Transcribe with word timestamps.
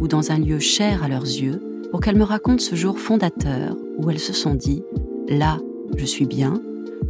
ou 0.00 0.08
dans 0.08 0.32
un 0.32 0.38
lieu 0.38 0.58
cher 0.58 1.04
à 1.04 1.08
leurs 1.08 1.22
yeux 1.24 1.62
pour 1.90 2.00
qu'elles 2.00 2.16
me 2.16 2.24
racontent 2.24 2.62
ce 2.62 2.74
jour 2.74 2.98
fondateur 2.98 3.76
où 3.98 4.10
elles 4.10 4.18
se 4.18 4.32
sont 4.32 4.54
dit⁇ 4.54 4.82
Là, 5.38 5.58
je 5.96 6.04
suis 6.04 6.26
bien, 6.26 6.60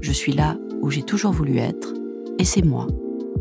je 0.00 0.12
suis 0.12 0.32
là 0.32 0.58
où 0.82 0.90
j'ai 0.90 1.02
toujours 1.02 1.32
voulu 1.32 1.58
être, 1.58 1.94
et 2.38 2.44
c'est 2.44 2.64
moi. 2.64 2.86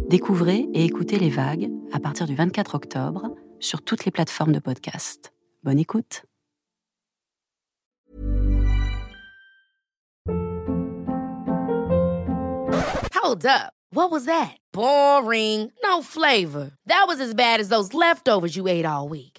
Découvrez 0.10 0.68
et 0.74 0.86
écoutez 0.86 1.20
les 1.20 1.30
vagues 1.30 1.70
à 1.92 2.00
partir 2.00 2.28
du 2.28 2.36
24 2.36 2.76
octobre 2.76 3.36
sur 3.60 3.82
toutes 3.82 4.06
les 4.06 4.12
plateformes 4.12 4.54
de 4.54 4.60
podcast. 4.60 5.34
Bonne 5.64 5.80
écoute. 5.80 6.24
Hold 13.22 13.46
up. 13.46 13.74
What 13.92 14.12
was 14.12 14.26
that? 14.26 14.58
Boring. 14.72 15.72
No 15.84 16.02
flavor. 16.02 16.72
That 16.88 17.06
was 17.08 17.20
as 17.20 17.34
bad 17.34 17.60
as 17.60 17.70
those 17.70 17.94
leftovers 17.94 18.56
you 18.56 18.68
ate 18.68 18.86
all 18.86 19.10
week. 19.10 19.39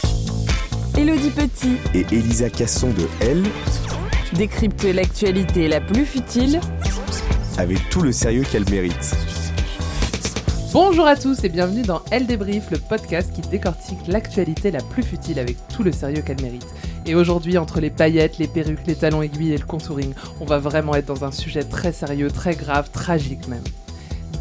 Elodie 1.01 1.31
Petit 1.31 1.77
Et 1.95 2.05
Elisa 2.11 2.47
Casson 2.51 2.89
de 2.89 3.07
Elle, 3.21 3.41
décrypte 4.33 4.83
l'actualité 4.83 5.67
la 5.67 5.81
plus 5.81 6.05
futile 6.05 6.59
avec 7.57 7.89
tout 7.89 8.01
le 8.01 8.11
sérieux 8.11 8.43
qu'elle 8.43 8.69
mérite. 8.69 9.15
Bonjour 10.71 11.07
à 11.07 11.15
tous 11.15 11.43
et 11.43 11.49
bienvenue 11.49 11.81
dans 11.81 12.03
Elle 12.11 12.27
débrief, 12.27 12.69
le 12.69 12.77
podcast 12.77 13.33
qui 13.33 13.41
décortique 13.41 13.97
l'actualité 14.07 14.69
la 14.69 14.83
plus 14.83 15.01
futile 15.01 15.39
avec 15.39 15.57
tout 15.69 15.81
le 15.81 15.91
sérieux 15.91 16.21
qu'elle 16.21 16.39
mérite. 16.39 16.67
Et 17.07 17.15
aujourd'hui, 17.15 17.57
entre 17.57 17.79
les 17.79 17.89
paillettes, 17.89 18.37
les 18.37 18.47
perruques, 18.47 18.85
les 18.85 18.93
talons 18.93 19.23
aiguilles 19.23 19.53
et 19.53 19.57
le 19.57 19.65
contouring, 19.65 20.13
on 20.39 20.45
va 20.45 20.59
vraiment 20.59 20.93
être 20.93 21.07
dans 21.07 21.25
un 21.25 21.31
sujet 21.31 21.63
très 21.63 21.93
sérieux, 21.93 22.29
très 22.29 22.53
grave, 22.53 22.91
tragique 22.91 23.47
même. 23.47 23.63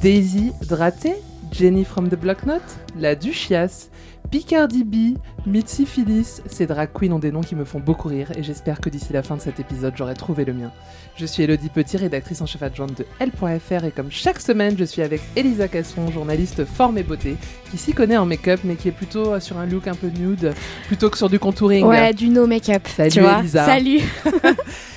Daisy 0.02 0.52
Draté, 0.68 1.14
Jenny 1.52 1.86
from 1.86 2.10
the 2.10 2.16
Block 2.16 2.44
Note, 2.44 2.60
la 2.98 3.14
Duchias, 3.14 3.88
Picardy 4.30 4.84
B, 4.84 5.18
Mitzi 5.44 5.84
Phyllis, 5.84 6.40
ces 6.46 6.66
drag 6.66 6.90
queens 6.92 7.12
ont 7.12 7.18
des 7.18 7.32
noms 7.32 7.40
qui 7.40 7.56
me 7.56 7.64
font 7.64 7.80
beaucoup 7.80 8.06
rire 8.06 8.28
et 8.36 8.44
j'espère 8.44 8.80
que 8.80 8.88
d'ici 8.88 9.12
la 9.12 9.24
fin 9.24 9.36
de 9.36 9.40
cet 9.40 9.58
épisode 9.58 9.92
j'aurai 9.96 10.14
trouvé 10.14 10.44
le 10.44 10.52
mien. 10.52 10.70
Je 11.16 11.26
suis 11.26 11.42
Elodie 11.42 11.68
Petit, 11.68 11.96
rédactrice 11.96 12.40
en 12.40 12.46
chef 12.46 12.62
adjointe 12.62 12.96
de 12.96 13.06
L.fr 13.18 13.84
et 13.84 13.90
comme 13.90 14.10
chaque 14.12 14.40
semaine 14.40 14.76
je 14.78 14.84
suis 14.84 15.02
avec 15.02 15.20
Elisa 15.34 15.66
Casson, 15.66 16.12
journaliste 16.12 16.64
forme 16.64 16.98
et 16.98 17.02
beauté, 17.02 17.34
qui 17.72 17.76
s'y 17.76 17.92
connaît 17.92 18.18
en 18.18 18.26
make-up 18.26 18.60
mais 18.62 18.76
qui 18.76 18.86
est 18.86 18.92
plutôt 18.92 19.32
euh, 19.32 19.40
sur 19.40 19.58
un 19.58 19.66
look 19.66 19.88
un 19.88 19.96
peu 19.96 20.08
nude 20.08 20.54
plutôt 20.86 21.10
que 21.10 21.18
sur 21.18 21.28
du 21.28 21.40
contouring. 21.40 21.84
Ouais, 21.86 22.14
du 22.14 22.28
no 22.28 22.46
make-up. 22.46 22.86
Salut 22.86 23.10
tu 23.10 23.20
vois. 23.20 23.40
Elisa. 23.40 23.66
Salut. 23.66 24.00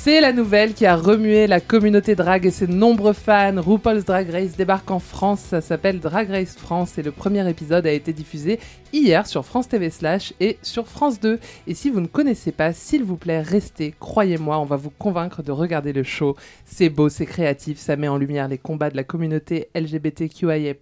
C'est 0.00 0.20
la 0.20 0.32
nouvelle 0.32 0.74
qui 0.74 0.86
a 0.86 0.94
remué 0.94 1.48
la 1.48 1.58
communauté 1.58 2.14
drag 2.14 2.46
et 2.46 2.52
ses 2.52 2.68
nombreux 2.68 3.12
fans. 3.12 3.60
RuPaul's 3.60 4.04
Drag 4.04 4.30
Race 4.30 4.56
débarque 4.56 4.88
en 4.92 5.00
France. 5.00 5.40
Ça 5.40 5.60
s'appelle 5.60 5.98
Drag 5.98 6.30
Race 6.30 6.54
France 6.56 6.98
et 6.98 7.02
le 7.02 7.10
premier 7.10 7.46
épisode 7.50 7.84
a 7.84 7.90
été 7.90 8.12
diffusé 8.12 8.60
hier 8.92 9.26
sur 9.26 9.44
France 9.44 9.68
TV 9.68 9.90
Slash 9.90 10.32
et 10.40 10.58
sur 10.62 10.86
France 10.86 11.20
2. 11.20 11.38
Et 11.66 11.74
si 11.74 11.90
vous 11.90 12.00
ne 12.00 12.06
connaissez 12.06 12.52
pas, 12.52 12.72
s'il 12.72 13.04
vous 13.04 13.16
plaît, 13.16 13.40
restez. 13.40 13.94
Croyez-moi, 13.98 14.58
on 14.58 14.64
va 14.64 14.76
vous 14.76 14.90
convaincre 14.90 15.42
de 15.42 15.52
regarder 15.52 15.92
le 15.92 16.02
show. 16.02 16.36
C'est 16.64 16.88
beau, 16.88 17.08
c'est 17.08 17.26
créatif, 17.26 17.78
ça 17.78 17.96
met 17.96 18.08
en 18.08 18.16
lumière 18.16 18.48
les 18.48 18.58
combats 18.58 18.90
de 18.90 18.96
la 18.96 19.04
communauté 19.04 19.68
LGBTQIA+. 19.74 20.74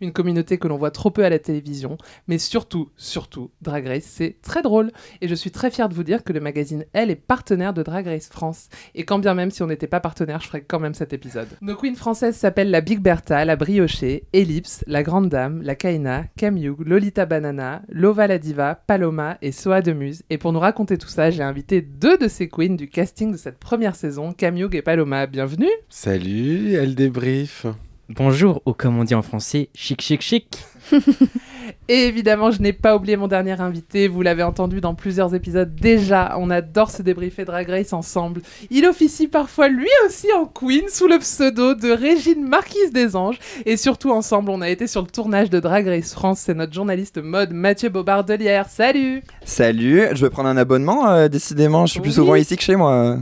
Une 0.00 0.12
communauté 0.12 0.58
que 0.58 0.68
l'on 0.68 0.76
voit 0.76 0.90
trop 0.90 1.10
peu 1.10 1.24
à 1.24 1.30
la 1.30 1.38
télévision. 1.38 1.98
Mais 2.26 2.38
surtout, 2.38 2.90
surtout, 2.96 3.50
Drag 3.62 3.86
Race, 3.86 4.04
c'est 4.04 4.36
très 4.42 4.62
drôle. 4.62 4.90
Et 5.20 5.28
je 5.28 5.34
suis 5.34 5.50
très 5.50 5.70
fière 5.70 5.88
de 5.88 5.94
vous 5.94 6.04
dire 6.04 6.24
que 6.24 6.32
le 6.32 6.40
magazine 6.40 6.84
Elle 6.92 7.10
est 7.10 7.16
partenaire 7.16 7.72
de 7.72 7.82
Drag 7.82 8.06
Race 8.06 8.28
France. 8.28 8.68
Et 8.94 9.04
quand 9.04 9.18
bien 9.18 9.34
même 9.34 9.50
si 9.50 9.62
on 9.62 9.66
n'était 9.66 9.86
pas 9.86 10.00
partenaire, 10.00 10.40
je 10.40 10.48
ferais 10.48 10.62
quand 10.62 10.80
même 10.80 10.94
cet 10.94 11.12
épisode. 11.12 11.48
Nos 11.60 11.76
queens 11.76 11.94
françaises 11.94 12.36
s'appellent 12.36 12.70
la 12.70 12.80
Big 12.80 13.00
Bertha, 13.00 13.44
la 13.44 13.56
Briochée, 13.56 14.24
Ellipse, 14.32 14.84
la 14.86 15.02
Grande 15.02 15.28
Dame, 15.28 15.62
la 15.62 15.74
Kaina, 15.74 16.24
Camille, 16.36 16.72
Lolita 16.78 17.26
Banana, 17.38 17.82
Lova 17.88 18.26
la 18.26 18.36
Diva, 18.36 18.74
Paloma 18.74 19.38
et 19.42 19.52
Soa 19.52 19.80
de 19.80 19.92
Muse. 19.92 20.24
Et 20.28 20.38
pour 20.38 20.52
nous 20.52 20.58
raconter 20.58 20.98
tout 20.98 21.06
ça, 21.06 21.30
j'ai 21.30 21.44
invité 21.44 21.80
deux 21.80 22.18
de 22.18 22.26
ces 22.26 22.48
queens 22.48 22.74
du 22.74 22.88
casting 22.88 23.30
de 23.30 23.36
cette 23.36 23.58
première 23.60 23.94
saison, 23.94 24.32
Camille 24.32 24.66
et 24.72 24.82
Paloma. 24.82 25.28
Bienvenue 25.28 25.70
Salut, 25.88 26.72
elle 26.72 26.96
débrief. 26.96 27.64
Bonjour, 28.08 28.60
ou 28.66 28.72
comme 28.72 28.98
on 28.98 29.04
dit 29.04 29.14
en 29.14 29.22
français, 29.22 29.68
chic 29.72 30.02
chic 30.02 30.20
chic. 30.20 30.58
Et 31.88 32.06
évidemment, 32.06 32.50
je 32.50 32.60
n'ai 32.60 32.72
pas 32.72 32.96
oublié 32.96 33.16
mon 33.16 33.28
dernier 33.28 33.60
invité. 33.60 34.08
Vous 34.08 34.22
l'avez 34.22 34.42
entendu 34.42 34.80
dans 34.80 34.94
plusieurs 34.94 35.34
épisodes 35.34 35.74
déjà. 35.74 36.34
On 36.38 36.50
adore 36.50 36.90
se 36.90 37.02
débriefer 37.02 37.44
Drag 37.44 37.68
Race 37.68 37.92
ensemble. 37.92 38.42
Il 38.70 38.86
officie 38.86 39.28
parfois 39.28 39.68
lui 39.68 39.88
aussi 40.06 40.26
en 40.32 40.44
queen 40.46 40.88
sous 40.88 41.08
le 41.08 41.18
pseudo 41.18 41.74
de 41.74 41.90
Régine 41.90 42.46
Marquise 42.46 42.92
des 42.92 43.16
Anges. 43.16 43.38
Et 43.66 43.76
surtout 43.76 44.10
ensemble, 44.10 44.50
on 44.50 44.60
a 44.60 44.68
été 44.68 44.86
sur 44.86 45.02
le 45.02 45.08
tournage 45.08 45.50
de 45.50 45.60
Drag 45.60 45.86
Race 45.86 46.12
France. 46.12 46.40
C'est 46.44 46.54
notre 46.54 46.72
journaliste 46.72 47.18
mode 47.22 47.52
Mathieu 47.52 47.88
Bobard-Delière. 47.88 48.68
Salut 48.68 49.22
Salut, 49.44 50.02
je 50.12 50.24
vais 50.24 50.30
prendre 50.30 50.48
un 50.48 50.56
abonnement, 50.56 51.08
euh, 51.08 51.28
décidément, 51.28 51.86
je 51.86 51.92
suis 51.92 52.00
plus 52.00 52.10
Oui. 52.10 52.14
souvent 52.14 52.34
ici 52.34 52.56
que 52.56 52.62
chez 52.62 52.76
moi. 52.76 53.16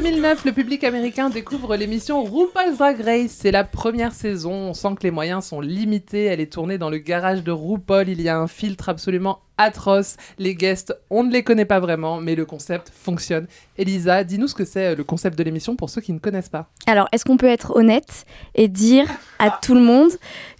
2009, 0.00 0.44
le 0.44 0.52
public 0.52 0.84
américain 0.84 1.30
découvre 1.30 1.74
l'émission 1.74 2.22
RuPaul's 2.22 2.76
Drag 2.76 3.00
Race. 3.00 3.30
C'est 3.30 3.50
la 3.50 3.64
première 3.64 4.12
saison. 4.12 4.52
On 4.52 4.74
sent 4.74 4.90
que 4.98 5.04
les 5.04 5.10
moyens 5.10 5.46
sont 5.46 5.62
limités. 5.62 6.24
Elle 6.24 6.40
est 6.40 6.52
tournée 6.52 6.76
dans 6.76 6.90
le 6.90 6.98
garage 6.98 7.42
de 7.42 7.50
RuPaul. 7.50 8.10
Il 8.10 8.20
y 8.20 8.28
a 8.28 8.38
un 8.38 8.46
filtre 8.46 8.90
absolument 8.90 9.38
atroce. 9.56 10.18
Les 10.38 10.54
guests, 10.54 10.94
on 11.08 11.24
ne 11.24 11.32
les 11.32 11.42
connaît 11.42 11.64
pas 11.64 11.80
vraiment, 11.80 12.20
mais 12.20 12.34
le 12.34 12.44
concept 12.44 12.92
fonctionne. 12.94 13.46
Elisa, 13.78 14.22
dis-nous 14.22 14.48
ce 14.48 14.54
que 14.54 14.66
c'est 14.66 14.88
euh, 14.88 14.94
le 14.96 15.02
concept 15.02 15.38
de 15.38 15.42
l'émission 15.44 15.76
pour 15.76 15.88
ceux 15.88 16.02
qui 16.02 16.12
ne 16.12 16.18
connaissent 16.18 16.50
pas. 16.50 16.68
Alors, 16.86 17.08
est-ce 17.12 17.24
qu'on 17.24 17.38
peut 17.38 17.46
être 17.46 17.74
honnête 17.74 18.26
et 18.54 18.68
dire 18.68 19.08
à 19.38 19.48
tout 19.50 19.74
le 19.74 19.80
monde 19.80 20.10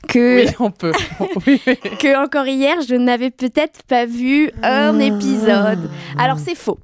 que, 0.08 0.46
Oui, 0.46 0.50
on 0.60 0.70
peut. 0.70 0.92
Oui, 1.46 1.60
oui. 1.66 1.76
que 1.98 2.24
encore 2.24 2.46
hier, 2.46 2.76
je 2.88 2.94
n'avais 2.94 3.30
peut-être 3.30 3.82
pas 3.82 4.06
vu 4.06 4.50
un 4.62 4.98
épisode 4.98 5.90
Alors, 6.18 6.38
c'est 6.38 6.54
faux. 6.54 6.78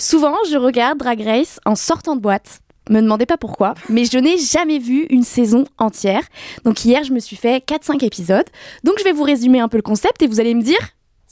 Souvent, 0.00 0.36
je 0.48 0.56
regarde 0.56 0.98
Drag 0.98 1.20
Race 1.20 1.58
en 1.64 1.74
sortant 1.74 2.14
de 2.14 2.20
boîte. 2.20 2.60
Me 2.88 3.00
demandez 3.00 3.26
pas 3.26 3.36
pourquoi, 3.36 3.74
mais 3.88 4.04
je 4.04 4.16
n'ai 4.16 4.38
jamais 4.38 4.78
vu 4.78 5.06
une 5.10 5.24
saison 5.24 5.64
entière. 5.76 6.22
Donc 6.64 6.84
hier, 6.84 7.02
je 7.02 7.12
me 7.12 7.18
suis 7.18 7.34
fait 7.34 7.62
4-5 7.66 8.04
épisodes. 8.04 8.46
Donc 8.84 8.94
je 9.00 9.04
vais 9.04 9.12
vous 9.12 9.24
résumer 9.24 9.58
un 9.58 9.66
peu 9.66 9.76
le 9.76 9.82
concept 9.82 10.22
et 10.22 10.28
vous 10.28 10.38
allez 10.38 10.54
me 10.54 10.62
dire 10.62 10.78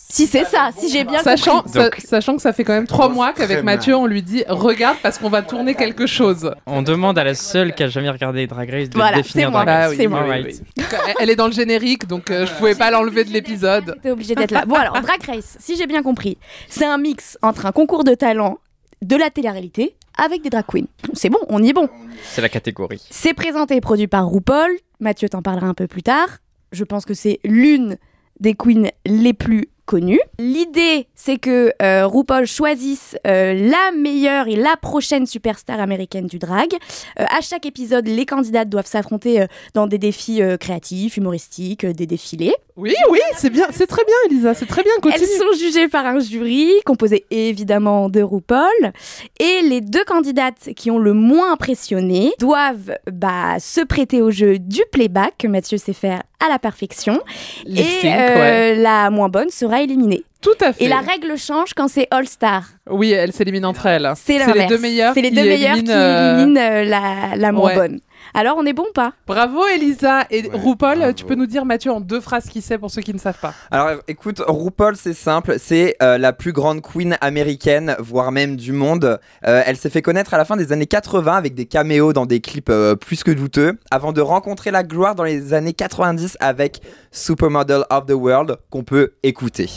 Si 0.09 0.27
c'est 0.27 0.45
ça, 0.45 0.71
si 0.77 0.89
j'ai 0.89 1.03
bien 1.05 1.21
Sachant, 1.23 1.63
compris. 1.63 2.01
sa- 2.01 2.07
sachant 2.09 2.37
que 2.37 2.43
ça 2.43 2.53
fait 2.53 2.63
quand 2.63 2.73
même 2.73 2.87
trois 2.87 3.09
mois 3.09 3.33
qu'avec 3.33 3.65
Mathieu, 3.65 3.97
on 3.97 4.07
lui 4.07 4.23
dit 4.23 4.45
regarde 4.49 4.97
parce 5.03 5.19
qu'on 5.19 5.29
va 5.29 5.43
tourner 5.43 5.75
quelque 5.75 6.07
chose. 6.07 6.53
On 6.67 6.83
demande 6.83 7.19
à 7.19 7.25
la 7.25 7.35
seule 7.35 7.75
qui 7.75 7.83
a 7.83 7.89
jamais 7.89 8.09
regardé 8.11 8.47
Drag 8.47 8.71
Race 8.71 8.89
de 8.89 8.95
Voilà, 8.95 9.17
définir 9.17 9.49
c'est 9.49 9.51
moi, 9.51 9.65
Drag 9.65 9.77
Race. 9.89 9.97
oui, 9.99 10.07
oui, 10.07 10.15
Alright. 10.15 10.47
oui, 10.47 10.61
oui. 10.79 10.85
Elle- 11.09 11.15
Elle 11.21 11.31
est 11.31 11.37
dans 11.37 11.47
le 11.49 11.53
générique, 11.53 12.07
donc 12.07 12.31
euh, 12.31 12.47
je 12.47 12.53
pouvais 12.55 12.77
pas 12.77 12.91
l'enlever 12.93 13.25
de 13.25 13.31
l'épisode. 13.31 13.97
T'es 14.03 14.13
obligé 14.13 14.35
d'être 14.37 14.53
là. 14.53 14.65
Bon 14.65 14.77
alors, 14.77 15.01
Drag 15.01 15.21
Race, 15.27 15.57
si 15.59 15.77
j'ai 15.77 15.87
bien 15.89 16.03
compris, 16.05 16.39
c'est 16.69 16.87
un 16.87 16.99
mix 16.99 17.37
entre 17.43 17.67
un 17.67 17.73
concours 17.73 18.05
de 18.05 18.15
talent, 18.15 18.59
de 19.03 19.17
la 19.17 19.29
télé-réalité, 19.31 19.97
avec 20.17 20.41
des 20.43 20.51
drag 20.51 20.65
queens. 20.67 20.87
C'est 21.15 21.29
bon, 21.31 21.41
on 21.49 21.63
y 21.63 21.71
est 21.71 21.75
bon. 21.75 21.89
C'est 22.23 22.41
la 22.43 22.49
catégorie. 22.49 23.03
C'est 23.11 23.35
présenté 23.35 23.75
et 23.77 23.81
produit 23.81 24.07
par 24.07 24.27
RuPaul. 24.29 24.71
Mathieu 25.01 25.29
t'en 25.29 25.43
parlera 25.43 25.67
un 25.67 25.75
peu 25.75 25.87
plus 25.89 26.03
tard. 26.05 26.29
Je 26.73 26.85
pense 26.85 27.05
que 27.05 27.13
c'est 27.13 27.41
l'une 27.45 27.99
des 28.41 28.55
queens 28.55 28.89
les 29.05 29.35
plus 29.35 29.69
connues. 29.87 30.21
L'idée, 30.39 31.07
c'est 31.15 31.39
que 31.39 31.73
euh, 31.81 32.07
RuPaul 32.07 32.45
choisisse 32.45 33.17
euh, 33.27 33.55
la 33.55 33.93
meilleure 33.97 34.49
et 34.49 34.57
la 34.57 34.77
prochaine 34.77 35.27
superstar 35.27 35.81
américaine 35.81 36.27
du 36.27 36.39
drag. 36.39 36.75
Euh, 37.19 37.25
à 37.31 37.41
chaque 37.41 37.65
épisode, 37.65 38.07
les 38.07 38.27
candidates 38.27 38.69
doivent 38.69 38.87
s'affronter 38.87 39.47
dans 39.75 39.87
des 39.87 39.99
défis 39.99 40.41
créatifs, 40.61 41.17
humoristiques, 41.17 41.87
des 41.87 42.07
défilés. 42.07 42.55
Oui, 42.77 42.95
oui, 43.11 43.21
c'est 43.37 43.49
bien, 43.49 43.67
c'est 43.71 43.87
très 43.87 44.05
bien, 44.05 44.15
Elisa, 44.27 44.53
c'est 44.53 44.67
très 44.67 44.83
bien. 44.83 44.93
Continue. 45.01 45.25
Elles 45.25 45.39
sont 45.39 45.59
jugées 45.59 45.89
par 45.89 46.05
un 46.05 46.21
jury 46.21 46.73
composé 46.85 47.25
évidemment 47.31 48.11
de 48.11 48.21
RuPaul. 48.21 48.93
Et 49.41 49.63
les 49.63 49.81
deux 49.81 50.05
candidates 50.05 50.71
qui 50.77 50.91
ont 50.91 50.99
le 50.99 51.15
moins 51.15 51.53
impressionné 51.53 52.33
doivent 52.39 52.99
bah, 53.11 53.59
se 53.61 53.81
prêter 53.81 54.21
au 54.21 54.31
jeu 54.31 54.59
du 54.59 54.83
playback 54.93 55.35
que 55.39 55.49
Mathieu 55.49 55.79
sait 55.79 55.95
faire 55.95 56.23
à 56.45 56.49
la 56.49 56.59
perfection. 56.59 57.21
Et 57.67 57.81
euh, 57.81 58.05
ouais. 58.05 58.77
la 58.77 59.11
moins 59.11 59.29
bonne 59.29 59.51
sera 59.51 59.83
éliminée. 59.83 60.25
Tout 60.41 60.51
à 60.61 60.73
fait. 60.73 60.85
Et 60.85 60.89
la 60.89 61.01
règle 61.01 61.37
change 61.39 61.75
quand 61.75 61.89
c'est 61.89 62.07
All 62.11 62.27
Star. 62.29 62.65
Oui, 62.89 63.11
elles 63.11 63.33
s'éliminent 63.33 63.69
entre 63.69 63.87
elles. 63.87 64.13
C'est 64.15 64.39
les 64.55 64.67
deux 64.67 64.79
meilleures. 64.79 65.15
C'est 65.15 65.23
les 65.23 65.31
qui 65.31 65.35
deux 65.37 65.43
meilleures 65.43 65.75
qui 65.75 65.81
éliminent, 65.81 65.97
euh, 65.97 66.37
éliminent 66.37 66.61
euh, 66.61 66.85
la, 66.85 67.37
la 67.37 67.53
moins 67.53 67.69
ouais. 67.69 67.75
bonne. 67.75 68.01
Alors 68.39 68.57
on 68.59 68.67
est 68.67 68.75
bon 68.75 68.85
ou 68.91 68.93
pas? 68.93 69.15
Bravo, 69.27 69.67
Elisa. 69.67 70.27
Et 70.31 70.47
RuPaul, 70.53 71.15
tu 71.15 71.25
peux 71.25 71.37
nous 71.37 71.47
dire, 71.47 71.65
Mathieu, 71.65 71.91
en 71.91 72.03
deux 72.03 72.21
phrases 72.21 72.51
qui 72.51 72.61
c'est 72.61 72.77
pour 72.77 72.91
ceux 72.91 73.01
qui 73.01 73.15
ne 73.15 73.19
savent 73.19 73.39
pas? 73.41 73.55
Alors 73.71 74.03
écoute, 74.09 74.43
RuPaul 74.47 74.95
c'est 74.95 75.15
simple, 75.15 75.55
c'est 75.59 75.97
euh, 76.03 76.19
la 76.19 76.35
plus 76.35 76.53
grande 76.53 76.83
queen 76.83 77.17
américaine, 77.23 77.97
voire 77.99 78.33
même 78.33 78.57
du 78.57 78.73
monde. 78.73 79.19
Euh, 79.47 79.63
elle 79.65 79.79
s'est 79.79 79.89
fait 79.89 80.03
connaître 80.03 80.35
à 80.35 80.37
la 80.37 80.45
fin 80.45 80.59
des 80.59 80.71
années 80.71 80.85
80 80.85 81.35
avec 81.35 81.55
des 81.55 81.65
caméos 81.65 82.13
dans 82.13 82.27
des 82.27 82.43
clips 82.43 82.69
euh, 82.69 82.95
plus 82.95 83.25
que 83.25 83.31
douteux, 83.31 83.79
avant 83.91 84.13
de 84.13 84.21
rencontrer 84.21 84.71
la 84.71 84.83
gloire 84.83 85.15
dans 85.15 85.25
les 85.25 85.55
années 85.55 85.73
90 85.73 86.37
avec 86.39 86.83
Supermodel 87.13 87.85
of 87.89 88.05
the 88.05 88.13
World 88.13 88.59
qu'on 88.69 88.85
peut 88.85 89.15
écouter. 89.23 89.71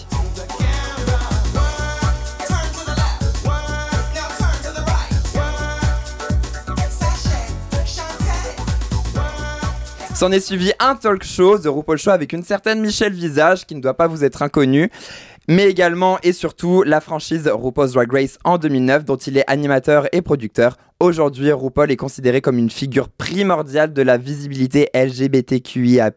S'en 10.19 10.33
est 10.33 10.41
suivi 10.41 10.73
un 10.79 10.95
talk 10.95 11.23
show, 11.23 11.57
The 11.57 11.67
RuPaul 11.67 11.97
Show, 11.97 12.09
avec 12.09 12.33
une 12.33 12.43
certaine 12.43 12.81
Michelle 12.81 13.13
Visage, 13.13 13.65
qui 13.65 13.73
ne 13.73 13.79
doit 13.79 13.93
pas 13.93 14.07
vous 14.07 14.25
être 14.25 14.41
inconnue, 14.41 14.89
mais 15.47 15.69
également 15.69 16.17
et 16.23 16.33
surtout 16.33 16.83
la 16.83 16.99
franchise 16.99 17.47
RuPaul's 17.47 17.93
Drag 17.93 18.11
Race 18.11 18.37
en 18.43 18.57
2009, 18.57 19.05
dont 19.05 19.15
il 19.15 19.37
est 19.37 19.45
animateur 19.47 20.09
et 20.11 20.21
producteur. 20.21 20.75
Aujourd'hui, 20.99 21.53
RuPaul 21.53 21.89
est 21.89 21.95
considéré 21.95 22.41
comme 22.41 22.57
une 22.57 22.69
figure 22.69 23.07
primordiale 23.07 23.93
de 23.93 24.01
la 24.01 24.17
visibilité 24.17 24.89
LGBTQIA+, 24.93 26.11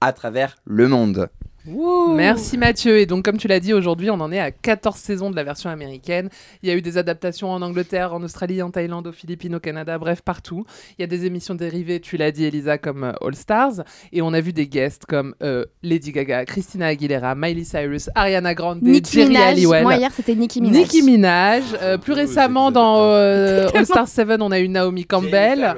à 0.00 0.12
travers 0.12 0.54
le 0.64 0.86
monde. 0.86 1.28
Merci 1.66 2.58
Mathieu. 2.58 2.98
Et 2.98 3.06
donc, 3.06 3.24
comme 3.24 3.38
tu 3.38 3.48
l'as 3.48 3.60
dit, 3.60 3.72
aujourd'hui, 3.72 4.10
on 4.10 4.20
en 4.20 4.30
est 4.30 4.38
à 4.38 4.50
14 4.50 4.96
saisons 4.96 5.30
de 5.30 5.36
la 5.36 5.44
version 5.44 5.70
américaine. 5.70 6.28
Il 6.62 6.68
y 6.68 6.72
a 6.72 6.74
eu 6.74 6.82
des 6.82 6.98
adaptations 6.98 7.50
en 7.50 7.62
Angleterre, 7.62 8.12
en 8.12 8.22
Australie, 8.22 8.62
en 8.62 8.70
Thaïlande, 8.70 9.06
aux 9.06 9.12
Philippines, 9.12 9.54
au 9.54 9.60
Canada, 9.60 9.98
bref, 9.98 10.20
partout. 10.20 10.66
Il 10.98 11.02
y 11.02 11.04
a 11.04 11.06
des 11.06 11.24
émissions 11.24 11.54
dérivées, 11.54 12.00
tu 12.00 12.16
l'as 12.16 12.30
dit, 12.30 12.44
Elisa, 12.44 12.76
comme 12.76 13.04
euh, 13.04 13.12
All 13.22 13.34
Stars. 13.34 13.84
Et 14.12 14.20
on 14.20 14.32
a 14.32 14.40
vu 14.40 14.52
des 14.52 14.66
guests 14.66 15.06
comme 15.06 15.34
euh, 15.42 15.64
Lady 15.82 16.12
Gaga, 16.12 16.44
Christina 16.44 16.86
Aguilera, 16.86 17.34
Miley 17.34 17.64
Cyrus, 17.64 18.10
Ariana 18.14 18.54
Grande, 18.54 18.82
Nicki 18.82 19.12
Jerry 19.12 19.28
Minaj. 19.28 19.52
Halliwell. 19.52 19.82
Moi 19.82 19.96
hier 19.96 20.12
c'était 20.12 20.34
Nicki 20.34 20.60
Minaj. 20.60 20.78
Nicki 20.78 21.02
Minaj. 21.02 21.62
Euh, 21.82 21.98
plus 21.98 22.12
récemment, 22.12 22.70
dans 22.70 22.96
euh, 22.98 23.68
All 23.74 23.86
Star 23.86 24.08
7, 24.08 24.28
on 24.40 24.50
a 24.50 24.60
eu 24.60 24.68
Naomi 24.68 25.04
Campbell. 25.04 25.76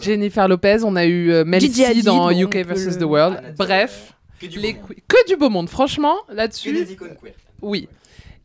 Jennifer 0.00 0.48
Lopez. 0.48 0.78
On 0.84 0.96
a 0.96 1.04
eu 1.04 1.30
euh, 1.30 1.44
Mel 1.44 1.60
Gigi 1.60 1.82
C 1.82 1.86
Hadid, 1.86 2.04
dans 2.04 2.30
bon, 2.30 2.38
UK 2.38 2.66
vs. 2.66 2.98
The 2.98 3.04
World. 3.04 3.54
Bref, 3.56 4.13
les 4.48 4.74
que, 4.74 4.94
que 5.08 5.28
du 5.28 5.36
beau 5.36 5.50
monde. 5.50 5.68
Franchement, 5.68 6.16
là-dessus. 6.28 6.86
Oui. 7.62 7.88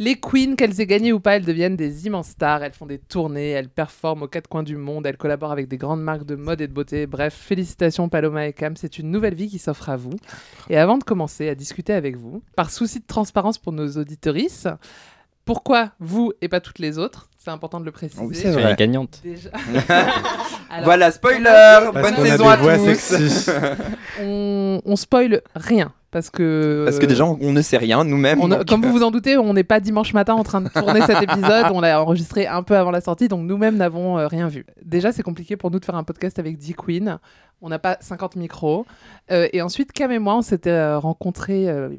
Les 0.01 0.15
queens, 0.15 0.55
qu'elles 0.55 0.79
aient 0.79 0.85
gagné 0.85 1.11
ou 1.11 1.19
pas, 1.19 1.35
elles 1.35 1.45
deviennent 1.45 1.75
des 1.75 2.07
immenses 2.07 2.29
stars. 2.29 2.63
Elles 2.63 2.71
font 2.71 2.85
des 2.85 2.99
tournées, 2.99 3.49
elles 3.49 3.67
performent 3.67 4.23
aux 4.23 4.27
quatre 4.29 4.47
coins 4.47 4.63
du 4.63 4.77
monde, 4.77 5.05
elles 5.05 5.17
collaborent 5.17 5.51
avec 5.51 5.67
des 5.67 5.77
grandes 5.77 6.01
marques 6.01 6.25
de 6.25 6.35
mode 6.35 6.61
et 6.61 6.67
de 6.67 6.73
beauté. 6.73 7.05
Bref, 7.05 7.33
félicitations 7.33 8.07
Paloma 8.07 8.47
et 8.47 8.53
Cam, 8.53 8.77
c'est 8.77 8.97
une 8.97 9.11
nouvelle 9.11 9.35
vie 9.35 9.49
qui 9.49 9.59
s'offre 9.59 9.89
à 9.89 9.97
vous. 9.97 10.15
Et 10.69 10.77
avant 10.77 10.97
de 10.97 11.03
commencer 11.03 11.49
à 11.49 11.55
discuter 11.55 11.91
avec 11.91 12.15
vous, 12.15 12.41
par 12.55 12.71
souci 12.71 13.01
de 13.01 13.05
transparence 13.05 13.57
pour 13.57 13.73
nos 13.73 13.97
auditorices, 13.97 14.67
pourquoi 15.43 15.91
vous 15.99 16.31
et 16.39 16.47
pas 16.47 16.61
toutes 16.61 16.79
les 16.79 16.97
autres 16.97 17.28
C'est 17.39 17.51
important 17.51 17.79
de 17.79 17.85
le 17.85 17.91
préciser. 17.91 18.21
Oui, 18.21 18.35
c'est 18.35 18.51
vrai. 18.51 18.75
gagnante. 18.77 19.21
Déjà. 19.23 19.49
Voilà, 20.83 21.09
spoiler 21.09 21.89
Bonne 21.93 22.15
saison 22.17 22.43
des 22.43 22.49
à 22.49 22.55
voix 22.57 22.77
tous 22.77 22.85
sexy. 22.85 23.49
on, 24.21 24.81
on 24.85 24.95
spoil 24.95 25.41
rien 25.55 25.93
parce 26.11 26.29
que 26.29 26.83
Parce 26.85 26.99
que 26.99 27.05
déjà, 27.05 27.25
on, 27.25 27.37
on 27.41 27.51
ne 27.53 27.61
sait 27.61 27.77
rien 27.77 28.03
nous-mêmes. 28.03 28.39
donc, 28.39 28.65
comme 28.65 28.83
euh, 28.83 28.87
vous 28.87 28.93
vous 28.93 29.03
en 29.03 29.09
doutez, 29.09 29.37
on 29.37 29.53
n'est 29.53 29.63
pas 29.63 29.79
dimanche 29.79 30.13
matin 30.13 30.33
en 30.33 30.43
train 30.43 30.61
de 30.61 30.69
tourner 30.69 31.01
cet 31.01 31.21
épisode. 31.23 31.67
On 31.71 31.81
l'a 31.81 32.01
enregistré 32.01 32.45
un 32.45 32.61
peu 32.61 32.75
avant 32.75 32.91
la 32.91 33.01
sortie, 33.01 33.27
donc 33.27 33.45
nous-mêmes 33.47 33.77
n'avons 33.77 34.17
euh, 34.17 34.27
rien 34.27 34.47
vu. 34.47 34.65
Déjà, 34.83 35.11
c'est 35.11 35.23
compliqué 35.23 35.55
pour 35.55 35.71
nous 35.71 35.79
de 35.79 35.85
faire 35.85 35.95
un 35.95 36.03
podcast 36.03 36.39
avec 36.39 36.57
10 36.57 36.73
queens. 36.75 37.19
On 37.61 37.69
n'a 37.69 37.79
pas 37.79 37.97
50 37.99 38.35
micros. 38.37 38.85
Euh, 39.31 39.47
et 39.53 39.61
ensuite, 39.61 39.91
Cam 39.91 40.11
et 40.11 40.19
moi, 40.19 40.35
on 40.37 40.41
s'était 40.41 40.69
euh, 40.69 40.99
rencontrés 40.99 41.67
euh, 41.69 41.89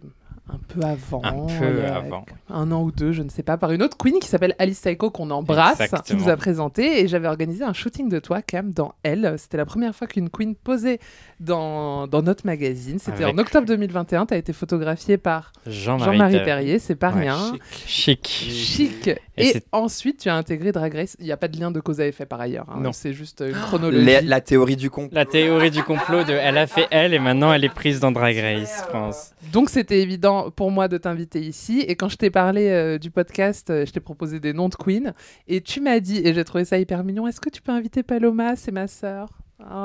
un 0.52 0.58
peu 0.68 0.80
avant. 0.84 1.22
Un 1.24 1.46
peu 1.58 1.84
avant. 1.84 2.24
Un 2.48 2.72
an 2.72 2.82
ou 2.82 2.90
deux, 2.92 3.12
je 3.12 3.22
ne 3.22 3.28
sais 3.28 3.42
pas, 3.42 3.56
par 3.56 3.70
une 3.72 3.82
autre 3.82 3.96
queen 3.96 4.18
qui 4.20 4.28
s'appelle 4.28 4.54
Alice 4.58 4.80
Taiko 4.80 5.10
qu'on 5.10 5.30
embrasse, 5.30 5.78
qui 6.04 6.14
nous 6.16 6.28
a 6.28 6.36
présenté. 6.36 7.00
Et 7.00 7.08
j'avais 7.08 7.28
organisé 7.28 7.62
un 7.64 7.72
shooting 7.72 8.08
de 8.08 8.18
toi, 8.18 8.42
Cam, 8.42 8.72
dans 8.72 8.94
Elle. 9.02 9.34
C'était 9.38 9.56
la 9.56 9.66
première 9.66 9.94
fois 9.94 10.06
qu'une 10.06 10.28
queen 10.30 10.54
posait 10.54 10.98
dans, 11.38 12.06
dans 12.06 12.22
notre 12.22 12.44
magazine. 12.46 12.98
C'était 12.98 13.24
Avec- 13.24 13.34
en 13.34 13.38
octobre 13.38 13.66
2021. 13.66 14.26
Tu 14.26 14.34
as 14.34 14.36
été 14.38 14.52
photographiée 14.52 15.16
par 15.18 15.52
Jean-Marie 15.66 16.12
Jean-Marie 16.18 16.44
Perrier. 16.44 16.78
C'est 16.78 16.94
pas 16.96 17.12
Ouais, 17.12 17.20
rien. 17.20 17.52
Chic. 17.86 18.26
Chic. 18.26 19.10
Et 19.40 19.62
ensuite, 19.72 20.18
tu 20.20 20.28
as 20.28 20.34
intégré 20.36 20.72
Drag 20.72 20.94
Race. 20.94 21.16
Il 21.18 21.24
n'y 21.26 21.32
a 21.32 21.36
pas 21.36 21.48
de 21.48 21.58
lien 21.58 21.70
de 21.70 21.80
cause 21.80 22.00
à 22.00 22.06
effet 22.06 22.26
par 22.26 22.40
ailleurs. 22.40 22.66
hein. 22.68 22.80
Non. 22.80 22.92
C'est 22.92 23.12
juste 23.12 23.42
une 23.46 23.52
chronologie. 23.60 24.26
la 24.26 24.40
théorie 24.40 24.76
du 24.76 24.90
complot. 24.90 25.14
La 25.14 25.24
théorie 25.24 25.70
du 25.70 25.82
complot 25.82 26.24
de 26.24 26.32
elle 26.32 26.58
a 26.58 26.66
fait 26.66 26.86
elle 26.90 27.14
et 27.14 27.18
maintenant 27.18 27.52
elle 27.52 27.64
est 27.64 27.74
prise 27.74 28.00
dans 28.00 28.12
Drag 28.12 28.36
Race, 28.36 28.82
je 28.86 28.92
pense. 28.92 29.32
Donc 29.52 29.70
c'était 29.70 30.00
évident 30.00 30.50
pour 30.50 30.70
moi 30.70 30.88
de 30.88 30.98
t'inviter 30.98 31.40
ici. 31.40 31.80
Et 31.86 31.96
quand 31.96 32.08
je 32.08 32.16
t'ai 32.16 32.30
parlé 32.30 32.68
euh, 32.68 32.98
du 32.98 33.10
podcast, 33.10 33.70
euh, 33.70 33.84
je 33.86 33.92
t'ai 33.92 34.00
proposé 34.00 34.40
des 34.40 34.52
noms 34.52 34.68
de 34.68 34.74
queens. 34.76 35.12
Et 35.48 35.60
tu 35.60 35.80
m'as 35.80 36.00
dit, 36.00 36.20
et 36.24 36.32
j'ai 36.34 36.44
trouvé 36.44 36.64
ça 36.64 36.78
hyper 36.78 37.02
mignon, 37.04 37.26
est-ce 37.26 37.40
que 37.40 37.50
tu 37.50 37.62
peux 37.62 37.72
inviter 37.72 38.02
Paloma? 38.02 38.56
C'est 38.56 38.72
ma 38.72 38.86
sœur. 38.86 39.28
Oh, 39.72 39.76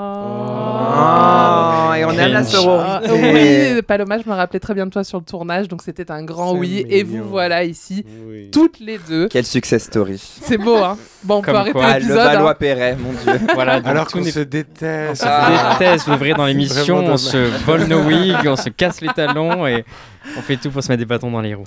et 1.96 2.06
on 2.06 2.12
aime 2.12 2.34
la 2.34 2.44
sororité. 2.44 3.10
Ah, 3.10 3.74
oui, 3.76 3.82
Paloma, 3.84 4.18
je 4.20 4.30
me 4.30 4.34
rappelais 4.36 4.60
très 4.60 4.74
bien 4.74 4.86
de 4.86 4.92
toi 4.92 5.04
sur 5.04 5.20
le 5.20 5.26
tournage, 5.26 5.68
donc 5.68 5.82
c'était 5.82 6.12
un 6.12 6.24
grand 6.24 6.56
oui. 6.56 6.86
Et 6.90 7.04
vous 7.04 7.24
voilà 7.24 7.64
ici, 7.64 8.06
Oui. 8.28 8.50
toutes 8.52 8.80
les 8.80 8.98
deux. 8.98 9.28
Quelle 9.28 9.46
success 9.46 9.84
story. 9.84 10.18
C'est 10.42 10.58
beau, 10.58 10.78
hein 10.78 10.98
Bon, 11.24 11.36
on 11.38 11.42
peut 11.42 11.48
Comme 11.48 11.56
arrêter 11.58 11.72
quoi. 11.74 11.84
Ah, 11.86 11.94
le 11.94 12.00
l'épisode. 12.00 12.18
hein. 12.20 12.34
Valois-Perret, 12.34 12.98
mon 13.00 13.12
dieu. 13.12 13.48
Voilà, 13.54 13.80
donc 13.80 13.88
Alors 13.88 14.08
qu'on 14.08 14.24
se 14.24 14.40
déteste. 14.40 15.24
On 15.24 15.28
Ah. 15.30 15.74
se 15.76 15.80
déteste, 15.80 16.08
vous 16.08 16.14
ouvrez 16.14 16.34
dans 16.34 16.46
l'émission, 16.46 16.98
on 17.06 17.18
se 17.18 17.38
vole 17.66 17.84
nos 17.86 18.02
wigs, 18.02 18.48
on 18.48 18.56
se 18.56 18.70
casse 18.70 19.02
les 19.02 19.10
talons 19.10 19.68
et 19.68 19.86
on 20.38 20.42
fait 20.42 20.58
tout 20.58 20.72
pour 20.72 20.84
se 20.84 20.90
mettre 20.90 21.00
des 21.00 21.06
bâtons 21.06 21.32
dans 21.32 21.42
les 21.42 21.54
roues. 21.54 21.66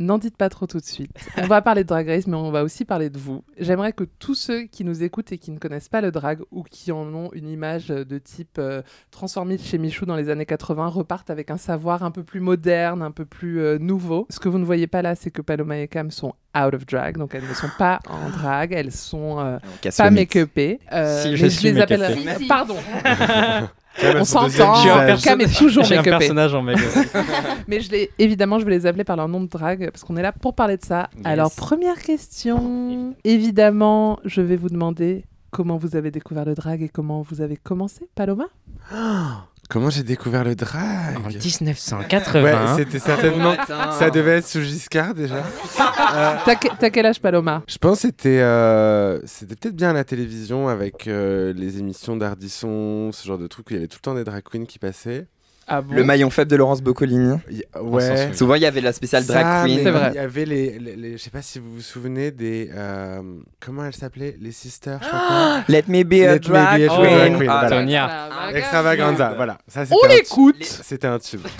N'en 0.00 0.16
dites 0.16 0.38
pas 0.38 0.48
trop 0.48 0.66
tout 0.66 0.78
de 0.78 0.84
suite. 0.84 1.10
On 1.36 1.46
va 1.46 1.60
parler 1.60 1.82
de 1.82 1.88
Drag 1.88 2.08
Race, 2.08 2.26
mais 2.26 2.36
on 2.36 2.50
va 2.50 2.64
aussi 2.64 2.86
parler 2.86 3.10
de 3.10 3.18
vous. 3.18 3.44
J'aimerais 3.58 3.92
que 3.92 4.04
tous 4.04 4.34
ceux 4.34 4.62
qui 4.62 4.82
nous 4.82 5.02
écoutent 5.02 5.30
et 5.30 5.36
qui 5.36 5.50
ne 5.50 5.58
connaissent 5.58 5.90
pas 5.90 6.00
le 6.00 6.10
drag 6.10 6.40
ou 6.50 6.62
qui 6.62 6.90
en 6.90 7.12
ont 7.14 7.28
une 7.34 7.50
image 7.50 7.88
de 7.88 8.18
type 8.18 8.56
euh, 8.58 8.80
transformée 9.10 9.58
chez 9.58 9.76
Michou 9.76 10.06
dans 10.06 10.16
les 10.16 10.30
années 10.30 10.46
80 10.46 10.86
repartent 10.88 11.28
avec 11.28 11.50
un 11.50 11.58
savoir 11.58 12.02
un 12.02 12.10
peu 12.10 12.22
plus 12.24 12.40
moderne, 12.40 13.02
un 13.02 13.10
peu 13.10 13.26
plus 13.26 13.60
euh, 13.60 13.76
nouveau. 13.78 14.26
Ce 14.30 14.40
que 14.40 14.48
vous 14.48 14.58
ne 14.58 14.64
voyez 14.64 14.86
pas 14.86 15.02
là, 15.02 15.14
c'est 15.14 15.30
que 15.30 15.42
Paloma 15.42 15.78
et 15.78 15.86
Cam 15.86 16.10
sont 16.10 16.32
out 16.56 16.74
of 16.74 16.86
drag, 16.86 17.18
donc 17.18 17.34
elles 17.34 17.46
ne 17.46 17.54
sont 17.54 17.70
pas 17.78 18.00
en 18.08 18.30
drag, 18.30 18.72
elles 18.72 18.92
sont 18.92 19.38
euh, 19.38 19.58
pas 19.96 20.10
make-upées. 20.10 20.80
Euh, 20.92 21.22
Si, 21.22 21.30
mais 21.30 21.36
je 21.36 21.46
suis 21.46 21.72
les 21.72 21.80
appelle. 21.80 22.16
Si, 22.16 22.26
si. 22.38 22.46
Pardon. 22.46 22.76
On 24.02 24.24
s'entend. 24.24 24.74
Cam 25.22 25.40
est 25.40 25.56
toujours 25.56 25.84
J'ai 25.84 25.96
un 25.96 26.02
personnage 26.02 26.54
en 26.54 26.62
make 26.62 26.78
Mais 27.68 27.80
je 27.80 27.90
les, 27.90 28.10
évidemment, 28.18 28.58
je 28.58 28.64
vais 28.64 28.72
les 28.72 28.86
appeler 28.86 29.04
par 29.04 29.16
leur 29.16 29.28
nom 29.28 29.40
de 29.40 29.48
drague 29.48 29.90
parce 29.90 30.04
qu'on 30.04 30.16
est 30.16 30.22
là 30.22 30.32
pour 30.32 30.54
parler 30.54 30.76
de 30.76 30.84
ça. 30.84 31.10
Yes. 31.16 31.26
Alors, 31.26 31.50
première 31.52 32.00
question. 32.00 33.14
Évidemment, 33.24 34.18
je 34.24 34.40
vais 34.40 34.56
vous 34.56 34.68
demander 34.68 35.24
comment 35.50 35.76
vous 35.76 35.96
avez 35.96 36.10
découvert 36.10 36.44
le 36.44 36.54
drag 36.54 36.82
et 36.82 36.88
comment 36.88 37.22
vous 37.22 37.40
avez 37.40 37.56
commencé, 37.56 38.08
Paloma? 38.14 38.46
Comment 39.70 39.88
j'ai 39.88 40.02
découvert 40.02 40.42
le 40.42 40.56
drag 40.56 41.16
En 41.24 41.28
1980. 41.28 42.42
Ouais, 42.42 42.76
c'était 42.76 42.98
certainement. 42.98 43.52
Attends. 43.52 43.92
ça 43.92 44.10
devait 44.10 44.38
être 44.38 44.46
sous 44.48 44.60
Giscard 44.62 45.14
déjà. 45.14 45.36
Euh, 45.36 46.34
T'as 46.44 46.54
que- 46.56 46.68
t'as 46.78 46.90
quel 46.90 47.06
âge, 47.06 47.20
Paloma? 47.20 47.62
je 47.68 47.78
pense 47.78 47.96
que 48.02 48.08
c'était 48.08 48.40
euh, 48.40 49.20
c'était 49.26 49.54
peut-être 49.54 49.76
bien 49.76 49.90
à 49.90 49.92
la 49.92 50.02
télévision 50.04 50.66
avec 50.68 51.06
euh, 51.06 51.52
les 51.56 51.78
émissions 51.78 52.16
d'Ardisson, 52.16 53.10
ce 53.12 53.26
genre 53.26 53.38
de 53.38 53.46
trucs 53.46 53.70
où 53.70 53.74
il 53.74 53.76
y 53.76 53.78
avait 53.78 53.86
tout 53.86 53.98
le 53.98 54.02
temps 54.02 54.14
des 54.14 54.24
drag 54.24 54.42
queens 54.42 54.64
qui 54.66 54.78
passaient. 54.80 55.26
Ah 55.72 55.82
bon 55.82 55.94
Le 55.94 56.02
maillon 56.04 56.30
faible 56.30 56.50
de 56.50 56.56
Laurence 56.56 56.82
Boccolini. 56.82 57.36
Ouais. 57.80 58.00
souvient. 58.08 58.32
Souvent, 58.34 58.54
il 58.56 58.62
y 58.62 58.66
avait 58.66 58.80
la 58.80 58.92
spéciale 58.92 59.24
drag 59.24 59.64
queen. 59.64 59.80
C'est 59.84 59.90
vrai. 59.90 60.10
Il 60.12 60.16
y 60.16 60.18
avait 60.18 60.44
les, 60.44 60.78
les, 60.80 60.96
les- 60.96 61.12
je 61.12 61.22
sais 61.22 61.30
pas 61.30 61.42
si 61.42 61.60
vous 61.60 61.74
vous 61.76 61.80
souvenez 61.80 62.32
des 62.32 62.70
euh, 62.74 63.20
comment 63.60 63.84
elles 63.84 63.94
s'appelaient 63.94 64.36
les 64.40 64.50
sisters. 64.52 64.98
je 65.02 65.08
pas 65.08 65.64
Let 65.68 65.84
me 65.88 66.02
be 66.02 66.14
a 66.26 66.32
Let 66.32 66.34
me 66.34 66.38
drag 66.40 66.80
be 66.80 66.90
a 66.90 66.96
queen. 66.96 67.10
drag 67.10 67.36
queen, 67.36 67.48
Ah, 67.50 68.28
voilà. 68.30 68.58
Extravaganza, 68.58 69.32
voilà. 69.36 69.58
Ça, 69.68 69.84
On 69.90 70.08
l'écoute 70.08 70.64
C'était 70.64 71.06
un 71.06 71.18
tube. 71.20 71.42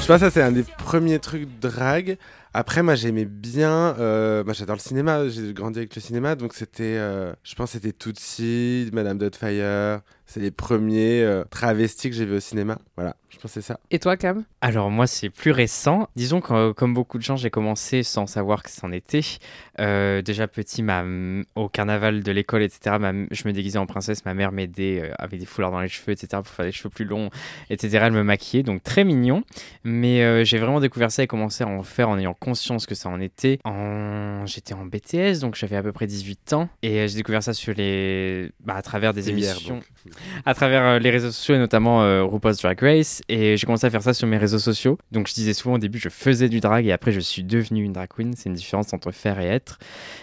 Je 0.00 0.06
pense 0.12 0.20
que 0.22 0.26
ça 0.26 0.30
c'est 0.30 0.42
un 0.42 0.52
des 0.52 0.62
premiers 0.84 1.18
trucs 1.18 1.46
drag. 1.60 2.16
Après 2.54 2.82
moi 2.82 2.94
j'aimais 2.94 3.26
bien, 3.26 3.94
euh, 3.98 4.42
moi 4.42 4.54
j'adore 4.54 4.76
le 4.76 4.80
cinéma, 4.80 5.28
j'ai 5.28 5.52
grandi 5.52 5.78
avec 5.80 5.94
le 5.94 6.00
cinéma 6.00 6.34
donc 6.34 6.54
c'était, 6.54 6.96
euh, 6.98 7.34
je 7.42 7.54
pense 7.54 7.72
c'était 7.72 7.92
Tootsie, 7.92 8.88
Madame 8.92 9.18
Doubtfire, 9.18 10.00
c'est 10.28 10.40
les 10.40 10.50
premiers 10.50 11.22
euh, 11.22 11.42
travestis 11.50 12.10
que 12.10 12.14
j'ai 12.14 12.26
vus 12.26 12.36
au 12.36 12.40
cinéma. 12.40 12.78
Voilà, 12.96 13.16
je 13.30 13.38
c'est 13.46 13.62
ça. 13.62 13.80
Et 13.90 13.98
toi, 13.98 14.18
Cam? 14.18 14.44
Alors 14.60 14.90
moi 14.90 15.06
c'est 15.06 15.30
plus 15.30 15.52
récent. 15.52 16.08
Disons 16.16 16.42
que 16.42 16.52
euh, 16.52 16.72
comme 16.74 16.92
beaucoup 16.92 17.16
de 17.16 17.22
gens 17.22 17.36
j'ai 17.36 17.48
commencé 17.48 18.02
sans 18.02 18.26
savoir 18.26 18.62
que 18.62 18.70
c'en 18.70 18.92
était. 18.92 19.22
Euh, 19.80 20.20
déjà 20.20 20.46
petit 20.46 20.82
ma, 20.82 21.02
au 21.54 21.68
carnaval 21.70 22.22
de 22.22 22.32
l'école 22.32 22.62
etc. 22.62 22.96
ma- 23.00 23.12
je 23.30 23.48
me 23.48 23.52
déguisais 23.52 23.78
en 23.78 23.86
princesse. 23.86 24.26
Ma 24.26 24.34
mère 24.34 24.52
m'aidait 24.52 25.00
euh, 25.02 25.12
avec 25.18 25.40
des 25.40 25.46
foulards 25.46 25.70
dans 25.70 25.80
les 25.80 25.88
cheveux 25.88 26.12
etc. 26.12 26.28
pour 26.42 26.48
faire 26.48 26.66
des 26.66 26.72
cheveux 26.72 26.90
plus 26.90 27.06
longs 27.06 27.30
etc. 27.70 28.00
Elle 28.02 28.12
me 28.12 28.22
maquillait 28.22 28.62
donc 28.62 28.82
très 28.82 29.04
mignon. 29.04 29.44
Mais 29.82 30.22
euh, 30.22 30.44
j'ai 30.44 30.58
vraiment 30.58 30.80
découvert 30.80 31.10
ça 31.10 31.22
et 31.22 31.26
commencé 31.26 31.64
à 31.64 31.68
en 31.68 31.82
faire 31.82 32.10
en 32.10 32.18
ayant 32.18 32.34
conscience 32.34 32.84
que 32.84 32.94
ça 32.94 33.08
en 33.08 33.18
était. 33.20 33.60
En... 33.64 34.44
J'étais 34.44 34.74
en 34.74 34.84
BTS 34.84 35.38
donc 35.40 35.54
j'avais 35.54 35.76
à 35.76 35.82
peu 35.82 35.92
près 35.92 36.06
18 36.06 36.52
ans 36.52 36.68
et 36.82 36.98
euh, 37.00 37.06
j'ai 37.06 37.16
découvert 37.16 37.42
ça 37.42 37.54
sur 37.54 37.72
les 37.74 38.50
bah, 38.60 38.74
à 38.74 38.82
travers 38.82 39.14
des 39.14 39.30
hier, 39.30 39.32
émissions 39.32 39.76
donc. 39.76 39.84
À 40.44 40.54
travers 40.54 40.82
euh, 40.82 40.98
les 40.98 41.10
réseaux 41.10 41.30
sociaux 41.30 41.54
et 41.54 41.58
notamment 41.58 42.02
euh, 42.02 42.24
RuPaul's 42.24 42.60
Drag 42.60 42.80
Race. 42.80 43.22
Et 43.28 43.56
j'ai 43.56 43.66
commencé 43.66 43.86
à 43.86 43.90
faire 43.90 44.02
ça 44.02 44.14
sur 44.14 44.26
mes 44.26 44.38
réseaux 44.38 44.58
sociaux. 44.58 44.98
Donc 45.12 45.28
je 45.28 45.34
disais 45.34 45.52
souvent 45.52 45.74
au 45.74 45.78
début 45.78 45.98
je 45.98 46.08
faisais 46.08 46.48
du 46.48 46.60
drag 46.60 46.86
et 46.86 46.92
après 46.92 47.12
je 47.12 47.20
suis 47.20 47.44
devenue 47.44 47.84
une 47.84 47.92
drag 47.92 48.08
queen. 48.08 48.34
C'est 48.36 48.48
une 48.48 48.54
différence 48.54 48.92
entre 48.92 49.10
faire 49.12 49.40
et 49.40 49.46
être. 49.46 49.78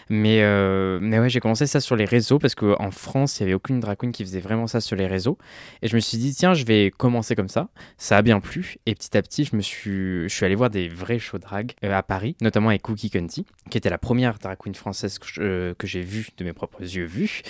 Mais 0.10 0.42
euh, 0.42 1.00
mais 1.02 1.20
ouais 1.20 1.30
j'ai 1.30 1.40
commencé 1.40 1.68
ça 1.68 1.80
sur 1.80 1.96
les 1.96 2.06
réseaux 2.06 2.40
parce 2.40 2.56
qu'en 2.56 2.92
France 2.92 3.40
il 3.40 3.44
y 3.44 3.46
avait 3.46 3.54
aucune 3.54 3.80
drag 3.80 3.98
queen 3.98 4.12
qui 4.12 4.24
faisait 4.24 4.40
vraiment 4.40 4.68
ça 4.68 4.82
sur 4.82 4.96
les 4.96 5.08
réseaux. 5.08 5.38
Et 5.82 5.88
je 5.88 5.96
me 5.96 6.00
suis 6.00 6.18
dit 6.18 6.34
tiens 6.34 6.54
je 6.54 6.66
vais 6.66 6.92
commencer 6.92 7.36
comme 7.36 7.50
ça. 7.50 7.70
Ça 7.98 8.18
a 8.18 8.22
bien 8.22 8.40
plu. 8.40 8.76
Et 8.86 8.96
petit 8.96 9.16
à 9.18 9.22
petit 9.22 9.46
je 9.46 9.56
me 9.56 9.62
suis 9.62 10.28
je 10.28 10.34
suis 10.34 10.46
allé 10.46 10.56
voir 10.56 10.70
des 10.70 10.88
vrais 10.88 11.20
shows 11.20 11.40
drag 11.40 11.74
euh, 11.84 11.94
à 11.94 12.04
Paris 12.04 12.36
notamment 12.42 12.70
avec 12.70 12.82
Cookie 12.82 13.10
Cunty 13.10 13.46
qui 13.70 13.78
était 13.78 13.90
la 13.90 13.98
première 13.98 14.38
drag 14.40 14.58
queen 14.58 14.76
française 14.76 15.20
que 15.20 15.88
j'ai 15.88 16.02
vue 16.02 16.28
de 16.38 16.44
mes 16.44 16.54
propres 16.54 16.82
yeux 16.82 17.06
vus 17.06 17.42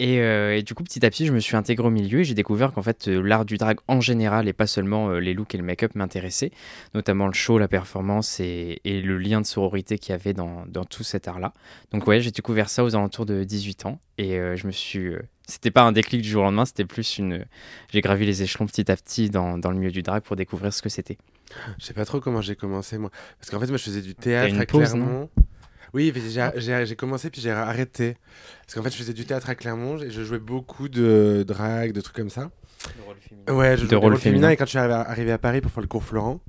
et, 0.00 0.20
euh, 0.20 0.56
et 0.56 0.62
du 0.62 0.74
coup, 0.74 0.82
petit 0.82 1.04
à 1.06 1.10
petit, 1.10 1.26
je 1.26 1.32
me 1.32 1.38
suis 1.38 1.56
intégré 1.56 1.86
au 1.86 1.90
milieu 1.90 2.20
et 2.20 2.24
j'ai 2.24 2.34
découvert 2.34 2.72
qu'en 2.72 2.82
fait, 2.82 3.06
euh, 3.06 3.20
l'art 3.20 3.44
du 3.44 3.58
drag 3.58 3.78
en 3.86 4.00
général 4.00 4.48
et 4.48 4.52
pas 4.52 4.66
seulement 4.66 5.08
euh, 5.10 5.18
les 5.20 5.34
looks 5.34 5.54
et 5.54 5.58
le 5.58 5.62
make-up 5.62 5.94
m'intéressaient, 5.94 6.50
notamment 6.94 7.28
le 7.28 7.32
show, 7.32 7.58
la 7.58 7.68
performance 7.68 8.40
et, 8.40 8.80
et 8.84 9.00
le 9.00 9.18
lien 9.18 9.40
de 9.40 9.46
sororité 9.46 9.98
qu'il 9.98 10.10
y 10.10 10.14
avait 10.14 10.32
dans, 10.32 10.64
dans 10.66 10.84
tout 10.84 11.04
cet 11.04 11.28
art-là. 11.28 11.52
Donc, 11.92 12.08
ouais, 12.08 12.20
j'ai 12.20 12.32
découvert 12.32 12.68
ça 12.68 12.82
aux 12.82 12.96
alentours 12.96 13.24
de 13.24 13.44
18 13.44 13.86
ans 13.86 14.00
et 14.18 14.36
je 14.56 14.66
me 14.66 14.72
suis. 14.72 15.12
c'était 15.48 15.72
pas 15.72 15.82
un 15.82 15.90
déclic 15.90 16.22
du 16.22 16.28
jour 16.28 16.42
au 16.42 16.44
lendemain, 16.44 16.64
c'était 16.64 16.84
plus 16.84 17.18
une. 17.18 17.44
J'ai 17.92 18.00
gravi 18.00 18.26
les 18.26 18.42
échelons 18.42 18.66
petit 18.66 18.88
à 18.92 18.96
petit 18.96 19.28
dans, 19.28 19.58
dans 19.58 19.70
le 19.70 19.76
milieu 19.76 19.90
du 19.90 20.02
drag 20.02 20.22
pour 20.22 20.36
découvrir 20.36 20.72
ce 20.72 20.82
que 20.82 20.88
c'était. 20.88 21.18
Je 21.78 21.84
sais 21.84 21.94
pas 21.94 22.04
trop 22.04 22.20
comment 22.20 22.40
j'ai 22.40 22.54
commencé 22.54 22.96
moi. 22.98 23.10
Parce 23.40 23.50
qu'en 23.50 23.58
fait, 23.58 23.66
moi 23.66 23.76
je 23.76 23.84
faisais 23.84 24.02
du 24.02 24.14
théâtre 24.14 24.54
à 24.54 24.66
pause, 24.66 24.90
Clermont. 24.90 25.28
Oui, 25.94 26.12
mais 26.14 26.20
j'ai- 26.84 26.96
commencé 26.96 27.30
puis 27.30 27.40
j'ai 27.40 27.50
arrêté. 27.52 28.16
Parce 28.62 28.74
qu'en 28.74 28.82
fait, 28.82 28.90
je 28.90 28.96
faisais 28.96 29.12
du 29.12 29.24
théâtre 29.24 29.48
à 29.48 29.54
Clermont 29.54 29.98
et 29.98 30.10
je 30.10 30.22
jouais 30.22 30.38
beaucoup 30.38 30.88
de 30.88 31.44
drag, 31.46 31.92
de 31.92 32.00
trucs 32.00 32.16
comme 32.16 32.30
ça. 32.30 32.50
Ouais, 33.48 33.70
je 33.70 33.72
De 33.72 33.76
jouais 33.76 33.88
des 33.88 33.96
rôle 33.96 34.12
rôles 34.12 34.20
féminins. 34.20 34.20
féminin. 34.20 34.50
Et 34.50 34.56
quand 34.56 34.64
je 34.66 34.70
suis 34.70 34.78
arrivé 34.78 35.32
à, 35.32 35.38
Paris 35.38 35.60
pour 35.60 35.70
faire 35.70 35.80
le 35.82 35.86
cours 35.88 36.04
Florent, 36.04 36.40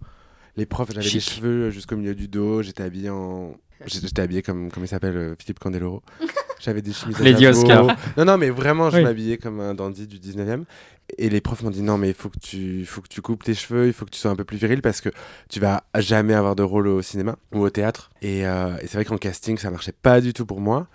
les 0.58 0.66
profs, 0.66 0.90
j'avais 0.92 1.04
des 1.04 1.10
Chic. 1.10 1.22
cheveux 1.36 1.70
jusqu'au 1.70 1.96
milieu 1.96 2.16
du 2.16 2.28
dos, 2.28 2.62
j'étais 2.62 2.84
habillé 2.84 3.10
en. 3.10 3.56
J'étais 3.86 4.22
habillé 4.22 4.42
comme, 4.42 4.72
comme 4.72 4.84
il 4.84 4.88
s'appelle, 4.88 5.18
euh, 5.18 5.36
Philippe 5.40 5.60
Candeloro. 5.60 6.02
J'avais 6.60 6.82
des 6.82 6.94
chemises 6.94 7.20
à 7.20 7.24
Lady. 7.24 7.46
Oscar. 7.48 7.86
Non, 8.18 8.24
non, 8.26 8.38
mais 8.38 8.50
vraiment, 8.50 8.90
je 8.90 8.98
Oui. 8.98 9.04
m'habillais 9.04 9.38
comme 9.38 9.60
un 9.60 9.74
dandy 9.76 10.08
du 10.08 10.18
19e. 10.18 10.64
Et 11.18 11.30
les 11.30 11.42
profs 11.42 11.62
m'ont 11.62 11.70
dit 11.70 11.84
non, 11.84 11.98
mais 11.98 12.08
il 12.10 12.14
faut 12.16 12.30
que 12.30 12.40
tu, 12.40 12.58
il 12.80 12.86
faut 12.86 13.02
que 13.02 13.08
tu 13.10 13.22
coupes 13.22 13.44
tes 13.44 13.54
cheveux, 13.54 13.86
il 13.88 13.94
faut 13.94 14.06
que 14.06 14.10
tu 14.12 14.18
sois 14.20 14.32
un 14.32 14.36
peu 14.36 14.46
plus 14.46 14.58
viril 14.58 14.82
parce 14.82 15.02
que 15.02 15.10
tu 15.50 15.60
vas 15.60 15.84
jamais 16.00 16.34
avoir 16.34 16.56
de 16.56 16.64
rôle 16.64 16.88
au 16.88 17.02
cinéma 17.02 17.36
ou 17.54 17.60
au 17.60 17.70
théâtre. 17.70 18.10
Et, 18.22 18.48
euh, 18.48 18.76
et 18.82 18.88
c'est 18.88 18.94
vrai 18.98 19.06
qu'en 19.06 19.18
casting, 19.18 19.58
ça 19.58 19.70
marchait 19.70 19.92
pas 19.92 20.20
du 20.22 20.34
tout 20.34 20.46
pour 20.48 20.62
moi. 20.62 20.88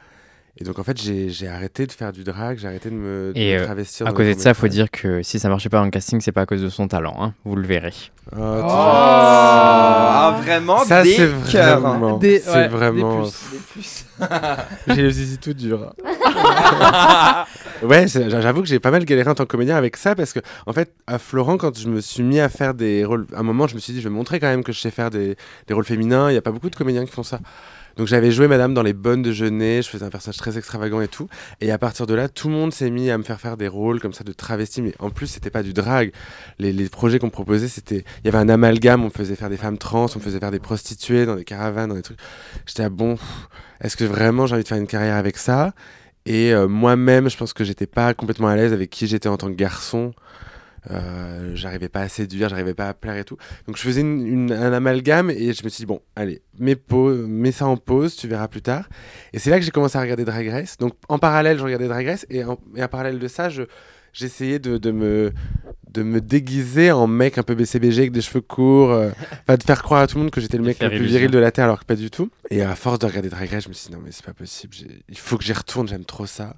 Et 0.63 0.65
donc 0.65 0.79
en 0.79 0.85
fait, 0.85 1.01
j'ai 1.01 1.31
j'ai 1.31 1.49
arrêté 1.49 1.87
de 1.87 1.93
faire 1.93 2.13
du 2.13 2.23
drag, 2.23 2.59
j'ai 2.59 2.69
arrêté 2.69 2.91
de 2.91 2.95
me, 2.95 3.33
de 3.33 3.39
Et 3.39 3.55
me 3.57 3.61
euh, 3.61 3.65
travestir. 3.65 4.07
à 4.07 4.11
les 4.11 4.35
de 4.35 4.39
ça, 4.41 4.53
faut 4.53 4.67
courts-métrages. 4.67 4.71
dire 4.71 4.91
que 4.91 5.23
si 5.23 5.39
ça 5.39 5.49
marchait 5.49 5.71
pas 5.71 5.79
dans 5.79 5.87
le 5.87 5.91
casting, 5.91 6.21
c'est 6.21 6.33
pas 6.33 6.43
à 6.43 6.47
cause 6.47 6.61
de 6.61 6.69
son 6.69 6.87
talent, 6.87 7.17
hein, 7.19 7.33
vous 7.45 7.57
le 7.57 7.67
verrez. 7.67 7.95
Oh, 8.33 8.37
tu- 8.37 8.67
Ah, 8.69 10.39
vraiment? 10.43 10.85
Ça, 10.85 11.03
c'est 11.03 11.27
vraiment. 11.27 12.19
Des- 12.19 12.41
c'est 12.41 12.51
ouais, 12.53 12.69
vraiment. 12.69 13.23
des 13.23 13.31
puces. 13.73 14.05
j'ai 14.87 15.01
le 15.03 15.11
zizi 15.11 15.39
tout 15.39 15.55
dur. 15.55 15.95
ouais, 17.83 18.07
j'avoue 18.07 18.61
que 18.63 18.69
j'ai 18.69 18.79
pas 18.81 18.91
mal 18.91 19.05
galéré 19.05 19.31
en 19.31 19.35
tant 19.35 19.45
que 19.45 19.51
comédien 19.51 19.77
avec 19.77 19.97
ça 19.97 20.15
parce 20.15 20.33
que, 20.33 20.41
en 20.67 20.73
fait, 20.75 20.93
à 21.07 21.19
Florent, 21.19 21.57
quand 21.57 21.77
je 21.79 21.89
me 21.89 22.01
suis 22.03 22.23
mis 22.23 22.39
à 22.41 22.49
faire 22.49 22.75
des 22.75 23.05
rôles, 23.05 23.27
à 23.35 23.41
un 23.41 23.43
moment, 23.43 23.67
je 23.67 23.75
me 23.75 23.81
suis 23.81 23.93
dit, 23.93 24.01
je 24.01 24.09
vais 24.09 24.15
montrer 24.15 24.41
quand 24.41 24.49
même 24.49 24.63
que 24.63 24.73
je 24.73 24.81
sais 24.81 24.91
faire 24.91 25.11
des, 25.11 25.37
des 25.67 25.75
rôles 25.75 25.85
féminins. 25.85 26.31
Il 26.31 26.35
y 26.35 26.39
a 26.39 26.43
pas 26.43 26.53
beaucoup 26.53 26.71
de 26.71 26.77
comédiens 26.77 27.05
qui 27.07 27.13
font 27.13 27.23
ça. 27.23 27.41
Donc 28.01 28.07
j'avais 28.07 28.31
joué 28.31 28.49
Madame 28.49 28.73
dans 28.73 28.83
les 28.83 28.95
bonnes 28.95 29.21
de 29.21 29.31
Jeunet, 29.31 29.83
je 29.83 29.91
faisais 29.91 30.07
un 30.07 30.09
personnage 30.09 30.39
très 30.39 30.57
extravagant 30.57 31.03
et 31.03 31.09
tout. 31.09 31.29
Et 31.61 31.71
à 31.71 31.77
partir 31.77 32.07
de 32.07 32.15
là, 32.15 32.31
tout 32.31 32.49
le 32.49 32.55
monde 32.55 32.73
s'est 32.73 32.89
mis 32.89 33.11
à 33.11 33.19
me 33.19 33.23
faire 33.23 33.39
faire 33.39 33.59
des 33.59 33.69
rôles 33.69 34.01
comme 34.01 34.15
ça 34.15 34.25
de 34.25 34.33
travesti. 34.33 34.81
Mais 34.81 34.95
en 35.01 35.11
plus, 35.11 35.27
c'était 35.27 35.51
pas 35.51 35.63
du 35.63 35.75
drag. 35.75 36.11
Les, 36.59 36.89
projets 36.89 37.19
qu'on 37.19 37.29
proposait, 37.29 37.69
c'était. 37.69 38.07
Il 38.25 38.25
y 38.25 38.29
avait 38.29 38.39
un 38.39 38.49
amalgame, 38.49 39.03
on 39.03 39.09
me 39.09 39.11
faisait 39.11 39.37
faire 39.37 39.51
des 39.51 39.59
femmes 39.59 39.77
trans, 39.77 40.07
on 40.15 40.19
me 40.19 40.25
faisait 40.25 40.39
faire 40.39 40.51
des 40.51 40.61
prostituées 40.61 41.27
dans 41.27 41.37
des 41.37 41.45
caravanes, 41.45 41.91
dans 41.91 41.95
des 41.95 42.01
trucs. 42.01 42.17
J'étais 42.65 42.85
à 42.85 42.89
bon, 42.89 43.19
est-ce 43.83 43.99
que 43.99 44.05
vraiment 44.05 44.47
j'ai 44.47 44.55
envie 44.55 44.63
de 44.63 44.69
faire 44.69 44.79
une 44.79 44.87
carrière 44.87 45.17
avec 45.17 45.37
ça? 45.37 45.75
Et 46.25 46.55
euh, 46.55 46.69
moi-même, 46.69 47.29
je 47.29 47.37
pense 47.37 47.53
que 47.53 47.65
j'étais 47.65 47.87
pas 47.87 48.15
complètement 48.15 48.49
à 48.49 48.57
l'aise 48.57 48.73
avec 48.73 48.89
qui 48.89 49.09
j'étais 49.09 49.29
en 49.29 49.37
tant 49.37 49.49
que 49.49 49.57
garçon. 49.57 50.15
Euh, 50.91 51.53
j'arrivais 51.55 51.89
pas 51.89 52.01
à 52.01 52.09
séduire, 52.09 52.49
j'arrivais 52.49 52.73
pas 52.75 52.89
à 52.89 52.95
plaire 52.95 53.17
et 53.17 53.25
tout. 53.25 53.37
Donc 53.67 53.77
je 53.77 53.83
faisais 53.83 54.01
une- 54.01 54.27
une- 54.27 54.53
un 54.53 54.73
amalgame 54.73 55.29
et 55.31 55.53
je 55.53 55.63
me 55.65 55.69
suis 55.69 55.83
dit, 55.83 55.87
bon, 55.87 56.01
allez, 56.17 56.41
mets, 56.59 56.77
pause, 56.77 57.27
mets 57.29 57.53
ça 57.53 57.67
en 57.67 57.77
pause, 57.77 58.17
tu 58.17 58.29
verras 58.29 58.49
plus 58.49 58.63
tard. 58.63 58.89
Et 59.33 59.39
c'est 59.39 59.51
là 59.51 59.59
que 59.59 59.65
j'ai 59.65 59.71
commencé 59.73 59.99
à 59.99 60.01
regarder 60.01 60.25
Drag 60.25 60.49
Race. 60.49 60.79
Donc 60.79 60.95
en 61.09 61.19
parallèle, 61.19 61.59
je 61.59 61.65
regardais 61.65 61.87
Drag 61.89 62.07
Race 62.07 62.25
et 62.31 62.45
en, 62.45 62.59
et 62.77 62.83
en 62.83 62.89
parallèle 62.89 63.19
de 63.19 63.29
ça, 63.29 63.51
je, 63.51 63.65
j'essayais 64.15 64.59
de, 64.59 64.79
de, 64.79 64.91
me, 64.91 65.33
de 65.93 66.03
me 66.03 66.21
déguiser 66.21 66.91
en 66.93 67.07
mec 67.07 67.37
un 67.37 67.43
peu 67.43 67.55
BCBG 67.55 67.99
avec 67.99 68.13
des 68.13 68.23
cheveux 68.23 68.41
courts, 68.41 68.91
euh, 68.93 69.11
de 69.49 69.63
faire 69.63 69.83
croire 69.83 70.01
à 70.01 70.07
tout 70.07 70.17
le 70.17 70.23
monde 70.23 70.31
que 70.33 70.41
j'étais 70.41 70.57
le 70.57 70.65
mec 70.65 70.81
le 70.81 70.89
plus 70.89 70.97
illusion. 70.97 71.19
viril 71.19 71.31
de 71.31 71.39
la 71.39 71.53
Terre 71.53 71.65
alors 71.67 71.81
que 71.81 71.85
pas 71.85 71.95
du 71.97 72.11
tout. 72.11 72.31
Et 72.51 72.63
à 72.63 72.75
force 72.75 72.99
de 72.99 73.07
regarder 73.07 73.29
Drag 73.29 73.51
Race, 73.51 73.65
je 73.65 73.69
me 73.69 73.75
suis 73.75 73.89
dit, 73.91 73.95
non 73.95 74.01
mais 74.03 74.13
c'est 74.13 74.25
pas 74.25 74.33
possible, 74.33 74.75
il 75.11 75.19
faut 75.19 75.37
que 75.37 75.45
j'y 75.45 75.53
retourne, 75.53 75.87
j'aime 75.89 76.05
trop 76.07 76.25
ça. 76.27 76.57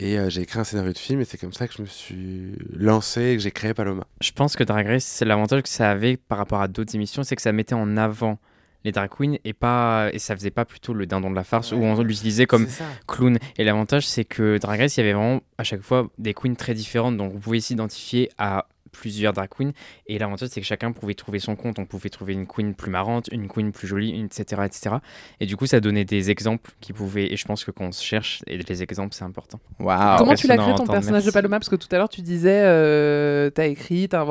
Et 0.00 0.18
euh, 0.18 0.30
j'ai 0.30 0.42
écrit 0.42 0.60
un 0.60 0.64
scénario 0.64 0.92
de 0.92 0.98
film 0.98 1.20
et 1.20 1.24
c'est 1.24 1.38
comme 1.38 1.52
ça 1.52 1.66
que 1.66 1.74
je 1.74 1.82
me 1.82 1.86
suis 1.86 2.52
lancé 2.72 3.30
et 3.30 3.36
que 3.36 3.42
j'ai 3.42 3.50
créé 3.50 3.74
Paloma. 3.74 4.06
Je 4.20 4.30
pense 4.30 4.54
que 4.54 4.62
Drag 4.62 4.86
Race, 4.86 5.04
c'est 5.04 5.24
l'avantage 5.24 5.62
que 5.62 5.68
ça 5.68 5.90
avait 5.90 6.16
par 6.16 6.38
rapport 6.38 6.60
à 6.60 6.68
d'autres 6.68 6.94
émissions, 6.94 7.24
c'est 7.24 7.34
que 7.34 7.42
ça 7.42 7.52
mettait 7.52 7.74
en 7.74 7.96
avant 7.96 8.38
les 8.84 8.92
drag 8.92 9.10
queens 9.10 9.34
et 9.44 9.52
pas 9.52 10.08
et 10.12 10.20
ça 10.20 10.36
faisait 10.36 10.52
pas 10.52 10.64
plutôt 10.64 10.94
le 10.94 11.06
dindon 11.06 11.30
de 11.30 11.34
la 11.34 11.42
farce 11.42 11.72
où 11.72 11.76
on 11.76 12.00
l'utilisait 12.00 12.46
comme 12.46 12.68
clown. 13.08 13.38
Et 13.56 13.64
l'avantage, 13.64 14.06
c'est 14.06 14.24
que 14.24 14.58
Drag 14.58 14.80
Race, 14.80 14.96
il 14.96 15.00
y 15.00 15.02
avait 15.02 15.14
vraiment 15.14 15.40
à 15.58 15.64
chaque 15.64 15.82
fois 15.82 16.08
des 16.18 16.32
queens 16.32 16.54
très 16.54 16.74
différentes, 16.74 17.16
donc 17.16 17.32
vous 17.32 17.40
pouvez 17.40 17.60
s'identifier 17.60 18.30
à 18.38 18.66
plusieurs 18.88 19.32
drag 19.32 19.48
queens. 19.48 19.72
Et 20.06 20.18
l'avantage, 20.18 20.48
c'est 20.48 20.60
que 20.60 20.66
chacun 20.66 20.92
pouvait 20.92 21.14
trouver 21.14 21.38
son 21.38 21.56
compte. 21.56 21.78
On 21.78 21.86
pouvait 21.86 22.08
trouver 22.08 22.32
une 22.32 22.46
queen 22.46 22.74
plus 22.74 22.90
marrante, 22.90 23.28
une 23.32 23.48
queen 23.48 23.72
plus 23.72 23.86
jolie, 23.86 24.20
etc., 24.20 24.62
etc. 24.64 24.96
Et 25.40 25.46
du 25.46 25.56
coup, 25.56 25.66
ça 25.66 25.80
donnait 25.80 26.04
des 26.04 26.30
exemples 26.30 26.72
qui 26.80 26.92
pouvaient. 26.92 27.32
Et 27.32 27.36
je 27.36 27.44
pense 27.44 27.64
que 27.64 27.70
quand 27.70 27.84
on 27.84 27.92
se 27.92 28.04
cherche, 28.04 28.42
et 28.46 28.58
les 28.58 28.82
exemples, 28.82 29.14
c'est 29.14 29.24
important. 29.24 29.60
Waouh. 29.78 30.18
Comment 30.18 30.34
tu 30.34 30.46
l'as 30.46 30.56
créé 30.56 30.74
ton 30.74 30.86
personnage 30.86 31.24
de. 31.24 31.30
Paloma? 31.30 31.58
Parce 31.58 31.68
que 31.68 31.76
tout 31.76 31.88
à 31.90 31.98
l'heure 31.98 32.08
tu 32.08 32.22
disais, 32.22 32.62
euh, 32.64 33.50
t'as 33.50 33.66
écrit, 33.66 34.08
t'as 34.08 34.24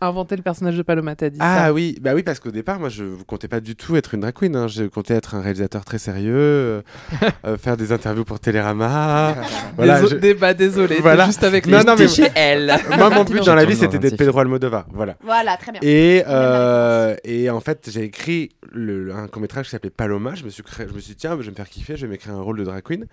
inventé 0.00 0.36
le 0.36 0.42
personnage 0.42 0.76
de 0.76 0.82
Paloma, 0.82 1.14
t'as 1.16 1.30
dit 1.30 1.38
Ah 1.40 1.66
ça. 1.66 1.72
oui, 1.72 1.98
bah 2.00 2.12
oui, 2.14 2.22
parce 2.22 2.38
qu'au 2.40 2.50
départ, 2.50 2.78
moi, 2.78 2.88
je 2.88 3.04
ne 3.04 3.16
comptais 3.22 3.48
pas 3.48 3.60
du 3.60 3.76
tout 3.76 3.96
être 3.96 4.14
une 4.14 4.20
drag 4.20 4.34
queen. 4.34 4.54
hein. 4.56 4.68
Je 4.68 4.84
comptais 4.84 5.14
être 5.14 5.34
un 5.34 5.40
réalisateur 5.40 5.84
très 5.84 5.98
sérieux, 5.98 6.34
euh, 6.34 6.82
euh, 7.46 7.56
faire 7.56 7.76
des 7.76 7.92
interviews 7.92 8.24
pour 8.24 8.40
Télérama. 8.40 9.34
voilà, 9.76 10.00
Déso- 10.00 10.08
je- 10.10 10.16
dé- 10.16 10.34
bah, 10.34 10.54
désolé, 10.54 10.96
Voilà. 11.00 11.26
juste 11.26 11.42
avec 11.44 11.66
non, 11.66 11.82
non, 11.84 11.94
mais 11.98 12.08
chez 12.08 12.28
elle. 12.34 12.74
moi, 12.98 13.10
mon 13.10 13.24
but 13.24 13.44
dans 13.44 13.54
la 13.54 13.64
vie, 13.64 13.76
c'était 13.76 13.98
d'être 13.98 14.16
Pedro 14.16 14.38
Almodovar. 14.40 14.86
Voilà. 14.92 15.16
Voilà, 15.22 15.56
très 15.56 15.72
bien. 15.72 15.80
Et, 15.82 16.22
euh, 16.26 17.16
et 17.24 17.48
en 17.50 17.60
fait, 17.60 17.88
j'ai 17.90 18.02
écrit 18.04 18.50
le- 18.72 19.14
un 19.14 19.28
court-métrage 19.28 19.66
qui 19.66 19.70
s'appelait 19.70 19.90
Paloma. 19.90 20.34
Je 20.34 20.44
me 20.44 20.50
suis, 20.50 20.62
créé, 20.62 20.86
je 20.88 20.94
me 20.94 21.00
suis 21.00 21.12
dit, 21.12 21.16
tiens, 21.16 21.36
je 21.38 21.44
vais 21.44 21.50
me 21.50 21.56
faire 21.56 21.68
kiffer, 21.68 21.96
je 21.96 22.06
vais 22.06 22.10
m'écrire 22.12 22.34
un 22.34 22.40
rôle 22.42 22.58
de 22.58 22.64
drag 22.64 22.82
queen. 22.82 23.06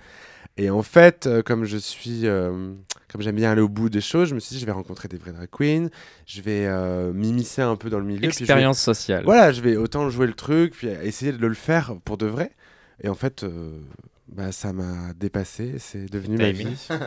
Et 0.57 0.69
en 0.69 0.83
fait, 0.83 1.25
euh, 1.25 1.41
comme 1.41 1.65
je 1.65 1.77
suis, 1.77 2.27
euh, 2.27 2.73
comme 3.11 3.21
j'aime 3.21 3.35
bien 3.35 3.51
aller 3.51 3.61
au 3.61 3.69
bout 3.69 3.89
des 3.89 4.01
choses, 4.01 4.29
je 4.29 4.35
me 4.35 4.39
suis 4.39 4.53
dit, 4.55 4.59
je 4.61 4.65
vais 4.67 4.71
rencontrer 4.71 5.07
des 5.07 5.17
vraies 5.17 5.31
drag 5.31 5.49
queens, 5.49 5.89
je 6.27 6.41
vais 6.41 6.67
euh, 6.67 7.11
m'immiscer 7.11 7.63
un 7.63 7.75
peu 7.75 7.89
dans 7.89 7.97
le 7.99 8.05
milieu. 8.05 8.21
vais- 8.21 8.27
Expérience 8.27 8.79
sociale. 8.79 9.23
Voilà, 9.25 9.51
je 9.51 9.61
vais 9.61 9.77
autant 9.77 10.07
jouer 10.11 10.27
le 10.27 10.33
truc, 10.33 10.73
puis 10.73 10.87
essayer 10.87 11.31
de 11.31 11.37
le 11.47 11.53
faire 11.55 11.95
pour 12.05 12.17
de 12.17 12.27
vrai. 12.27 12.51
Et 13.01 13.09
en 13.09 13.15
fait, 13.15 13.43
euh, 13.43 13.79
bah, 14.27 14.51
ça 14.51 14.73
m'a 14.73 15.13
dépassé, 15.19 15.75
c'est 15.79 16.05
devenu 16.11 16.37
ma 16.37 16.51
vie. 16.51 16.87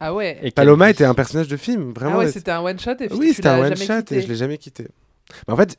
Ah 0.00 0.14
ouais. 0.14 0.38
Et 0.42 0.52
Paloma 0.52 0.90
était 0.90 1.04
un 1.04 1.14
personnage 1.14 1.48
de 1.48 1.56
film, 1.56 1.92
vraiment. 1.92 2.14
Ah 2.14 2.18
ouais, 2.18 2.30
c'était 2.30 2.52
un 2.52 2.60
one 2.60 2.78
shot 2.78 2.92
et 3.00 3.08
oui, 3.14 3.32
c'était 3.34 3.48
un 3.48 3.58
one 3.58 3.76
shot 3.76 3.96
quitté. 3.96 4.16
et 4.18 4.22
je 4.22 4.28
l'ai 4.28 4.36
jamais 4.36 4.56
quitté. 4.56 4.86
Bah, 5.46 5.54
en 5.54 5.56
fait, 5.56 5.76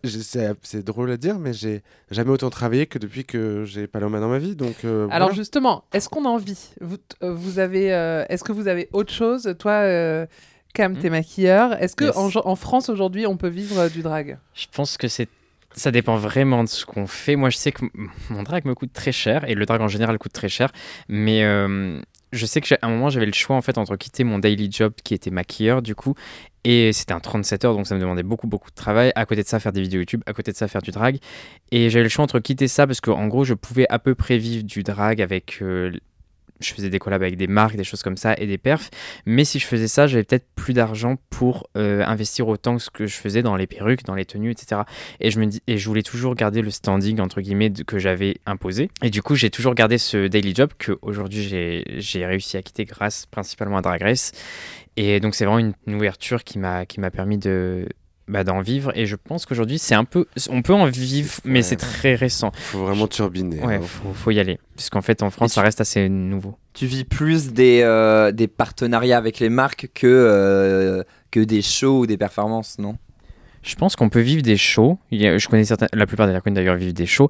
c'est 0.64 0.84
drôle 0.84 1.10
à 1.12 1.18
dire, 1.18 1.40
mais 1.40 1.54
j'ai 1.54 1.82
jamais 2.12 2.30
autant 2.30 2.50
travaillé 2.50 2.86
que 2.86 3.00
depuis 3.00 3.26
que 3.26 3.64
j'ai 3.66 3.88
Paloma 3.88 4.20
dans 4.20 4.30
ma 4.30 4.38
vie. 4.38 4.56
Donc, 4.56 4.86
euh, 4.86 5.08
Alors 5.10 5.30
voilà. 5.30 5.34
justement, 5.34 5.84
est-ce 5.94 6.08
qu'on 6.10 6.26
en 6.26 6.38
vit 6.38 6.70
vous, 6.82 6.98
euh, 7.24 7.34
vous 7.34 7.60
avez, 7.60 7.94
euh, 7.94 8.24
Est-ce 8.30 8.44
que 8.44 8.52
vous 8.52 8.68
avez 8.68 8.90
autre 8.94 9.12
chose? 9.12 9.56
Toi, 9.58 9.72
euh, 9.72 10.26
Cam, 10.76 10.96
t'es 10.98 11.10
maquilleur. 11.10 11.82
Est-ce 11.82 11.96
que 11.96 12.06
Yes. 12.06 12.16
en, 12.16 12.30
en 12.46 12.56
France 12.56 12.90
aujourd'hui, 12.90 13.26
on 13.26 13.38
peut 13.38 13.48
vivre 13.48 13.80
euh, 13.80 13.90
du 13.90 14.04
drag? 14.04 14.38
Je 14.54 14.68
pense 14.72 14.98
que 14.98 15.08
c'est 15.08 15.28
ça 15.76 15.92
dépend 15.92 16.18
vraiment 16.18 16.64
de 16.64 16.70
ce 16.70 16.84
qu'on 16.84 17.06
fait. 17.06 17.36
Moi, 17.36 17.50
je 17.52 17.58
sais 17.58 17.72
que 17.72 17.86
mon 18.32 18.42
drag 18.44 18.66
me 18.66 18.74
coûte 18.74 18.92
très 18.92 19.12
cher 19.12 19.48
et 19.48 19.54
le 19.54 19.66
drag 19.68 19.82
en 19.82 19.88
général 19.88 20.18
coûte 20.18 20.34
très 20.34 20.50
cher. 20.50 20.72
Mais 21.08 21.44
euh, 21.44 22.00
je 22.34 22.46
sais 22.48 22.60
que 22.60 22.66
j'ai- 22.68 22.78
à 22.82 22.88
un 22.88 22.90
moment, 22.90 23.10
j'avais 23.12 23.28
le 23.28 23.34
choix 23.34 23.56
en 23.56 23.62
fait 23.62 23.78
entre 23.78 23.96
quitter 23.96 24.24
mon 24.24 24.40
daily 24.40 24.72
job 24.72 24.94
qui 25.04 25.14
était 25.14 25.30
maquilleur 25.30 25.84
du 25.84 25.94
coup 25.94 26.16
et 26.64 26.92
c'était 26.94 27.14
un 27.14 27.20
37 27.20 27.66
heures 27.66 27.74
donc 27.74 27.88
ça 27.88 27.96
me 27.96 28.00
demandait 28.00 28.24
beaucoup 28.24 28.48
beaucoup 28.48 28.70
de 28.70 28.76
travail. 28.76 29.12
À 29.16 29.26
côté 29.26 29.44
de 29.44 29.48
ça, 29.48 29.60
faire 29.60 29.72
des 29.72 29.82
vidéos 29.82 30.00
YouTube, 30.00 30.22
à 30.26 30.34
côté 30.34 30.52
de 30.52 30.58
ça, 30.58 30.68
faire 30.68 30.82
du 30.82 30.92
drag. 30.92 31.18
Et 31.72 31.90
j'avais 31.90 32.04
le 32.04 32.10
choix 32.10 32.24
entre 32.24 32.40
quitter 32.40 32.68
ça 32.68 32.88
parce 32.88 33.02
qu'en 33.02 33.28
gros, 33.28 33.44
je 33.44 33.54
pouvais 33.54 33.86
à 33.90 34.00
peu 34.00 34.16
près 34.16 34.38
vivre 34.38 34.64
du 34.64 34.84
drag 34.84 35.22
avec 35.22 35.60
euh, 35.62 35.92
je 36.60 36.74
faisais 36.74 36.90
des 36.90 37.00
collabs 37.00 37.22
avec 37.22 37.38
des 37.38 37.48
marques, 37.48 37.76
des 37.76 37.84
choses 37.84 38.04
comme 38.04 38.18
ça 38.18 38.36
et 38.38 38.46
des 38.46 38.58
perfs. 38.58 38.90
Mais 39.26 39.46
si 39.46 39.60
je 39.60 39.66
faisais 39.66 39.88
ça, 39.88 40.08
j'avais 40.08 40.24
peut-être 40.24 40.48
plus 40.56 40.74
d'argent 40.74 41.18
pour 41.30 41.70
euh, 41.78 42.04
investir 42.06 42.48
autant 42.48 42.76
que 42.78 42.82
ce 42.82 42.90
que 42.90 43.08
je 43.08 43.16
faisais 43.16 43.42
dans 43.42 43.56
les 43.56 43.68
perruques, 43.68 44.04
dans 44.04 44.16
les 44.16 44.26
tenues, 44.26 44.52
etc. 44.52 44.82
Et 45.20 45.32
je 45.32 45.40
me 45.40 45.46
dis, 45.46 45.62
et 45.68 45.78
je 45.78 45.88
voulais 45.88 46.04
toujours 46.04 46.36
garder 46.36 46.62
le 46.62 46.72
standing 46.72 47.20
entre 47.20 47.42
guillemets 47.42 47.72
que 47.72 48.00
j'avais 48.00 48.38
imposé. 48.46 48.90
Et 49.02 49.10
du 49.10 49.22
coup, 49.22 49.36
j'ai 49.36 49.50
toujours 49.50 49.74
gardé 49.74 49.98
ce 49.98 50.28
daily 50.28 50.54
job 50.54 50.72
que 50.78 50.98
aujourd'hui 51.02 51.44
j'ai 51.98 52.26
réussi 52.26 52.58
à 52.58 52.62
quitter 52.62 52.86
grâce 52.86 53.26
principalement 53.26 53.78
à 53.78 53.82
Drag 53.82 54.02
Race. 54.02 54.32
Et 55.02 55.22
donc 55.22 55.34
c'est 55.34 55.46
vraiment 55.46 55.60
une, 55.60 55.72
une 55.88 55.96
ouverture 55.96 56.44
qui 56.44 56.60
m'a 56.60 56.86
qui 56.86 57.00
m'a 57.00 57.10
permis 57.10 57.38
de 57.38 57.88
bah, 58.28 58.44
d'en 58.44 58.60
vivre. 58.60 58.92
Et 58.96 59.06
je 59.06 59.16
pense 59.16 59.46
qu'aujourd'hui 59.46 59.80
c'est 59.80 59.96
un 59.96 60.04
peu, 60.04 60.26
on 60.50 60.62
peut 60.62 60.74
en 60.74 60.86
vivre, 60.88 61.36
mais 61.46 61.62
c'est 61.62 61.78
très 61.78 62.16
récent. 62.16 62.52
faut 62.54 62.80
vraiment 62.80 63.08
turbiner. 63.08 63.62
Ouais, 63.62 63.76
hein. 63.76 63.82
faut, 63.82 64.12
faut 64.14 64.32
y 64.32 64.42
aller. 64.42 64.60
Puisqu'en 64.76 65.02
fait 65.02 65.24
en 65.24 65.30
France 65.30 65.54
ça 65.54 65.62
reste 65.62 65.80
assez 65.80 66.10
nouveau. 66.10 66.58
Tu 66.74 66.86
vis 66.86 67.06
plus 67.06 67.54
des, 67.54 67.80
euh, 67.82 68.34
des 68.34 68.50
partenariats 68.50 69.18
avec 69.18 69.40
les 69.40 69.48
marques 69.48 69.88
que, 69.94 70.06
euh, 70.06 71.04
que 71.32 71.40
des 71.40 71.62
shows 71.62 72.00
ou 72.00 72.06
des 72.06 72.18
performances, 72.18 72.78
non? 72.78 72.98
Je 73.70 73.76
pense 73.76 73.96
qu'on 73.96 74.10
peut 74.10 74.20
vivre 74.22 74.42
des 74.42 74.58
shows. 74.58 74.98
Il 75.12 75.22
y 75.22 75.28
a- 75.28 75.38
je 75.38 75.48
connais 75.48 75.64
certains, 75.64 75.86
la 75.94 76.08
plupart 76.08 76.26
des 76.26 76.34
drag 76.34 76.44
queens 76.44 76.54
d'ailleurs 76.54 76.76
vivent 76.76 76.94
des 76.94 77.06
shows. 77.06 77.30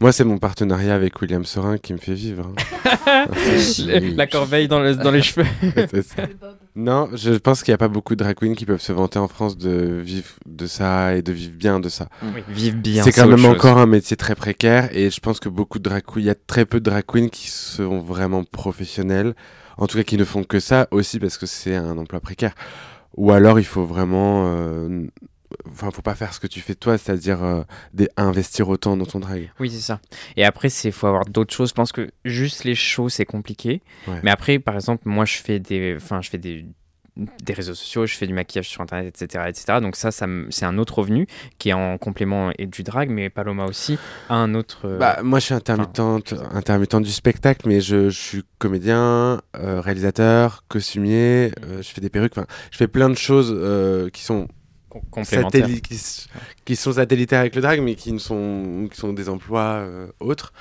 Moi, 0.00 0.12
c'est 0.12 0.22
mon 0.24 0.38
partenariat 0.38 0.94
avec 0.94 1.20
William 1.20 1.44
Sorin 1.44 1.76
qui 1.76 1.92
me 1.92 1.98
fait 1.98 2.14
vivre. 2.14 2.50
hein. 2.86 3.26
la 4.16 4.26
corbeille 4.28 4.68
dans, 4.68 4.78
le- 4.80 4.94
dans 4.94 5.10
les 5.10 5.22
cheveux. 5.22 5.44
C'est 5.90 6.02
ça. 6.02 6.22
Non, 6.76 7.08
je 7.14 7.32
pense 7.32 7.62
qu'il 7.62 7.72
n'y 7.72 7.74
a 7.74 7.78
pas 7.78 7.88
beaucoup 7.88 8.14
de 8.14 8.22
drag 8.22 8.36
queens 8.36 8.54
qui 8.54 8.64
peuvent 8.64 8.80
se 8.80 8.92
vanter 8.92 9.18
en 9.18 9.28
France 9.28 9.58
de 9.58 10.00
vivre 10.04 10.28
de 10.46 10.66
ça 10.66 11.14
et 11.16 11.22
de 11.22 11.32
vivre 11.32 11.54
bien 11.56 11.80
de 11.80 11.88
ça. 11.88 12.08
Oui, 12.22 12.42
vivre 12.48 12.76
bien. 12.76 13.02
C'est 13.02 13.12
quand 13.12 13.22
autre 13.22 13.30
même 13.30 13.40
chose. 13.40 13.54
encore 13.56 13.78
un 13.78 13.86
métier 13.86 14.16
très 14.16 14.34
précaire 14.36 14.88
et 14.96 15.10
je 15.10 15.20
pense 15.20 15.40
que 15.40 15.48
beaucoup 15.48 15.78
de 15.78 15.84
drag 15.88 16.02
queens, 16.06 16.20
il 16.20 16.26
y 16.26 16.30
a 16.30 16.34
très 16.36 16.64
peu 16.64 16.78
de 16.80 16.88
drag 16.88 17.04
queens 17.06 17.28
qui 17.28 17.48
sont 17.50 17.98
vraiment 17.98 18.44
professionnels, 18.44 19.34
en 19.78 19.86
tout 19.88 19.98
cas 19.98 20.04
qui 20.04 20.16
ne 20.16 20.24
font 20.24 20.44
que 20.44 20.60
ça 20.60 20.86
aussi 20.92 21.18
parce 21.18 21.36
que 21.38 21.46
c'est 21.46 21.74
un 21.74 21.98
emploi 21.98 22.20
précaire. 22.20 22.54
Ou 23.16 23.32
alors 23.32 23.58
il 23.58 23.64
faut 23.64 23.84
vraiment, 23.84 24.44
euh, 24.54 25.06
enfin, 25.70 25.90
faut 25.90 26.02
pas 26.02 26.14
faire 26.14 26.32
ce 26.32 26.40
que 26.40 26.46
tu 26.46 26.60
fais 26.60 26.74
toi, 26.74 26.98
c'est-à-dire 26.98 27.42
euh, 27.42 27.62
investir 28.16 28.68
autant 28.68 28.96
dans 28.96 29.06
ton 29.06 29.20
drag. 29.20 29.50
Oui, 29.60 29.70
c'est 29.70 29.80
ça. 29.80 30.00
Et 30.36 30.44
après, 30.44 30.68
il 30.68 30.92
faut 30.92 31.06
avoir 31.06 31.24
d'autres 31.26 31.54
choses. 31.54 31.70
Je 31.70 31.74
pense 31.74 31.92
que 31.92 32.10
juste 32.24 32.64
les 32.64 32.74
shows, 32.74 33.08
c'est 33.08 33.24
compliqué. 33.24 33.82
Ouais. 34.08 34.20
Mais 34.22 34.30
après, 34.30 34.58
par 34.58 34.74
exemple, 34.74 35.02
moi, 35.06 35.24
je 35.24 35.36
fais 35.36 35.58
des, 35.58 35.94
enfin, 35.96 36.20
je 36.22 36.30
fais 36.30 36.38
des, 36.38 36.66
des 37.16 37.54
réseaux 37.54 37.74
sociaux, 37.74 38.04
je 38.06 38.14
fais 38.14 38.26
du 38.26 38.34
maquillage 38.34 38.68
sur 38.68 38.82
Internet, 38.82 39.08
etc. 39.22 39.44
etc. 39.48 39.78
Donc 39.80 39.96
ça, 39.96 40.10
ça 40.10 40.26
c'est 40.50 40.66
un 40.66 40.76
autre 40.76 40.98
revenu 40.98 41.26
qui 41.58 41.70
est 41.70 41.72
en 41.72 41.96
complément 41.96 42.50
et 42.58 42.66
du 42.66 42.82
drag. 42.82 43.08
Mais 43.08 43.30
Paloma 43.30 43.64
aussi 43.64 43.98
a 44.28 44.34
un 44.34 44.54
autre... 44.54 44.80
euh, 44.84 44.98
Bah, 44.98 45.20
moi, 45.22 45.38
je 45.38 45.46
suis 45.46 45.54
intermittente, 45.54 46.34
intermittente 46.52 47.04
du 47.04 47.12
spectacle, 47.12 47.68
mais 47.68 47.80
je, 47.80 48.10
je 48.10 48.20
suis 48.20 48.42
comédien, 48.58 49.40
euh, 49.56 49.80
réalisateur, 49.80 50.64
costumier, 50.68 51.52
euh, 51.64 51.80
je 51.80 51.88
fais 51.88 52.02
des 52.02 52.10
perruques, 52.10 52.36
enfin, 52.36 52.46
je 52.70 52.76
fais 52.76 52.88
plein 52.88 53.08
de 53.08 53.16
choses 53.16 53.56
qui 54.12 54.22
sont 54.22 54.48
complémentaires. 55.10 55.68
qui, 56.64 56.76
sont 56.76 56.92
satellitaires 56.92 57.40
avec 57.40 57.54
le 57.54 57.62
drag, 57.62 57.80
mais 57.80 57.94
qui 57.94 58.12
ne 58.12 58.18
sont, 58.18 58.88
qui 58.90 58.98
sont 58.98 59.12
des 59.12 59.28
emplois 59.28 59.76
euh, 59.80 60.08
autres. 60.20 60.52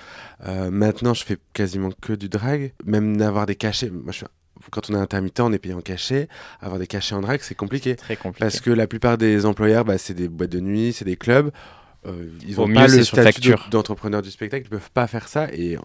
Euh, 0.45 0.69
maintenant, 0.71 1.13
je 1.13 1.23
fais 1.23 1.37
quasiment 1.53 1.91
que 2.01 2.13
du 2.13 2.29
drag, 2.29 2.73
même 2.85 3.17
d'avoir 3.17 3.45
des 3.45 3.55
cachets. 3.55 3.89
Moi, 3.89 4.11
je 4.11 4.17
suis- 4.17 4.25
quand 4.71 4.89
on 4.89 4.95
est 4.95 4.99
intermittent, 4.99 5.39
on 5.41 5.53
est 5.53 5.59
payé 5.59 5.73
en 5.75 5.81
cachet. 5.81 6.27
Avoir 6.61 6.79
des 6.79 6.87
cachets 6.87 7.15
en 7.15 7.21
drag, 7.21 7.39
c'est 7.41 7.55
compliqué. 7.55 7.95
Très 7.95 8.15
compliqué. 8.15 8.39
Parce 8.39 8.61
que 8.61 8.71
la 8.71 8.87
plupart 8.87 9.17
des 9.17 9.45
employeurs, 9.45 9.85
bah, 9.85 9.97
c'est 9.97 10.13
des 10.13 10.27
boîtes 10.27 10.51
de 10.51 10.59
nuit, 10.59 10.93
c'est 10.93 11.05
des 11.05 11.17
clubs. 11.17 11.51
Euh, 12.05 12.29
ils 12.47 12.59
Au 12.59 12.63
ont 12.63 12.67
mieux, 12.67 12.75
pas 12.75 12.87
le 12.87 13.03
statut 13.03 13.55
d'entrepreneur 13.71 14.21
du 14.21 14.31
spectacle, 14.31 14.65
ils 14.65 14.69
peuvent 14.69 14.91
pas 14.91 15.07
faire 15.07 15.27
ça. 15.27 15.49
Et, 15.53 15.77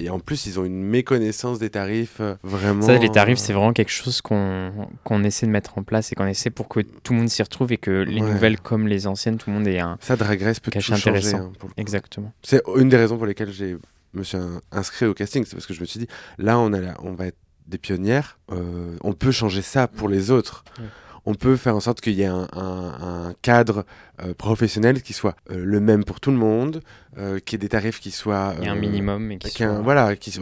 et 0.00 0.10
en 0.10 0.20
plus, 0.20 0.46
ils 0.46 0.58
ont 0.60 0.64
une 0.64 0.82
méconnaissance 0.84 1.58
des 1.58 1.70
tarifs 1.70 2.18
euh, 2.20 2.34
vraiment. 2.42 2.82
Ça, 2.82 2.96
les 2.98 3.10
tarifs, 3.10 3.38
c'est 3.38 3.52
vraiment 3.52 3.72
quelque 3.72 3.90
chose 3.90 4.20
qu'on 4.20 4.72
qu'on 5.04 5.24
essaie 5.24 5.46
de 5.46 5.50
mettre 5.50 5.76
en 5.78 5.82
place 5.82 6.12
et 6.12 6.14
qu'on 6.14 6.26
essaie 6.26 6.50
pour 6.50 6.68
que 6.68 6.80
tout 6.80 7.12
le 7.12 7.18
monde 7.20 7.28
s'y 7.28 7.42
retrouve 7.42 7.72
et 7.72 7.78
que 7.78 7.90
les 7.90 8.20
Ouais. 8.22 8.30
nouvelles 8.32 8.60
comme 8.60 8.86
les 8.88 9.06
anciennes, 9.06 9.38
tout 9.38 9.50
le 9.50 9.56
monde 9.56 9.66
ait 9.66 9.80
un 9.80 9.98
Ça, 10.00 10.16
Drag 10.16 10.40
Race 10.42 10.60
peut 10.60 10.70
tout 10.70 10.80
changer. 10.80 11.10
intéressant. 11.10 11.38
hein, 11.38 11.52
pour. 11.58 11.70
Exactement. 11.76 12.32
C'est 12.42 12.62
une 12.76 12.88
des 12.88 12.96
raisons 12.96 13.16
pour 13.16 13.26
lesquelles 13.26 13.52
j'ai 13.52 13.76
me 14.14 14.22
suis 14.22 14.38
in- 14.38 14.60
inscrit 14.72 15.06
au 15.06 15.14
casting, 15.14 15.44
c'est 15.44 15.54
parce 15.54 15.66
que 15.66 15.74
je 15.74 15.80
me 15.80 15.84
suis 15.86 16.00
dit, 16.00 16.08
là, 16.38 16.58
on, 16.58 16.72
a 16.72 16.80
la- 16.80 16.96
on 17.02 17.12
va 17.12 17.26
être 17.26 17.36
des 17.66 17.76
pionnières, 17.78 18.38
euh, 18.52 18.96
on 19.02 19.12
peut 19.12 19.30
changer 19.32 19.60
ça 19.62 19.86
pour 19.86 20.08
les 20.08 20.30
autres. 20.30 20.64
Ouais. 20.78 20.86
On 21.26 21.34
peut 21.34 21.56
faire 21.56 21.76
en 21.76 21.80
sorte 21.80 22.00
qu'il 22.00 22.14
y 22.14 22.22
ait 22.22 22.26
un, 22.26 22.48
un- 22.54 23.26
un 23.28 23.34
cadre 23.42 23.84
euh, 24.22 24.34
professionnel 24.34 25.02
qui 25.02 25.12
soit 25.12 25.36
euh, 25.50 25.62
le 25.64 25.80
même 25.80 26.04
pour 26.04 26.20
tout 26.20 26.30
le 26.30 26.36
monde, 26.36 26.80
euh, 27.18 27.38
qu'il 27.38 27.54
y 27.54 27.56
ait 27.56 27.58
des 27.66 27.68
tarifs 27.68 28.00
qui 28.00 28.10
soient... 28.10 28.54
Il 28.58 28.64
y 28.66 28.68
a 28.68 28.72
un 28.72 28.76
euh, 28.76 28.80
minimum 28.80 29.32
et 29.32 29.38
qui 29.38 29.50
qu'il 29.50 29.60
y 29.60 29.68
ait 29.68 29.70
un- 29.70 29.74
soit 29.76 29.82
voilà, 29.82 30.16
qui 30.16 30.38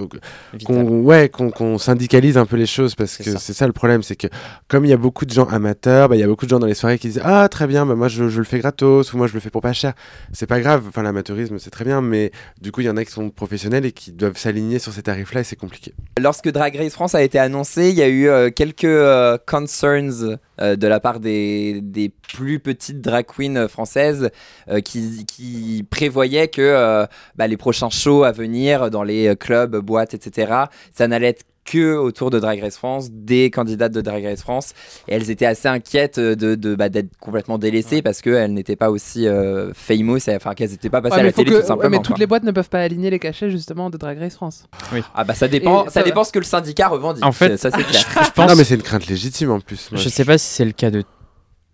qu'on 0.64 0.84
ouais, 1.02 1.28
qu'on 1.28 1.78
syndicalise 1.78 2.36
un 2.38 2.46
peu 2.46 2.56
les 2.56 2.66
choses 2.66 2.94
parce 2.94 3.16
que 3.16 3.38
c'est 3.38 3.52
ça 3.52 3.66
le 3.66 3.72
problème, 3.72 4.02
c'est 4.02 4.16
que 4.16 4.26
comme 4.68 4.84
il 4.84 4.88
y 4.88 4.92
a 4.92 4.96
beaucoup 4.96 5.24
de 5.24 5.32
gens 5.32 5.46
amateurs, 5.46 6.08
bah, 6.08 6.16
il 6.16 6.20
y 6.20 6.22
a 6.22 6.26
beaucoup 6.26 6.44
de 6.44 6.50
gens 6.50 6.58
dans 6.58 6.66
les 6.66 6.74
soirées 6.74 6.98
qui 6.98 7.08
disent 7.08 7.20
ah 7.24 7.48
très 7.48 7.66
bien, 7.66 7.86
bah, 7.86 7.94
moi 7.94 8.08
je, 8.08 8.28
je 8.28 8.38
le 8.38 8.44
fais 8.44 8.58
gratos 8.58 9.12
ou 9.12 9.16
moi 9.16 9.26
je 9.26 9.34
le 9.34 9.40
fais 9.40 9.50
pour 9.50 9.62
pas 9.62 9.72
cher. 9.72 9.94
C'est 10.32 10.46
pas 10.46 10.60
grave, 10.60 10.84
enfin 10.88 11.02
l'amateurisme 11.02 11.58
c'est 11.58 11.70
très 11.70 11.84
bien, 11.84 12.00
mais 12.02 12.30
du 12.60 12.72
coup 12.72 12.80
il 12.80 12.86
y 12.86 12.90
en 12.90 12.96
a 12.96 13.04
qui 13.04 13.12
sont 13.12 13.30
professionnels 13.30 13.86
et 13.86 13.92
qui 13.92 14.12
doivent 14.12 14.36
s'aligner 14.38 14.78
sur 14.78 14.92
ces 14.92 15.02
tarifs-là 15.02 15.40
et 15.40 15.44
c'est 15.44 15.56
compliqué. 15.56 15.94
Lorsque 16.20 16.50
Drag 16.50 16.76
Race 16.76 16.92
France 16.92 17.14
a 17.14 17.22
été 17.22 17.38
annoncé, 17.38 17.90
il 17.90 17.96
y 17.96 18.02
a 18.02 18.08
eu 18.08 18.28
euh, 18.28 18.50
quelques 18.50 18.84
euh, 18.84 19.38
concerns 19.46 20.38
euh, 20.60 20.76
de 20.76 20.86
la 20.86 21.00
part 21.00 21.20
des, 21.20 21.80
des 21.82 22.10
plus 22.34 22.58
petites 22.60 23.00
drag 23.00 23.26
queens 23.26 23.65
françaises 23.68 24.30
euh, 24.70 24.80
qui, 24.80 25.24
qui 25.26 25.84
prévoyaient 25.88 26.48
que 26.48 26.62
euh, 26.62 27.06
bah, 27.36 27.46
les 27.46 27.56
prochains 27.56 27.90
shows 27.90 28.24
à 28.24 28.32
venir 28.32 28.90
dans 28.90 29.02
les 29.02 29.28
euh, 29.28 29.34
clubs, 29.34 29.76
boîtes, 29.76 30.14
etc., 30.14 30.52
ça 30.94 31.08
n'allait 31.08 31.28
être 31.28 31.44
que 31.64 31.96
autour 31.96 32.30
de 32.30 32.38
Drag 32.38 32.60
Race 32.60 32.76
France, 32.76 33.08
des 33.10 33.50
candidates 33.50 33.90
de 33.90 34.00
Drag 34.00 34.24
Race 34.24 34.40
France. 34.40 34.72
Et 35.08 35.16
elles 35.16 35.32
étaient 35.32 35.46
assez 35.46 35.66
inquiètes 35.66 36.20
de, 36.20 36.54
de, 36.54 36.76
bah, 36.76 36.88
d'être 36.88 37.08
complètement 37.18 37.58
délaissées 37.58 38.02
parce 38.02 38.20
qu'elles 38.22 38.52
n'étaient 38.54 38.76
pas 38.76 38.88
aussi 38.88 39.26
euh, 39.26 39.72
famous, 39.74 40.18
et, 40.28 40.36
enfin 40.36 40.54
qu'elles 40.54 40.70
n'étaient 40.70 40.90
pas 40.90 41.00
passées 41.02 41.16
Ouais, 41.16 41.20
à 41.22 41.24
la 41.24 41.32
télé 41.32 41.50
que- 41.50 41.56
tout 41.56 41.60
ouais, 41.62 41.66
simplement. 41.66 41.90
mais 41.90 41.96
toutes 41.96 42.06
quoi. 42.10 42.16
les 42.18 42.26
boîtes 42.28 42.44
ne 42.44 42.52
peuvent 42.52 42.68
pas 42.68 42.78
aligner 42.82 43.10
les 43.10 43.18
cachets 43.18 43.50
justement 43.50 43.90
de 43.90 43.96
Drag 43.98 44.16
Race 44.16 44.34
France. 44.36 44.66
Ah 45.12 45.24
bah 45.24 45.34
ça 45.34 45.48
dépend, 45.48 45.82
Et 45.82 45.86
ça 45.86 45.94
ça- 45.94 46.02
dépend 46.04 46.22
ce 46.22 46.30
que 46.30 46.38
le 46.38 46.44
syndicat 46.44 46.86
revendique. 46.86 47.24
En 47.26 47.32
fait, 47.32 47.56
ça 47.56 47.72
c'est 47.72 47.82
clair. 47.82 48.04
je 48.24 48.30
pense, 48.30 48.48
Non 48.48 48.54
mais 48.54 48.62
c'est 48.62 48.76
une 48.76 48.82
crainte 48.82 49.08
légitime 49.08 49.50
en 49.50 49.58
plus. 49.58 49.90
moi, 49.90 50.00
je 50.00 50.08
sais 50.08 50.24
pas 50.24 50.38
si 50.38 50.46
c'est 50.46 50.64
le 50.64 50.70
cas 50.70 50.92
de 50.92 51.02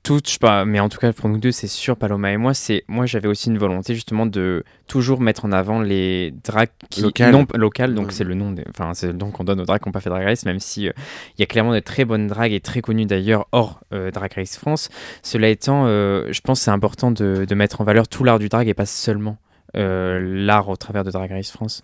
toutes, 0.03 0.27
je 0.27 0.33
sais 0.33 0.39
pas, 0.39 0.65
mais 0.65 0.81
en 0.81 0.89
tout 0.89 0.99
cas 0.99 1.13
pour 1.13 1.29
nous 1.29 1.39
deux, 1.39 1.53
c'est 1.53 1.67
sûr, 1.69 1.97
Paloma 1.97 2.33
et 2.33 2.37
moi, 2.37 2.55
c'est 2.55 2.85
moi 2.89 3.07
j'avais 3.07 3.29
aussi 3.29 3.49
une 3.51 3.59
volonté 3.59 3.95
justement 3.95 4.27
de 4.27 4.65
toujours 4.89 5.21
mettre 5.21 5.45
en 5.45 5.53
avant 5.53 5.81
les 5.81 6.33
drags 6.45 6.69
qui 6.91 7.03
non 7.03 7.47
locales, 7.55 7.95
donc 7.95 8.07
Ouais. 8.07 8.13
c'est 8.13 8.25
le 8.25 8.35
nom, 8.35 8.51
des- 8.51 8.65
enfin 8.69 8.95
c'est 8.95 9.07
le 9.07 9.13
nom 9.13 9.31
qu'on 9.31 9.45
donne 9.45 9.61
aux 9.61 9.65
drags 9.65 9.81
qui 9.81 9.89
n'ont 9.89 9.93
pas 9.93 10.01
fait 10.01 10.11
Drag 10.11 10.25
Race, 10.25 10.45
même 10.45 10.59
si 10.61 10.89
euh, 10.89 10.93
il 11.39 11.41
y 11.41 11.43
a 11.43 11.47
clairement 11.47 11.73
des 11.73 11.83
très 11.83 12.05
bonnes 12.05 12.27
drags 12.27 12.53
et 12.53 12.61
très 12.61 12.81
connues 12.83 13.07
d'ailleurs 13.07 13.47
hors 13.53 13.81
euh, 13.93 14.11
Drag 14.11 14.33
Race 14.35 14.57
France. 14.57 14.89
Cela 15.23 15.49
étant, 15.49 15.85
euh, 15.87 16.29
je 16.33 16.41
pense 16.41 16.59
que 16.61 16.65
c'est 16.65 16.71
important 16.73 17.11
de, 17.11 17.45
de 17.49 17.55
mettre 17.55 17.81
en 17.81 17.85
valeur 17.85 18.09
tout 18.09 18.25
l'art 18.25 18.39
du 18.39 18.49
drag 18.49 18.67
et 18.69 18.75
pas 18.75 18.87
seulement 18.87 19.39
euh, 19.77 20.21
l'art 20.23 20.69
au 20.69 20.77
travers 20.77 21.03
de 21.05 21.11
Drag 21.11 21.31
Race 21.31 21.51
France. 21.51 21.83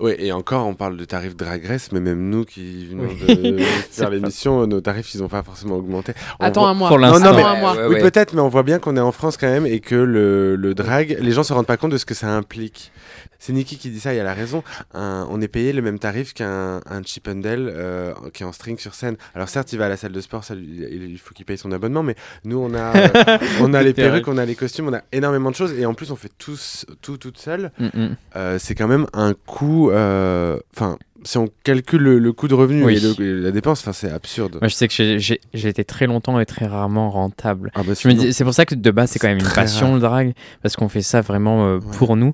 Oui, 0.00 0.14
et 0.18 0.32
encore, 0.32 0.66
on 0.66 0.74
parle 0.74 0.96
de 0.96 1.04
tarifs 1.04 1.36
Drag 1.36 1.64
Race, 1.66 1.90
mais 1.92 2.00
même 2.00 2.28
nous 2.30 2.44
qui 2.44 2.86
venons 2.86 3.04
Oui. 3.28 3.52
de 3.52 3.58
faire 3.90 4.08
pas- 4.08 4.14
l'émission, 4.14 4.66
nos 4.66 4.80
tarifs, 4.80 5.14
ils 5.14 5.20
n'ont 5.20 5.28
pas 5.28 5.42
forcément 5.42 5.76
augmenté. 5.76 6.12
On 6.40 6.44
Attends 6.44 6.62
voit- 6.62 6.70
un 6.70 6.74
mois. 6.74 6.88
pour 6.88 6.98
Non, 6.98 7.06
l'instant. 7.08 7.30
non, 7.32 7.36
mais- 7.36 7.42
un 7.42 7.56
mois. 7.60 7.74
Ouais, 7.76 7.86
oui, 7.96 8.00
peut-être, 8.00 8.34
mais 8.34 8.40
on 8.40 8.48
voit 8.48 8.62
bien 8.62 8.78
qu'on 8.78 8.96
est 8.96 9.00
en 9.00 9.12
France 9.12 9.36
quand 9.36 9.48
même 9.48 9.66
et 9.66 9.80
que 9.80 9.94
le, 9.94 10.56
le 10.56 10.74
drag, 10.74 11.16
les 11.20 11.32
gens 11.32 11.42
se 11.42 11.52
rendent 11.52 11.66
pas 11.66 11.76
compte 11.76 11.92
de 11.92 11.98
ce 11.98 12.06
que 12.06 12.14
ça 12.14 12.28
implique. 12.28 12.90
C'est 13.38 13.52
Nikki 13.52 13.76
qui 13.78 13.90
dit 13.90 14.00
ça, 14.00 14.14
et 14.14 14.16
elle 14.16 14.26
a 14.26 14.34
raison. 14.34 14.62
Un- 14.94 15.26
on 15.30 15.40
est 15.40 15.48
payé 15.48 15.72
le 15.72 15.82
même 15.82 15.98
tarif 15.98 16.34
qu'un 16.34 16.80
un 16.88 17.02
euh, 17.36 18.12
qui 18.32 18.42
est 18.42 18.46
en 18.46 18.52
string 18.52 18.78
sur 18.78 18.94
scène. 18.94 19.16
Alors 19.34 19.48
certes, 19.48 19.72
il 19.72 19.78
va 19.78 19.86
à 19.86 19.88
la 19.88 19.96
salle 19.96 20.12
de 20.12 20.20
sport, 20.20 20.44
ça, 20.44 20.54
lui- 20.54 20.86
il, 20.90 21.10
il 21.10 21.18
faut 21.18 21.34
qu'il 21.34 21.44
paye 21.44 21.58
son 21.58 21.72
abonnement, 21.72 22.02
mais 22.02 22.14
nous, 22.44 22.58
on 22.58 22.72
a, 22.74 22.96
euh, 22.96 23.38
on 23.60 23.74
a 23.74 23.82
les 23.82 23.92
perruques, 23.94 24.28
on 24.28 24.38
a 24.38 24.44
les 24.44 24.54
costumes, 24.54 24.88
on 24.88 24.94
a 24.94 25.02
énormément 25.12 25.50
de 25.50 25.56
choses, 25.56 25.72
et 25.78 25.86
en 25.86 25.94
plus, 25.94 26.10
on 26.10 26.16
fait 26.16 26.30
tous, 26.38 26.86
tout 27.02 27.16
toute 27.18 27.38
seule. 27.38 27.70
Mm, 27.78 27.86
mm. 27.94 28.16
Euh, 28.36 28.58
c'est 28.58 28.74
quand 28.74 28.88
même 28.88 29.06
un 29.12 29.34
coût. 29.34 29.90
Enfin, 29.90 30.98
si 31.24 31.38
on 31.38 31.48
calcule 31.64 32.02
le, 32.02 32.18
le 32.18 32.32
coût 32.32 32.46
de 32.48 32.54
revenu 32.54 32.84
Oui. 32.84 32.96
et, 32.96 33.00
le- 33.00 33.38
et 33.38 33.40
la 33.42 33.50
dépense, 33.50 33.88
c'est 33.92 34.10
absurde. 34.10 34.58
Moi, 34.60 34.68
je 34.68 34.74
sais 34.74 34.86
que 34.88 34.94
j'ai- 35.18 35.40
été 35.54 35.84
très 35.84 36.06
longtemps 36.06 36.38
et 36.38 36.46
très 36.46 36.66
rarement 36.66 37.10
rentable. 37.10 37.72
Ah 37.74 37.82
bah, 37.82 37.94
C'est 37.94 38.44
pour 38.44 38.54
ça 38.54 38.64
que 38.64 38.74
de 38.74 38.90
base, 38.90 39.10
c'est 39.10 39.18
quand 39.18 39.28
même 39.28 39.38
une 39.38 39.48
passion 39.48 39.86
rare. 39.86 39.94
le 39.94 40.00
drag, 40.00 40.34
parce 40.62 40.76
qu'on 40.76 40.88
fait 40.88 41.02
ça 41.02 41.20
vraiment 41.22 41.66
euh, 41.66 41.78
Ouais. 41.78 41.96
pour 41.98 42.16
nous. 42.16 42.32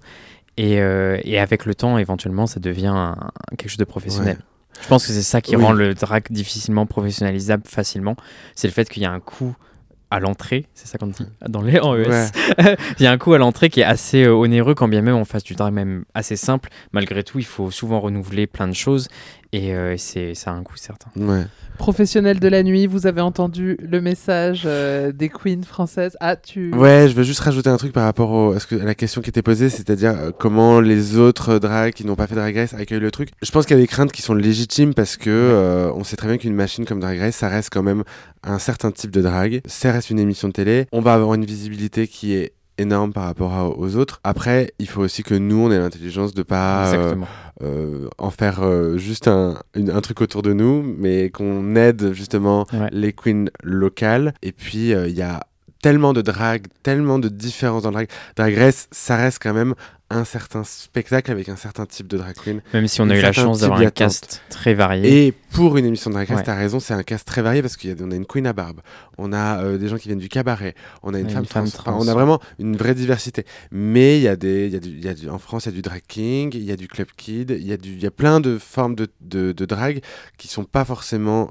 Et, 0.56 0.80
euh, 0.80 1.18
et 1.24 1.38
avec 1.38 1.64
le 1.64 1.74
temps, 1.74 1.96
éventuellement, 1.98 2.46
ça 2.46 2.60
devient 2.60 2.92
un- 2.94 3.16
quelque 3.56 3.68
chose 3.70 3.78
de 3.78 3.84
professionnel. 3.84 4.38
Je 4.82 4.88
pense 4.88 5.06
que 5.06 5.12
c'est 5.12 5.22
ça 5.22 5.40
qui 5.40 5.56
Oui. 5.56 5.62
rend 5.62 5.72
le 5.72 5.94
drag 5.94 6.24
difficilement 6.30 6.86
professionnalisable 6.86 7.62
facilement. 7.66 8.16
C'est 8.54 8.68
le 8.68 8.72
fait 8.72 8.88
qu'il 8.88 9.02
y 9.02 9.06
a 9.06 9.12
un 9.12 9.20
coût 9.20 9.54
à 10.10 10.20
l'entrée, 10.20 10.66
c'est 10.74 10.86
ça 10.86 10.98
qu'on 10.98 11.06
dit 11.06 11.26
dans 11.48 11.62
les 11.62 11.78
en 11.80 11.94
ES. 11.96 12.06
Ouais. 12.08 12.26
il 12.98 13.02
y 13.02 13.06
a 13.06 13.12
un 13.12 13.16
coût 13.18 13.32
à 13.32 13.38
l'entrée 13.38 13.70
qui 13.70 13.80
est 13.80 13.84
assez 13.84 14.24
euh, 14.24 14.34
onéreux 14.34 14.74
quand 14.74 14.88
bien 14.88 15.00
même 15.00 15.14
on 15.14 15.24
fasse 15.24 15.42
du 15.42 15.54
drag 15.54 15.72
même 15.72 16.04
assez 16.12 16.36
simple. 16.36 16.68
Malgré 16.92 17.22
tout, 17.24 17.38
il 17.38 17.46
faut 17.46 17.70
souvent 17.70 17.98
renouveler 18.00 18.46
plein 18.46 18.68
de 18.68 18.74
choses 18.74 19.08
et 19.52 19.74
euh, 19.74 19.96
c'est 19.98 20.34
ça 20.34 20.50
a 20.50 20.54
un 20.54 20.62
coût 20.62 20.76
certain. 20.76 21.10
Ouais. 21.16 21.44
Professionnel 21.78 22.38
de 22.38 22.48
la 22.48 22.62
nuit, 22.62 22.86
vous 22.86 23.06
avez 23.06 23.20
entendu 23.20 23.76
le 23.80 24.00
message 24.00 24.62
euh, 24.66 25.10
des 25.10 25.28
queens 25.28 25.62
françaises. 25.64 26.16
Ah, 26.20 26.36
tu. 26.36 26.72
Ouais, 26.74 27.08
je 27.08 27.14
veux 27.14 27.22
juste 27.22 27.40
rajouter 27.40 27.70
un 27.70 27.76
truc 27.76 27.92
par 27.92 28.04
rapport 28.04 28.30
au, 28.30 28.52
à, 28.52 28.60
ce 28.60 28.66
que, 28.66 28.76
à 28.76 28.84
la 28.84 28.94
question 28.94 29.20
qui 29.20 29.30
était 29.30 29.42
posée, 29.42 29.68
c'est-à-dire 29.68 30.14
euh, 30.16 30.30
comment 30.36 30.80
les 30.80 31.16
autres 31.16 31.58
drags 31.58 31.92
qui 31.92 32.06
n'ont 32.06 32.14
pas 32.14 32.26
fait 32.26 32.34
Drag 32.34 32.54
Race 32.54 32.74
accueillent 32.74 33.00
le 33.00 33.10
truc. 33.10 33.30
Je 33.42 33.50
pense 33.50 33.66
qu'il 33.66 33.76
y 33.76 33.80
a 33.80 33.82
des 33.82 33.88
craintes 33.88 34.12
qui 34.12 34.22
sont 34.22 34.34
légitimes 34.34 34.94
parce 34.94 35.16
que 35.16 35.30
euh, 35.30 35.90
on 35.94 36.04
sait 36.04 36.16
très 36.16 36.28
bien 36.28 36.36
qu'une 36.36 36.54
machine 36.54 36.84
comme 36.84 37.00
Drag 37.00 37.18
Race, 37.18 37.36
ça 37.36 37.48
reste 37.48 37.70
quand 37.72 37.82
même 37.82 38.04
un 38.44 38.58
certain 38.58 38.90
type 38.90 39.10
de 39.10 39.22
drag. 39.22 39.62
Ça 39.66 39.92
reste 39.92 40.10
une 40.10 40.18
émission 40.18 40.48
de 40.48 40.52
télé. 40.52 40.86
On 40.92 41.00
va 41.00 41.14
avoir 41.14 41.34
une 41.34 41.44
visibilité 41.44 42.06
qui 42.06 42.34
est 42.34 42.52
énorme 42.78 43.12
par 43.12 43.24
rapport 43.24 43.52
à- 43.52 43.68
aux 43.68 43.96
autres. 43.96 44.20
Après, 44.24 44.72
il 44.78 44.88
faut 44.88 45.02
aussi 45.02 45.22
que 45.22 45.34
nous, 45.34 45.56
on 45.56 45.70
ait 45.70 45.78
l'intelligence 45.78 46.34
de 46.34 46.42
pas 46.42 46.92
euh, 46.94 47.14
euh, 47.62 48.08
en 48.18 48.30
faire 48.30 48.60
euh, 48.62 48.96
juste 48.98 49.28
un, 49.28 49.58
une- 49.74 49.90
un 49.90 50.00
truc 50.00 50.20
autour 50.20 50.42
de 50.42 50.52
nous, 50.52 50.82
mais 50.82 51.30
qu'on 51.30 51.76
aide 51.76 52.12
justement 52.12 52.66
Ouais. 52.72 52.88
les 52.92 53.12
queens 53.12 53.46
locales. 53.62 54.34
Et 54.42 54.52
puis, 54.52 54.90
il 54.92 55.10
y 55.16 55.22
a 55.22 55.40
tellement 55.82 56.12
de 56.12 56.22
drag, 56.22 56.66
tellement 56.82 57.18
de 57.18 57.28
différences 57.28 57.82
dans 57.82 57.90
le 57.90 57.94
drag. 57.94 58.08
Drag 58.36 58.54
Race, 58.56 58.88
ça 58.92 59.16
reste 59.16 59.38
quand 59.42 59.52
même 59.52 59.74
un 60.12 60.24
certain 60.24 60.64
spectacle 60.64 61.30
avec 61.30 61.48
un 61.48 61.56
certain 61.56 61.86
type 61.86 62.06
de 62.06 62.16
drag 62.18 62.34
queen. 62.36 62.62
Même 62.74 62.86
si 62.88 63.00
on 63.00 63.08
a 63.10 63.16
eu 63.16 63.20
la 63.20 63.32
chance 63.32 63.60
d'avoir 63.60 63.80
un 63.80 63.90
cast 63.90 64.42
très 64.50 64.74
varié. 64.74 65.26
Et 65.26 65.32
pour 65.32 65.76
une 65.76 65.84
émission 65.86 66.10
de 66.10 66.14
Drag 66.14 66.28
Race, 66.28 66.38
Ouais. 66.38 66.42
t'as 66.44 66.54
raison, 66.54 66.80
c'est 66.80 66.94
un 66.94 67.02
cast 67.02 67.26
très 67.26 67.42
varié 67.42 67.60
parce 67.62 67.76
qu'on 67.76 68.10
a 68.10 68.14
une 68.14 68.24
queen 68.26 68.46
à 68.46 68.52
barbe, 68.52 68.80
on 69.18 69.32
a 69.32 69.62
euh, 69.62 69.78
des 69.78 69.88
gens 69.88 69.96
qui 69.98 70.08
viennent 70.08 70.18
du 70.18 70.28
cabaret, 70.28 70.74
on 71.02 71.12
a 71.14 71.18
une, 71.18 71.28
femme, 71.28 71.40
une 71.42 71.46
femme 71.46 71.70
trans. 71.70 71.96
Enfin, 71.96 72.04
on 72.04 72.08
a 72.08 72.14
vraiment 72.14 72.40
une 72.58 72.76
vraie 72.76 72.94
diversité. 72.94 73.44
Mais 73.70 74.18
il 74.18 74.22
y 74.22 74.28
a 74.28 74.36
des, 74.36 74.68
y 74.68 74.76
a 74.76 74.80
du, 74.80 74.90
y 74.98 75.08
a 75.08 75.14
du- 75.14 75.28
en 75.28 75.38
France, 75.38 75.64
il 75.66 75.68
y 75.68 75.72
a 75.72 75.74
du 75.74 75.82
drag 75.82 76.02
king, 76.08 76.50
il 76.54 76.62
y 76.64 76.72
a 76.72 76.76
du 76.76 76.88
club 76.88 77.08
kid, 77.16 77.50
il 77.58 77.66
y 77.66 77.72
a 77.72 77.76
du, 77.76 77.94
y 77.98 78.06
a 78.06 78.10
plein 78.10 78.40
de 78.40 78.58
formes 78.58 78.94
de, 78.94 79.08
de, 79.20 79.52
de 79.52 79.64
drag 79.66 80.00
qui 80.38 80.48
sont 80.48 80.64
pas 80.64 80.84
forcément 80.84 81.50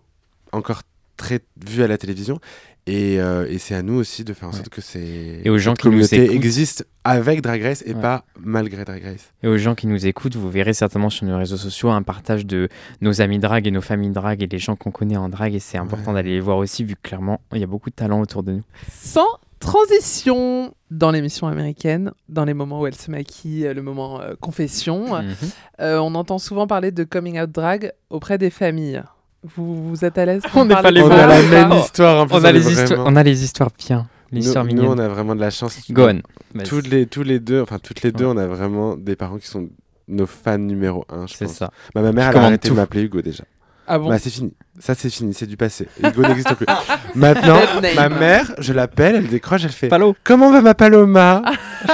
encore 0.51 0.81
très 1.17 1.39
vues 1.63 1.83
à 1.83 1.87
la 1.87 1.97
télévision. 1.99 2.39
Et, 2.87 3.21
euh, 3.21 3.45
et 3.47 3.59
c'est 3.59 3.75
à 3.75 3.83
nous 3.83 3.93
aussi 3.93 4.23
de 4.23 4.33
faire 4.33 4.47
en 4.49 4.51
Ouais. 4.51 4.57
sorte 4.57 4.69
que 4.69 4.81
ces 4.81 5.41
Et 5.43 5.49
aux 5.51 5.57
gens 5.59 5.71
cette 5.73 5.81
qui 5.81 5.87
nous 5.87 5.91
communauté 5.91 6.23
écoutent. 6.23 6.35
existe 6.35 6.87
avec 7.03 7.41
Drag 7.41 7.61
Race 7.61 7.83
et 7.85 7.93
Ouais. 7.93 8.01
pas 8.01 8.25
malgré 8.39 8.83
Drag 8.85 9.03
Race. 9.03 9.31
Et 9.43 9.47
aux 9.47 9.57
gens 9.57 9.75
qui 9.75 9.85
nous 9.87 10.07
écoutent, 10.07 10.35
vous 10.35 10.49
verrez 10.49 10.73
certainement 10.73 11.11
sur 11.11 11.25
nos 11.27 11.37
réseaux 11.37 11.57
sociaux 11.57 11.91
un 11.91 12.01
partage 12.01 12.45
de 12.45 12.69
nos 13.01 13.21
amis 13.21 13.37
drag 13.37 13.67
et 13.67 13.71
nos 13.71 13.81
familles 13.81 14.09
drag 14.09 14.41
et 14.41 14.47
les 14.47 14.57
gens 14.59 14.75
qu'on 14.75 14.89
connaît 14.91 15.15
en 15.17 15.29
drag. 15.29 15.53
Et 15.53 15.59
c'est 15.59 15.77
important 15.77 16.07
Ouais. 16.09 16.15
d'aller 16.15 16.31
les 16.31 16.39
voir 16.39 16.57
aussi, 16.57 16.83
vu 16.83 16.95
que 16.95 17.01
clairement, 17.03 17.39
il 17.53 17.59
y 17.59 17.63
a 17.63 17.67
beaucoup 17.67 17.91
de 17.91 17.95
talent 17.95 18.19
autour 18.19 18.41
de 18.41 18.53
nous. 18.53 18.63
Sans 18.91 19.27
transition 19.59 20.73
dans 20.89 21.11
l'émission 21.11 21.47
américaine, 21.47 22.11
dans 22.29 22.45
les 22.45 22.53
moments 22.53 22.81
où 22.81 22.87
elle 22.87 22.95
se 22.95 23.11
maquille, 23.11 23.67
euh, 23.67 23.73
le 23.73 23.81
moment 23.81 24.19
euh, 24.21 24.33
confession, 24.39 25.15
Mhm. 25.21 25.35
euh, 25.81 25.97
on 25.99 26.15
entend 26.15 26.39
souvent 26.39 26.67
parler 26.67 26.91
de 26.91 27.03
coming 27.03 27.39
out 27.39 27.51
drag 27.51 27.91
auprès 28.09 28.37
des 28.37 28.49
familles. 28.49 29.03
Vous, 29.43 29.89
vous 29.89 30.05
êtes 30.05 30.17
à 30.17 30.25
l'aise 30.25 30.41
On 30.55 30.65
n'est 30.65 30.75
pas 30.75 30.91
les 30.91 31.01
de 31.01 31.05
On 31.05 31.11
a 31.11 31.25
la 31.27 31.41
même 31.41 31.69
pas 31.69 31.77
histoire 31.79 32.21
en 32.23 32.27
plus. 32.27 32.35
On 32.35 32.43
a, 32.43 32.51
les 32.51 32.67
histoires, 32.69 32.87
vraiment- 32.87 33.03
on 33.07 33.15
a 33.15 33.23
les 33.23 33.43
histoires 33.43 33.69
bien, 33.77 34.07
les 34.31 34.39
Nous, 34.39 34.45
histoires 34.45 34.65
nous, 34.65 34.83
on 34.83 34.97
a 34.99 35.07
vraiment 35.07 35.35
de 35.35 35.39
la 35.41 35.49
chance. 35.49 35.79
Go 35.89 36.03
on. 36.09 36.21
Vas-y. 36.53 36.63
Toutes 36.67 36.87
les, 36.87 37.07
tous 37.07 37.23
les 37.23 37.39
deux, 37.39 37.61
enfin 37.61 37.79
toutes 37.79 38.03
les 38.03 38.11
deux, 38.11 38.25
Ouais. 38.25 38.33
on 38.35 38.37
a 38.37 38.45
vraiment 38.47 38.95
des 38.95 39.15
parents 39.15 39.37
qui 39.39 39.47
sont 39.47 39.67
nos 40.07 40.25
fans 40.27 40.57
numéro 40.59 41.05
un, 41.09 41.25
je 41.25 41.33
C'est 41.33 41.45
pense. 41.45 41.55
ça. 41.55 41.71
Bah, 41.95 42.01
ma 42.01 42.11
mère, 42.11 42.29
elle 42.31 42.37
a 42.37 42.41
arrêté 42.45 42.67
de 42.67 42.73
tout. 42.73 42.75
m'appeler 42.79 43.03
Hugo 43.03 43.21
déjà. 43.21 43.43
Ah 43.87 43.97
bon 43.97 44.09
Bah, 44.09 44.19
c'est 44.19 44.29
fini. 44.29 44.53
Ça, 44.83 44.95
c'est 44.95 45.09
fini, 45.11 45.33
c'est 45.33 45.45
du 45.45 45.57
passé. 45.57 45.87
Hugo 46.03 46.23
n'existe 46.27 46.55
plus. 46.55 46.65
Maintenant, 47.13 47.59
ma 47.95 48.09
mère, 48.09 48.51
je 48.57 48.73
l'appelle, 48.73 49.15
elle 49.15 49.27
décroche, 49.27 49.61
elle 49.63 49.69
fait 49.71 49.87
Palo. 49.89 50.15
Comment 50.23 50.51
va 50.51 50.61
ma 50.61 50.73
Paloma? 50.73 51.43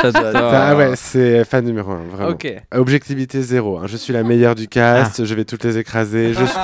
J'adore. 0.02 0.32
Ah 0.36 0.76
ouais, 0.76 0.91
c'est 0.95 1.43
fan 1.43 1.65
numéro 1.65 1.91
un, 1.91 2.02
vraiment. 2.12 2.30
Ok. 2.32 2.47
Objectivité 2.73 3.41
zéro. 3.41 3.78
hein. 3.78 3.84
Je 3.88 3.97
suis 3.97 4.13
la 4.13 4.23
meilleure 4.23 4.56
du 4.56 4.67
cast, 4.67 5.19
Ah. 5.19 5.26
je 5.26 5.36
vais 5.36 5.43
toutes 5.45 5.63
les 5.65 5.78
écraser. 5.78 6.34
je 6.34 6.43
suis- 6.45 6.58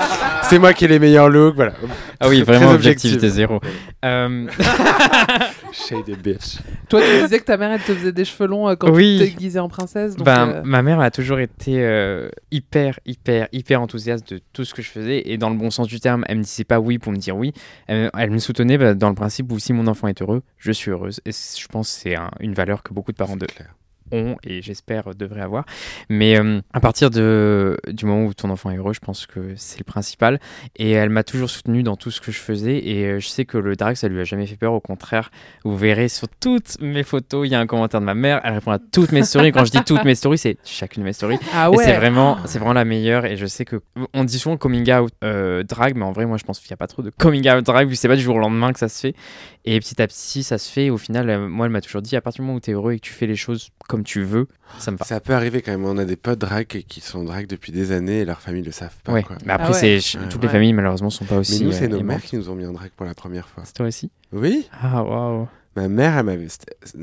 C'est 0.44 0.60
moi 0.60 0.74
qui 0.74 0.86
ai 0.86 0.88
les 0.88 1.00
meilleurs 1.00 1.30
looks, 1.30 1.56
voilà. 1.56 1.74
Ah 2.20 2.30
oui, 2.30 2.44
Très 2.44 2.54
vraiment 2.58 2.72
objectif. 2.72 3.12
objectivité 3.14 3.30
zéro. 3.30 3.60
Euh, 4.06 4.48
Shady 5.72 6.16
bitch. 6.16 6.58
Toi, 6.90 7.02
tu 7.02 7.22
disais 7.24 7.40
que 7.40 7.46
ta 7.46 7.58
mère, 7.58 7.72
elle 7.72 7.82
te 7.82 7.94
faisait 7.94 8.12
des 8.12 8.26
cheveux 8.26 8.48
longs 8.48 8.70
euh, 8.70 8.76
quand 8.76 8.92
Oui. 8.92 9.18
tu 9.20 9.26
t'es 9.26 9.32
déguisée 9.32 9.60
en 9.60 9.70
princesse. 9.70 10.16
Donc, 10.16 10.26
ben, 10.26 10.48
euh, 10.50 10.62
Ma 10.64 10.82
mère 10.84 11.00
a 11.00 11.10
toujours 11.10 11.40
été 11.40 11.78
euh, 11.84 12.30
hyper, 12.52 13.00
hyper, 13.06 13.48
hyper 13.52 13.82
enthousiaste 13.82 14.34
de 14.34 14.42
tout 14.54 14.66
ce 14.66 14.74
que 14.74 14.82
je 14.84 14.90
faisais. 14.90 15.24
Et 15.26 15.38
dans 15.38 15.50
le 15.50 15.56
bon 15.56 15.72
sens 15.72 15.88
du 15.88 16.00
terme, 16.00 16.13
elle 16.28 16.38
me 16.40 16.44
disait 16.44 16.64
pas 16.64 16.80
oui 16.80 16.98
pour 17.00 17.12
me 17.12 17.18
dire 17.18 17.36
oui. 17.38 17.54
Elle, 17.88 18.10
elle 18.18 18.32
me 18.32 18.40
soutenait 18.40 18.78
bah, 18.78 18.94
dans 18.94 19.10
le 19.10 19.16
principe 19.16 19.52
où 19.52 19.60
si 19.60 19.74
mon 19.74 19.88
enfant 19.88 20.08
est 20.08 20.22
heureux, 20.22 20.44
je 20.58 20.72
suis 20.72 20.92
heureuse. 20.92 21.22
Et 21.26 21.32
je 21.32 21.68
pense 21.68 21.94
que 21.94 22.00
c'est 22.02 22.16
un- 22.16 22.32
une 22.40 22.54
valeur 22.54 22.84
que 22.84 22.94
beaucoup 22.94 23.12
de 23.12 23.18
parents 23.18 23.38
de, 23.38 23.46
clair. 23.46 23.76
Ont 24.12 24.36
et 24.44 24.62
j'espère 24.62 25.14
devraient 25.16 25.42
avoir. 25.42 25.66
Mais 26.10 26.40
euh, 26.40 26.62
à 26.74 26.80
partir 26.80 27.10
de, 27.10 27.78
du 27.88 28.06
moment 28.06 28.26
où 28.26 28.34
ton 28.34 28.50
enfant 28.50 28.72
est 28.72 28.78
heureux, 28.78 28.94
je 28.94 29.00
pense 29.00 29.26
que 29.26 29.54
c'est 29.56 29.80
le 29.80 29.84
principal. 29.84 30.40
Et 30.76 30.92
elle 30.92 31.10
m'a 31.10 31.24
toujours 31.24 31.50
soutenu 31.50 31.84
dans 31.84 31.96
tout 31.96 32.12
ce 32.12 32.22
que 32.22 32.32
je 32.32 32.40
faisais. 32.40 32.78
Et 32.88 33.06
euh, 33.06 33.20
je 33.20 33.28
sais 33.28 33.46
que 33.46 33.58
le 33.58 33.76
drag, 33.76 33.96
ça 33.96 34.08
lui 34.08 34.20
a 34.20 34.24
jamais 34.24 34.46
fait 34.46 34.56
peur. 34.56 34.74
Au 34.74 34.80
contraire, 34.80 35.32
vous 35.64 35.78
verrez 35.78 36.10
sur 36.10 36.28
toutes 36.28 36.80
mes 36.82 37.04
photos, 37.04 37.48
il 37.48 37.52
y 37.52 37.56
a 37.56 37.60
un 37.60 37.68
commentaire 37.68 38.00
de 38.00 38.06
ma 38.06 38.14
mère. 38.14 38.42
Elle 38.44 38.54
répond 38.54 38.72
à 38.72 38.80
toutes 38.80 39.12
mes 39.12 39.24
stories. 39.24 39.52
Quand 39.52 39.66
je 39.66 39.72
dis 39.72 39.84
toutes 39.84 40.04
mes 40.06 40.16
stories, 40.16 40.38
c'est 40.38 40.58
chacune 40.64 41.04
de 41.04 41.08
mes 41.08 41.14
stories. 41.14 41.40
Ah 41.54 41.72
ouais. 41.72 41.84
c'est 41.84 41.94
vraiment, 41.94 42.38
c'est 42.46 42.60
vraiment 42.60 42.74
la 42.74 42.86
meilleure. 42.86 43.26
Et 43.26 43.38
je 43.38 43.46
sais 43.46 43.66
que 43.66 43.82
on 44.14 44.24
dit 44.24 44.40
souvent 44.40 44.58
coming 44.58 44.92
out 44.92 45.14
euh, 45.24 45.64
drag, 45.64 45.96
mais 45.96 46.06
en 46.06 46.12
vrai, 46.12 46.26
moi, 46.26 46.38
je 46.38 46.44
pense 46.44 46.60
qu'il 46.60 46.70
n'y 46.70 46.76
a 46.76 46.78
pas 46.78 46.88
trop 46.88 47.02
de 47.02 47.12
coming 47.18 47.50
out 47.50 47.64
drag. 47.64 47.88
vu 47.88 47.94
que 47.94 48.00
C'est 48.00 48.08
pas 48.08 48.16
du 48.16 48.22
jour 48.22 48.36
au 48.36 48.40
lendemain 48.40 48.74
que 48.74 48.80
ça 48.80 48.90
se 48.90 49.00
fait. 49.00 49.16
Et 49.66 49.80
petit 49.80 50.02
à 50.02 50.08
petit, 50.08 50.44
ça 50.44 50.58
se 50.58 50.70
fait. 50.70 50.86
Et 50.86 50.90
au 50.90 50.98
final, 50.98 51.30
euh, 51.30 51.48
moi, 51.48 51.66
elle 51.68 51.72
m'a 51.72 51.80
toujours 51.80 52.02
dit, 52.02 52.16
à 52.18 52.22
partir 52.22 52.42
du 52.42 52.48
moment 52.48 52.58
où 52.58 52.60
tu 52.60 52.72
es 52.72 52.74
heureux 52.74 52.92
et 52.94 53.00
que 53.00 53.06
tu 53.06 53.14
fais 53.14 53.28
les 53.28 53.38
choses 53.38 53.70
comme 53.88 54.04
tu 54.04 54.22
veux, 54.24 54.48
ça 54.78 54.92
me 54.92 54.98
va. 54.98 55.06
Ça 55.06 55.22
peut 55.22 55.34
arriver 55.34 55.62
quand 55.62 55.72
même. 55.72 55.86
On 55.86 55.98
a 55.98 56.04
des 56.06 56.18
potes 56.18 56.40
drag 56.40 56.68
qui 56.68 57.00
sont 57.00 57.24
drag 57.24 57.48
depuis 57.48 57.72
des 57.72 57.92
années 57.94 58.20
et 58.20 58.26
leur 58.26 58.42
famille 58.42 58.64
le 58.64 58.72
savent 58.74 58.96
pas. 59.06 59.14
Ouais. 59.14 59.24
quoi. 59.24 59.38
Mais 59.46 59.54
après, 59.54 59.68
Ah 59.70 59.82
ouais. 59.82 60.00
c'est 60.02 60.18
Ouais. 60.20 60.28
toutes 60.30 60.44
les 60.44 60.50
familles 60.50 60.74
malheureusement 60.74 61.10
sont 61.10 61.24
pas 61.26 61.36
Mais 61.36 61.42
aussi. 61.42 61.64
nous, 61.64 61.72
c'est 61.72 61.86
euh, 61.86 61.88
nos 61.88 61.96
aimantes. 62.00 62.08
mères 62.08 62.22
qui 62.24 62.36
nous 62.36 62.50
ont 62.50 62.56
mis 62.56 62.66
en 62.66 62.74
drag 62.74 62.90
pour 62.98 63.06
la 63.06 63.14
première 63.14 63.48
fois. 63.48 63.64
C'est 63.66 63.74
toi 63.74 63.86
aussi? 63.88 64.12
Oui, 64.34 64.68
Ah 64.82 65.02
waouh. 65.02 65.48
ma 65.78 65.88
mère, 65.88 66.18
elle 66.18 66.26
m'avait. 66.26 66.48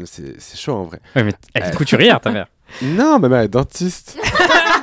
C'est 0.05 0.39
c'est 0.39 0.59
chaud 0.59 0.75
en 0.75 0.85
vrai. 0.85 1.01
Ouais, 1.17 1.23
mais 1.25 1.33
elle 1.55 1.63
est 1.63 1.67
Euh. 1.69 1.77
couturière 1.77 2.21
ta 2.21 2.31
mère. 2.31 2.47
Non, 2.83 3.19
ma 3.19 3.29
mère 3.29 3.41
est 3.41 3.49
dentiste. 3.49 4.19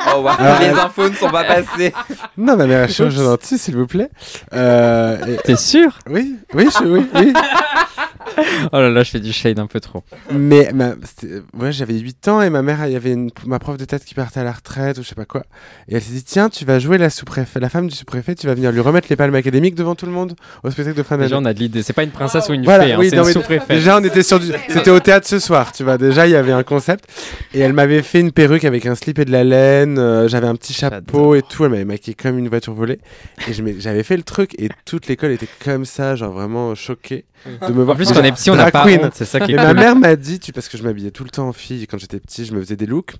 Oh, 0.10 0.22
wow, 0.22 0.30
Alors, 0.40 0.60
les 0.62 0.68
elle- 0.68 0.80
infos 0.80 1.10
ne 1.10 1.14
sont 1.16 1.30
pas 1.30 1.44
passées. 1.44 1.92
non, 2.38 2.56
ma 2.56 2.66
mère 2.66 2.84
est 2.84 2.88
chirurgien 2.88 3.24
dentiste, 3.26 3.66
s'il 3.66 3.76
vous 3.76 3.88
plaît. 3.88 4.10
Euh, 4.54 5.18
et- 5.26 5.36
T'es 5.44 5.58
sûr? 5.58 6.00
Oui, 6.10 6.38
oui, 6.54 6.70
je, 6.72 6.86
oui, 6.86 7.06
oui. 7.14 7.34
Oh 8.74 8.78
là 8.78 8.90
là, 8.90 9.04
je 9.04 9.12
fais 9.12 9.20
du 9.20 9.32
shade 9.32 9.60
un 9.60 9.68
peu 9.68 9.80
trop. 9.80 10.04
Mais 10.32 10.70
ouais, 11.58 11.72
j'avais 11.72 11.94
8 11.98 12.28
ans 12.28 12.42
et 12.42 12.50
ma 12.50 12.62
mère, 12.62 12.86
il 12.86 12.94
y 12.94 12.96
avait 12.96 13.14
une- 13.14 13.30
ma 13.46 13.60
prof 13.60 13.78
de 13.78 13.86
tête 13.86 14.04
qui 14.04 14.14
partait 14.14 14.40
à 14.40 14.44
la 14.44 14.52
retraite 14.52 14.98
ou 14.98 15.04
je 15.04 15.08
sais 15.08 15.16
pas 15.16 15.26
quoi. 15.26 15.44
Et 15.88 15.96
elle 15.96 16.02
s'est 16.02 16.14
dit 16.14 16.24
Tiens, 16.24 16.50
tu 16.50 16.66
vas 16.66 16.80
jouer 16.80 16.98
la 16.98 17.10
sous-préfet, 17.10 17.60
la 17.60 17.70
femme 17.70 17.88
du 17.88 17.96
sous-préfet, 17.96 18.36
tu 18.36 18.48
vas 18.48 18.54
venir 18.56 18.72
lui 18.72 18.80
remettre 18.80 19.08
les 19.10 19.16
palmes 19.16 19.36
académiques 19.36 19.76
devant 19.76 19.96
tout 19.96 20.06
le 20.06 20.12
monde 20.12 20.34
au 20.64 20.72
spectacle 20.72 20.98
de 20.98 21.04
fin 21.04 21.16
d'année. 21.18 21.28
Déjà, 21.30 21.40
on 21.40 21.46
a 21.46 21.54
de 21.54 21.60
l'idée. 21.60 21.84
C'est 21.84 21.94
pas 21.94 22.04
une 22.04 22.12
princesse 22.12 22.50
ou 22.50 22.54
une 22.54 22.64
Voilà, 22.64 22.86
fée, 22.86 22.94
hein, 22.94 22.98
oui, 23.00 23.10
c'est 23.10 23.18
une 23.18 23.24
mais 23.26 23.32
sous-préfète. 23.34 23.70
Déjà, 23.70 23.98
on 23.98 24.04
était 24.04 24.24
sur 24.24 24.40
du... 24.40 24.48
C'était 24.70 24.92
au 24.92 25.00
théâtre 25.00 25.28
ce 25.28 25.40
soir, 25.40 25.72
tu 25.72 25.84
vois. 25.84 25.98
Déjà, 25.98 26.28
il 26.28 26.32
y 26.32 26.36
avait 26.36 26.52
un 26.52 26.64
concept. 26.64 27.06
Et 27.54 27.60
elle 27.60 27.74
m'avait 27.74 28.02
fait 28.02 28.20
une 28.20 28.32
perruque 28.32 28.66
avec 28.66 28.86
un 28.86 28.96
slip 28.96 29.20
et 29.20 29.26
de 29.26 29.32
la 29.32 29.44
laine. 29.44 29.98
euh, 30.00 30.28
J'avais 30.28 30.48
un 30.48 30.56
petit 30.56 30.74
chapeau 30.74 31.36
et 31.36 31.42
tout. 31.42 31.64
Elle 31.66 31.72
m'avait 31.72 31.86
maquillée 31.86 32.16
comme 32.16 32.38
une 32.38 32.50
voiture 32.50 32.74
volée. 32.74 33.00
Et 33.48 33.54
j'avais 33.80 34.04
fait 34.04 34.18
le 34.18 34.24
truc. 34.24 34.52
Et 34.60 34.70
toute 34.86 35.08
l'école 35.08 35.32
était 35.32 35.48
comme 35.64 35.86
ça, 35.86 36.16
genre 36.16 36.32
vraiment 36.34 36.76
choquée 36.76 37.26
de 37.46 37.72
me 37.74 37.82
En 37.82 37.86
voir. 37.86 37.96
plus, 37.98 38.12
quand 38.18 38.22
on 38.22 38.26
est 38.26 38.32
petit, 38.32 38.50
on 38.50 38.56
n'a 38.56 38.64
drag 38.70 38.74
pas 38.74 38.84
queen. 38.86 39.06
honte, 39.06 39.14
c'est 39.16 39.26
ça 39.26 39.40
qui 39.40 39.54
est 39.54 39.56
ma 39.56 39.74
mère 39.74 39.96
m'a 39.96 40.16
dit, 40.16 40.40
tu, 40.40 40.52
parce 40.52 40.68
que 40.68 40.78
je 40.78 40.84
m'habillais 40.84 41.12
tout 41.12 41.24
le 41.24 41.30
temps 41.30 41.48
en 41.48 41.54
fille. 41.54 41.86
Quand 41.88 41.98
j'étais 41.98 42.20
petit, 42.20 42.46
je 42.46 42.54
me 42.54 42.60
faisais 42.62 42.76
des 42.76 42.86
looks. 42.86 43.14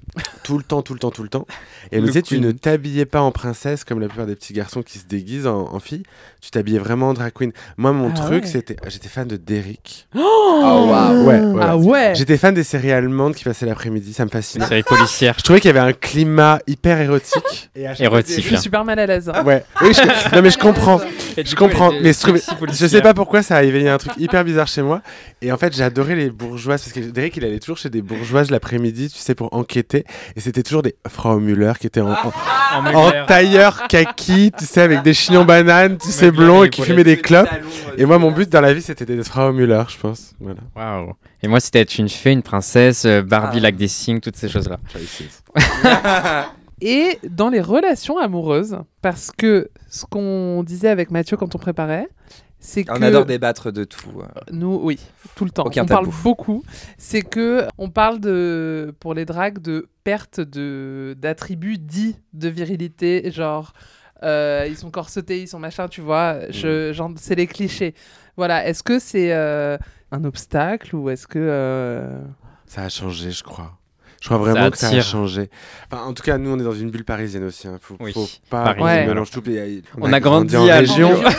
Tout 0.44 0.58
le 0.58 0.64
temps, 0.64 0.82
tout 0.82 0.94
le 0.94 1.00
temps, 1.00 1.12
tout 1.12 1.24
le 1.24 1.30
temps. 1.30 1.46
Et 1.92 1.96
elle 1.96 2.02
me 2.02 2.08
Look 2.08 2.14
disait, 2.14 2.22
tu 2.22 2.40
ne 2.40 2.52
t'habillais 2.52 3.06
pas 3.06 3.22
en 3.22 3.32
princesse 3.32 3.84
comme 3.84 4.00
la 4.00 4.08
plupart 4.08 4.26
des 4.26 4.36
petits 4.36 4.54
garçons 4.54 4.82
qui 4.82 5.00
se 5.00 5.06
déguisent 5.06 5.48
en, 5.48 5.74
en 5.74 5.80
fille. 5.80 6.04
Tu 6.42 6.52
t'habillais 6.52 6.80
vraiment 6.80 7.10
en 7.10 7.14
drag 7.14 7.32
queen. 7.34 7.52
Moi, 7.78 7.92
mon 7.94 8.12
Ah 8.16 8.20
truc, 8.20 8.44
ouais. 8.44 8.50
c'était. 8.50 8.76
J'étais 8.88 9.10
fan 9.10 9.28
de 9.28 9.38
Derrick. 9.38 10.08
Oh, 10.16 10.88
waouh. 10.90 11.26
Ouais, 11.26 11.40
ouais. 11.40 11.62
Ah 11.64 11.78
ouais. 11.78 12.14
J'étais 12.16 12.38
fan 12.38 12.54
des 12.54 12.64
séries 12.64 12.92
allemandes 12.92 13.36
qui 13.36 13.44
passaient 13.44 13.66
l'après-midi, 13.66 14.14
ça 14.14 14.26
me 14.26 14.30
fascinait. 14.30 14.66
Séries 14.66 14.84
policières. 14.84 15.36
Je 15.38 15.44
trouvais 15.44 15.60
qu'il 15.60 15.68
y 15.70 15.78
avait 15.78 15.88
un 15.90 15.94
climat 15.94 16.60
hyper 16.68 17.00
érotique. 17.02 17.70
Et 17.76 17.86
à 17.86 17.90
chaque 17.90 17.98
fois, 18.08 18.18
Érotique. 18.20 18.44
Je 18.44 18.48
suis 18.48 18.58
super 18.58 18.86
mal 18.86 19.00
à 19.00 19.06
l'aise. 19.06 19.30
hein. 19.30 19.44
Ouais, 19.44 19.64
oui, 19.82 19.92
je... 19.94 20.36
non 20.36 20.42
mais 20.42 20.50
je 20.50 20.58
comprends, 20.58 21.00
je 21.38 21.56
comprends, 21.56 21.92
mais 21.92 22.14
je, 22.14 22.88
sais 22.88 23.02
pas 23.02 23.14
pourquoi 23.14 23.42
ça 23.42 23.58
a 23.58 23.64
éveillé 23.64 23.90
un 23.90 23.98
truc 23.98 24.14
hyper 24.18 24.44
bizarre 24.44 24.68
chez 24.68 24.82
moi. 24.82 24.87
Et 25.42 25.52
en 25.52 25.58
fait, 25.58 25.80
adoré 25.82 26.16
les 26.16 26.30
bourgeoises 26.30 26.82
parce 26.84 26.94
que 26.94 27.00
Derek 27.12 27.38
il 27.38 27.46
allait 27.46 27.60
toujours 27.60 27.78
chez 27.78 27.90
des 27.90 28.02
bourgeoises 28.02 28.50
l'après-midi, 28.52 29.10
tu 29.10 29.18
sais, 29.20 29.36
pour 29.36 29.54
enquêter. 29.54 30.06
Et 30.36 30.40
c'était 30.40 30.64
toujours 30.64 30.82
des 30.84 30.96
Frau 31.08 31.40
Müller 31.40 31.74
qui 31.80 31.88
étaient 31.88 32.02
en, 32.02 32.12
en- 32.12 32.16
En 32.76 32.80
en 32.80 33.06
Mugler. 33.08 33.24
tailleur 33.28 33.88
kaki, 33.88 34.52
tu 34.58 34.66
sais, 34.66 34.82
avec 34.82 35.02
des 35.04 35.14
chignons 35.14 35.46
bananes, 35.46 35.98
tu 35.98 36.10
sais, 36.10 36.32
blonds 36.32 36.64
et 36.64 36.70
qui 36.70 36.82
fumaient 36.82 37.04
des 37.04 37.18
clopes. 37.18 37.50
Et 37.98 38.06
moi, 38.06 38.18
mon 38.20 38.32
but 38.32 38.50
dans 38.50 38.62
la 38.62 38.74
vie, 38.74 38.82
c'était 38.82 39.06
d'être 39.06 39.26
Frau 39.28 39.52
Müller, 39.52 39.84
je 39.90 39.98
pense. 39.98 40.34
Voilà. 40.40 40.60
Waouh. 40.76 41.14
Et 41.44 41.48
moi, 41.48 41.60
c'était 41.60 41.80
être 41.80 41.98
une 41.98 42.10
fée, 42.10 42.32
une 42.32 42.42
princesse, 42.44 43.06
euh, 43.06 43.22
Barbie, 43.22 43.58
Ah. 43.60 43.64
lac 43.64 43.76
des 43.76 43.88
signes, 43.88 44.20
toutes 44.20 44.36
ces 44.36 44.50
choses-là. 44.50 44.78
Et 46.82 47.18
dans 47.28 47.50
les 47.50 47.62
relations 47.62 48.20
amoureuses, 48.20 48.78
parce 49.02 49.32
que 49.36 49.70
ce 49.90 50.06
qu'on 50.06 50.62
disait 50.64 50.90
avec 50.90 51.10
Mathieu 51.10 51.36
quand 51.36 51.56
on 51.56 51.58
préparait, 51.58 52.08
c'est 52.60 52.84
que 52.84 52.92
On 52.92 53.02
adore 53.02 53.26
débattre 53.26 53.72
de 53.72 53.84
tout. 53.84 54.10
euh. 54.22 54.26
nous, 54.52 54.80
oui, 54.84 55.00
tout 55.36 55.46
le 55.46 55.52
temps, 55.52 55.64
Aucun 55.66 55.84
on 55.84 55.86
parle 55.86 56.06
tabou. 56.06 56.18
beaucoup. 56.24 56.64
C'est 56.98 57.22
que 57.22 57.68
on 57.78 57.90
parle 57.90 58.20
de, 58.20 58.94
pour 59.00 59.14
les 59.14 59.26
dragues, 59.26 59.60
de 59.60 59.88
perte 60.04 60.40
de 60.40 61.16
d'attributs 61.20 61.78
dits 61.78 62.16
de 62.34 62.50
virilité, 62.50 63.30
genre. 63.32 63.74
euh, 64.24 64.66
ils 64.68 64.78
sont 64.78 64.90
corsetés, 64.92 65.42
ils 65.42 65.48
sont 65.48 65.60
machin, 65.60 65.88
tu 65.88 66.02
vois. 66.02 66.40
Je, 66.50 66.92
genre, 66.94 67.12
c'est 67.18 67.36
les 67.36 67.48
clichés. 67.48 67.94
Voilà. 68.36 68.68
Est-ce 68.68 68.82
que 68.84 68.98
c'est 69.00 69.32
euh, 69.34 69.78
un 70.12 70.24
obstacle 70.24 70.96
ou 70.96 71.10
est-ce 71.12 71.28
que 71.28 71.38
euh, 71.40 72.20
Ça 72.66 72.82
a 72.84 72.90
changé, 72.90 73.32
je 73.32 73.44
crois. 73.44 73.78
Je 74.20 74.26
crois 74.30 74.40
vraiment 74.40 74.64
Ça 74.66 74.72
que 74.72 74.78
ça 74.78 74.90
a 74.90 75.02
changé. 75.02 75.50
Enfin, 75.92 76.04
en 76.04 76.14
tout 76.14 76.24
cas, 76.24 76.40
nous, 76.40 76.50
on 76.52 76.60
est 76.60 76.64
dans 76.64 76.72
une 76.74 76.90
bulle 76.90 77.06
parisienne 77.06 77.44
aussi. 77.44 77.68
Hein. 77.68 77.78
Faut, 77.80 77.96
Oui, 78.00 78.14
faut 78.14 78.26
pas 78.50 78.74
ouais. 78.80 79.06
mélange 79.06 79.30
tout. 79.30 79.44
On 80.02 80.12
a 80.12 80.20
grandi 80.20 80.58
en 80.58 80.68
à 80.68 80.78
région. 80.80 81.12
En 81.12 81.16
région, 81.18 81.30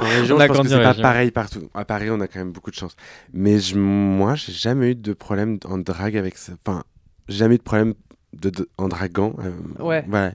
On 0.00 0.04
a 0.04 0.08
je 0.24 0.32
pense 0.52 0.58
que 0.62 0.68
c'est 0.68 0.74
en 0.74 0.82
pas 0.82 0.88
région. 0.90 1.02
pareil 1.02 1.30
partout. 1.30 1.70
À 1.74 1.84
Paris, 1.84 2.10
on 2.10 2.20
a 2.20 2.28
quand 2.28 2.38
même 2.38 2.52
beaucoup 2.52 2.70
de 2.70 2.76
chance. 2.76 2.94
Mais 3.32 3.58
je, 3.58 3.76
moi, 3.78 4.34
j'ai 4.34 4.52
jamais 4.52 4.90
eu 4.90 4.94
de 4.94 5.12
problème 5.12 5.58
en 5.64 5.78
drague 5.78 6.16
avec 6.16 6.36
ça. 6.36 6.52
Enfin, 6.64 6.84
j'ai 7.28 7.38
jamais 7.38 7.54
eu 7.54 7.58
de 7.58 7.62
problème 7.62 7.94
de, 8.34 8.50
de- 8.50 8.68
en 8.78 8.88
draguant. 8.88 9.34
euh, 9.38 9.82
Ouais. 9.82 10.04
voilà. 10.08 10.32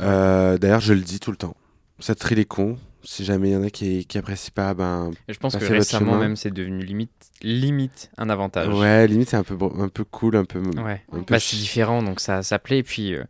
Euh, 0.00 0.58
D'ailleurs, 0.58 0.80
je 0.80 0.92
le 0.94 1.00
dis 1.00 1.20
tout 1.20 1.30
le 1.30 1.36
temps. 1.36 1.56
Ça 1.98 2.14
trie 2.14 2.34
les 2.34 2.44
cons. 2.46 2.78
Si 3.02 3.24
jamais 3.24 3.48
il 3.50 3.52
y 3.52 3.56
en 3.56 3.62
a 3.62 3.70
qui, 3.70 4.04
qui 4.04 4.18
apprécient 4.18 4.52
pas, 4.54 4.74
ben. 4.74 5.10
Et 5.26 5.32
je 5.32 5.38
pense 5.38 5.54
Passez 5.54 5.66
que 5.68 5.72
récemment, 5.72 6.18
même, 6.18 6.36
c'est 6.36 6.50
devenu 6.50 6.82
limite, 6.84 7.10
limite 7.42 8.10
un 8.18 8.28
avantage. 8.28 8.68
Ouais, 8.78 9.06
limite, 9.06 9.30
c'est 9.30 9.38
un 9.38 9.42
peu, 9.42 9.56
un 9.78 9.88
peu 9.88 10.04
cool, 10.04 10.36
un 10.36 10.44
peu. 10.44 10.60
Ouais. 10.60 11.02
un 11.12 11.20
peu 11.20 11.24
Bah, 11.34 11.40
c'est 11.40 11.56
différent, 11.56 12.02
donc 12.02 12.20
ça, 12.20 12.42
ça 12.42 12.58
plaît. 12.58 12.78
Et 12.78 12.82
puis, 12.82 13.14
euh, 13.14 13.24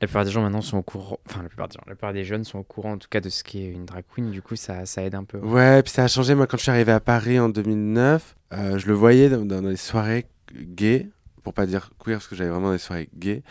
la 0.00 0.06
plupart 0.06 0.24
des 0.24 0.30
gens 0.30 0.42
maintenant 0.42 0.60
sont 0.62 0.78
au 0.78 0.82
courant. 0.82 1.18
Enfin, 1.28 1.42
la 1.42 1.48
plupart 1.48 1.68
des 1.68 1.74
gens, 1.74 1.80
la 1.86 1.94
plupart 1.94 2.12
des 2.12 2.24
jeunes 2.24 2.44
sont 2.44 2.58
au 2.58 2.62
courant, 2.62 2.92
en 2.92 2.98
tout 2.98 3.08
cas, 3.10 3.20
de 3.20 3.28
ce 3.28 3.42
qu'est 3.42 3.66
une 3.66 3.84
drag 3.84 4.04
queen. 4.14 4.30
Du 4.30 4.42
coup, 4.42 4.54
ça, 4.56 4.86
ça 4.86 5.02
aide 5.02 5.14
un 5.14 5.24
peu. 5.24 5.38
Ouais, 5.38 5.82
puis 5.82 5.92
ça 5.92 6.04
a 6.04 6.08
changé. 6.08 6.34
Moi, 6.34 6.46
quand 6.46 6.56
je 6.56 6.62
suis 6.62 6.70
arrivé 6.70 6.92
à 6.92 7.00
Paris 7.00 7.38
en 7.40 7.48
2009, 7.48 8.36
euh, 8.52 8.78
je 8.78 8.86
le 8.86 8.92
voyais 8.94 9.28
dans, 9.28 9.44
dans 9.44 9.60
les 9.60 9.76
soirées 9.76 10.26
gays, 10.54 11.08
pour 11.42 11.52
pas 11.54 11.66
dire 11.66 11.90
queer, 11.98 12.18
parce 12.18 12.28
que 12.28 12.36
j'avais 12.36 12.50
vraiment 12.50 12.72
des 12.72 12.78
soirées 12.78 13.08
gays. 13.16 13.42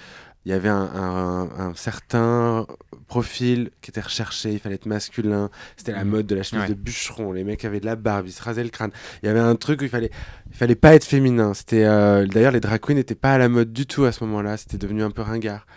Il 0.46 0.52
y 0.52 0.54
avait 0.54 0.70
un, 0.70 0.90
un- 0.96 1.50
un 1.60 1.76
certain 1.76 2.66
profil 3.08 3.70
qui 3.82 3.92
était 3.92 4.00
recherché, 4.00 4.54
il 4.54 4.60
fallait 4.60 4.76
être 4.76 4.86
masculin. 4.86 5.50
C'était 5.76 5.92
la 5.92 6.06
Mhm. 6.06 6.10
mode 6.12 6.26
de 6.26 6.36
la 6.36 6.44
chemise 6.44 6.64
Ouais. 6.64 6.70
de 6.70 6.74
bûcheron. 6.74 7.34
Les 7.34 7.44
mecs 7.44 7.66
avaient 7.66 7.82
de 7.82 7.86
la 7.86 7.98
barbe, 7.98 8.28
ils 8.28 8.32
se 8.32 8.42
rasaient 8.42 8.64
le 8.64 8.70
crâne. 8.70 8.92
Il 9.22 9.26
y 9.26 9.30
avait 9.30 9.42
un 9.42 9.56
truc 9.56 9.82
où 9.82 9.84
il 9.84 9.90
fallait, 9.90 10.10
il 10.50 10.56
fallait 10.56 10.76
pas 10.76 10.96
être 10.96 11.04
féminin. 11.04 11.54
C'était 11.54 11.84
euh, 11.84 12.26
D'ailleurs, 12.28 12.54
les 12.54 12.62
drag 12.62 12.80
queens 12.80 12.96
n'étaient 12.96 13.14
pas 13.16 13.34
à 13.34 13.38
la 13.38 13.50
mode 13.50 13.74
du 13.74 13.86
tout 13.86 14.06
à 14.06 14.14
ce 14.14 14.24
moment-là. 14.24 14.56
C'était 14.56 14.78
devenu 14.78 15.04
un 15.04 15.12
peu 15.12 15.22
ringard. 15.22 15.68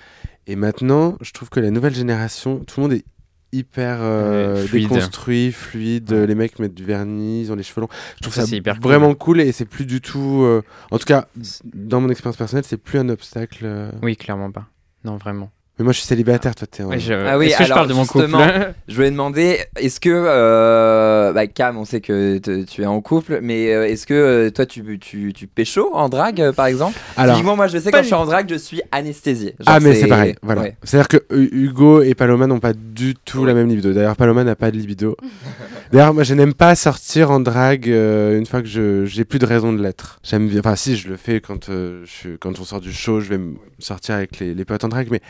Et 0.47 0.57
maintenant, 0.57 1.17
je 1.21 1.33
trouve 1.33 1.49
que 1.51 1.61
la 1.61 1.71
nouvelle 1.71 1.95
génération, 1.95 2.59
tout 2.67 2.81
le 2.81 2.83
monde 2.83 2.93
est 2.95 3.05
hyper 3.53 3.99
euh, 4.01 4.65
fluide. 4.65 4.89
déconstruit, 4.89 5.53
fluide. 5.53 6.13
Ouais. 6.13 6.27
Les 6.27 6.35
mecs 6.35 6.59
mettent 6.59 6.75
du 6.75 6.85
vernis, 6.85 7.43
ils 7.43 7.53
ont 7.53 7.57
les 7.57 7.63
cheveux 7.63 7.81
longs. 7.83 7.89
Je 8.17 8.23
trouve 8.29 8.35
Ça, 8.35 8.45
hyper 8.45 8.75
cool. 8.77 8.83
vraiment 8.83 9.15
cool. 9.15 9.41
et 9.41 9.53
c'est 9.53 9.65
plus 9.65 9.87
du 9.87 10.01
tout. 10.01 10.43
euh, 10.43 10.63
en 10.91 10.99
tout 10.99 11.05
cas, 11.05 11.27
dans 11.75 12.01
mon 12.01 12.09
expérience 12.11 12.37
personnelle, 12.37 12.65
c'est 12.67 12.77
plus 12.77 12.99
un 12.99 13.09
obstacle. 13.09 13.63
euh. 13.65 13.91
Oui, 14.03 14.17
clairement 14.17 14.51
pas. 14.51 14.67
Non, 15.05 15.17
vraiment. 15.17 15.51
Mais 15.81 15.85
moi, 15.85 15.95
je 15.95 15.99
suis 16.01 16.07
célibataire, 16.07 16.55
toi, 16.55 16.67
t'es 16.71 16.83
en. 16.83 16.89
Ouais, 16.91 16.99
je- 17.01 17.15
Ah 17.15 17.39
oui, 17.39 17.47
Est-ce 17.47 17.57
que 17.59 17.65
je 17.65 17.69
parle 17.73 17.89
de 17.89 17.95
mon 17.95 18.05
couple 18.05 18.27
justement, 18.27 18.47
Je 18.89 18.95
voulais 18.95 19.11
demander, 19.11 19.61
est-ce 19.77 19.99
que, 19.99 20.11
euh, 20.13 21.33
bah, 21.33 21.47
Cam, 21.47 21.79
on 21.79 21.87
sait 21.87 22.03
que 22.03 22.37
te- 22.37 22.65
tu 22.65 22.83
es 22.83 22.87
en 22.87 23.01
couple, 23.01 23.39
mais 23.43 23.73
euh, 23.73 23.87
est-ce 23.89 24.07
que 24.07 24.13
euh, 24.13 24.51
toi 24.51 24.67
tu, 24.67 24.99
tu, 24.99 25.33
tu 25.33 25.47
pécho 25.47 25.89
en 25.95 26.11
drague 26.11 26.41
euh, 26.43 26.53
par 26.53 26.67
exemple? 26.67 26.99
Alors, 27.17 27.37
Typiquement, 27.37 27.57
moi 27.57 27.67
je 27.67 27.79
sais 27.79 27.91
quand 27.91 28.01
je 28.03 28.05
suis 28.05 28.15
en 28.15 28.27
drague, 28.27 28.47
je 28.51 28.57
suis 28.57 28.83
anesthésié. 28.93 29.55
Genre, 29.59 29.75
Ah 29.75 29.81
mais 29.81 29.95
c'est 29.95 30.07
pareil, 30.07 30.35
voilà. 30.43 30.61
ouais. 30.63 30.77
C'est-à-dire 30.83 31.09
que 31.09 31.17
Hu- 31.35 31.49
Hugo 31.51 32.03
et 32.03 32.15
Paloma 32.15 32.47
n'ont 32.47 32.61
pas 32.61 32.75
du 32.75 33.15
tout 33.15 33.47
la 33.47 33.55
même 33.55 33.69
libido. 33.69 33.93
D'ailleurs, 33.95 34.17
Paloma 34.17 34.45
n'a 34.45 34.57
pas 34.57 34.71
de 34.71 34.77
libido. 34.77 35.17
D'ailleurs, 35.93 36.13
moi, 36.15 36.23
je 36.25 36.35
n'aime 36.35 36.53
pas 36.55 36.75
sortir 36.75 37.31
en 37.31 37.41
drague 37.41 37.89
euh, 37.89 38.39
une 38.39 38.45
fois 38.47 38.61
que 38.61 38.69
je 38.69 39.07
j'ai 39.07 39.25
plus 39.25 39.39
de 39.39 39.47
raison 39.47 39.73
de 39.73 39.83
l'être. 39.83 40.21
J'aime 40.23 40.47
bien. 40.47 40.61
Enfin, 40.61 40.77
si, 40.77 40.97
je 40.97 41.09
le 41.09 41.17
fais 41.17 41.41
quand 41.41 41.69
euh, 41.71 42.05
je, 42.05 42.37
quand 42.37 42.61
on 42.61 42.65
sort 42.65 42.81
du 42.81 42.93
show, 42.93 43.21
je 43.21 43.31
vais 43.31 43.41
sortir 43.79 44.15
avec 44.17 44.39
les, 44.41 44.55
les 44.55 44.65
potes 44.67 44.85
en 44.85 44.89
drague. 44.89 45.09
Mais 45.11 45.21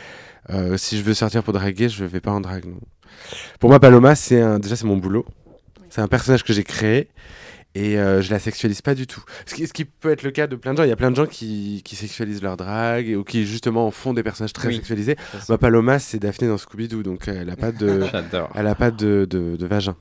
euh, 0.49 0.77
si 0.77 0.97
je 0.97 1.03
veux 1.03 1.13
sortir 1.13 1.43
pour 1.43 1.53
draguer, 1.53 1.87
je 1.89 2.03
vais 2.03 2.19
pas 2.19 2.31
en 2.31 2.41
drague. 2.41 2.65
Non. 2.65 2.79
Pour 3.59 3.69
moi, 3.69 3.79
Paloma, 3.79 4.15
c'est 4.15 4.41
un 4.41 4.59
déjà 4.59 4.75
c'est 4.75 4.85
mon 4.85 4.97
boulot. 4.97 5.25
C'est 5.89 6.01
un 6.01 6.07
personnage 6.07 6.43
que 6.43 6.53
j'ai 6.53 6.63
créé. 6.63 7.09
Et 7.73 7.97
euh, 7.97 8.21
je 8.21 8.29
la 8.31 8.39
sexualise 8.39 8.81
pas 8.81 8.95
du 8.95 9.07
tout. 9.07 9.23
Ce 9.45 9.55
qui, 9.55 9.65
ce 9.65 9.71
qui 9.71 9.85
peut 9.85 10.11
être 10.11 10.23
le 10.23 10.31
cas 10.31 10.45
de 10.45 10.57
plein 10.57 10.73
de 10.73 10.77
gens. 10.77 10.83
Il 10.83 10.89
y 10.89 10.91
a 10.91 10.95
plein 10.97 11.09
de 11.09 11.15
gens 11.15 11.25
qui, 11.25 11.81
qui 11.85 11.95
sexualisent 11.95 12.41
leur 12.41 12.57
drague 12.57 13.07
et- 13.07 13.15
ou 13.15 13.23
qui 13.23 13.45
justement 13.45 13.87
en 13.87 13.91
font 13.91 14.13
des 14.13 14.23
personnages 14.23 14.51
très 14.51 14.67
Oui. 14.67 14.75
sexualisés. 14.75 15.15
Ma 15.47 15.57
Paloma, 15.57 15.97
c'est 15.97 16.19
Daphné 16.19 16.49
dans 16.49 16.57
Scooby-Doo, 16.57 17.01
donc 17.01 17.29
euh, 17.29 17.37
elle 17.41 17.49
a 17.49 17.55
pas 17.55 17.71
de, 17.71 18.01
elle 18.55 18.67
a 18.67 18.75
pas 18.75 18.91
de, 18.91 19.25
de, 19.29 19.55
de 19.55 19.65
vagin. 19.67 19.95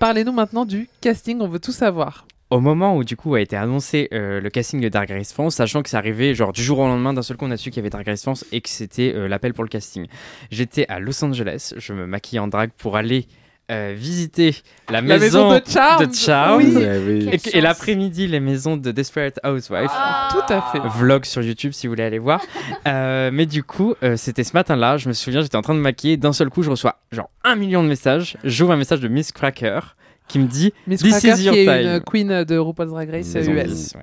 Parlez-nous 0.00 0.32
maintenant 0.32 0.64
du 0.64 0.88
casting, 1.00 1.38
on 1.40 1.48
veut 1.48 1.58
tout 1.60 1.72
savoir. 1.72 2.26
Au 2.50 2.60
moment 2.60 2.96
où 2.96 3.04
du 3.04 3.16
coup 3.16 3.34
a 3.34 3.40
été 3.40 3.56
annoncé 3.56 4.08
euh, 4.12 4.40
le 4.40 4.50
casting 4.50 4.80
de 4.80 4.88
Dark 4.88 5.10
Race 5.10 5.32
France, 5.32 5.56
sachant 5.56 5.82
que 5.82 5.90
c'est 5.90 5.96
arrivé 5.96 6.34
genre 6.34 6.52
du 6.52 6.62
jour 6.62 6.78
au 6.78 6.86
lendemain, 6.86 7.12
d'un 7.12 7.22
seul 7.22 7.36
coup 7.36 7.44
on 7.44 7.50
a 7.50 7.56
su 7.56 7.70
qu'il 7.70 7.78
y 7.78 7.80
avait 7.80 7.90
Dark 7.90 8.06
Race 8.06 8.22
France 8.22 8.44
et 8.52 8.60
que 8.60 8.70
c'était 8.70 9.12
euh, 9.14 9.28
l'appel 9.28 9.52
pour 9.52 9.64
le 9.64 9.68
casting. 9.68 10.06
J'étais 10.50 10.86
à 10.88 10.98
Los 10.98 11.22
Angeles, 11.22 11.74
je 11.76 11.92
me 11.92 12.06
maquillais 12.06 12.40
en 12.40 12.48
drague 12.48 12.70
pour 12.78 12.96
aller 12.96 13.26
euh, 13.70 13.92
visiter 13.94 14.56
la, 14.88 15.02
La 15.02 15.18
maison 15.18 15.50
de 15.52 15.60
Charmed. 15.68 16.08
de 16.08 16.14
Charmed. 16.14 16.66
Oui. 16.68 16.74
Ouais, 16.74 17.02
oui. 17.06 17.40
Et, 17.52 17.60
l'après-midi, 17.60 18.26
les 18.26 18.40
maisons 18.40 18.78
de 18.78 18.90
Desperate 18.92 19.38
Housewives. 19.44 19.90
Tout 20.30 20.52
à 20.54 20.62
fait. 20.72 20.80
Vlog 20.98 21.26
sur 21.26 21.42
YouTube 21.42 21.72
si 21.72 21.86
vous 21.86 21.92
voulez 21.92 22.04
aller 22.04 22.18
voir. 22.18 22.40
Euh, 22.86 23.30
mais 23.32 23.44
du 23.44 23.64
coup, 23.64 23.94
euh, 24.02 24.16
c'était 24.16 24.44
ce 24.44 24.52
matin-là, 24.54 24.96
je 24.96 25.08
me 25.08 25.12
souviens, 25.12 25.42
j'étais 25.42 25.56
en 25.56 25.62
train 25.62 25.74
de 25.74 25.78
me 25.78 25.82
maquiller. 25.82 26.16
D'un 26.16 26.32
seul 26.32 26.48
coup, 26.48 26.62
je 26.62 26.70
reçois 26.70 27.00
genre 27.12 27.28
un 27.44 27.54
million 27.54 27.82
de 27.82 27.88
messages. 27.88 28.38
J'ouvre 28.44 28.72
un 28.72 28.76
message 28.76 29.00
de 29.00 29.08
Miss 29.08 29.32
Cracker 29.32 29.80
qui 30.28 30.38
me 30.38 30.46
dit 30.46 30.72
Miss 30.86 31.00
This 31.00 31.10
Cracker, 31.18 31.40
is 31.40 31.44
your 31.44 31.54
qui 31.54 31.60
est 31.60 31.64
time. 31.64 31.86
une 31.96 32.00
queen 32.00 32.44
de 32.44 32.56
RuPaul's 32.58 32.90
Drag 32.90 33.10
Race 33.10 33.34
Maison 33.34 33.52
US. 33.52 33.66
dix. 33.66 33.94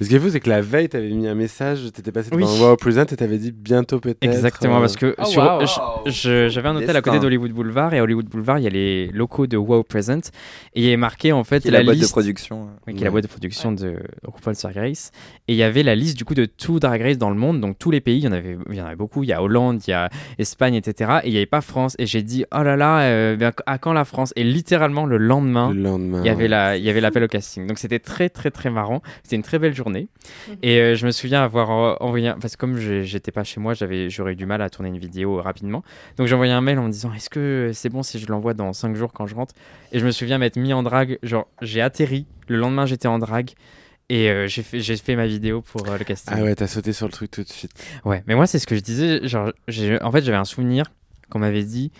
Ce 0.00 0.08
qui 0.08 0.14
est 0.14 0.18
fou, 0.18 0.28
c'est 0.30 0.40
que 0.40 0.50
la 0.50 0.60
veille, 0.60 0.88
t'avais 0.88 1.08
mis 1.10 1.26
un 1.28 1.34
message, 1.34 1.80
t'étais 1.94 2.12
passé 2.12 2.30
Oui. 2.32 2.42
devant 2.42 2.70
Wow 2.70 2.76
Present 2.76 3.02
et 3.02 3.16
t'avais 3.16 3.38
dit 3.38 3.52
bientôt 3.52 4.00
peut-être. 4.00 4.18
Exactement, 4.22 4.78
euh, 4.78 4.80
parce 4.80 4.96
que 4.96 5.14
Oh, 5.18 5.24
sur- 5.24 5.42
wow. 5.42 6.00
j'avais 6.06 6.68
un 6.68 6.76
hôtel 6.76 6.96
à 6.96 7.02
côté 7.02 7.18
d'Hollywood 7.18 7.52
Boulevard 7.52 7.94
et 7.94 7.98
à 7.98 8.02
Hollywood 8.02 8.26
Boulevard, 8.26 8.58
il 8.58 8.64
y 8.64 8.66
a 8.66 8.70
les 8.70 9.06
locaux 9.08 9.46
de 9.46 9.56
Wow 9.56 9.82
Present 9.84 10.18
et 10.74 10.80
il 10.80 10.84
y 10.84 10.86
avait 10.88 10.96
marqué 10.96 11.32
en 11.32 11.44
fait 11.44 11.60
Qui 11.60 11.68
est 11.68 11.70
la, 11.70 11.78
la 11.78 11.84
boîte 11.84 11.96
liste 11.96 12.08
de 12.08 12.12
production. 12.12 12.68
Oui, 12.86 12.94
qui 12.94 13.00
est 13.00 13.04
la 13.04 13.06
Ouais. 13.08 13.12
boîte 13.12 13.24
de 13.24 13.28
production 13.28 13.72
de 13.72 13.96
RuPaul's 14.24 14.60
Drag 14.62 14.76
Race. 14.76 15.10
Et 15.46 15.52
il 15.52 15.56
y 15.56 15.62
avait 15.62 15.82
la 15.82 15.94
liste 15.94 16.16
du 16.16 16.24
coup 16.24 16.34
de 16.34 16.44
tout 16.44 16.78
Drag 16.80 17.00
Race 17.00 17.18
dans 17.18 17.30
le 17.30 17.36
monde, 17.36 17.60
donc 17.60 17.78
tous 17.78 17.90
les 17.90 18.00
pays, 18.00 18.18
il 18.18 18.24
y 18.24 18.28
en 18.28 18.32
avait, 18.32 18.58
il 18.68 18.74
y 18.76 18.80
en 18.82 18.86
avait 18.86 18.96
beaucoup. 18.96 19.22
Il 19.22 19.28
y 19.28 19.32
a 19.32 19.42
Hollande, 19.42 19.80
il 19.86 19.90
y 19.90 19.94
a 19.94 20.08
Espagne, 20.38 20.74
etc. 20.74 21.20
Et 21.22 21.28
il 21.28 21.30
n'y 21.32 21.36
avait 21.36 21.46
pas 21.46 21.60
France. 21.60 21.94
Et 21.98 22.06
j'ai 22.06 22.22
dit, 22.22 22.44
oh 22.54 22.62
là 22.62 22.76
là, 22.76 23.00
euh, 23.02 23.36
bien, 23.36 23.52
à 23.66 23.78
quand 23.78 23.92
la 23.92 24.04
France? 24.04 24.32
Et 24.36 24.44
littéralement 24.44 25.06
le 25.06 25.16
lendemain, 25.18 25.67
lendemain, 25.72 25.82
Le 25.82 25.82
lendemain. 25.82 26.20
il 26.22 26.26
y 26.26 26.28
avait 26.30 26.48
la, 26.48 26.76
il 26.76 26.84
y 26.84 26.90
avait 26.90 27.00
l'appel 27.00 27.22
au 27.24 27.28
casting. 27.28 27.66
Donc 27.66 27.78
c'était 27.78 27.98
très 27.98 28.28
très 28.28 28.50
très 28.50 28.70
marrant. 28.70 29.02
C'était 29.22 29.36
une 29.36 29.42
très 29.42 29.58
belle 29.58 29.74
journée. 29.74 30.08
Et 30.62 30.78
euh, 30.80 30.94
je 30.94 31.06
me 31.06 31.10
souviens 31.10 31.42
avoir 31.42 31.70
envoyé, 32.02 32.28
un- 32.28 32.38
parce 32.38 32.56
que 32.56 32.60
comme 32.60 32.76
j'étais 32.78 33.32
pas 33.32 33.44
chez 33.44 33.60
moi, 33.60 33.74
j'avais, 33.74 34.10
j'aurais 34.10 34.32
eu 34.32 34.36
du 34.36 34.46
mal 34.46 34.62
à 34.62 34.70
tourner 34.70 34.88
une 34.88 34.98
vidéo 34.98 35.40
rapidement. 35.40 35.82
Donc 36.16 36.26
j'ai 36.26 36.34
envoyé 36.34 36.52
un 36.52 36.60
mail 36.60 36.78
en 36.78 36.84
me 36.84 36.90
disant, 36.90 37.12
est-ce 37.14 37.30
que 37.30 37.70
c'est 37.74 37.88
bon 37.88 38.02
si 38.02 38.18
je 38.18 38.26
l'envoie 38.26 38.54
dans 38.54 38.72
5 38.72 38.94
jours 38.96 39.12
quand 39.12 39.26
je 39.26 39.34
rentre? 39.34 39.54
Et 39.92 39.98
je 39.98 40.06
me 40.06 40.10
souviens 40.10 40.38
m'être 40.38 40.56
mis 40.56 40.72
en 40.72 40.82
drague. 40.82 41.18
Genre 41.22 41.46
j'ai 41.62 41.80
atterri. 41.80 42.26
Le 42.48 42.56
lendemain 42.56 42.86
j'étais 42.86 43.08
en 43.08 43.18
drague. 43.18 43.50
Et 44.10 44.30
euh, 44.30 44.46
j'ai 44.46 44.62
fait, 44.62 44.80
j'ai 44.80 44.96
fait 44.96 45.16
ma 45.16 45.26
vidéo 45.26 45.60
pour 45.60 45.86
euh, 45.86 45.98
le 45.98 46.04
casting. 46.04 46.32
Ah 46.34 46.42
ouais, 46.42 46.54
t'as 46.54 46.66
sauté 46.66 46.94
sur 46.94 47.04
le 47.06 47.12
truc 47.12 47.30
tout 47.30 47.42
de 47.42 47.48
suite. 47.48 47.72
Ouais, 48.06 48.22
mais 48.26 48.34
moi, 48.34 48.46
c'est 48.46 48.58
ce 48.58 48.66
que 48.66 48.74
je 48.74 48.80
disais. 48.80 49.20
Genre, 49.28 49.52
j'ai- 49.68 50.02
en 50.02 50.10
fait, 50.10 50.22
j'avais 50.24 50.38
un 50.38 50.46
souvenir 50.46 50.84
qu'on 51.28 51.40
m'avait 51.40 51.62
dit 51.64 51.92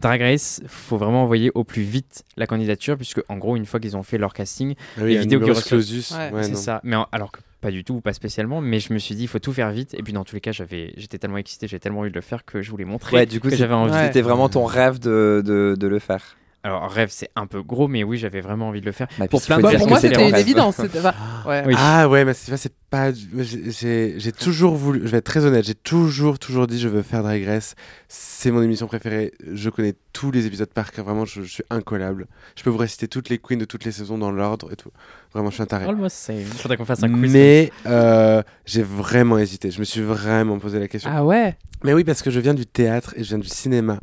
Drag 0.00 0.20
Race, 0.20 0.60
faut 0.66 0.96
vraiment 0.96 1.24
envoyer 1.24 1.50
au 1.54 1.64
plus 1.64 1.82
vite 1.82 2.24
la 2.36 2.46
candidature, 2.46 2.96
puisque 2.96 3.20
en 3.28 3.36
gros, 3.36 3.56
une 3.56 3.66
fois 3.66 3.80
qu'ils 3.80 3.96
ont 3.96 4.02
fait 4.02 4.18
leur 4.18 4.32
casting, 4.32 4.74
Ah 4.96 5.00
oui, 5.02 5.10
les 5.14 5.18
vidéos 5.18 5.40
numerus 5.40 5.56
reçoivent. 5.56 5.80
clausus. 5.80 6.10
Ouais, 6.12 6.30
Ouais, 6.32 6.42
c'est 6.44 6.54
ça. 6.56 6.80
Mais 6.84 6.96
en- 6.96 7.08
alors 7.12 7.32
que 7.32 7.40
pas 7.60 7.72
du 7.72 7.82
tout, 7.82 7.94
ou 7.94 8.00
pas 8.00 8.12
spécialement, 8.12 8.60
mais 8.60 8.78
je 8.78 8.92
me 8.92 8.98
suis 9.00 9.16
dit, 9.16 9.24
il 9.24 9.28
faut 9.28 9.40
tout 9.40 9.52
faire 9.52 9.70
vite. 9.72 9.94
Et 9.94 10.02
puis, 10.04 10.12
dans 10.12 10.22
tous 10.24 10.36
les 10.36 10.40
cas, 10.40 10.52
j'avais, 10.52 10.92
j'étais 10.96 11.18
tellement 11.18 11.38
excité, 11.38 11.66
j'ai 11.66 11.80
tellement 11.80 12.00
envie 12.00 12.10
de 12.10 12.14
le 12.14 12.20
faire 12.20 12.44
que 12.44 12.62
je 12.62 12.70
voulais 12.70 12.84
montrer 12.84 13.16
Ouais, 13.16 13.26
du 13.26 13.40
coup, 13.40 13.50
j'avais 13.50 13.74
envie. 13.74 13.92
C'était 14.06 14.22
vraiment 14.22 14.48
ton 14.48 14.64
rêve 14.64 15.00
de, 15.00 15.42
de, 15.44 15.74
de 15.76 15.86
le 15.88 15.98
faire. 15.98 16.36
Alors, 16.64 16.90
rêve, 16.90 17.08
c'est 17.12 17.30
un 17.36 17.46
peu 17.46 17.62
gros, 17.62 17.86
mais 17.86 18.02
oui, 18.02 18.18
j'avais 18.18 18.40
vraiment 18.40 18.68
envie 18.68 18.80
de 18.80 18.86
le 18.86 18.92
faire. 18.92 19.06
Bah, 19.16 19.28
pour 19.28 19.40
plein 19.40 19.58
de 19.58 19.62
Bah, 19.62 19.72
pour 19.78 19.88
moi, 19.88 20.00
c'est 20.00 20.08
c'était 20.08 20.28
une 20.28 20.34
évidence. 20.34 20.80
enfin, 20.80 21.14
ouais. 21.46 21.62
Oui. 21.66 21.74
Ah 21.78 22.08
ouais, 22.08 22.24
mais 22.24 22.34
c'est 22.34 22.56
c'est 22.56 22.72
pas. 22.90 23.12
J'ai- 23.12 24.32
toujours 24.32 24.74
voulu. 24.74 25.00
Je 25.04 25.08
vais 25.08 25.18
être 25.18 25.24
très 25.24 25.44
honnête. 25.44 25.64
J'ai 25.64 25.74
toujours, 25.76 26.38
toujours 26.38 26.66
dit 26.66 26.80
je 26.80 26.88
veux 26.88 27.02
faire 27.02 27.22
Drag 27.22 27.44
Race. 27.44 27.74
C'est 28.08 28.50
mon 28.50 28.60
émission 28.60 28.86
préférée. 28.88 29.32
Je 29.52 29.70
connais 29.70 29.94
tous 30.12 30.30
les 30.32 30.46
épisodes 30.46 30.68
par 30.72 30.90
cœur. 30.90 31.04
Vraiment, 31.04 31.24
je, 31.24 31.42
je 31.42 31.52
suis 31.52 31.64
incollable. 31.70 32.26
Je 32.56 32.64
peux 32.64 32.70
vous 32.70 32.76
réciter 32.78 33.06
toutes 33.06 33.28
les 33.28 33.38
queens 33.38 33.56
de 33.58 33.64
toutes 33.64 33.84
les 33.84 33.92
saisons 33.92 34.18
dans 34.18 34.32
l'ordre 34.32 34.72
et 34.72 34.76
tout. 34.76 34.90
Vraiment, 35.32 35.50
je 35.50 35.54
suis 35.54 35.62
un 35.62 35.66
taré. 35.66 35.86
Same. 36.08 36.40
Faudrait 36.42 36.76
qu'on 36.76 36.84
fasse 36.84 37.02
un 37.04 37.08
quiz. 37.08 37.32
Mais 37.32 37.70
euh, 37.86 38.42
j'ai 38.66 38.82
vraiment 38.82 39.38
hésité. 39.38 39.70
Je 39.70 39.78
me 39.78 39.84
suis 39.84 40.00
vraiment 40.02 40.58
posé 40.58 40.80
la 40.80 40.88
question. 40.88 41.10
Ah 41.14 41.24
ouais? 41.24 41.56
Mais 41.84 41.92
oui, 41.94 42.02
parce 42.02 42.22
que 42.22 42.30
je 42.30 42.40
viens 42.40 42.54
du 42.54 42.66
théâtre 42.66 43.14
et 43.16 43.22
je 43.22 43.28
viens 43.28 43.38
du 43.38 43.48
cinéma. 43.48 44.00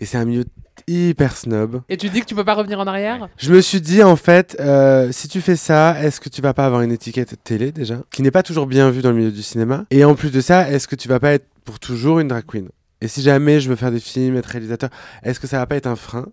Et 0.00 0.04
c'est 0.04 0.18
un 0.18 0.26
milieu 0.26 0.44
hyper 0.86 1.36
snob. 1.36 1.82
Et 1.88 1.96
tu 1.96 2.08
dis 2.08 2.20
que 2.20 2.26
tu 2.26 2.34
peux 2.34 2.44
pas 2.44 2.54
revenir 2.54 2.80
en 2.80 2.86
arrière? 2.86 3.28
Je 3.36 3.52
me 3.52 3.60
suis 3.60 3.80
dit, 3.80 4.02
en 4.02 4.16
fait, 4.16 4.56
euh, 4.60 5.10
si 5.12 5.28
tu 5.28 5.40
fais 5.40 5.56
ça, 5.56 6.02
est-ce 6.02 6.20
que 6.20 6.28
tu 6.28 6.40
vas 6.42 6.54
pas 6.54 6.66
avoir 6.66 6.82
une 6.82 6.92
étiquette 6.92 7.36
télé 7.44 7.72
déjà, 7.72 8.02
qui 8.10 8.22
n'est 8.22 8.30
pas 8.30 8.42
toujours 8.42 8.66
bien 8.66 8.90
vue 8.90 9.02
dans 9.02 9.10
le 9.10 9.16
milieu 9.16 9.30
du 9.30 9.42
cinéma. 9.42 9.84
Et 9.90 10.04
en 10.04 10.14
plus 10.14 10.30
de 10.30 10.40
ça, 10.40 10.70
est-ce 10.70 10.88
que 10.88 10.96
tu 10.96 11.08
vas 11.08 11.20
pas 11.20 11.32
être 11.32 11.46
pour 11.64 11.78
toujours 11.78 12.20
une 12.20 12.28
drag 12.28 12.44
queen? 12.46 12.68
Et 13.00 13.08
si 13.08 13.22
jamais 13.22 13.60
je 13.60 13.68
veux 13.68 13.76
faire 13.76 13.90
des 13.90 14.00
films, 14.00 14.36
être 14.36 14.46
réalisateur, 14.46 14.90
est-ce 15.22 15.40
que 15.40 15.46
ça 15.46 15.58
va 15.58 15.66
pas 15.66 15.76
être 15.76 15.86
un 15.86 15.96
frein? 15.96 16.26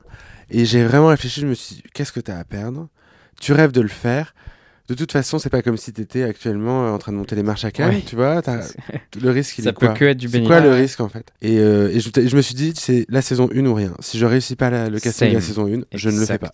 Et 0.50 0.66
j'ai 0.66 0.84
vraiment 0.84 1.08
réfléchi, 1.08 1.42
je 1.42 1.48
me 1.48 1.54
suis 1.54 1.76
dit, 1.76 1.84
qu'est-ce 1.94 2.12
que 2.12 2.20
tu 2.20 2.32
as 2.32 2.38
à 2.38 2.44
perdre? 2.44 2.88
Tu 3.40 3.54
rêves 3.54 3.72
de 3.72 3.82
le 3.82 3.88
faire. 3.88 4.34
De 4.92 4.96
toute 4.98 5.14
façon, 5.14 5.40
c'est 5.40 5.50
pas 5.50 5.62
comme 5.62 5.78
si 5.78 5.94
tu 5.94 6.02
étais 6.02 6.24
actuellement 6.24 6.86
euh, 6.86 6.92
en 6.92 6.98
train 6.98 7.14
de 7.14 7.18
monter 7.18 7.38
les 7.38 7.44
marches 7.44 7.64
à 7.64 7.72
Cannes, 7.72 7.92
Ouais. 7.96 8.04
tu 8.06 8.18
vois. 8.18 8.42
Le 9.22 9.30
risque, 9.32 9.58
il 9.60 9.64
Ça 9.64 9.70
est 9.70 9.74
peut 9.74 9.86
quoi 9.88 9.96
que 9.96 10.04
être 10.04 10.18
du 10.18 10.28
C'est 10.28 10.34
bénéfice. 10.34 10.48
quoi 10.50 10.60
le 10.60 10.70
Ouais. 10.72 10.82
risque 10.82 11.00
en 11.00 11.08
fait? 11.08 11.26
Et, 11.42 11.60
euh, 11.60 11.90
et 11.94 12.02
je, 12.02 12.10
je 12.14 12.36
me 12.36 12.42
suis 12.42 12.56
dit, 12.56 12.74
c'est 12.76 13.06
la 13.08 13.22
saison 13.22 13.50
1 13.56 13.66
ou 13.68 13.74
rien. 13.74 13.94
Si 14.02 14.18
je 14.20 14.26
réussis 14.26 14.58
pas 14.58 14.70
la- 14.70 14.90
le 14.90 15.00
casting 15.00 15.30
de 15.30 15.36
la 15.36 15.40
saison 15.42 15.66
1, 15.66 15.84
je 15.94 16.10
ne 16.10 16.20
le 16.20 16.26
fais 16.26 16.38
pas. 16.38 16.52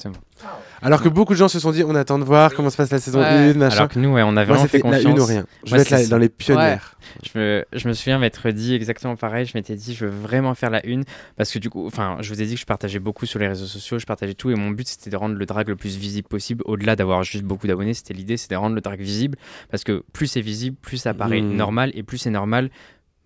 Alors 0.83 1.01
que 1.01 1.09
beaucoup 1.09 1.33
de 1.33 1.37
gens 1.39 1.47
se 1.47 1.59
sont 1.59 1.71
dit, 1.71 1.83
on 1.83 1.95
attend 1.95 2.19
de 2.19 2.23
voir 2.25 2.53
comment 2.53 2.69
se 2.69 2.77
passe 2.77 2.91
la 2.91 2.99
saison 2.99 3.19
Ouais. 3.21 3.25
1, 3.25 3.53
machin. 3.55 3.75
Alors 3.77 3.89
que 3.89 3.97
nous, 3.97 4.13
ouais, 4.13 4.21
on 4.21 4.29
a 4.29 4.31
Moi, 4.33 4.43
vraiment 4.45 4.65
fait 4.67 4.77
la 4.77 4.81
confiance. 4.83 5.05
1 5.17 5.19
ou 5.19 5.25
rien. 5.25 5.45
Je 5.63 5.69
Moi, 5.71 5.77
vais 5.77 5.81
être 5.81 5.89
là 5.89 5.97
c'est- 5.97 6.07
dans 6.09 6.19
les 6.19 6.29
pionnières. 6.29 6.95
Je 7.23 7.37
me, 7.39 7.65
je 7.73 7.87
me 7.87 7.93
souviens 7.93 8.19
m'être 8.19 8.49
dit 8.51 8.73
exactement 8.73 9.15
pareil. 9.15 9.45
Je 9.45 9.51
m'étais 9.55 9.75
dit, 9.75 9.93
je 9.93 10.05
veux 10.05 10.11
vraiment 10.11 10.53
faire 10.55 10.69
la 10.69 10.85
une. 10.85 11.03
Parce 11.35 11.51
que 11.51 11.59
du 11.59 11.69
coup, 11.69 11.85
enfin, 11.87 12.17
je 12.21 12.33
vous 12.33 12.41
ai 12.41 12.45
dit 12.45 12.55
que 12.55 12.59
je 12.61 12.65
partageais 12.65 12.99
beaucoup 12.99 13.25
sur 13.25 13.39
les 13.39 13.47
réseaux 13.47 13.65
sociaux, 13.65 13.99
je 13.99 14.05
partageais 14.05 14.33
tout. 14.33 14.49
Et 14.51 14.55
mon 14.55 14.71
but, 14.71 14.87
c'était 14.87 15.09
de 15.09 15.15
rendre 15.15 15.35
le 15.35 15.45
drag 15.45 15.67
le 15.69 15.75
plus 15.75 15.97
visible 15.97 16.27
possible. 16.27 16.63
Au-delà 16.65 16.95
d'avoir 16.95 17.23
juste 17.23 17.43
beaucoup 17.43 17.67
d'abonnés, 17.67 17.93
c'était 17.93 18.13
l'idée, 18.13 18.37
c'était 18.37 18.55
de 18.55 18.59
rendre 18.59 18.75
le 18.75 18.81
drag 18.81 18.99
visible. 18.99 19.37
Parce 19.69 19.83
que 19.83 20.03
plus 20.13 20.27
c'est 20.27 20.41
visible, 20.41 20.77
plus 20.81 20.97
ça 20.97 21.13
paraît 21.13 21.41
Mm. 21.41 21.55
normal. 21.55 21.91
Et 21.93 22.03
plus 22.03 22.17
c'est 22.17 22.29
normal, 22.31 22.69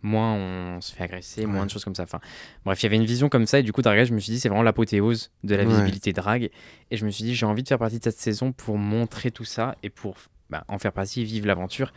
moins 0.03 0.33
on 0.33 0.81
se 0.81 0.93
fait 0.95 1.03
agresser, 1.03 1.45
moins 1.45 1.59
Ouais. 1.61 1.65
de 1.67 1.71
choses 1.71 1.83
comme 1.83 1.93
ça. 1.95 2.03
Enfin, 2.03 2.19
bref, 2.65 2.81
il 2.81 2.85
y 2.85 2.87
avait 2.87 2.95
une 2.95 3.05
vision 3.05 3.29
comme 3.29 3.45
ça. 3.45 3.59
Et 3.59 3.63
du 3.63 3.71
coup, 3.71 3.81
Drag 3.83 4.03
je 4.05 4.13
me 4.13 4.19
suis 4.19 4.33
dit, 4.33 4.39
c'est 4.39 4.49
vraiment 4.49 4.63
l'apothéose 4.63 5.31
de 5.43 5.55
la 5.55 5.63
Ouais. 5.63 5.69
visibilité 5.69 6.11
drag. 6.11 6.49
Et 6.89 6.97
je 6.97 7.05
me 7.05 7.11
suis 7.11 7.23
dit, 7.23 7.35
j'ai 7.35 7.45
envie 7.45 7.61
de 7.63 7.67
faire 7.67 7.77
partie 7.77 7.99
de 7.99 8.03
cette 8.03 8.17
saison 8.19 8.51
pour 8.51 8.77
montrer 8.77 9.29
tout 9.31 9.45
ça 9.45 9.75
et 9.83 9.89
pour 9.89 10.15
bah, 10.49 10.63
en 10.67 10.77
faire 10.79 10.91
partie, 10.91 11.23
vivre 11.23 11.47
l'aventure. 11.47 11.93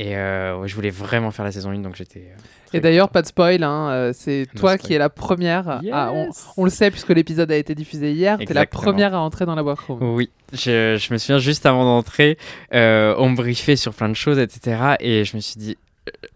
Et 0.00 0.16
euh, 0.16 0.56
ouais, 0.58 0.68
je 0.68 0.74
voulais 0.76 0.90
vraiment 0.90 1.30
faire 1.32 1.44
la 1.44 1.50
saison 1.50 1.70
1, 1.70 1.78
donc 1.80 1.96
j'étais. 1.96 2.20
euh, 2.20 2.76
Et 2.76 2.80
d'ailleurs, 2.80 3.08
pas 3.08 3.20
de 3.22 3.26
spoil, 3.26 3.64
hein, 3.64 3.90
euh, 3.90 4.12
c'est 4.14 4.46
No 4.54 4.60
toi 4.60 4.74
spoil. 4.74 4.78
qui 4.86 4.94
es 4.94 4.98
la 4.98 5.08
première. 5.08 5.80
à- 5.92 6.12
on, 6.56 6.64
le 6.64 6.70
sait 6.70 6.90
puisque 6.92 7.08
l'épisode 7.08 7.50
a 7.50 7.56
été 7.56 7.74
diffusé 7.74 8.12
hier. 8.12 8.38
T'es 8.38 8.54
la 8.54 8.66
première 8.66 9.14
à 9.14 9.18
entrer 9.20 9.44
dans 9.44 9.56
la 9.56 9.64
workroom. 9.64 9.98
Oui, 10.14 10.30
je, 10.52 10.96
je 11.00 11.12
me 11.12 11.18
souviens 11.18 11.38
juste 11.38 11.66
avant 11.66 11.84
d'entrer, 11.84 12.38
euh, 12.74 13.14
on 13.18 13.30
me 13.30 13.36
briefait 13.36 13.74
sur 13.76 13.92
plein 13.92 14.08
de 14.08 14.14
choses, 14.14 14.38
etc. 14.38 14.94
Et 15.00 15.24
je 15.24 15.34
me 15.36 15.40
suis 15.40 15.58
dit, 15.58 15.76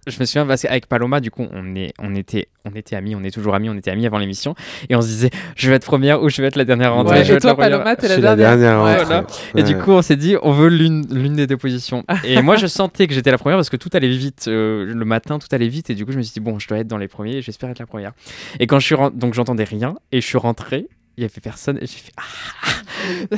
je 0.07 0.19
me 0.21 0.25
souviens 0.25 0.47
parce 0.47 0.63
qu'avec 0.63 0.87
Paloma, 0.87 1.21
du 1.21 1.31
coup, 1.31 1.47
on, 1.53 1.75
est, 1.75 1.93
on, 1.99 2.15
était, 2.15 2.49
on 2.65 2.71
était 2.75 2.97
amis, 2.97 3.15
on 3.15 3.23
est 3.23 3.31
toujours 3.31 3.55
amis, 3.55 3.69
on 3.71 3.75
était 3.75 3.91
amis 3.91 4.07
avant 4.07 4.19
l'émission. 4.19 4.55
Et 4.89 4.97
on 4.97 5.03
se 5.03 5.07
disait, 5.07 5.31
je 5.57 5.69
vais 5.71 5.77
être 5.77 5.85
première 5.87 6.23
ou 6.23 6.29
je 6.29 6.41
vais 6.43 6.49
être 6.49 6.57
la 6.57 6.65
dernière 6.65 6.95
rentrée. 6.95 7.19
Ouais, 7.19 7.25
je 7.25 7.29
vais 7.29 7.35
et 7.35 7.37
être 7.37 7.45
la 7.45 7.55
toi, 7.55 7.63
première. 7.65 7.79
Paloma, 7.79 7.97
t'es 7.97 8.09
la 8.09 8.17
la 8.19 8.37
dernière. 8.37 8.59
dernière 8.59 8.85
Ouais. 8.85 8.97
rentrée. 8.99 9.05
Voilà. 9.05 9.27
Et 9.57 9.63
du 9.63 9.77
coup, 9.79 9.93
on 9.93 10.03
s'est 10.03 10.17
dit, 10.17 10.37
on 10.43 10.53
veut 10.53 10.69
l'une 10.69 11.35
des 11.37 11.47
deux 11.47 11.57
positions. 11.57 12.05
Et 12.25 12.41
moi, 12.43 12.57
je 12.57 12.67
sentais 12.67 13.07
que 13.07 13.15
j'étais 13.15 13.31
la 13.31 13.39
première 13.39 13.59
parce 13.59 13.71
que 13.71 13.77
tout 13.77 13.91
allait 13.93 14.09
vite. 14.09 14.47
euh, 14.49 14.85
le 14.87 15.05
matin, 15.05 15.39
tout 15.39 15.49
allait 15.53 15.69
vite. 15.69 15.91
Et 15.91 15.95
du 15.95 16.05
coup, 16.07 16.13
je 16.13 16.19
me 16.19 16.23
suis 16.23 16.33
dit, 16.35 16.41
bon, 16.41 16.59
je 16.59 16.69
dois 16.69 16.79
être 16.79 16.89
dans 16.89 16.99
les 16.99 17.09
premiers 17.09 17.37
et 17.37 17.43
j'espère 17.43 17.71
être 17.71 17.79
la 17.79 17.87
première. 17.87 18.13
Et 18.61 18.67
quand 18.67 18.79
je 18.79 18.87
suis 18.87 18.95
rentrée, 18.95 19.17
donc 19.19 19.35
j'entendais 19.35 19.65
rien. 19.65 19.95
Et 20.13 20.21
je 20.21 20.27
suis 20.27 20.39
rentrée, 20.39 20.89
il 21.17 21.23
y 21.23 21.25
avait 21.25 21.41
personne. 21.43 21.77
Et 21.79 21.87
j'ai 21.87 21.99
fait, 21.99 22.13
ah, 22.17 23.37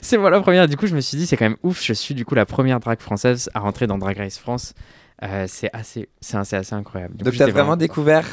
c'est 0.00 0.16
moi 0.18 0.30
la 0.30 0.40
première. 0.40 0.68
Du 0.68 0.76
coup, 0.76 0.86
je 0.86 0.94
me 0.94 1.00
suis 1.00 1.16
dit, 1.16 1.26
c'est 1.26 1.36
quand 1.36 1.44
même 1.44 1.56
ouf. 1.62 1.82
Je 1.84 1.92
suis 1.92 2.14
du 2.14 2.24
coup 2.24 2.34
la 2.34 2.46
première 2.46 2.80
drag 2.80 3.00
française 3.00 3.50
à 3.54 3.60
rentrer 3.60 3.86
dans 3.86 3.98
Drag 3.98 4.16
Race 4.16 4.38
France. 4.38 4.74
Euh, 5.24 5.46
c'est 5.48 5.70
assez, 5.72 6.08
c'est 6.20 6.36
assez, 6.36 6.56
assez 6.56 6.74
incroyable. 6.74 7.16
Du 7.16 7.24
Donc 7.24 7.32
coup, 7.32 7.38
t'as 7.38 7.50
vraiment 7.50 7.76
découvert 7.76 8.26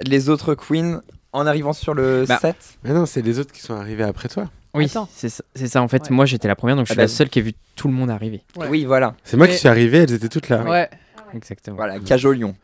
les 0.00 0.28
autres 0.28 0.54
queens 0.54 1.00
en 1.32 1.46
arrivant 1.46 1.72
sur 1.72 1.94
le 1.94 2.24
Bah, 2.28 2.38
set 2.40 2.56
Mais 2.84 2.92
non, 2.92 3.06
c'est 3.06 3.22
les 3.22 3.38
autres 3.38 3.52
qui 3.52 3.60
sont 3.60 3.74
arrivés 3.74 4.04
après 4.04 4.28
toi. 4.28 4.48
Oui, 4.74 4.88
c'est 5.12 5.28
ça, 5.28 5.42
c'est 5.54 5.66
ça. 5.66 5.82
En 5.82 5.88
fait, 5.88 6.02
Ouais. 6.04 6.14
moi, 6.14 6.26
j'étais 6.26 6.46
la 6.46 6.54
première, 6.54 6.76
donc 6.76 6.86
je 6.86 6.92
Ah 6.92 6.94
suis 6.94 6.98
la 7.00 7.04
bah, 7.04 7.08
seule 7.08 7.28
qui 7.30 7.38
a 7.40 7.42
vu 7.42 7.54
tout 7.74 7.88
le 7.88 7.94
monde 7.94 8.10
arriver. 8.10 8.42
Ouais. 8.56 8.68
Oui, 8.68 8.84
voilà. 8.84 9.14
C'est 9.24 9.36
moi 9.36 9.48
qui 9.48 9.54
suis 9.56 9.68
arrivé, 9.68 9.98
elles 9.98 10.12
étaient 10.12 10.28
toutes 10.28 10.48
là. 10.48 10.62
Ouais. 10.62 10.88
Exactement. 11.34 11.76
Voilà, 11.76 11.98
cage 11.98 12.24
au 12.24 12.32
lion. 12.32 12.54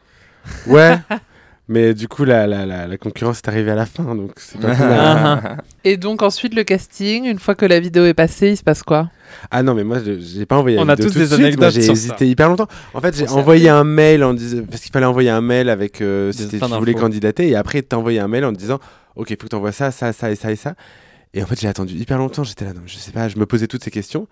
Ouais. 0.66 0.96
Mais 1.66 1.94
du 1.94 2.08
coup, 2.08 2.24
la, 2.24 2.46
la, 2.46 2.66
la, 2.66 2.86
la 2.86 2.98
concurrence 2.98 3.38
est 3.38 3.48
arrivée 3.48 3.70
à 3.70 3.74
la 3.74 3.86
fin, 3.86 4.14
donc 4.14 4.32
c'est 4.36 4.60
pas 4.60 4.74
plus 4.74 4.84
mal. 4.84 5.58
Et 5.84 5.96
donc 5.96 6.22
ensuite 6.22 6.54
le 6.54 6.62
casting, 6.62 7.24
une 7.24 7.38
fois 7.38 7.54
que 7.54 7.64
la 7.64 7.80
vidéo 7.80 8.04
est 8.04 8.12
passée, 8.14 8.50
il 8.50 8.56
se 8.58 8.62
passe 8.62 8.82
quoi? 8.82 9.10
Ah 9.50 9.62
non, 9.62 9.74
mais 9.74 9.82
moi, 9.84 9.98
je- 10.04 10.18
j'ai 10.20 10.44
pas 10.44 10.58
envoyé 10.58 10.76
On 10.78 10.84
la 10.84 10.92
a 10.92 10.94
vidéo 10.94 11.06
tous 11.08 11.12
tout 11.14 11.18
de 11.20 11.24
des. 11.24 11.36
Moi, 11.36 11.46
anecdotes 11.46 11.72
j'ai 11.72 11.80
hésité 11.92 12.28
hyper 12.28 12.48
longtemps. 12.50 12.66
En 12.92 13.00
fait, 13.00 13.16
j'ai 13.16 13.24
envoyé 13.38 13.68
un 13.70 13.84
mail 13.84 14.22
en 14.24 14.34
disant 14.34 14.62
parce 14.70 14.82
qu'il 14.82 14.92
fallait 14.92 15.06
envoyer 15.06 15.30
un 15.30 15.40
mail 15.40 15.70
avec 15.70 16.02
euh, 16.02 16.32
si 16.32 16.48
tu 16.48 16.58
voulais 16.80 16.92
candidater 17.00 17.48
et 17.48 17.56
après 17.56 17.80
t'as 17.80 17.96
envoyé 17.96 18.20
un 18.20 18.28
mail 18.28 18.44
en 18.44 18.52
te 18.52 18.58
disant 18.58 18.78
OK, 19.16 19.28
faut 19.30 19.36
que 19.36 19.46
t'envoies 19.46 19.72
ça, 19.72 19.90
ça, 19.90 20.12
ça 20.12 20.30
et 20.30 20.36
ça 20.36 20.52
et 20.52 20.56
ça. 20.56 20.74
Et 21.32 21.42
en 21.42 21.46
fait, 21.46 21.58
j'ai 21.58 21.68
attendu 21.68 21.94
hyper 21.94 22.18
longtemps. 22.18 22.44
J'étais 22.44 22.66
là, 22.66 22.74
non, 22.74 22.82
je 22.84 22.96
sais 22.96 23.10
pas, 23.10 23.28
je 23.28 23.38
me 23.38 23.46
posais 23.46 23.66
toutes 23.68 23.82
ces 23.84 23.90
questions 23.90 24.28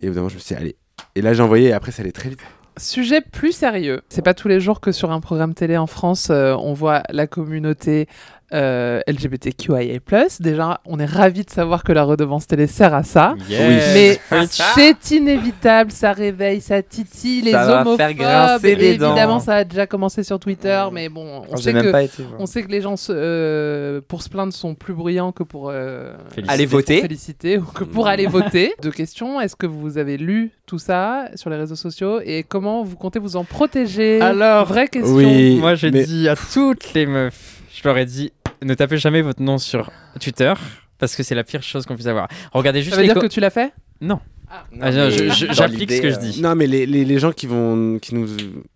et 0.00 0.06
au 0.06 0.10
bout 0.10 0.14
d'un 0.14 0.20
moment, 0.20 0.28
je 0.30 0.36
me 0.36 0.40
suis 0.40 0.54
dit, 0.54 0.60
allez. 0.60 0.76
Et 1.14 1.20
là, 1.22 1.34
j'ai 1.34 1.42
envoyé 1.42 1.68
et 1.68 1.72
après, 1.72 1.92
ça 1.92 2.02
allait 2.02 2.10
très 2.12 2.30
vite. 2.30 2.40
Sujet 2.80 3.20
plus 3.20 3.52
sérieux. 3.52 4.00
C'est 4.08 4.24
pas 4.24 4.32
tous 4.32 4.48
les 4.48 4.58
jours 4.58 4.80
que 4.80 4.90
sur 4.90 5.10
un 5.10 5.20
programme 5.20 5.52
télé 5.52 5.76
en 5.76 5.86
France, 5.86 6.28
euh, 6.30 6.54
on 6.54 6.72
voit 6.72 7.02
la 7.10 7.26
communauté 7.26 8.08
euh, 8.52 9.00
LGBTQIA+. 9.06 9.98
Déjà, 10.40 10.80
on 10.84 10.98
est 10.98 11.04
ravis 11.06 11.44
de 11.44 11.50
savoir 11.50 11.84
que 11.84 11.92
la 11.92 12.02
redevance 12.04 12.46
télé 12.46 12.66
sert 12.66 12.94
à 12.94 13.02
ça. 13.02 13.34
Yes. 13.48 14.20
Mais 14.30 14.46
c'est 14.48 15.10
inévitable, 15.12 15.90
ça 15.92 16.12
réveille, 16.12 16.60
ça 16.60 16.82
titille 16.82 17.42
les 17.42 17.52
Ça 17.52 17.64
va 17.66 17.80
homophobes. 17.82 17.96
faire 17.98 18.14
grincer 18.14 18.76
des 18.76 18.96
dents. 18.96 19.08
Évidemment, 19.10 19.40
ça 19.40 19.54
a 19.56 19.64
déjà 19.64 19.86
commencé 19.86 20.22
sur 20.22 20.38
Twitter, 20.38 20.82
mais 20.92 21.08
bon, 21.08 21.42
on 21.50 21.56
J'ai 21.56 21.62
sait 21.64 21.72
même 21.72 21.84
que 21.84 21.90
pas 21.90 22.02
été 22.02 22.22
voir. 22.22 22.40
on 22.40 22.46
sait 22.46 22.62
que 22.62 22.70
les 22.70 22.80
gens 22.80 22.96
se- 22.96 23.12
euh, 23.14 24.00
pour 24.06 24.22
se 24.22 24.28
plaindre 24.28 24.52
sont 24.52 24.74
plus 24.74 24.94
bruyants 24.94 25.32
que 25.32 25.42
pour 25.42 25.70
euh. 25.70 26.12
Aller 26.48 26.66
pour 26.66 26.78
voter. 26.78 27.00
féliciter 27.00 27.58
ou 27.58 27.64
que 27.64 27.84
pour 27.84 28.06
aller 28.08 28.26
voter. 28.28 28.74
Deux 28.82 28.90
questions 28.90 29.40
est-ce 29.40 29.56
que 29.56 29.66
vous 29.66 29.98
avez 29.98 30.16
lu 30.16 30.50
tout 30.66 30.78
ça 30.78 31.26
sur 31.34 31.50
les 31.50 31.56
réseaux 31.56 31.76
sociaux 31.76 32.20
et 32.24 32.42
comment 32.42 32.82
vous 32.82 32.96
comptez 32.96 33.18
vous 33.18 33.36
en 33.36 33.44
protéger? 33.44 34.20
Alors, 34.20 34.66
vraie 34.66 34.88
question. 34.88 35.14
Oui. 35.14 35.56
Moi, 35.58 35.74
j'ai 35.74 35.90
mais- 35.90 36.04
dit 36.04 36.28
à 36.28 36.34
toutes 36.36 36.94
les 36.94 37.06
meufs, 37.06 37.62
je 37.72 37.82
leur 37.88 37.96
ai 37.98 38.06
dit, 38.06 38.32
ne 38.62 38.74
tapez 38.74 38.98
jamais 38.98 39.22
votre 39.22 39.42
nom 39.42 39.58
sur 39.58 39.90
Twitter 40.20 40.52
parce 40.98 41.16
que 41.16 41.22
c'est 41.22 41.34
la 41.34 41.44
pire 41.44 41.62
chose 41.62 41.86
qu'on 41.86 41.94
puisse 41.94 42.06
avoir. 42.06 42.28
Regardez 42.52 42.82
juste 42.82 42.94
Ça 42.94 43.00
veut 43.00 43.06
dire 43.06 43.14
que 43.18 43.26
tu 43.26 43.40
l'as 43.40 43.50
fait? 43.50 43.72
Non, 44.00 44.20
Ah, 44.50 44.64
dans 44.90 45.10
J'applique 45.10 45.92
ce 45.92 46.00
que 46.00 46.10
je 46.10 46.16
euh, 46.16 46.18
dis. 46.18 46.40
Non, 46.42 46.54
mais 46.54 46.66
les, 46.66 46.84
les, 46.86 47.04
les 47.04 47.18
gens 47.18 47.32
qui 47.32 47.46
vont 47.46 47.98
qui 48.00 48.14
nous, 48.14 48.26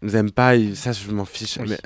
nous 0.03 0.17
aiment 0.17 0.31
pas, 0.31 0.55
ils- 0.55 0.77
ça, 0.77 0.93
je 0.93 1.11
m'en 1.11 1.25
fiche. 1.25 1.57
Oui. 1.59 1.67
Mais, 1.71 1.79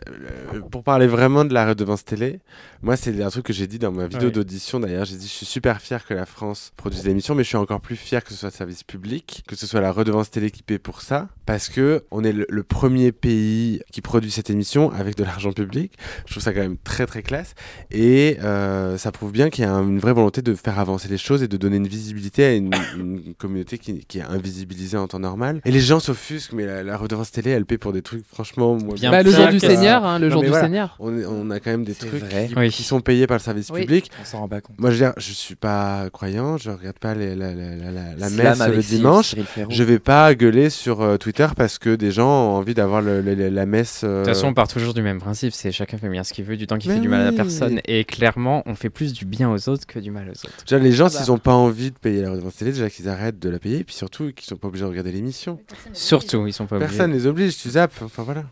euh, 0.55 0.61
pour 0.71 0.83
parler 0.83 1.07
vraiment 1.07 1.45
de 1.45 1.55
la 1.55 1.67
redevance 1.67 2.05
télé, 2.05 2.41
moi, 2.83 2.97
c'est 2.97 3.23
un 3.23 3.31
truc 3.31 3.47
que 3.47 3.53
j'ai 3.53 3.67
dit 3.67 3.79
dans 3.79 3.93
ma 3.93 4.07
vidéo 4.07 4.31
d'audition. 4.31 4.79
D'ailleurs, 4.81 5.05
j'ai 5.07 5.17
dit, 5.17 5.27
je 5.27 5.33
suis 5.33 5.47
super 5.47 5.81
fier 5.81 6.05
que 6.05 6.15
la 6.15 6.27
France 6.27 6.73
produise 6.77 7.05
l'émission, 7.07 7.35
mais 7.35 7.45
je 7.45 7.49
suis 7.49 7.57
encore 7.57 7.81
plus 7.81 7.97
fier 7.97 8.23
que 8.23 8.31
ce 8.31 8.37
soit 8.37 8.51
le 8.51 8.55
service 8.55 8.83
public, 8.85 9.43
que 9.49 9.57
ce 9.57 9.67
soit 9.67 9.81
la 9.81 9.91
redevance 9.93 10.31
télé 10.31 10.51
qui 10.51 10.63
paie 10.63 10.79
pour 10.79 11.01
ça. 11.01 11.29
Parce 11.49 11.71
que 11.71 12.05
on 12.11 12.25
est 12.25 12.33
le, 12.33 12.45
le 12.47 12.63
premier 12.63 13.11
pays 13.11 13.81
qui 13.91 14.03
produit 14.03 14.31
cette 14.31 14.51
émission 14.51 14.93
avec 14.93 15.17
de 15.17 15.25
l'argent 15.25 15.51
public. 15.51 15.95
Je 16.27 16.33
trouve 16.33 16.43
ça 16.43 16.53
quand 16.53 16.61
même 16.61 16.77
très 16.77 17.07
très 17.07 17.23
classe 17.23 17.55
et 17.91 18.37
euh, 18.45 18.99
ça 18.99 19.13
prouve 19.13 19.33
bien 19.33 19.49
qu'il 19.49 19.65
y 19.65 19.67
a 19.67 19.71
une 19.71 19.99
vraie 19.99 20.13
volonté 20.13 20.43
de 20.43 20.55
faire 20.55 20.79
avancer 20.79 21.09
les 21.09 21.17
choses 21.17 21.43
et 21.43 21.49
de 21.49 21.57
donner 21.57 21.79
une 21.79 21.89
visibilité 21.89 22.45
à 22.45 22.53
une, 22.55 22.71
une 22.99 23.33
communauté 23.35 23.79
qui, 23.79 24.05
qui 24.05 24.19
est 24.19 24.23
invisibilisée 24.23 24.99
en 24.99 25.09
temps 25.09 25.21
normal. 25.21 25.63
Et 25.65 25.71
les 25.71 25.81
gens 25.81 26.01
s'offusquent, 26.01 26.53
mais 26.53 26.67
la, 26.67 26.83
la 26.83 26.99
redevance 26.99 27.31
télé, 27.33 27.51
elle 27.53 27.65
paie 27.65 27.79
pour 27.79 27.95
des 27.95 28.03
trucs 28.03 28.27
franchement. 28.27 28.77
moi, 28.77 28.95
Bien 28.97 29.11
Bah, 29.11 29.23
le 29.23 29.31
jour 29.31 29.49
du 29.49 29.59
Seigneur, 29.59 30.05
hein, 30.05 30.19
le 30.19 30.27
Non, 30.29 30.33
jour 30.35 30.43
du 30.43 30.49
voilà. 30.49 30.65
Seigneur. 30.65 30.97
On, 31.01 31.17
est- 31.19 31.25
on 31.25 31.51
a 31.51 31.61
quand 31.61 31.71
même 31.71 31.85
des 31.85 31.95
trucs 31.95 32.29
qui, 32.29 32.55
Oui. 32.59 32.69
qui 32.69 32.83
sont 32.83 33.01
payés 33.01 33.27
par 33.27 33.39
le 33.39 33.43
service 33.43 33.71
Oui. 33.71 33.81
public. 33.81 34.11
On 34.21 34.25
s'en 34.27 34.39
rend 34.41 34.49
pas 34.49 34.61
compte. 34.61 34.79
Moi, 34.79 34.91
je 34.91 34.97
veux 34.97 35.01
dire, 35.07 35.15
je 35.17 35.33
suis 35.33 35.55
pas 35.57 36.11
croyant, 36.13 36.59
je 36.59 36.69
regarde 36.71 36.99
pas 36.99 37.15
les- 37.15 37.35
la, 37.35 37.55
la, 37.55 37.75
la, 37.75 37.91
la- 37.91 38.15
la 38.17 38.29
Slam 38.29 38.59
messe 38.59 38.69
le 38.77 38.83
dimanche. 38.83 39.35
Je 39.71 39.83
vais 39.83 39.99
pas 39.99 40.35
gueuler 40.35 40.69
sur 40.69 41.01
euh, 41.01 41.17
Twitter 41.17 41.38
parce 41.55 41.79
que 41.79 41.95
des 41.95 42.11
gens 42.11 42.29
ont 42.29 42.57
envie 42.57 42.75
d'avoir 42.75 43.01
le- 43.01 43.21
le- 43.21 43.35
le- 43.35 43.49
la 43.49 43.67
messe. 43.67 44.03
euh, 44.05 44.21
De 44.23 44.25
toute 44.27 44.35
façon, 44.35 44.49
on 44.49 44.55
part 44.55 44.69
toujours 44.69 44.93
du 44.95 45.03
même 45.03 45.19
principe, 45.21 45.53
c'est 45.53 45.71
chacun 45.73 45.97
fait 45.99 46.09
bien 46.09 46.25
ce 46.25 46.33
qu'il 46.33 46.45
veut, 46.45 46.57
du 46.57 46.67
temps 46.67 46.77
qu'il 46.79 46.91
fait 46.91 47.01
du 47.01 47.09
mal 47.09 47.21
à 47.23 47.25
la 47.31 47.33
personne. 47.33 47.81
Et 47.87 48.05
clairement, 48.05 48.63
on 48.67 48.75
fait 48.75 48.91
plus 48.91 49.13
du 49.13 49.25
bien 49.25 49.51
aux 49.51 49.69
autres 49.69 49.87
que 49.87 49.99
du 49.99 50.11
mal 50.11 50.27
aux 50.29 50.33
autres. 50.33 50.65
Déjà, 50.69 50.79
les 50.83 50.93
gens, 50.93 51.07
Ah 51.07 51.11
bah. 51.15 51.19
s'ils 51.23 51.33
ont 51.33 51.39
pas 51.39 51.55
envie 51.55 51.91
de 51.91 51.97
payer 51.99 52.23
la 52.23 52.33
redevance 52.33 52.57
télé, 52.57 52.73
déjà 52.73 52.91
qu'ils 52.91 53.09
arrêtent 53.09 53.39
de 53.39 53.49
la 53.49 53.59
payer, 53.59 53.79
et 53.79 53.85
puis 53.85 53.95
surtout 53.95 54.33
qu'ils 54.33 54.47
sont 54.47 54.57
pas 54.57 54.69
obligés 54.69 54.85
de 54.85 54.91
regarder 54.91 55.13
l'émission. 55.13 55.59
Surtout, 55.93 56.47
ils 56.47 56.53
sont 56.53 56.67
pas 56.67 56.77
obligés. 56.77 56.91
Personne 56.97 57.13
les 57.13 57.27
oblige, 57.27 57.57
tu 57.57 57.71
zappes. 57.71 57.93
Enfin 58.03 58.23
voilà. 58.25 58.45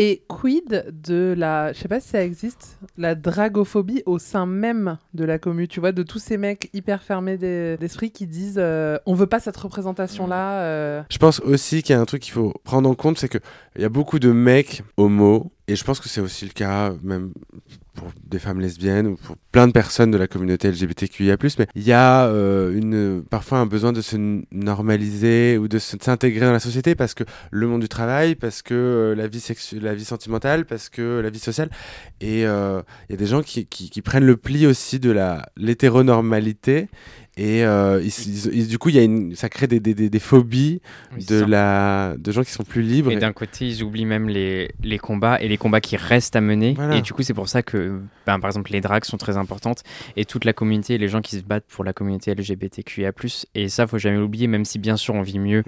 Et 0.00 0.22
quid 0.28 0.84
de 1.02 1.34
la, 1.36 1.72
je 1.72 1.78
sais 1.80 1.88
pas 1.88 1.98
si 1.98 2.10
ça 2.10 2.22
existe, 2.22 2.78
la 2.96 3.16
dragophobie 3.16 4.04
au 4.06 4.20
sein 4.20 4.46
même 4.46 4.96
de 5.12 5.24
la 5.24 5.40
commu, 5.40 5.66
tu 5.66 5.80
vois, 5.80 5.90
de 5.90 6.04
tous 6.04 6.20
ces 6.20 6.36
mecs 6.36 6.70
hyper 6.72 7.02
fermés 7.02 7.36
d'e- 7.36 7.76
d'esprit 7.80 8.12
qui 8.12 8.28
disent 8.28 8.58
euh, 8.58 8.98
on 9.06 9.14
veut 9.14 9.26
pas 9.26 9.40
cette 9.40 9.56
représentation-là. 9.56 10.60
euh. 10.62 11.02
Je 11.10 11.18
pense 11.18 11.40
aussi 11.40 11.82
qu'il 11.82 11.94
y 11.96 11.98
a 11.98 12.00
un 12.00 12.04
truc 12.04 12.22
qu'il 12.22 12.32
faut 12.32 12.54
prendre 12.62 12.88
en 12.88 12.94
compte, 12.94 13.18
c'est 13.18 13.28
que 13.28 13.38
il 13.74 13.82
y 13.82 13.84
a 13.84 13.88
beaucoup 13.88 14.20
de 14.20 14.30
mecs 14.30 14.82
homo, 14.96 15.50
et 15.66 15.74
je 15.74 15.82
pense 15.82 15.98
que 15.98 16.08
c'est 16.08 16.20
aussi 16.20 16.44
le 16.44 16.52
cas 16.52 16.92
même 17.02 17.32
pour 17.98 18.12
des 18.24 18.38
femmes 18.38 18.60
lesbiennes 18.60 19.08
ou 19.08 19.16
pour 19.16 19.36
plein 19.50 19.66
de 19.66 19.72
personnes 19.72 20.10
de 20.10 20.18
la 20.18 20.28
communauté 20.28 20.70
LGBTQIA+, 20.70 21.36
mais 21.58 21.66
il 21.74 21.82
y 21.82 21.92
a 21.92 22.26
euh, 22.26 22.72
une, 22.72 23.24
parfois 23.28 23.58
un 23.58 23.66
besoin 23.66 23.92
de 23.92 24.00
se 24.00 24.16
normaliser 24.52 25.58
ou 25.58 25.66
de 25.66 25.78
s'intégrer 25.78 26.46
dans 26.46 26.52
la 26.52 26.60
société 26.60 26.94
parce 26.94 27.14
que 27.14 27.24
le 27.50 27.66
monde 27.66 27.80
du 27.80 27.88
travail, 27.88 28.36
parce 28.36 28.62
que 28.62 28.74
euh, 28.74 29.14
la 29.14 29.26
vie 29.26 29.44
la 29.80 29.94
vie 29.94 30.04
sentimentale, 30.04 30.64
parce 30.64 30.88
que 30.88 31.20
la 31.20 31.30
vie 31.30 31.38
sociale, 31.40 31.70
et 32.20 32.46
euh, 32.46 32.82
il 33.08 33.12
y 33.12 33.14
a 33.14 33.18
des 33.18 33.26
gens 33.26 33.42
qui, 33.42 33.66
qui, 33.66 33.90
qui 33.90 34.02
prennent 34.02 34.26
le 34.26 34.36
pli 34.36 34.66
aussi 34.66 35.00
de 35.00 35.14
l'hétéronormalité 35.56 36.88
et 37.38 37.64
euh, 37.64 38.02
ils- 38.02 38.08
ils- 38.28 38.54
ils- 38.54 38.68
du 38.68 38.78
coup 38.78 38.88
il 38.90 38.96
y 38.96 38.98
a 38.98 39.02
une, 39.02 39.34
ça 39.36 39.48
crée 39.48 39.66
des, 39.66 39.80
des, 39.80 39.94
des, 39.94 40.10
des 40.10 40.18
phobies 40.18 40.80
Oui, 41.16 41.24
de 41.24 41.44
la 41.44 42.14
de 42.18 42.32
gens 42.32 42.42
qui 42.42 42.50
sont 42.50 42.64
plus 42.64 42.82
libres 42.82 43.10
Et 43.10 43.14
et- 43.14 43.18
d'un 43.18 43.32
côté, 43.32 43.66
ils 43.68 43.82
oublient 43.82 44.04
même 44.06 44.28
les, 44.28 44.70
les 44.82 44.98
combats 44.98 45.40
et 45.40 45.48
les 45.48 45.56
combats 45.56 45.80
qui 45.80 45.96
restent 45.96 46.36
à 46.36 46.40
mener. 46.40 46.74
Voilà. 46.74 46.96
Et 46.96 47.00
du 47.02 47.12
coup, 47.12 47.22
c'est 47.22 47.34
pour 47.34 47.48
ça 47.48 47.62
que, 47.62 48.00
ben, 48.26 48.38
par 48.40 48.50
exemple, 48.50 48.72
les 48.72 48.80
drags 48.80 49.04
sont 49.04 49.16
très 49.16 49.36
importantes 49.36 49.82
et 50.16 50.24
toute 50.24 50.44
la 50.44 50.52
communauté, 50.52 50.98
les 50.98 51.08
gens 51.08 51.20
qui 51.20 51.36
se 51.36 51.42
battent 51.42 51.66
pour 51.68 51.84
la 51.84 51.92
communauté 51.92 52.32
LGBTQIA+. 52.34 53.12
Et 53.54 53.68
ça, 53.68 53.86
faut 53.86 53.98
jamais 53.98 54.18
l'oublier, 54.18 54.46
même 54.48 54.64
si 54.64 54.78
bien 54.78 54.96
sûr 54.96 55.14
on 55.14 55.22
vit 55.22 55.38
mieux 55.38 55.62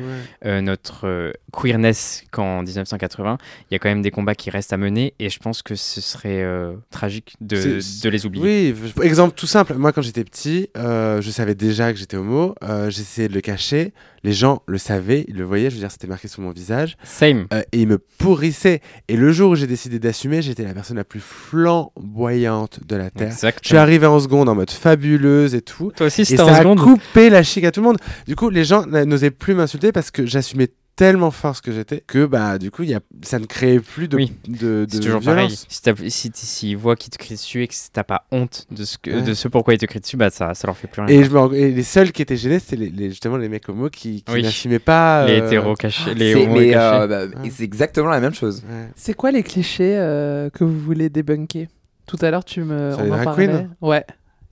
euh, 0.44 0.60
notre 0.60 1.06
euh, 1.06 1.32
queerness 1.52 2.24
qu'en 2.30 2.62
1980, 2.62 3.38
il 3.70 3.74
y 3.74 3.76
a 3.76 3.78
quand 3.78 3.88
même 3.88 4.02
des 4.02 4.10
combats 4.10 4.34
qui 4.34 4.50
restent 4.50 4.72
à 4.72 4.76
mener 4.76 5.14
et 5.18 5.30
je 5.30 5.38
pense 5.38 5.62
que 5.62 5.74
ce 5.76 6.00
serait 6.00 6.44
tragique 6.90 7.34
de, 7.40 7.78
de 8.02 8.08
les 8.08 8.26
oublier. 8.26 8.74
Oui, 8.96 9.06
exemple 9.06 9.34
tout 9.36 9.46
simple. 9.46 9.74
Moi, 9.74 9.92
quand 9.92 10.02
j'étais 10.02 10.24
petit, 10.24 10.68
je 10.76 11.30
savais 11.30 11.54
déjà 11.60 11.92
que 11.92 11.98
j'étais 11.98 12.16
homo. 12.16 12.54
euh, 12.64 12.90
J'essayais 12.90 13.28
de 13.28 13.34
le 13.34 13.40
cacher. 13.40 13.92
Les 14.24 14.32
gens 14.32 14.62
le 14.66 14.76
savaient, 14.78 15.24
ils 15.28 15.36
le 15.36 15.44
voyaient. 15.44 15.70
Je 15.70 15.74
veux 15.76 15.80
dire, 15.80 15.90
c'était 15.90 16.06
marqué 16.06 16.26
sur 16.28 16.42
mon 16.42 16.50
visage. 16.50 16.96
Same. 17.04 17.46
Euh, 17.52 17.62
et 17.72 17.80
ils 17.82 17.86
me 17.86 17.98
pourrissaient. 17.98 18.80
Et 19.08 19.16
le 19.16 19.30
jour 19.32 19.50
où 19.52 19.54
j'ai 19.54 19.66
décidé 19.66 19.98
d'assumer, 19.98 20.42
j'étais 20.42 20.64
la 20.64 20.74
personne 20.74 20.96
la 20.96 21.04
plus 21.04 21.20
flamboyante 21.20 22.80
de 22.86 22.96
la 22.96 23.10
terre. 23.10 23.30
Je 23.30 23.36
suis 23.36 23.46
Exactement. 23.46 23.80
arrivé 23.80 24.06
en 24.06 24.20
seconde 24.20 24.48
en 24.48 24.54
mode 24.54 24.70
fabuleuse 24.70 25.54
et 25.54 25.62
tout. 25.62 25.92
Toi 25.96 26.06
aussi, 26.06 26.24
c'était 26.24 26.38
ça 26.42 26.46
en 26.46 26.52
a 26.52 26.58
seconde. 26.58 26.80
coupé 26.80 27.30
la 27.30 27.42
chic 27.42 27.64
à 27.64 27.70
tout 27.70 27.80
le 27.80 27.86
monde. 27.86 27.98
Du 28.26 28.36
coup, 28.36 28.50
les 28.50 28.64
gens 28.64 28.84
n'osaient 28.86 29.30
plus 29.30 29.54
m'insulter 29.54 29.92
parce 29.92 30.10
que 30.10 30.26
j'assumais 30.26 30.68
tellement 30.96 31.30
fort 31.30 31.56
ce 31.56 31.62
que 31.62 31.72
j'étais 31.72 32.02
que 32.06 32.26
bah 32.26 32.58
du 32.58 32.70
coup 32.70 32.82
il 32.82 32.90
y 32.90 32.94
a 32.94 33.00
ça 33.22 33.38
ne 33.38 33.46
créait 33.46 33.80
plus 33.80 34.06
de 34.06 34.16
Oui. 34.16 34.32
de, 34.46 34.84
de 34.84 34.86
C'est 34.90 35.00
toujours 35.00 35.22
pareil. 35.22 35.48
Si 35.50 35.80
t'as- 35.80 35.94
si 36.08 36.30
t- 36.30 36.38
s'ils 36.38 36.76
voient 36.76 36.94
qu'ils 36.96 37.10
te 37.10 37.16
crient 37.16 37.34
dessus 37.36 37.62
et 37.62 37.68
que 37.68 37.74
t'as 37.92 38.04
pas 38.04 38.24
honte 38.30 38.66
de 38.70 38.84
ce, 38.84 38.98
que, 38.98 39.10
Ouais. 39.10 39.22
de 39.22 39.32
ce 39.32 39.48
pourquoi 39.48 39.72
ils 39.74 39.78
te 39.78 39.86
crient 39.86 40.00
dessus, 40.00 40.16
bah 40.18 40.28
ça, 40.30 40.52
ça 40.52 40.66
leur 40.66 40.76
fait 40.76 40.88
plus 40.88 41.00
rien. 41.02 41.08
Et, 41.18 41.24
je 41.24 41.30
me 41.30 41.38
rends- 41.38 41.52
et 41.52 41.70
les 41.70 41.82
seuls 41.82 42.12
qui 42.12 42.20
étaient 42.20 42.36
gênés, 42.36 42.58
c'était 42.58 42.76
les, 42.76 42.90
les- 42.90 43.08
justement 43.10 43.38
les 43.38 43.48
mecs 43.48 43.66
homo 43.68 43.88
qui, 43.88 44.22
qui 44.22 44.32
Oui. 44.32 44.42
n'assumaient 44.42 44.78
pas. 44.78 45.24
les 45.26 45.40
euh, 45.40 45.46
hétéros 45.46 45.74
cachés, 45.74 46.14
les 46.14 46.34
C'est- 46.34 46.42
homos 46.44 46.58
mais 46.58 46.70
cachés. 46.72 47.02
euh, 47.02 47.06
bah, 47.28 47.38
et 47.44 47.50
c'est 47.50 47.64
exactement 47.64 48.08
la 48.10 48.20
même 48.20 48.34
chose. 48.34 48.62
ouais. 48.68 48.88
C'est 48.94 49.14
quoi 49.14 49.30
les 49.30 49.42
clichés 49.42 49.96
euh, 49.96 50.50
que 50.50 50.64
vous 50.64 50.78
voulez 50.78 51.08
débunker? 51.08 51.68
Tout 52.06 52.18
à 52.20 52.30
l'heure, 52.30 52.44
tu 52.44 52.62
me. 52.62 52.90
Sur 52.92 53.00
on 53.00 53.04
les 53.04 53.10
en 53.12 53.24
parlait. 53.24 53.46
queens 53.46 53.68
Ouais. 53.80 54.04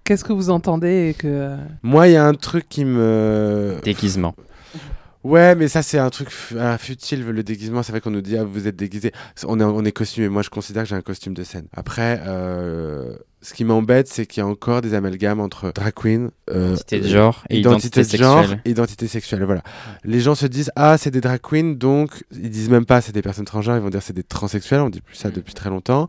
Qu'est-ce 0.05 0.24
que 0.24 0.32
vous 0.32 0.49
entendez 0.49 1.11
et 1.11 1.14
que. 1.14 1.26
euh, 1.26 1.57
Moi, 1.82 2.09
il 2.09 2.12
y 2.12 2.16
a 2.16 2.24
un 2.24 2.32
truc 2.34 2.66
qui 2.68 2.84
me. 2.86 3.76
Déguisement. 3.84 4.34
Ouais, 5.29 5.55
mais 5.55 5.68
ça, 5.68 5.83
c'est 5.83 5.99
un 5.99 6.09
truc 6.11 6.31
fu- 6.31 6.59
ah, 6.59 6.79
futile, 6.79 7.24
le 7.24 7.43
déguisement. 7.43 7.83
C'est 7.83 7.93
vrai 7.93 8.01
qu'on 8.01 8.11
nous 8.11 8.22
dit, 8.22 8.37
ah, 8.39 8.45
vous 8.45 8.66
êtes 8.66 8.76
déguisé. 8.76 9.12
On 9.47 9.61
est, 9.61 9.64
on 9.64 9.85
est 9.85 9.93
costumé. 9.93 10.29
Moi, 10.29 10.43
je 10.43 10.49
considère 10.51 10.85
que 10.85 10.89
j'ai 10.89 10.95
un 10.97 11.03
costume 11.03 11.35
de 11.35 11.45
scène. 11.45 11.66
Après, 11.76 12.20
euh, 12.26 13.12
ce 13.43 13.53
qui 13.53 13.64
m'embête, 13.64 14.09
c'est 14.09 14.24
qu'il 14.26 14.41
y 14.43 14.45
a 14.45 14.47
encore 14.49 14.81
des 14.81 14.95
amalgames 14.95 15.41
entre 15.41 15.70
drag 15.72 15.93
queen, 15.95 16.31
euh, 16.51 16.68
Identité 16.70 17.01
de 17.01 17.09
genre 17.09 17.45
et 17.51 17.59
identité, 17.59 18.01
identité 18.01 18.16
de 18.16 18.22
genre, 18.22 18.39
sexuelle. 18.41 18.61
identité 18.64 19.07
sexuelle. 19.07 19.45
Voilà. 19.45 19.62
Les 20.05 20.20
gens 20.20 20.35
se 20.35 20.47
disent, 20.47 20.70
ah, 20.76 20.97
c'est 20.99 21.11
des 21.11 21.20
drag 21.20 21.41
queens, 21.43 21.74
donc 21.76 22.24
ils 22.33 22.51
disent 22.51 22.70
même 22.70 22.87
pas 22.87 23.01
c'est 23.01 23.12
des 23.12 23.22
personnes 23.22 23.45
transgenres, 23.45 23.76
ils 23.76 23.83
vont 23.83 23.91
dire 23.91 24.03
c'est 24.03 24.12
des 24.16 24.22
transsexuels. 24.24 24.81
On 24.81 24.89
dit 24.91 25.01
plus 25.03 25.14
ça 25.16 25.31
depuis 25.31 25.53
très 25.55 25.68
longtemps. 25.68 26.09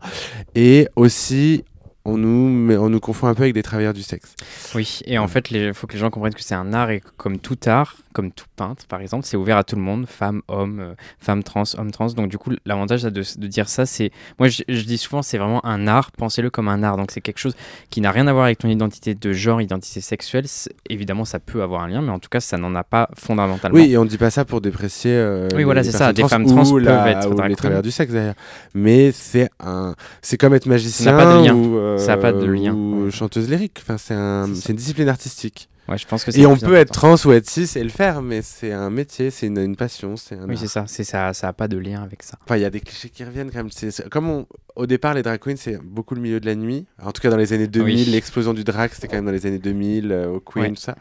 Et 0.54 0.88
aussi, 0.96 1.64
on 2.06 2.16
nous, 2.16 2.72
on 2.74 2.88
nous 2.88 2.98
confond 3.00 3.26
un 3.26 3.34
peu 3.34 3.42
avec 3.42 3.52
des 3.54 3.62
travailleurs 3.62 3.92
du 3.92 4.02
sexe. 4.02 4.34
Oui, 4.74 5.00
et 5.04 5.18
en 5.18 5.28
fait, 5.28 5.50
il 5.50 5.74
faut 5.74 5.86
que 5.86 5.92
les 5.92 5.98
gens 5.98 6.08
comprennent 6.10 6.32
que 6.34 6.42
c'est 6.42 6.54
un 6.54 6.72
art 6.72 6.90
et 6.90 7.02
comme 7.18 7.38
tout 7.38 7.58
art, 7.66 7.96
comme 8.12 8.32
tout 8.32 8.46
peintre 8.56 8.86
par 8.86 9.00
exemple, 9.00 9.24
c'est 9.26 9.36
ouvert 9.36 9.56
à 9.56 9.64
tout 9.64 9.76
le 9.76 9.82
monde, 9.82 10.06
femmes, 10.06 10.42
hommes, 10.48 10.80
euh, 10.80 10.94
femmes 11.18 11.42
trans, 11.42 11.62
hommes 11.78 11.90
trans. 11.90 12.06
Donc 12.08 12.28
du 12.28 12.38
coup, 12.38 12.50
l'avantage 12.66 13.02
de, 13.02 13.10
de 13.10 13.46
dire 13.46 13.68
ça, 13.68 13.86
c'est, 13.86 14.10
moi 14.38 14.48
je, 14.48 14.62
je 14.68 14.82
dis 14.82 14.98
souvent, 14.98 15.22
c'est 15.22 15.38
vraiment 15.38 15.64
un 15.64 15.86
art, 15.86 16.10
pensez-le 16.12 16.50
comme 16.50 16.68
un 16.68 16.82
art. 16.82 16.96
Donc 16.96 17.10
c'est 17.10 17.20
quelque 17.20 17.38
chose 17.38 17.54
qui 17.90 18.00
n'a 18.00 18.10
rien 18.10 18.26
à 18.26 18.32
voir 18.32 18.44
avec 18.46 18.58
ton 18.58 18.68
identité 18.68 19.14
de 19.14 19.32
genre, 19.32 19.60
identité 19.60 20.00
sexuelle. 20.00 20.44
Évidemment, 20.88 21.24
ça 21.24 21.38
peut 21.40 21.62
avoir 21.62 21.82
un 21.82 21.88
lien, 21.88 22.02
mais 22.02 22.10
en 22.10 22.18
tout 22.18 22.28
cas, 22.28 22.40
ça 22.40 22.56
n'en 22.58 22.74
a 22.74 22.84
pas 22.84 23.08
fondamentalement. 23.16 23.76
Oui, 23.78 23.92
et 23.92 23.98
on 23.98 24.04
dit 24.04 24.18
pas 24.18 24.30
ça 24.30 24.44
pour 24.44 24.60
déprécier. 24.60 25.12
euh, 25.14 25.48
Oui, 25.54 25.64
voilà, 25.64 25.82
c'est 25.84 25.92
ça, 25.92 26.12
des 26.12 26.26
femmes 26.26 26.44
ou 26.46 26.48
trans 26.48 26.76
la- 26.78 26.96
peuvent 26.98 27.06
être 27.08 27.30
ou 27.30 27.48
les 27.48 27.56
travailleurs 27.56 27.82
du 27.82 27.90
sexe 27.90 28.12
d'ailleurs. 28.12 28.34
Mais 28.74 29.12
c'est 29.12 29.48
un, 29.60 29.94
c'est 30.22 30.36
comme 30.36 30.54
être 30.54 30.66
magicien 30.66 31.16
pas 31.16 31.38
de 31.38 31.44
lien. 31.44 31.54
ou, 31.54 31.76
euh, 31.78 31.98
Ça 31.98 32.14
a 32.14 32.16
pas 32.16 32.32
de 32.32 32.44
lien. 32.46 32.72
ou 32.74 33.10
chanteuse 33.10 33.48
lyrique. 33.48 33.78
Enfin, 33.82 33.98
c'est 33.98 34.14
un, 34.14 34.46
une 34.46 34.76
discipline 34.76 35.08
artistique. 35.08 35.68
Ouais, 35.90 35.98
je 35.98 36.06
pense 36.06 36.24
que 36.24 36.30
c'est 36.30 36.40
Et 36.40 36.46
on 36.46 36.56
peut 36.56 36.74
être 36.76 36.92
trans 36.92 37.16
ou 37.24 37.32
être 37.32 37.50
cis 37.50 37.68
et 37.76 37.82
le 37.82 37.90
faire, 37.90 38.22
mais 38.22 38.42
c'est 38.42 38.72
un 38.72 38.90
métier, 38.90 39.30
c'est 39.32 39.48
une, 39.48 39.58
une 39.58 39.74
passion, 39.76 40.16
c'est 40.16 40.36
un. 40.36 40.48
Oui, 40.48 40.56
c'est 40.56 40.68
ça, 40.68 40.84
c'est 40.86 41.02
ça, 41.02 41.34
ça 41.34 41.48
a 41.48 41.52
pas 41.52 41.66
de 41.66 41.76
lien 41.78 42.00
avec 42.02 42.22
ça. 42.22 42.38
Enfin, 42.44 42.56
il 42.56 42.62
y 42.62 42.64
a 42.64 42.70
des 42.70 42.80
clichés 42.80 43.08
qui 43.08 43.24
reviennent 43.24 43.50
quand 43.50 43.58
même. 43.64 43.70
Comme 44.10 44.30
on- 44.30 44.46
au 44.76 44.86
départ, 44.86 45.14
les 45.14 45.22
drag 45.22 45.40
queens, 45.40 45.56
c'est 45.56 45.78
beaucoup 45.82 46.14
le 46.14 46.20
milieu 46.20 46.38
de 46.38 46.46
la 46.46 46.54
nuit. 46.54 46.86
En 47.02 47.10
tout 47.10 47.20
cas, 47.20 47.28
dans 47.28 47.36
les 47.36 47.52
années 47.52 47.66
2000, 47.66 47.96
Oui. 47.96 48.04
l'explosion 48.12 48.54
du 48.54 48.62
drag, 48.62 48.90
c'était 48.94 49.08
quand 49.08 49.16
même 49.16 49.26
dans 49.26 49.32
les 49.32 49.46
années 49.46 49.58
2000, 49.58 50.12
euh, 50.12 50.28
au 50.28 50.40
Queen, 50.40 50.62
Ouais. 50.62 50.70
tout 50.70 50.76
ça. 50.80 50.94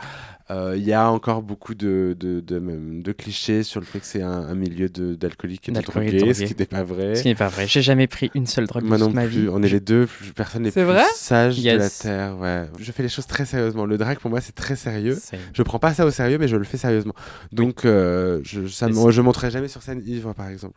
Euh, 0.52 0.74
Il 0.76 0.84
y 0.84 0.94
a 0.94 1.10
encore 1.12 1.42
beaucoup 1.44 1.76
de, 1.76 2.16
de, 2.20 2.40
de, 2.40 2.60
même 2.60 3.04
de 3.04 3.12
clichés 3.12 3.64
sur 3.64 3.80
le 3.80 3.86
fait 3.86 4.00
que 4.00 4.06
c'est 4.06 4.22
un, 4.22 4.32
un 4.32 4.56
milieu 4.56 4.90
de, 4.90 5.14
d'alcooliques 5.16 5.70
et 5.70 5.72
de 5.72 5.80
drogués, 5.82 6.12
ce 6.12 6.16
drogués. 6.18 6.34
qui 6.34 6.44
n'était 6.44 6.66
pas 6.66 6.84
vrai. 6.84 7.16
Ce 7.16 7.22
qui 7.22 7.28
n'est 7.28 7.36
pas 7.36 7.50
vrai. 7.50 7.68
J'ai 7.68 7.82
jamais 7.82 8.08
pris 8.08 8.32
une 8.34 8.48
seule 8.48 8.66
drogue 8.68 8.84
Moi 8.84 8.98
de 8.98 9.02
non 9.02 9.08
toute 9.08 9.16
ma 9.16 9.26
plus. 9.26 9.42
vie. 9.42 9.48
On 9.52 9.62
est 9.62 9.70
les 9.70 9.80
deux 9.80 10.08
personnes 10.36 10.64
les 10.64 10.72
C'est 10.72 10.82
plus 10.84 10.92
vrai 10.92 11.04
sages 11.16 11.60
de 11.60 11.66
la 11.66 11.74
Yes. 11.76 12.00
Terre. 12.00 12.38
Ouais. 12.40 12.66
Je 12.80 12.92
fais 12.92 13.04
les 13.04 13.10
choses 13.10 13.28
très 13.28 13.46
sérieusement. 13.46 13.86
Le 13.86 13.98
drag, 13.98 14.18
pour 14.20 14.30
moi, 14.32 14.42
c'est 14.42 14.56
très 14.56 14.76
sérieux. 14.76 15.18
Je 15.54 15.62
prends 15.64 15.80
pas 15.80 15.94
ça 15.94 16.06
au 16.06 16.12
sérieux, 16.12 16.38
mais 16.40 16.48
je 16.48 16.56
le 16.56 16.64
fais 16.64 16.78
sérieusement. 16.78 17.14
Donc, 17.52 17.86
euh, 17.86 18.40
je, 18.44 18.66
ça, 18.68 18.88
je 18.90 19.22
monterai 19.22 19.52
jamais 19.52 19.68
sur 19.68 19.82
scène 19.84 20.02
ivre, 20.06 20.34
par 20.34 20.50
exemple. 20.50 20.76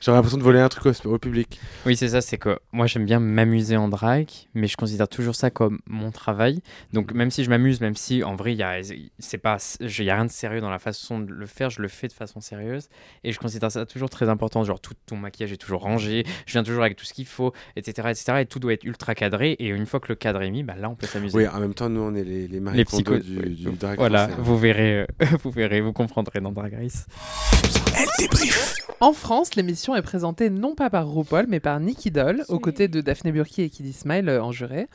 J'aurais 0.00 0.16
l'impression 0.18 0.38
de 0.38 0.42
voler 0.42 0.60
un 0.60 0.68
truc 0.68 0.94
au, 1.04 1.08
au 1.14 1.18
public. 1.18 1.60
Oui, 1.86 1.96
c'est 1.96 2.08
ça, 2.08 2.20
c'est 2.20 2.38
que 2.38 2.58
moi 2.72 2.86
j'aime 2.86 3.04
bien 3.04 3.20
m'amuser 3.20 3.76
en 3.76 3.88
drag, 3.88 4.28
mais 4.54 4.66
je 4.66 4.76
considère 4.76 5.08
toujours 5.08 5.34
ça 5.34 5.50
comme 5.50 5.78
mon 5.86 6.10
travail. 6.10 6.60
Donc 6.92 7.12
même 7.12 7.30
si 7.30 7.44
je 7.44 7.50
m'amuse, 7.50 7.80
même 7.80 7.96
si 7.96 8.22
en 8.24 8.34
vrai 8.36 8.52
il 8.52 8.58
y 8.58 8.62
a, 8.62 8.77
c'est 9.18 9.38
pas, 9.38 9.56
il 9.80 10.04
y 10.04 10.10
a 10.10 10.14
rien 10.14 10.24
de 10.24 10.30
sérieux 10.30 10.60
dans 10.60 10.70
la 10.70 10.78
façon 10.78 11.18
de 11.18 11.32
le 11.32 11.46
faire, 11.46 11.70
je 11.70 11.80
le 11.82 11.88
fais 11.88 12.08
de 12.08 12.12
façon 12.12 12.40
sérieuse 12.40 12.88
et 13.24 13.32
je 13.32 13.38
considère 13.38 13.70
ça 13.70 13.86
toujours 13.86 14.10
très 14.10 14.28
important. 14.28 14.64
Genre 14.64 14.80
tout 14.80 14.94
ton 15.06 15.16
maquillage 15.16 15.52
est 15.52 15.56
toujours 15.56 15.80
rangé, 15.82 16.24
je 16.46 16.52
viens 16.52 16.62
toujours 16.62 16.82
avec 16.82 16.96
tout 16.96 17.04
ce 17.04 17.12
qu'il 17.14 17.26
faut, 17.26 17.52
etc., 17.76 18.08
etc. 18.10 18.32
Et 18.40 18.46
tout 18.46 18.58
doit 18.58 18.72
être 18.72 18.84
ultra 18.84 19.14
cadré. 19.14 19.52
Et 19.52 19.68
une 19.68 19.86
fois 19.86 20.00
que 20.00 20.08
le 20.08 20.14
cadre 20.14 20.42
est 20.42 20.50
mis, 20.50 20.62
bah 20.62 20.74
là 20.78 20.88
on 20.90 20.94
peut 20.94 21.06
s'améuser. 21.06 21.36
Oui, 21.36 21.46
en 21.46 21.60
même 21.60 21.74
temps, 21.74 21.88
nous, 21.88 22.00
on 22.00 22.14
est 22.14 22.24
les, 22.24 22.48
les 22.48 22.60
Marie 22.60 22.76
Les 22.78 22.84
Kondo 22.84 23.16
psychos- 23.18 23.22
du, 23.22 23.38
oui. 23.38 23.54
du 23.54 23.70
drag 23.72 23.98
Voilà, 23.98 24.28
français. 24.28 24.42
vous 24.42 24.58
verrez, 24.58 25.00
euh, 25.00 25.06
vous 25.42 25.50
verrez, 25.50 25.80
vous 25.80 25.92
comprendrez 25.92 26.40
dans 26.40 26.52
Drag 26.52 26.74
Race. 26.74 27.06
En 29.00 29.12
France, 29.12 29.54
l'émission 29.54 29.94
est 29.94 30.02
présentée 30.02 30.50
non 30.50 30.74
pas 30.74 30.90
par 30.90 31.08
RuPaul, 31.08 31.46
mais 31.48 31.60
par 31.60 31.78
Nicky 31.78 32.10
Doll, 32.10 32.42
aux 32.48 32.58
côtés 32.58 32.88
de 32.88 33.00
Daphné 33.00 33.30
Burki 33.32 33.62
et 33.62 33.70
Kiddy 33.70 33.92
Smile 33.92 34.28
euh, 34.28 34.42
en 34.42 34.50
juré. 34.52 34.88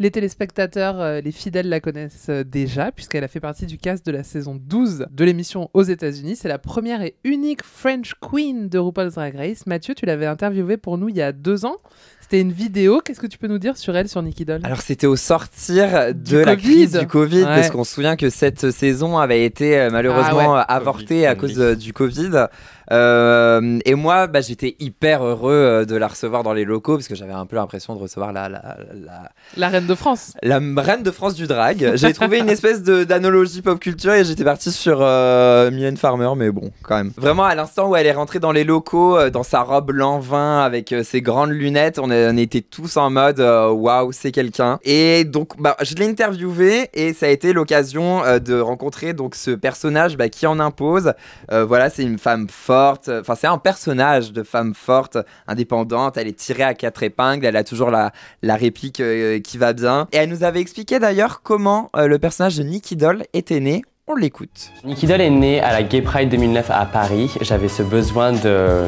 Les 0.00 0.10
téléspectateurs, 0.10 1.00
euh, 1.00 1.20
les 1.20 1.30
fidèles 1.30 1.68
la 1.68 1.78
connaissent 1.78 2.26
euh, 2.28 2.42
déjà, 2.42 2.90
puisqu'elle 2.90 3.22
a 3.22 3.28
fait 3.28 3.38
partie 3.38 3.66
du 3.66 3.78
cast 3.78 4.04
de 4.04 4.10
la 4.10 4.24
saison 4.24 4.56
12 4.60 5.06
de 5.08 5.24
l'émission 5.24 5.70
aux 5.72 5.84
États-Unis. 5.84 6.34
C'est 6.34 6.48
la 6.48 6.58
première 6.58 7.00
et 7.02 7.14
unique 7.22 7.62
French 7.62 8.14
Queen 8.20 8.68
de 8.68 8.76
RuPaul's 8.78 9.14
Drag 9.14 9.36
Race. 9.36 9.66
Mathieu, 9.66 9.94
tu 9.94 10.04
l'avais 10.04 10.26
interviewée 10.26 10.78
pour 10.78 10.98
nous 10.98 11.10
il 11.10 11.16
y 11.16 11.22
a 11.22 11.30
deux 11.30 11.64
ans. 11.64 11.76
C'était 12.20 12.40
une 12.40 12.50
vidéo. 12.50 13.00
Qu'est-ce 13.04 13.20
que 13.20 13.28
tu 13.28 13.38
peux 13.38 13.46
nous 13.46 13.58
dire 13.58 13.76
sur 13.76 13.94
elle, 13.96 14.08
sur 14.08 14.20
Nicky 14.20 14.44
Doll? 14.44 14.62
Alors 14.64 14.80
c'était 14.80 15.06
au 15.06 15.14
sortir 15.14 16.12
Du 16.12 16.32
de 16.32 16.38
la 16.38 16.56
Covid. 16.56 16.62
crise 16.72 16.92
du 16.98 17.06
Covid, 17.06 17.36
Ouais. 17.38 17.44
parce 17.44 17.70
qu'on 17.70 17.84
se 17.84 17.94
souvient 17.94 18.16
que 18.16 18.30
cette 18.30 18.72
saison 18.72 19.18
avait 19.18 19.44
été 19.44 19.78
euh, 19.78 19.90
malheureusement 19.92 20.54
Ah 20.56 20.58
ouais. 20.60 20.64
avortée 20.68 21.06
Covid 21.06 21.26
à 21.26 21.34
cause 21.36 21.58
du 21.78 21.92
Covid. 21.92 22.46
Euh, 22.92 23.78
et 23.84 23.94
moi, 23.94 24.26
bah, 24.26 24.40
j'étais 24.40 24.76
hyper 24.78 25.24
heureux 25.24 25.52
euh, 25.52 25.84
de 25.84 25.96
la 25.96 26.08
recevoir 26.08 26.42
dans 26.42 26.52
les 26.52 26.64
locaux, 26.64 26.96
parce 26.96 27.08
que 27.08 27.14
j'avais 27.14 27.32
un 27.32 27.46
peu 27.46 27.56
l'impression 27.56 27.94
de 27.94 28.00
recevoir 28.00 28.32
la, 28.32 28.48
la, 28.48 28.76
la, 28.94 29.30
La 29.56 29.68
reine 29.68 29.86
de 29.86 29.94
France. 29.94 30.32
la 30.42 30.58
reine 30.58 31.02
de 31.02 31.10
France 31.10 31.34
du 31.34 31.46
drag. 31.46 31.92
J'ai 31.96 32.12
trouvé 32.12 32.38
une 32.38 32.50
espèce 32.50 32.82
d'analogie 32.82 33.62
pop 33.62 33.78
culture 33.80 34.12
et 34.14 34.24
j'étais 34.24 34.44
parti 34.44 34.70
sur 34.72 34.98
euh, 35.00 35.70
Mylène 35.70 35.96
Farmer, 35.96 36.30
mais 36.36 36.50
bon, 36.50 36.70
quand 36.82 36.96
même. 36.96 37.12
Vraiment, 37.16 37.44
à 37.44 37.54
l'instant 37.54 37.88
où 37.88 37.96
elle 37.96 38.06
est 38.06 38.12
rentrée 38.12 38.38
dans 38.40 38.52
les 38.52 38.64
locaux, 38.64 39.16
euh, 39.16 39.30
dans 39.30 39.42
sa 39.42 39.62
robe 39.62 39.92
vin 40.20 40.60
avec 40.60 40.92
euh, 40.92 41.02
ses 41.02 41.22
grandes 41.22 41.50
lunettes, 41.50 41.98
on, 41.98 42.10
a- 42.10 42.30
on 42.32 42.36
était 42.36 42.60
tous 42.62 42.96
en 42.96 43.10
mode 43.10 43.40
waouh, 43.40 44.12
c'est 44.12 44.32
quelqu'un. 44.32 44.78
Et 44.84 45.24
donc, 45.24 45.52
bah, 45.60 45.76
je 45.82 45.94
l'ai 45.94 46.06
interviewée 46.08 46.88
et 46.94 47.12
ça 47.12 47.26
a 47.26 47.28
été 47.28 47.52
l'occasion 47.52 48.22
de 48.44 48.60
rencontrer 48.60 49.12
donc 49.12 49.34
ce 49.34 49.50
personnage 49.52 50.16
bah, 50.16 50.28
qui 50.28 50.46
en 50.46 50.58
impose. 50.60 51.12
Voilà, 51.50 51.90
c'est 51.90 52.02
une 52.02 52.18
femme 52.18 52.48
forte. 52.48 52.73
Enfin, 52.74 53.34
c'est 53.34 53.46
un 53.46 53.58
personnage 53.58 54.32
de 54.32 54.42
femme 54.42 54.74
forte, 54.74 55.18
indépendante. 55.46 56.16
Elle 56.16 56.28
est 56.28 56.38
tirée 56.38 56.62
à 56.62 56.74
quatre 56.74 57.02
épingles. 57.02 57.44
Elle 57.44 57.56
a 57.56 57.64
toujours 57.64 57.90
la, 57.90 58.12
réplique 58.42 59.00
euh, 59.00 59.40
qui 59.40 59.58
va 59.58 59.72
bien. 59.72 60.08
Et 60.12 60.18
elle 60.18 60.28
nous 60.28 60.44
avait 60.44 60.60
expliqué 60.60 60.98
d'ailleurs 60.98 61.42
comment 61.42 61.90
euh, 61.96 62.06
le 62.06 62.18
personnage 62.18 62.56
de 62.56 62.62
Nicky 62.62 62.96
Doll 62.96 63.24
était 63.32 63.60
né. 63.60 63.82
On 64.06 64.16
l'écoute. 64.16 64.70
Nicky 64.84 65.06
Doll 65.06 65.22
est 65.22 65.30
née 65.30 65.60
à 65.60 65.72
la 65.72 65.82
Gay 65.82 66.02
Pride 66.02 66.28
2009 66.28 66.70
à 66.70 66.84
Paris. 66.84 67.30
J'avais 67.40 67.68
ce 67.68 67.82
besoin 67.82 68.32
de 68.32 68.86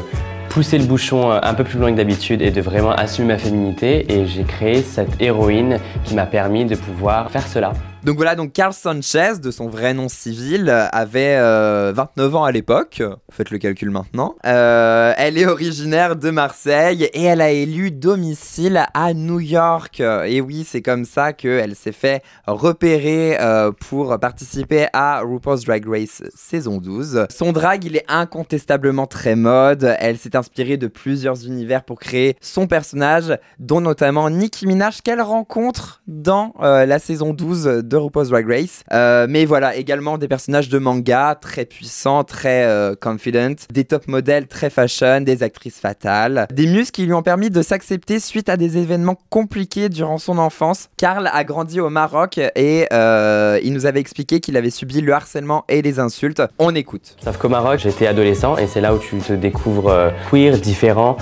pousser 0.49 0.77
le 0.77 0.85
bouchon 0.85 1.31
euh, 1.31 1.39
un 1.41 1.53
peu 1.53 1.63
plus 1.63 1.79
loin 1.79 1.91
que 1.91 1.97
d'habitude 1.97 2.41
et 2.41 2.51
de 2.51 2.61
vraiment 2.61 2.91
assumer 2.91 3.29
ma 3.29 3.37
féminité. 3.37 4.11
Et 4.11 4.27
j'ai 4.27 4.43
créé 4.43 4.81
cette 4.83 5.21
héroïne 5.21 5.79
qui 6.03 6.13
m'a 6.13 6.25
permis 6.25 6.65
de 6.65 6.75
pouvoir 6.75 7.31
faire 7.31 7.47
cela. 7.47 7.73
Donc 8.03 8.15
voilà, 8.15 8.35
donc 8.35 8.53
Carl 8.53 8.73
Sanchez, 8.73 9.39
de 9.41 9.49
son 9.49 9.67
vrai 9.67 9.93
nom 9.93 10.07
civil, 10.07 10.69
euh, 10.69 10.87
avait 10.91 11.35
euh, 11.37 11.91
29 11.95 12.35
ans 12.35 12.43
à 12.43 12.51
l'époque. 12.51 13.01
Faites 13.31 13.49
le 13.49 13.57
calcul 13.57 13.89
maintenant. 13.89 14.35
Euh, 14.45 15.13
elle 15.17 15.37
est 15.37 15.47
originaire 15.47 16.15
de 16.15 16.29
Marseille 16.29 17.09
et 17.11 17.23
elle 17.23 17.41
a 17.41 17.49
élu 17.49 17.89
domicile 17.89 18.85
à 18.93 19.13
New 19.13 19.39
York. 19.39 19.99
Et 19.99 20.41
oui, 20.41 20.65
c'est 20.65 20.83
comme 20.83 21.05
ça 21.05 21.33
qu'elle 21.33 21.75
s'est 21.75 21.91
fait 21.91 22.21
repérer 22.45 23.37
euh, 23.41 23.71
pour 23.71 24.17
participer 24.19 24.87
à 24.93 25.21
RuPaul's 25.21 25.65
Drag 25.65 25.85
Race 25.87 26.21
saison 26.35 26.77
12. 26.77 27.25
Son 27.29 27.51
drag, 27.51 27.83
il 27.83 27.95
est 27.95 28.05
incontestablement 28.07 29.07
très 29.07 29.35
mode. 29.35 29.95
Elle 29.99 30.19
s'est 30.19 30.35
inspirée 30.35 30.77
de 30.77 30.87
plusieurs 30.87 31.45
univers 31.45 31.83
pour 31.83 31.99
créer 31.99 32.37
son 32.41 32.67
personnage, 32.67 33.37
dont 33.59 33.81
notamment 33.81 34.29
Nicki 34.29 34.67
Minaj 34.67 35.01
qu'elle 35.01 35.21
rencontre 35.21 36.03
dans 36.07 36.53
la 36.59 36.99
saison 36.99 37.33
12 37.33 37.86
de 37.87 37.97
RuPaul's 37.97 38.29
Drag 38.29 38.47
Race. 38.47 38.83
Euh, 38.93 39.27
mais 39.29 39.45
voilà, 39.45 39.75
également 39.75 40.17
des 40.17 40.27
personnages 40.27 40.69
de 40.69 40.77
manga 40.77 41.37
très 41.39 41.65
puissants, 41.65 42.23
très 42.23 42.65
euh, 42.65 42.95
confident, 42.99 43.55
des 43.71 43.83
top 43.83 44.07
modèles 44.07 44.47
très 44.47 44.69
fashion, 44.69 45.21
des 45.21 45.43
actrices 45.43 45.79
fatales, 45.79 46.47
des 46.53 46.67
muses 46.67 46.91
qui 46.91 47.05
lui 47.05 47.13
ont 47.13 47.21
permis 47.21 47.49
de 47.49 47.61
s'accepter 47.61 48.19
suite 48.19 48.49
à 48.49 48.57
des 48.57 48.77
événements 48.77 49.17
compliqués 49.29 49.89
durant 49.89 50.17
son 50.17 50.37
enfance. 50.37 50.89
Carl 50.97 51.29
a 51.31 51.43
grandi 51.43 51.79
au 51.79 51.89
Maroc 51.89 52.39
et 52.55 52.87
euh, 52.91 53.59
il 53.63 53.73
nous 53.73 53.85
avait 53.85 53.99
expliqué 53.99 54.39
qu'il 54.39 54.57
avait 54.57 54.69
subi 54.69 55.01
le 55.01 55.13
harcèlement 55.13 55.65
et 55.69 55.81
les 55.81 55.99
insultes. 55.99 56.41
On 56.59 56.75
écoute. 56.75 57.15
Sauf 57.23 57.37
qu'au 57.37 57.49
Maroc, 57.49 57.79
j'étais 57.79 58.07
adolescent 58.07 58.57
et 58.57 58.67
c'est 58.67 58.81
là 58.81 58.93
où 58.93 58.99
tu 58.99 59.17
te 59.17 59.33
découvres 59.33 60.11
queer, 60.29 60.57
différent 60.57 61.17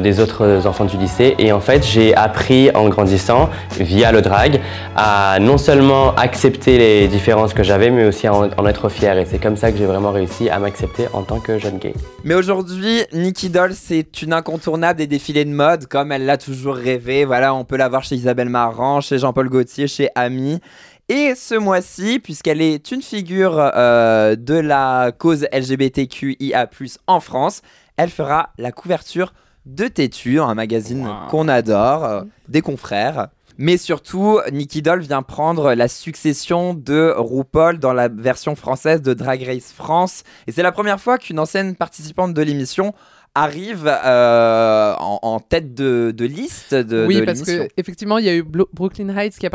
des 0.00 0.20
autres 0.20 0.66
enfants 0.66 0.84
du 0.84 0.96
lycée. 0.96 1.34
Et 1.38 1.52
en 1.52 1.60
fait, 1.60 1.84
j'ai 1.84 2.14
appris 2.14 2.70
en 2.74 2.88
grandissant, 2.88 3.50
via 3.78 4.12
le 4.12 4.22
drag, 4.22 4.60
à 4.96 5.38
non 5.40 5.58
seulement 5.58 6.09
accepter 6.18 6.78
les 6.78 7.08
différences 7.08 7.54
que 7.54 7.62
j'avais, 7.62 7.90
mais 7.90 8.04
aussi 8.06 8.26
à 8.26 8.34
en, 8.34 8.50
en 8.50 8.66
être 8.66 8.88
fier. 8.88 9.18
Et 9.18 9.26
c'est 9.26 9.38
comme 9.38 9.56
ça 9.56 9.72
que 9.72 9.78
j'ai 9.78 9.86
vraiment 9.86 10.12
réussi 10.12 10.48
à 10.48 10.58
m'accepter 10.58 11.06
en 11.12 11.22
tant 11.22 11.40
que 11.40 11.58
jeune 11.58 11.78
gay. 11.78 11.94
Mais 12.24 12.34
aujourd'hui, 12.34 13.02
Nicky 13.12 13.50
Doll, 13.50 13.72
c'est 13.74 14.22
une 14.22 14.32
incontournable 14.32 14.98
des 14.98 15.06
défilés 15.06 15.44
de 15.44 15.50
mode, 15.50 15.86
comme 15.86 16.12
elle 16.12 16.26
l'a 16.26 16.38
toujours 16.38 16.74
rêvé. 16.74 17.24
Voilà, 17.24 17.54
on 17.54 17.64
peut 17.64 17.76
la 17.76 17.88
voir 17.88 18.04
chez 18.04 18.16
Isabelle 18.16 18.48
Marant, 18.48 19.00
chez 19.00 19.18
Jean-Paul 19.18 19.48
Gaultier, 19.48 19.86
chez 19.86 20.08
Ami. 20.14 20.60
Et 21.08 21.34
ce 21.34 21.56
mois-ci, 21.56 22.20
puisqu'elle 22.20 22.62
est 22.62 22.92
une 22.92 23.02
figure 23.02 23.58
euh, 23.58 24.36
de 24.36 24.54
la 24.54 25.10
cause 25.16 25.48
LGBTQIA+, 25.52 26.70
en 27.08 27.18
France, 27.18 27.62
elle 27.96 28.10
fera 28.10 28.50
la 28.58 28.70
couverture 28.70 29.32
de 29.66 29.88
Tétu, 29.88 30.40
un 30.40 30.54
magazine 30.54 31.08
qu'on 31.28 31.48
adore, 31.48 32.04
euh, 32.04 32.22
des 32.48 32.62
confrères. 32.62 33.28
Mais 33.62 33.76
surtout, 33.76 34.40
Nicky 34.50 34.80
Doll 34.80 35.00
vient 35.00 35.20
prendre 35.22 35.74
la 35.74 35.86
succession 35.86 36.72
de 36.72 37.12
RuPaul 37.14 37.78
dans 37.78 37.92
la 37.92 38.08
version 38.08 38.56
française 38.56 39.02
de 39.02 39.12
Drag 39.12 39.42
Race 39.42 39.70
France. 39.70 40.22
Et 40.46 40.52
c'est 40.52 40.62
la 40.62 40.72
première 40.72 40.98
fois 40.98 41.18
qu'une 41.18 41.38
ancienne 41.38 41.76
participante 41.76 42.32
de 42.32 42.40
l'émission 42.40 42.94
arrive 43.34 43.86
euh, 43.86 44.94
en, 44.98 45.18
en 45.22 45.40
tête 45.40 45.74
de, 45.74 46.10
de 46.16 46.24
liste 46.24 46.74
de, 46.74 47.04
oui, 47.06 47.20
de 47.20 47.24
parce 47.26 47.42
que 47.42 47.68
effectivement, 47.76 48.16
il 48.16 48.24
y 48.24 48.28
a 48.30 48.34
eu 48.34 48.42
Blo- 48.42 48.68
Brooklyn 48.72 49.08
Heights 49.14 49.38
qui 49.38 49.46
a 49.46 49.50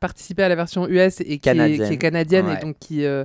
participé 0.00 0.42
à 0.42 0.48
la 0.50 0.54
version 0.54 0.86
US 0.86 1.20
et 1.20 1.24
qui, 1.24 1.32
est, 1.32 1.38
Canadienne. 1.38 1.88
qui 1.88 1.94
est 1.94 1.98
canadienne 1.98 2.46
Ouais. 2.46 2.58
et 2.60 2.64
donc 2.64 2.76
qui 2.78 3.04
euh, 3.06 3.24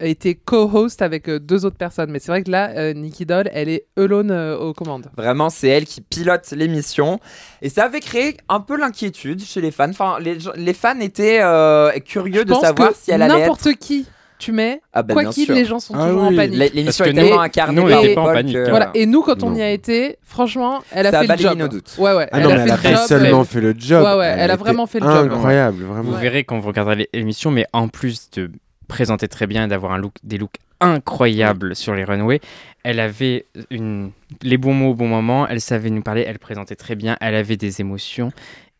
été 0.00 0.34
co-host 0.34 1.02
avec 1.02 1.28
euh, 1.28 1.38
deux 1.38 1.64
autres 1.64 1.76
personnes. 1.76 2.10
Mais 2.10 2.18
c'est 2.18 2.32
vrai 2.32 2.42
que 2.42 2.50
là, 2.50 2.70
euh, 2.76 2.92
Nicky 2.94 3.26
Doll, 3.26 3.48
elle 3.52 3.68
est 3.68 3.86
alone 3.96 4.30
euh, 4.30 4.56
aux 4.58 4.72
commandes. 4.72 5.06
Vraiment, 5.16 5.50
c'est 5.50 5.68
elle 5.68 5.84
qui 5.84 6.00
pilote 6.00 6.50
l'émission. 6.52 7.20
Et 7.62 7.68
ça 7.68 7.84
avait 7.84 8.00
créé 8.00 8.36
un 8.48 8.60
peu 8.60 8.76
l'inquiétude 8.76 9.42
chez 9.42 9.60
les 9.60 9.70
fans. 9.70 9.88
Enfin, 9.90 10.16
les, 10.20 10.38
les 10.56 10.74
fans 10.74 10.98
étaient 11.00 11.40
euh, 11.42 11.90
curieux 12.04 12.40
Je 12.40 12.44
de 12.44 12.52
pense 12.52 12.62
savoir 12.62 12.90
que 12.90 12.96
si 13.00 13.10
elle 13.12 13.22
allait 13.22 13.34
être... 13.34 13.40
n'importe 13.40 13.72
qui 13.74 14.06
tu 14.36 14.50
mets, 14.50 14.82
Ah 14.92 15.02
bah, 15.04 15.14
quoi 15.14 15.26
qu'il, 15.26 15.50
les 15.52 15.64
gens 15.64 15.78
sont 15.78 15.94
Ah 15.96 16.08
toujours 16.08 16.22
oui. 16.28 16.34
en 16.34 16.36
panique. 16.36 16.58
L'é- 16.58 16.70
L'émission 16.74 17.04
est 17.04 17.14
tellement 17.14 17.40
incarnée 17.40 17.80
nous, 17.80 17.88
par 17.88 18.02
pas 18.24 18.30
en 18.30 18.34
panique, 18.34 18.56
que-. 18.56 18.68
Voilà. 18.68 18.90
Et 18.92 19.06
nous, 19.06 19.22
quand 19.22 19.42
on 19.44 19.50
Non. 19.50 19.56
y 19.56 19.62
a 19.62 19.70
été, 19.70 20.18
franchement, 20.22 20.82
elle 20.90 21.06
a 21.06 21.12
Ça 21.12 21.18
a 21.18 21.20
fait 21.20 21.26
le 21.26 21.28
balayé 21.28 21.48
job. 21.50 21.58
nos 21.58 21.68
doutes. 21.68 21.94
Ouais, 21.98 22.14
ouais. 22.14 22.28
Ah 22.32 22.38
elle 22.38 22.42
non, 22.42 22.50
a 22.50 22.56
mais 22.56 22.66
fait 22.66 22.78
elle 22.82 22.86
a 22.86 22.90
le 22.90 22.96
job. 22.96 23.06
seulement 23.06 23.44
fait 23.44 23.60
le 23.60 23.74
job. 23.78 24.04
Ouais, 24.04 24.14
ouais, 24.18 24.34
elle 24.36 24.50
a 24.50 24.54
était 24.54 24.62
vraiment 24.62 24.86
fait 24.86 24.98
le 25.00 25.06
job. 25.08 25.30
Incroyable, 25.32 25.84
vraiment. 25.84 26.02
Vous 26.10 26.16
verrez 26.16 26.42
quand 26.44 26.58
vous 26.58 26.66
regarderez 26.66 27.08
l'émission, 27.14 27.52
mais 27.52 27.64
en 27.72 27.86
plus 27.88 28.28
de 28.32 28.50
présenter 28.88 29.28
très 29.28 29.46
bien 29.46 29.64
et 29.64 29.68
d'avoir 29.68 29.92
un 29.92 29.98
look, 29.98 30.14
des 30.22 30.38
looks 30.38 30.58
incroyables 30.80 31.74
sur 31.74 31.94
les 31.94 32.04
runways, 32.04 32.40
elle 32.82 33.00
avait 33.00 33.46
une, 33.70 34.10
les 34.42 34.58
bons 34.58 34.74
mots 34.74 34.90
au 34.90 34.94
bon 34.94 35.08
moment, 35.08 35.46
elle 35.48 35.60
savait 35.60 35.90
nous 35.90 36.02
parler, 36.02 36.24
elle 36.26 36.38
présentait 36.38 36.76
très 36.76 36.94
bien, 36.94 37.16
elle 37.20 37.34
avait 37.34 37.56
des 37.56 37.80
émotions 37.80 38.30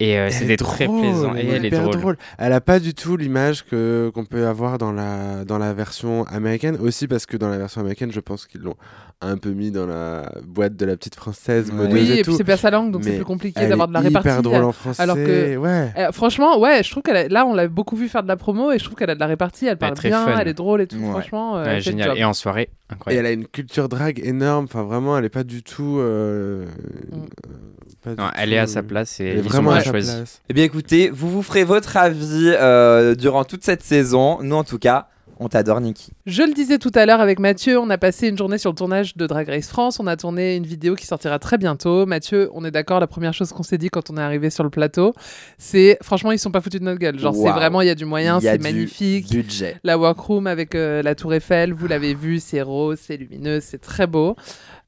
et 0.01 0.18
euh, 0.18 0.26
Elle 0.26 0.32
c'était 0.32 0.57
très 0.57 0.86
drôle, 0.86 1.01
plaisant. 1.03 1.34
Et 1.36 1.47
elle 1.47 1.64
est 1.64 1.68
hyper 1.68 1.88
drôle. 1.88 2.16
Elle 2.38 2.53
a 2.53 2.61
pas 2.61 2.80
du 2.80 2.95
tout 2.95 3.16
l'image 3.16 3.64
que 3.64 4.11
qu'on 4.14 4.24
peut 4.24 4.47
avoir 4.47 4.76
dans 4.78 4.92
la 4.92 5.45
dans 5.45 5.59
la 5.59 5.72
version 5.72 6.24
américaine 6.24 6.76
aussi 6.80 7.07
parce 7.07 7.26
que 7.26 7.36
dans 7.36 7.49
la 7.49 7.59
version 7.59 7.80
américaine, 7.80 8.11
je 8.12 8.20
pense 8.20 8.47
qu'ils 8.47 8.62
l'ont 8.62 8.74
un 9.20 9.36
peu 9.38 9.51
mis 9.51 9.70
dans 9.70 9.86
la 9.86 10.30
boîte 10.47 10.76
de 10.76 10.84
la 10.84 10.97
petite 10.97 11.14
française 11.14 11.70
Ouais. 11.72 11.86
Oui, 11.90 12.11
et, 12.11 12.18
et 12.18 12.22
tout. 12.22 12.30
puis 12.32 12.36
c'est 12.36 12.45
pas 12.45 12.57
sa 12.57 12.70
langue, 12.70 12.90
donc 12.90 13.05
c'est 13.05 13.11
Mais 13.11 13.16
plus 13.16 13.24
compliqué 13.24 13.61
elle 13.62 13.68
d'avoir 13.70 13.88
de 13.88 13.92
la 13.95 14.01
est 14.01 14.05
répartie. 14.09 14.28
Hyper 14.28 14.42
drôle 14.42 14.64
en 14.64 14.72
français. 14.72 15.01
alors 15.03 15.16
que- 15.16 15.57
ouais. 15.57 15.92
Euh, 15.97 16.12
franchement, 16.12 16.59
ouais, 16.61 16.82
je 16.82 16.90
trouve 16.90 17.03
qu'elle 17.05 17.30
là 17.30 17.47
on 17.47 17.55
l'a 17.55 17.68
beaucoup 17.68 17.97
vu 17.97 18.09
faire 18.09 18.22
de 18.24 18.28
la 18.28 18.36
promo 18.36 18.72
et 18.72 18.78
je 18.78 18.84
trouve 18.84 18.97
qu'elle 18.97 19.11
a 19.11 19.14
de 19.14 19.20
la 19.20 19.26
répartie, 19.26 19.66
elle 19.66 19.78
parle 19.78 19.95
très 19.95 20.09
bien, 20.09 20.24
fun. 20.26 20.36
elle 20.38 20.49
est 20.49 20.55
drôle 20.55 20.80
et 20.82 20.86
tout. 20.88 20.97
Ouais. 20.97 21.09
Franchement, 21.11 21.57
euh, 21.57 21.64
elle 21.68 21.80
génial. 21.80 22.18
Et 22.18 22.24
en 22.24 22.34
soirée, 22.34 22.70
Et 22.90 22.92
incroyable. 22.95 23.26
elle 23.26 23.30
a 23.30 23.34
une 23.34 23.47
culture 23.47 23.88
drague 23.88 24.20
énorme. 24.24 24.64
Enfin, 24.64 24.82
vraiment, 24.82 25.16
elle 25.16 25.24
est 25.24 25.28
pas 25.30 25.45
du 25.45 25.62
tout. 25.62 25.99
euh, 26.01 26.66
Mm. 26.66 26.68
euh, 27.14 27.18
pas 28.03 28.11
du 28.11 28.20
Non, 28.20 28.28
elle 28.36 28.49
tout, 28.51 28.55
est 28.55 28.59
à 28.59 28.66
sa 28.66 28.80
euh, 28.80 28.82
place 28.82 29.20
et 29.20 29.24
Elle 29.24 29.36
est 29.36 29.40
ils 29.40 29.42
vraiment 29.45 29.70
choisi. 29.91 30.12
place. 30.14 30.43
Eh 30.49 30.55
bien 30.55 30.64
écoutez, 30.64 31.11
vous 31.11 31.30
vous 31.30 31.43
ferez 31.43 31.64
votre 31.64 31.97
avis 31.97 32.53
euh, 32.55 33.14
durant 33.14 33.45
toute 33.45 33.64
cette 33.64 33.82
saison. 33.82 34.39
Nous 34.43 34.57
en 34.57 34.64
tout 34.64 34.78
cas, 34.78 35.09
on 35.41 35.49
t'adore 35.49 35.80
Niki. 35.80 36.12
Je 36.26 36.43
le 36.43 36.53
disais 36.53 36.78
tout 36.78 36.93
à 36.95 37.07
l'heure 37.07 37.20
avec 37.20 37.41
Mathieu, 37.41 37.78
on 37.80 37.91
a 37.91 37.99
passé 37.99 38.28
une 38.28 38.39
journée 38.39 38.57
sur 38.57 38.70
le 38.70 38.76
tournage 38.76 39.16
de 39.16 39.26
Drag 39.26 39.49
Race 39.49 39.68
France. 39.68 39.99
On 39.99 40.07
a 40.07 40.16
tourné 40.16 40.55
une 40.55 40.64
vidéo 40.64 40.95
qui 40.95 41.07
sortira 41.07 41.41
très 41.41 41.59
bientôt. 41.59 42.07
Mathieu, 42.07 42.51
on 42.55 42.64
est 42.64 42.70
d'accord, 42.70 43.01
la 43.01 43.09
première 43.09 43.35
chose 43.35 43.51
qu'on 43.53 43.64
s'est 43.64 43.76
dit 43.78 43.89
quand 43.89 44.11
on 44.11 44.16
est 44.16 44.22
arrivé 44.22 44.49
sur 44.51 44.62
le 44.62 44.70
plateau, 44.70 45.12
c'est 45.59 45.99
franchement, 46.03 46.30
ils 46.30 46.39
sont 46.39 46.53
pas 46.53 46.61
foutus 46.61 46.80
de 46.80 46.85
notre 46.85 47.01
gueule. 47.01 47.18
Genre, 47.18 47.35
c'est 47.35 47.51
vraiment, 47.51 47.80
il 47.80 47.89
y 47.89 47.91
a 47.91 47.95
du 47.97 48.05
moyen, 48.05 48.39
Il 48.41 48.45
y 48.45 48.49
a 48.49 48.53
c'est 48.53 48.59
du 48.59 48.62
magnifique. 48.62 49.28
Budget. 49.30 49.76
La 49.82 49.99
workroom 49.99 50.47
avec 50.47 50.74
euh, 50.76 51.03
la 51.03 51.16
Tour 51.16 51.35
Eiffel, 51.35 51.72
vous 51.72 51.89
l'avez 51.89 52.14
vu, 52.14 52.39
c'est 52.39 52.62
rose, 52.62 52.99
c'est 53.05 53.16
lumineux, 53.16 53.59
c'est 53.61 53.78
très 53.80 54.07
beau. 54.07 54.37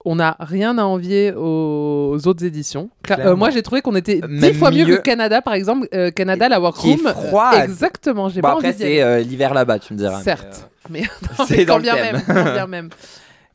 On 0.08 0.14
n'a 0.14 0.36
rien 0.38 0.78
à 0.78 0.84
envier 0.84 1.32
aux, 1.34 2.16
autres 2.26 2.44
éditions. 2.44 2.90
Euh, 3.10 3.34
moi, 3.34 3.50
j'ai 3.50 3.62
trouvé 3.62 3.82
qu'on 3.82 3.96
était 3.96 4.20
dix 4.20 4.54
fois 4.54 4.70
mieux 4.70 4.86
mieux. 4.86 4.98
que 4.98 5.02
Canada, 5.02 5.42
par 5.42 5.54
exemple. 5.54 5.88
Euh, 5.92 6.12
Canada, 6.12 6.48
la 6.48 6.56
Qui 6.56 6.62
workroom. 6.62 7.06
est 7.08 7.12
froide. 7.12 7.64
exactement, 7.64 8.28
j'ai 8.28 8.40
Bon 8.40 8.48
pas 8.48 8.54
après 8.54 8.68
envie 8.68 8.76
d'y 8.76 8.84
aller. 8.84 8.94
c'est 8.98 9.02
euh, 9.02 9.20
l'hiver 9.22 9.52
là-bas, 9.52 9.80
tu 9.80 9.94
me 9.94 9.98
diras. 9.98 10.18
mais, 10.18 10.22
Certes. 10.22 10.70
Mais, 10.88 11.00
non, 11.00 11.44
c'est 11.48 11.56
mais 11.56 11.64
dans 11.64 11.74
quand 11.74 11.80
quand 12.24 12.52
bien 12.52 12.66
même. 12.68 12.90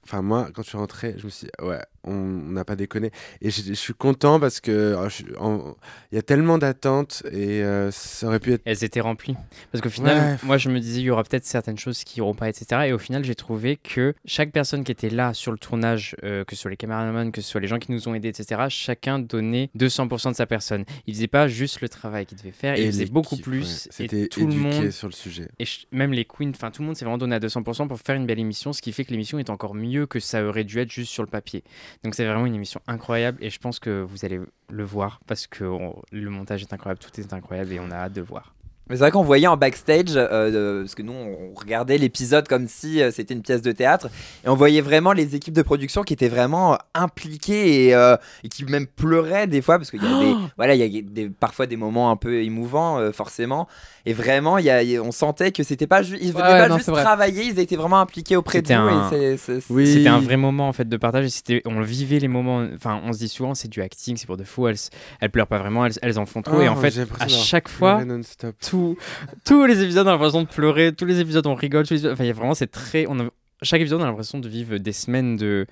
Enfin, 0.03 0.21
moi, 0.21 0.49
quand 0.53 0.61
je 0.61 0.67
suis 0.67 0.77
rentré, 0.77 1.15
je 1.17 1.23
me 1.25 1.29
suis 1.29 1.47
dit, 1.47 1.65
ouais, 1.65 1.79
on 2.03 2.13
n'a 2.13 2.65
pas 2.65 2.75
déconné. 2.75 3.11
Et 3.41 3.51
je, 3.51 3.61
je 3.61 3.73
suis 3.73 3.93
content 3.93 4.39
parce 4.39 4.59
que 4.59 4.95
en- 5.39 5.75
il 6.11 6.15
y 6.15 6.17
a 6.17 6.21
tellement 6.21 6.57
d'attentes 6.57 7.23
et 7.31 7.63
euh, 7.63 7.91
ça 7.91 8.27
aurait 8.27 8.39
pu 8.39 8.53
être. 8.53 8.61
Elles 8.65 8.83
étaient 8.83 9.01
remplies. 9.01 9.35
Parce 9.71 9.81
qu'au 9.81 9.89
final, 9.89 10.17
Ouais. 10.17 10.37
moi 10.43 10.57
je 10.57 10.69
me 10.69 10.79
disais, 10.79 10.99
il 11.01 11.05
y 11.05 11.09
aura 11.09 11.23
peut-être 11.23 11.45
certaines 11.45 11.77
choses 11.77 12.03
qui 12.03 12.19
n'iront 12.19 12.33
pas, 12.33 12.49
etc. 12.49 12.81
Et 12.87 12.93
au 12.93 12.97
final, 12.97 13.23
j'ai 13.23 13.35
trouvé 13.35 13.77
que 13.77 14.13
chaque 14.25 14.51
personne 14.51 14.83
qui 14.83 14.91
était 14.91 15.09
là 15.09 15.33
sur 15.33 15.51
le 15.51 15.57
tournage, 15.57 16.15
euh, 16.23 16.43
que 16.43 16.55
ce 16.55 16.61
soit 16.63 16.71
les 16.71 16.77
caméramans, 16.77 17.31
que 17.31 17.41
ce 17.41 17.49
soit 17.49 17.61
les 17.61 17.67
gens 17.67 17.79
qui 17.79 17.91
nous 17.91 18.07
ont 18.07 18.13
aidés, 18.15 18.29
etc., 18.29 18.61
chacun 18.69 19.19
donnait 19.19 19.69
200% 19.77 20.31
de 20.31 20.35
sa 20.35 20.45
personne. 20.45 20.85
Il 21.07 21.13
faisait 21.13 21.27
pas 21.27 21.47
juste 21.47 21.81
le 21.81 21.89
travail 21.89 22.25
qu'il 22.25 22.37
devait 22.37 22.51
faire, 22.51 22.75
Et 22.77 22.81
il 22.83 22.87
faisait 22.87 23.05
beaucoup 23.05 23.35
ouais. 23.35 23.41
plus. 23.41 23.87
C'était 23.91 24.23
et 24.23 24.27
tout 24.27 24.47
le 24.47 24.53
monde. 24.55 24.91
sur 24.91 25.07
le 25.07 25.13
sujet. 25.13 25.47
Et 25.59 25.65
même 25.91 26.13
les 26.13 26.25
queens, 26.25 26.49
enfin 26.51 26.71
tout 26.71 26.81
le 26.81 26.87
monde 26.87 26.95
s'est 26.97 27.05
vraiment 27.05 27.17
donné 27.17 27.35
à 27.35 27.39
200% 27.39 27.87
pour 27.87 27.99
faire 27.99 28.15
une 28.15 28.25
belle 28.25 28.39
émission, 28.39 28.73
ce 28.73 28.81
qui 28.81 28.91
fait 28.91 29.05
que 29.05 29.11
l'émission 29.11 29.39
est 29.39 29.49
encore 29.49 29.73
mieux 29.75 30.05
que 30.05 30.19
ça 30.19 30.43
aurait 30.43 30.63
dû 30.63 30.79
être 30.79 30.91
juste 30.91 31.11
sur 31.11 31.23
le 31.23 31.29
papier. 31.29 31.63
Donc 32.03 32.15
c'est 32.15 32.25
vraiment 32.25 32.45
une 32.45 32.55
émission 32.55 32.81
incroyable 32.87 33.37
et 33.41 33.49
je 33.49 33.59
pense 33.59 33.79
que 33.79 34.01
vous 34.01 34.25
allez 34.25 34.39
le 34.69 34.83
voir 34.83 35.19
parce 35.27 35.47
que 35.47 35.63
le 36.11 36.29
montage 36.29 36.61
est 36.61 36.73
incroyable, 36.73 36.99
tout 36.99 37.19
est 37.19 37.33
incroyable 37.33 37.73
et 37.73 37.79
on 37.79 37.91
a 37.91 37.95
hâte 37.95 38.13
de 38.13 38.21
le 38.21 38.27
voir. 38.27 38.53
Mais 38.91 38.97
c'est 38.97 39.03
vrai 39.03 39.11
qu'on 39.11 39.23
voyait 39.23 39.47
en 39.47 39.55
backstage, 39.55 40.09
euh, 40.15 40.81
parce 40.81 40.95
que 40.95 41.01
nous 41.01 41.13
on 41.13 41.57
regardait 41.57 41.97
l'épisode 41.97 42.45
comme 42.47 42.67
si 42.67 43.01
euh, 43.01 43.09
c'était 43.09 43.33
une 43.33 43.41
pièce 43.41 43.61
de 43.61 43.71
théâtre, 43.71 44.09
et 44.45 44.49
on 44.49 44.55
voyait 44.55 44.81
vraiment 44.81 45.13
les 45.13 45.33
équipes 45.33 45.53
de 45.53 45.61
production 45.61 46.03
qui 46.03 46.13
étaient 46.13 46.27
vraiment 46.27 46.73
euh, 46.73 46.77
impliquées 46.93 47.87
et, 47.87 47.95
euh, 47.95 48.17
et 48.43 48.49
qui 48.49 48.65
même 48.65 48.87
pleuraient 48.87 49.47
des 49.47 49.61
fois, 49.61 49.77
parce 49.77 49.91
qu'il 49.91 50.03
y 50.03 50.05
a 50.05 50.19
des, 50.19 50.33
voilà, 50.57 50.75
il 50.75 50.81
y 50.93 50.97
a 50.99 51.01
des, 51.01 51.29
parfois 51.29 51.67
des 51.67 51.77
moments 51.77 52.11
un 52.11 52.17
peu 52.17 52.43
émouvants, 52.43 52.99
euh, 52.99 53.11
forcément, 53.13 53.67
et 54.05 54.13
vraiment 54.13 54.57
il 54.57 54.65
y 54.65 54.69
a- 54.69 54.83
il 54.83 54.89
y 54.89 54.97
a- 54.97 55.01
on 55.01 55.11
sentait 55.11 55.51
que 55.53 55.63
c'était 55.63 55.87
pas, 55.87 56.03
ju- 56.03 56.17
ils 56.21 56.33
venaient 56.33 56.43
Ouais, 56.43 56.57
pas 56.59 56.67
non, 56.67 56.77
juste 56.77 56.91
travailler, 56.91 57.45
ils 57.45 57.59
étaient 57.59 57.77
vraiment 57.77 58.01
impliqués 58.01 58.35
auprès 58.35 58.61
de 58.61 58.67
C'était 58.67 58.79
nous. 58.79 58.87
un- 58.89 59.11
et 59.11 59.37
c'est- 59.37 59.59
Oui. 59.69 59.87
C'était 59.87 60.09
un 60.09 60.19
vrai 60.19 60.35
moment 60.37 60.67
en 60.67 60.73
fait 60.73 60.89
de 60.89 60.97
partage 60.97 61.25
et 61.25 61.29
c'était 61.29 61.61
on 61.65 61.79
vivait 61.81 62.19
les 62.19 62.27
moments 62.27 62.65
enfin 62.75 62.99
on 63.05 63.13
se 63.13 63.19
dit 63.19 63.29
souvent 63.29 63.53
c'est 63.55 63.67
du 63.69 63.81
acting 63.81 64.17
c'est 64.17 64.25
pour 64.27 64.37
de 64.37 64.43
faux 64.43 64.67
elles, 64.67 64.75
elles 65.21 65.29
pleurent 65.29 65.47
pas 65.47 65.59
vraiment 65.59 65.85
elles, 65.85 65.93
elles 66.01 66.19
en 66.19 66.25
font 66.25 66.41
trop 66.41 66.59
et 66.61 66.67
Oh, 66.67 66.71
en 66.73 66.75
fait 66.75 66.93
à 67.19 67.27
chaque 67.27 67.69
fois 67.69 68.03
non-stop. 68.05 68.55
Tout, 68.81 68.97
tous 69.45 69.65
les 69.65 69.81
épisodes 69.83 70.05
on 70.05 70.09
a 70.09 70.13
l'impression 70.13 70.41
de 70.43 70.47
pleurer 70.47 70.93
tous 70.93 71.05
les 71.05 71.19
épisodes 71.19 71.45
on 71.47 71.55
rigole 71.55 71.85
tous 71.85 71.93
les 71.93 71.99
épisodes- 71.99 72.13
enfin 72.13 72.23
il 72.23 72.27
y 72.27 72.31
a 72.31 72.33
vraiment 72.33 72.55
c'est 72.55 72.67
très 72.71 73.05
on 73.07 73.19
a- 73.19 73.29
chaque 73.61 73.81
épisode 73.81 74.01
on 74.01 74.03
a 74.03 74.07
l'impression 74.07 74.39
de 74.39 74.47
vivre 74.49 74.77
des 74.77 74.91
semaines 74.93 75.35
de 75.37 75.65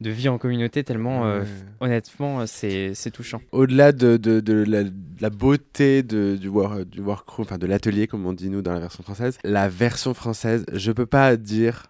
de 0.00 0.10
vie 0.10 0.28
en 0.28 0.36
communauté 0.36 0.82
tellement 0.82 1.26
euh, 1.26 1.40
Ouais. 1.40 1.46
honnêtement 1.80 2.40
euh, 2.40 2.44
c'est 2.46 2.92
c'est 2.94 3.10
touchant 3.12 3.40
Au-delà 3.52 3.92
de, 3.92 4.16
de, 4.16 4.40
de 4.40 4.64
la, 4.66 4.82
de 4.84 4.90
la 5.20 5.30
beauté 5.30 6.02
de, 6.02 6.36
du, 6.36 6.48
war, 6.48 6.84
du 6.84 7.00
workroom, 7.00 7.46
enfin 7.48 7.56
de 7.58 7.66
l'atelier 7.66 8.08
comme 8.08 8.26
on 8.26 8.32
dit 8.32 8.50
nous 8.50 8.62
dans 8.62 8.72
la 8.72 8.80
version 8.80 9.04
française, 9.04 9.38
la 9.44 9.68
version 9.68 10.12
française, 10.12 10.64
je 10.72 10.90
peux 10.90 11.06
pas 11.06 11.36
dire 11.36 11.84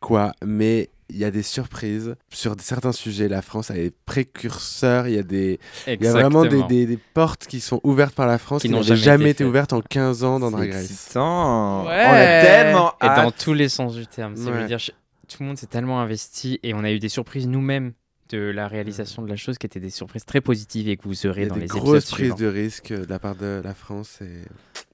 quoi, 0.00 0.32
mais 0.44 0.90
il 1.10 1.16
y 1.18 1.24
a 1.24 1.30
des 1.30 1.42
surprises 1.42 2.14
sur 2.30 2.54
certains 2.60 2.92
sujets. 2.92 3.28
La 3.28 3.42
France 3.42 3.70
elle 3.70 3.78
est 3.78 3.94
précurseur, 4.06 5.06
il 5.08 5.14
y 5.14 5.18
a 5.18 5.22
des, 5.22 5.58
il 5.86 6.02
y 6.02 6.06
a 6.06 6.12
vraiment 6.12 6.44
des, 6.44 6.62
des, 6.64 6.86
des 6.86 6.96
portes 6.96 7.46
qui 7.46 7.60
sont 7.60 7.80
ouvertes 7.84 8.14
par 8.14 8.26
la 8.26 8.38
France 8.38 8.62
Qui 8.62 8.68
qui 8.68 8.74
n'ont 8.74 8.82
jamais 8.82 9.00
jamais, 9.00 9.30
été 9.30 9.44
ouvertes 9.44 9.72
en 9.72 9.80
15 9.80 10.24
ans 10.24 10.38
dans 10.40 10.50
Drag 10.50 10.72
Race. 10.72 10.84
excitant. 10.90 11.84
Ouais. 11.86 12.04
On 12.06 12.12
a 12.12 12.42
tellement 12.42 12.92
et 13.02 13.04
hâte. 13.06 13.24
dans 13.24 13.30
tous 13.30 13.54
les 13.54 13.68
sens 13.68 13.94
du 13.94 14.06
terme 14.06 14.34
veux 14.34 14.52
Ouais. 14.52 14.66
dire 14.66 14.78
ch- 14.80 14.92
tout 15.28 15.42
le 15.42 15.46
monde 15.48 15.58
s'est 15.58 15.66
tellement 15.66 16.00
investi 16.00 16.60
et 16.62 16.74
on 16.74 16.84
a 16.84 16.90
eu 16.90 16.98
des 16.98 17.08
surprises 17.08 17.48
nous-mêmes 17.48 17.92
de 18.30 18.38
la 18.38 18.68
réalisation 18.68 19.22
de 19.22 19.28
la 19.28 19.36
chose 19.36 19.58
qui 19.58 19.66
étaient 19.66 19.80
des 19.80 19.90
surprises 19.90 20.24
très 20.24 20.40
positives 20.40 20.88
et 20.88 20.96
que 20.96 21.04
vous 21.04 21.26
a 21.26 21.46
dans 21.46 21.54
des 21.54 21.62
les 21.62 21.66
grosses 21.66 22.10
prises 22.10 22.34
de 22.36 22.46
risque 22.46 22.92
de 22.92 23.06
la 23.08 23.18
part 23.18 23.36
de 23.36 23.60
la 23.62 23.74
France 23.74 24.20
et 24.20 24.42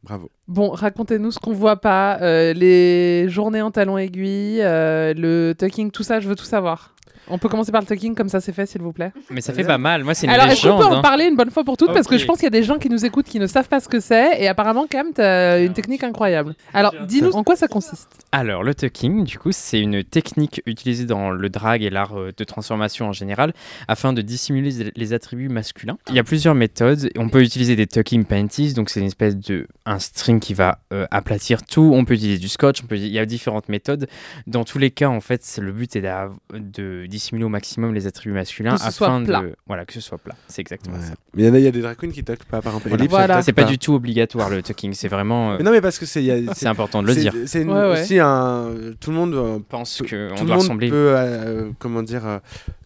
bravo. 0.02 0.30
Bon, 0.48 0.70
racontez-nous 0.70 1.30
ce 1.30 1.38
qu'on 1.38 1.52
voit 1.52 1.80
pas, 1.80 2.18
euh, 2.20 2.52
les 2.52 3.28
journées 3.28 3.62
en 3.62 3.70
talons 3.70 3.98
aiguilles, 3.98 4.62
euh, 4.62 5.14
le 5.14 5.54
tucking, 5.58 5.90
tout 5.90 6.02
ça, 6.02 6.20
je 6.20 6.28
veux 6.28 6.36
tout 6.36 6.44
savoir. 6.44 6.94
On 7.30 7.38
peut 7.38 7.48
commencer 7.48 7.72
par 7.72 7.80
le 7.80 7.86
tucking, 7.86 8.14
comme 8.14 8.28
ça 8.28 8.40
c'est 8.40 8.52
fait, 8.52 8.66
s'il 8.66 8.80
vous 8.82 8.92
plaît. 8.92 9.12
Mais 9.30 9.40
ça 9.40 9.52
fait 9.52 9.64
pas 9.64 9.78
mal. 9.78 10.04
Moi, 10.04 10.14
c'est 10.14 10.26
une 10.26 10.32
Alors, 10.32 10.46
est-ce 10.46 10.62
qu'on 10.62 10.68
légende. 10.76 10.80
peut 10.88 10.94
en 10.94 10.98
hein. 10.98 11.02
parler 11.02 11.26
une 11.26 11.36
bonne 11.36 11.50
fois 11.50 11.64
pour 11.64 11.76
toutes? 11.76 11.92
Parce 11.92 12.06
que 12.06 12.14
Ok. 12.14 12.20
je 12.20 12.26
pense 12.26 12.36
qu'il 12.36 12.44
y 12.44 12.48
a 12.48 12.50
des 12.50 12.62
gens 12.62 12.78
qui 12.78 12.88
nous 12.88 13.04
écoutent 13.04 13.26
qui 13.26 13.38
ne 13.38 13.46
savent 13.46 13.68
pas 13.68 13.80
ce 13.80 13.88
que 13.88 14.00
c'est, 14.00 14.40
et 14.42 14.48
apparemment, 14.48 14.86
Cam, 14.86 15.06
t'as 15.14 15.62
une 15.62 15.72
technique 15.72 16.02
incroyable. 16.04 16.54
Alors, 16.74 16.94
dis-nous 17.06 17.32
en 17.36 17.44
quoi 17.44 17.56
ça 17.56 17.68
consiste? 17.68 18.08
Alors, 18.32 18.62
le 18.62 18.74
tucking, 18.74 19.24
du 19.24 19.38
coup, 19.38 19.52
c'est 19.52 19.80
une 19.80 20.02
technique 20.04 20.62
utilisée 20.66 21.04
dans 21.06 21.30
le 21.30 21.48
drag 21.48 21.82
et 21.82 21.90
l'art 21.90 22.18
euh, 22.18 22.32
de 22.36 22.44
transformation 22.44 23.06
en 23.08 23.12
général 23.12 23.52
afin 23.88 24.12
de 24.12 24.22
dissimuler 24.22 24.70
les- 24.70 24.92
les 24.94 25.12
attributs 25.12 25.48
masculins. 25.48 25.98
Il 26.08 26.14
y 26.14 26.18
a 26.18 26.24
plusieurs 26.24 26.54
méthodes. 26.54 27.10
On 27.16 27.28
peut 27.28 27.42
utiliser 27.42 27.76
des 27.76 27.86
tucking 27.86 28.24
panties, 28.24 28.74
donc 28.74 28.90
c'est 28.90 29.00
une 29.00 29.06
espèce 29.06 29.36
de 29.36 29.66
un 29.86 29.98
string 29.98 30.40
qui 30.40 30.54
va 30.54 30.78
euh, 30.92 31.06
aplatir 31.10 31.62
tout. 31.64 31.92
On 31.94 32.04
peut 32.04 32.14
utiliser 32.14 32.38
du 32.38 32.48
scotch. 32.48 32.82
On 32.82 32.86
peut, 32.86 32.96
il 32.96 33.06
y 33.08 33.18
a 33.18 33.26
différentes 33.26 33.68
méthodes. 33.68 34.08
Dans 34.46 34.64
tous 34.64 34.78
les 34.78 34.90
cas, 34.90 35.08
en 35.08 35.20
fait, 35.20 35.42
c'est- 35.44 35.60
le 35.60 35.72
but 35.72 35.94
est 35.96 36.00
d'a- 36.00 36.30
de 36.54 37.06
dissimuler 37.06 37.19
au 37.44 37.48
maximum 37.48 37.94
les 37.94 38.06
attributs 38.06 38.34
masculins 38.34 38.74
Que 38.76 38.82
ce 38.82 38.90
soit 38.90 39.06
afin 39.08 39.24
plat. 39.24 39.42
de 39.42 39.54
voilà 39.66 39.84
que 39.84 39.92
ce 39.92 40.00
soit 40.00 40.18
plat. 40.18 40.34
C'est 40.48 40.60
exactement 40.60 40.96
Ouais. 40.96 41.02
ça. 41.02 41.14
Mais 41.34 41.44
il 41.44 41.56
y 41.58 41.62
y 41.62 41.66
a 41.66 41.70
des 41.70 41.80
drag 41.80 41.96
queens 41.96 42.10
qui 42.10 42.24
toquent 42.24 42.44
pas, 42.44 42.60
par 42.62 42.72
exemple. 42.74 42.88
Voilà. 42.88 43.04
Voilà. 43.08 43.42
C'est 43.42 43.52
pas 43.52 43.64
du 43.64 43.78
tout 43.78 43.94
obligatoire 43.94 44.50
le 44.50 44.62
tucking. 44.62 44.92
C'est 44.94 45.08
vraiment. 45.08 45.52
euh, 45.52 45.56
Mais 45.58 45.64
non, 45.64 45.70
mais 45.70 45.80
parce 45.80 45.98
que 45.98 46.06
c'est. 46.06 46.44
c'est 46.54 46.66
important 46.66 47.02
de 47.02 47.08
le 47.08 47.14
dire. 47.14 47.34
C'est 47.46 47.64
Ouais, 47.64 47.72
ouais. 47.72 48.00
aussi 48.02 48.18
un. 48.18 48.70
Tout 49.00 49.10
le 49.10 49.16
monde. 49.16 49.34
euh, 49.34 49.58
pense 49.68 49.98
qu'on 49.98 50.04
tout 50.06 50.14
le 50.14 50.28
doit 50.28 50.38
monde 50.46 50.52
ressembler. 50.56 50.88
peut, 50.88 51.12
euh, 51.16 51.70
comment 51.78 52.02
dire, 52.02 52.26
euh, 52.26 52.38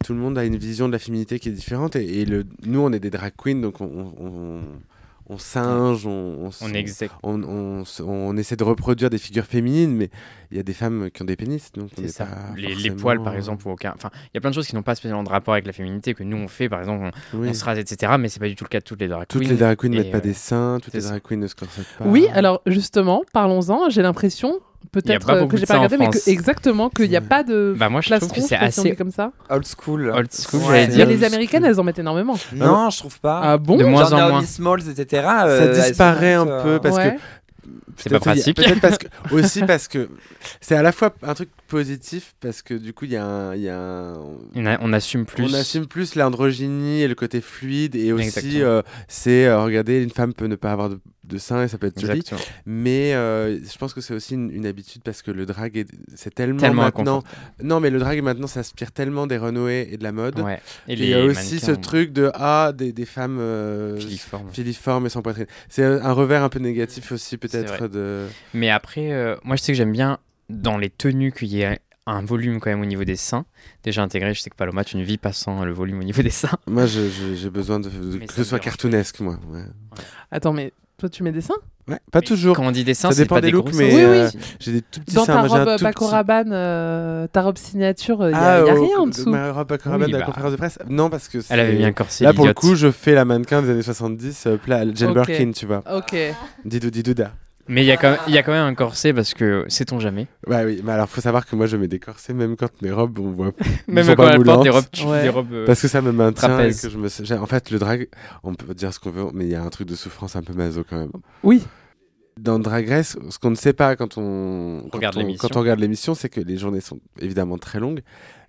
tout 0.05 0.13
le 0.13 0.19
monde 0.19 0.37
a 0.37 0.45
une 0.45 0.57
vision 0.57 0.87
de 0.89 0.93
la 0.93 0.99
féminité 0.99 1.39
qui 1.39 1.49
est 1.49 1.53
différente 1.53 1.97
et, 1.97 2.21
et 2.21 2.25
le, 2.27 2.45
nous 2.67 2.81
on 2.81 2.93
est 2.93 3.01
des 3.01 3.11
drag 3.11 3.33
queens 3.43 3.61
donc 3.61 3.81
on, 3.81 3.85
on, 3.87 4.27
on- 4.27 4.61
on 5.27 5.39
singe, 5.39 6.07
on, 6.07 6.47
on, 6.47 6.51
On 6.61 6.75
est 6.75 6.79
exact. 6.79 7.15
on, 7.23 7.43
on 7.43 7.83
s- 7.83 8.03
on 8.05 8.37
essaie 8.37 8.57
de 8.57 8.65
reproduire 8.65 9.09
des 9.11 9.19
figures 9.19 9.47
féminines, 9.47 9.95
mais 9.97 10.11
il 10.51 10.57
y 10.59 10.61
a 10.61 10.63
des 10.63 10.75
femmes 10.75 11.11
qui 11.11 11.23
ont 11.23 11.25
des 11.25 11.37
pénis, 11.37 11.73
donc 11.73 11.91
on 12.03 12.07
ça. 12.09 12.27
pas 12.27 12.37
Les, 12.57 12.91
poils, 12.91 13.23
par 13.23 13.33
euh, 13.33 13.37
exemple, 13.37 13.67
ou 13.67 13.71
aucun. 13.71 13.93
Enfin, 13.97 14.11
il 14.27 14.31
y 14.35 14.39
a 14.39 14.41
plein 14.41 14.51
de 14.51 14.55
choses 14.55 14.67
qui 14.67 14.75
n'ont 14.75 14.83
pas 14.83 14.95
spécialement 14.95 15.25
de 15.25 15.29
rapport 15.31 15.55
avec 15.55 15.67
la 15.67 15.73
féminité 15.73 16.13
que 16.15 16.23
nous 16.23 16.37
on 16.37 16.47
fait. 16.49 16.69
Par 16.69 16.81
exemple, 16.81 17.11
on, 17.33 17.39
oui. 17.39 17.49
on 17.49 17.55
se 17.55 17.65
rase, 17.65 17.79
etc. 17.79 18.13
Mais 18.19 18.29
c'est 18.29 18.41
pas 18.41 18.49
du 18.49 18.55
tout 18.55 18.65
le 18.65 18.69
cas 18.69 18.81
de 18.81 18.85
toutes 18.85 19.01
les 19.01 19.09
drag 19.09 19.27
queens. 19.27 19.39
Toutes 19.41 19.49
les 19.49 19.57
drag 19.57 19.77
queens 19.79 19.89
ne 19.91 19.95
Et, 19.95 19.99
mettent 20.03 20.13
pas 20.13 20.19
euh, 20.19 20.21
des 20.21 20.35
seins, 20.35 20.79
toutes 20.83 20.93
les 20.95 21.01
drag 21.01 21.23
queens 21.23 21.39
ne 21.39 21.47
se 21.47 21.55
corsettent 21.55 21.87
pas. 21.99 22.05
Oui, 22.07 22.27
alors 22.35 22.61
justement, 22.67 23.23
parlons-en. 23.33 23.89
J'ai 23.89 24.03
l'impression, 24.03 24.61
peut-être 24.93 25.31
euh, 25.31 25.47
que 25.47 25.57
j'ai 25.57 25.67
pas 25.67 25.75
regardé, 25.75 25.97
mais 25.97 26.09
que, 26.09 26.19
exactement, 26.31 26.89
qu'il 26.91 27.09
n'y 27.11 27.17
a 27.17 27.21
pas 27.21 27.43
de 27.43 27.75
Bah 27.79 27.89
moi 27.89 28.01
je 28.01 28.15
trouve 28.15 28.33
que 28.33 28.41
c'est 28.41 28.57
assez 28.57 28.95
comme 28.95 29.11
ça. 29.11 29.33
Old 29.51 29.65
school. 29.67 30.11
old 30.15 30.31
school, 30.33 30.61
Ouais. 30.61 30.67
j'allais 30.67 30.87
dire. 30.89 31.07
Mais 31.07 31.15
les 31.15 31.25
américaines, 31.25 31.65
elles 31.65 31.81
en 31.81 31.85
mettent 31.85 31.99
énormément. 31.99 32.37
Non, 32.55 32.91
je 32.91 32.99
trouve 32.99 33.19
pas. 33.21 33.41
Ah 33.43 33.59
bon 33.59 33.77
De 33.77 33.85
moins 33.85 34.09
Genre 34.09 34.21
en 34.21 34.29
moins. 34.31 34.43
Smalls, 34.43 34.89
etc. 34.89 35.23
Ça 35.25 35.47
euh, 35.47 35.75
disparaît 35.89 36.35
un 36.35 36.47
peu 36.63 36.79
parce 36.81 36.97
Ouais. 36.97 37.17
que 37.17 37.69
C'est 37.97 38.11
pas 38.11 38.21
pratique. 38.21 38.57
Peut-être 38.57 38.81
parce 38.81 38.99
que 38.99 39.07
aussi 39.35 39.63
parce 39.63 39.89
que 39.89 40.09
c'est 40.61 40.77
à 40.77 40.83
la 40.83 40.93
fois 40.93 41.15
un 41.23 41.35
truc 41.35 41.49
positif 41.67 42.35
parce 42.41 42.63
que 42.63 42.75
du 42.75 42.93
coup 42.93 43.05
il 43.05 43.13
y 43.13 43.17
a 43.17 43.25
un, 43.25 43.55
il 43.55 43.63
y 43.63 43.69
a 43.69 43.79
un- 43.79 44.19
On, 44.55 44.93
assume 44.93 45.25
plus. 45.27 45.45
on 45.45 45.53
assume 45.55 45.87
plus 45.87 46.15
l'androgynie 46.15 47.03
et 47.03 47.09
le 47.09 47.15
côté 47.15 47.41
fluide 47.41 47.95
et 47.97 48.13
aussi 48.13 48.63
euh, 48.63 48.83
c'est 49.09 49.47
euh, 49.47 49.63
regardez 49.63 50.03
une 50.03 50.11
femme 50.11 50.35
peut 50.35 50.47
ne 50.47 50.57
pas 50.57 50.73
avoir 50.73 50.91
de, 50.91 51.01
de 51.25 51.39
sein 51.39 51.63
et 51.65 51.69
ça 51.69 51.79
peut 51.79 51.87
être 51.87 52.01
joli. 52.01 52.23
Mais 52.67 53.15
euh, 53.15 53.59
je 53.61 53.79
pense 53.79 53.95
que 53.95 54.01
c'est 54.01 54.15
aussi 54.15 54.35
une, 54.35 54.51
une 54.51 54.67
habitude 54.67 55.03
parce 55.03 55.23
que 55.23 55.31
le 55.31 55.47
drag 55.47 55.77
est- 55.77 55.89
c'est 56.15 56.35
tellement, 56.35 56.61
Tellement 56.61 56.83
maintenant 56.83 57.23
non 57.63 57.81
mais 57.81 57.91
le 57.91 57.99
drag 57.99 58.23
maintenant 58.23 58.47
s'inspire 58.47 58.93
tellement 58.93 59.27
des 59.27 59.39
Renoé 59.39 59.89
et 59.91 59.97
de 59.97 60.03
la 60.05 60.13
mode. 60.13 60.39
Ouais. 60.41 60.61
et 60.89 60.93
il 60.95 61.05
y 61.05 61.15
a 61.15 61.25
aussi 61.25 61.59
ce 61.61 61.73
truc 61.73 62.13
de 62.13 62.31
ah 62.35 62.73
des, 62.77 62.93
des 62.93 63.07
femmes 63.07 63.39
euh, 63.41 63.97
filiformes. 63.99 64.51
filiformes 64.53 65.07
et 65.07 65.09
sans 65.09 65.23
poitrine. 65.23 65.47
C'est 65.69 65.85
un 65.85 66.13
revers 66.13 66.43
un 66.43 66.49
peu 66.49 66.59
négatif 66.59 67.13
aussi 67.13 67.37
peut-être 67.39 67.89
de 67.89 68.27
Mais 68.53 68.71
après, 68.71 69.37
moi 69.45 69.57
je 69.57 69.63
sais 69.63 69.73
que 69.73 69.77
j'aime 69.79 69.93
bien 69.93 70.19
dans 70.55 70.79
les 70.79 70.91
tenues 70.91 71.33
qu'il 71.33 71.49
y 71.49 71.63
ait 71.63 71.79
un 72.07 72.23
volume 72.23 72.61
quand 72.61 72.71
même 72.71 72.83
au 72.83 72.87
niveau 72.87 73.05
des 73.05 73.17
seins. 73.17 73.47
Déjà 73.83 74.03
intégré, 74.03 74.35
je 74.35 74.41
sais 74.41 74.51
que 74.51 74.57
Paloma, 74.57 74.85
tu 74.85 74.97
ne 74.99 75.03
vis 75.03 75.17
pas 75.19 75.33
sans 75.33 75.65
le 75.65 75.73
volume 75.73 76.01
au 76.01 76.05
niveau 76.05 76.23
des 76.23 76.31
seins. 76.31 76.51
Moi, 76.67 76.85
j'ai 76.87 77.51
besoin 77.51 77.81
de, 77.81 77.89
de- 77.89 78.19
que 78.27 78.33
ce 78.33 78.45
soit 78.45 78.59
cartoonesque, 78.59 79.21
moi. 79.21 79.39
Ouais, 79.51 79.63
Attends, 80.31 80.53
mais 80.53 80.73
toi, 80.99 81.09
tu 81.09 81.23
mets 81.23 81.33
des 81.33 81.41
seins? 81.41 81.55
Ouais, 81.89 81.99
pas 82.11 82.23
toujours. 82.23 82.57
Quand 82.57 82.67
on 82.67 82.71
dit 82.71 82.83
des 82.85 82.95
seins, 82.95 83.11
Ça 83.11 83.17
dépend 83.23 83.35
pas 83.35 83.41
des 83.43 83.49
des 83.49 83.53
looks, 83.53 83.75
mais 83.75 83.91
seins. 83.91 83.97
Oui, 83.97 84.05
oui. 84.05 84.19
euh, 84.19 84.31
j'ai 84.59 84.73
des 84.73 84.81
tout 84.83 85.01
petits 85.01 85.15
Dans 85.17 85.25
seins. 85.27 85.43
ta 85.43 85.49
j'ai 85.49 85.55
un 85.55 85.65
robe 85.65 85.97
Rabanne, 86.11 86.51
euh, 86.53 87.27
ta 87.27 87.43
robe 87.43 87.59
signature, 87.59 88.17
il 88.23 88.29
n'y 88.29 88.35
a, 88.35 88.55
Ah, 88.63 88.67
y 88.67 88.71
a 88.71 88.75
au- 88.75 88.87
rien 88.87 88.99
en 89.01 89.05
de 89.07 89.11
dessous. 89.11 89.29
Ma 89.31 89.53
robe 89.53 89.69
Paco 89.69 89.91
Rabanne 89.91 90.07
Oui, 90.07 90.13
de 90.13 90.17
la 90.17 90.21
bah. 90.21 90.27
conférence 90.27 90.53
de 90.53 90.57
presse 90.57 90.79
Non, 90.89 91.11
parce 91.11 91.29
que 91.29 91.39
Elle 91.51 91.61
avait 91.61 91.75
mis 91.75 91.85
un 91.85 91.93
corset. 91.93 92.25
Là, 92.25 92.33
pour 92.33 92.47
le 92.47 92.55
coup, 92.55 92.75
je 92.75 92.91
fais 92.91 93.13
la 93.15 93.25
mannequin 93.27 93.61
des 93.61 93.69
années 93.71 93.83
70, 93.83 94.47
euh, 94.47 94.57
plat, 94.57 94.85
Jane 94.95 95.11
Ok. 95.11 95.27
Birkin, 95.27 95.53
tu 95.53 95.67
vois. 95.67 95.83
Ok. 95.95 96.17
Didou 96.65 96.91
didouda. 96.91 97.33
Mais 97.67 97.83
il 97.83 97.87
y, 97.87 97.93
a 97.93 97.97
quand 97.97 98.11
même- 98.11 98.21
il 98.29 98.35
y 98.35 98.39
a 98.39 98.43
quand 98.43 98.53
même 98.53 98.67
un 98.67 98.75
corset 98.75 99.15
parce 99.15 99.33
que 99.33 99.65
sait-on 99.69 99.99
jamais? 99.99 100.27
Ouais, 100.47 100.65
oui, 100.65 100.81
mais 100.85 100.93
alors, 100.93 101.09
faut 101.09 101.21
savoir 101.23 101.47
que 101.47 101.57
moi, 101.57 101.67
je 101.67 101.77
mets 101.79 101.89
des 101.89 101.99
corsets, 101.99 102.35
même 102.35 102.57
quand 102.57 102.69
mes 102.83 102.91
robes, 102.93 103.19
on 103.19 103.31
voit. 103.31 103.53
Même 103.89 104.05
sont 104.05 104.15
quand 104.15 104.27
pas 104.27 104.39
porte 104.39 104.63
des 104.65 104.71
robes. 104.71 104.85
Ouais. 105.07 105.23
des 105.23 105.29
robes 105.31 105.53
euh, 105.53 105.65
Parce 105.67 105.81
que 105.81 105.89
ça 105.89 106.03
me 106.03 106.13
maintient 106.13 106.49
et 106.49 106.53
trapèze. 106.53 106.83
que 106.83 106.91
je 106.91 106.99
me. 106.99 107.09
j'ai- 107.09 107.35
En 107.39 107.47
fait, 107.47 107.71
le 107.71 107.79
drag, 107.79 108.09
on 108.43 108.55
peut 108.55 108.75
dire 108.75 108.93
ce 108.93 109.01
qu'on 109.01 109.11
veut, 109.11 109.25
mais 109.33 109.45
il 109.47 109.51
y 109.51 109.55
a 109.55 109.63
un 109.63 109.71
truc 109.71 109.89
de 109.89 109.95
souffrance 109.95 110.37
un 110.37 110.43
peu 110.43 110.53
maso 110.53 110.85
quand 110.89 110.99
même. 110.99 111.13
Oui. 111.43 111.65
Dans 112.39 112.59
Drag 112.59 112.89
Race, 112.89 113.17
ce 113.31 113.39
qu'on 113.39 113.51
ne 113.51 113.55
sait 113.55 113.73
pas 113.73 113.95
quand 113.95 114.19
on, 114.19 114.89
quand 114.91 114.99
Regarde 114.99 115.17
on- 115.17 115.21
l'émission. 115.21 115.49
quand 115.49 115.57
on 115.57 115.61
regarde 115.61 115.79
l'émission, 115.79 116.15
c'est 116.15 116.29
que 116.29 116.41
les 116.41 116.57
journées 116.59 116.81
sont 116.81 116.99
évidemment 117.21 117.59
très 117.59 117.79
longues, 117.79 118.01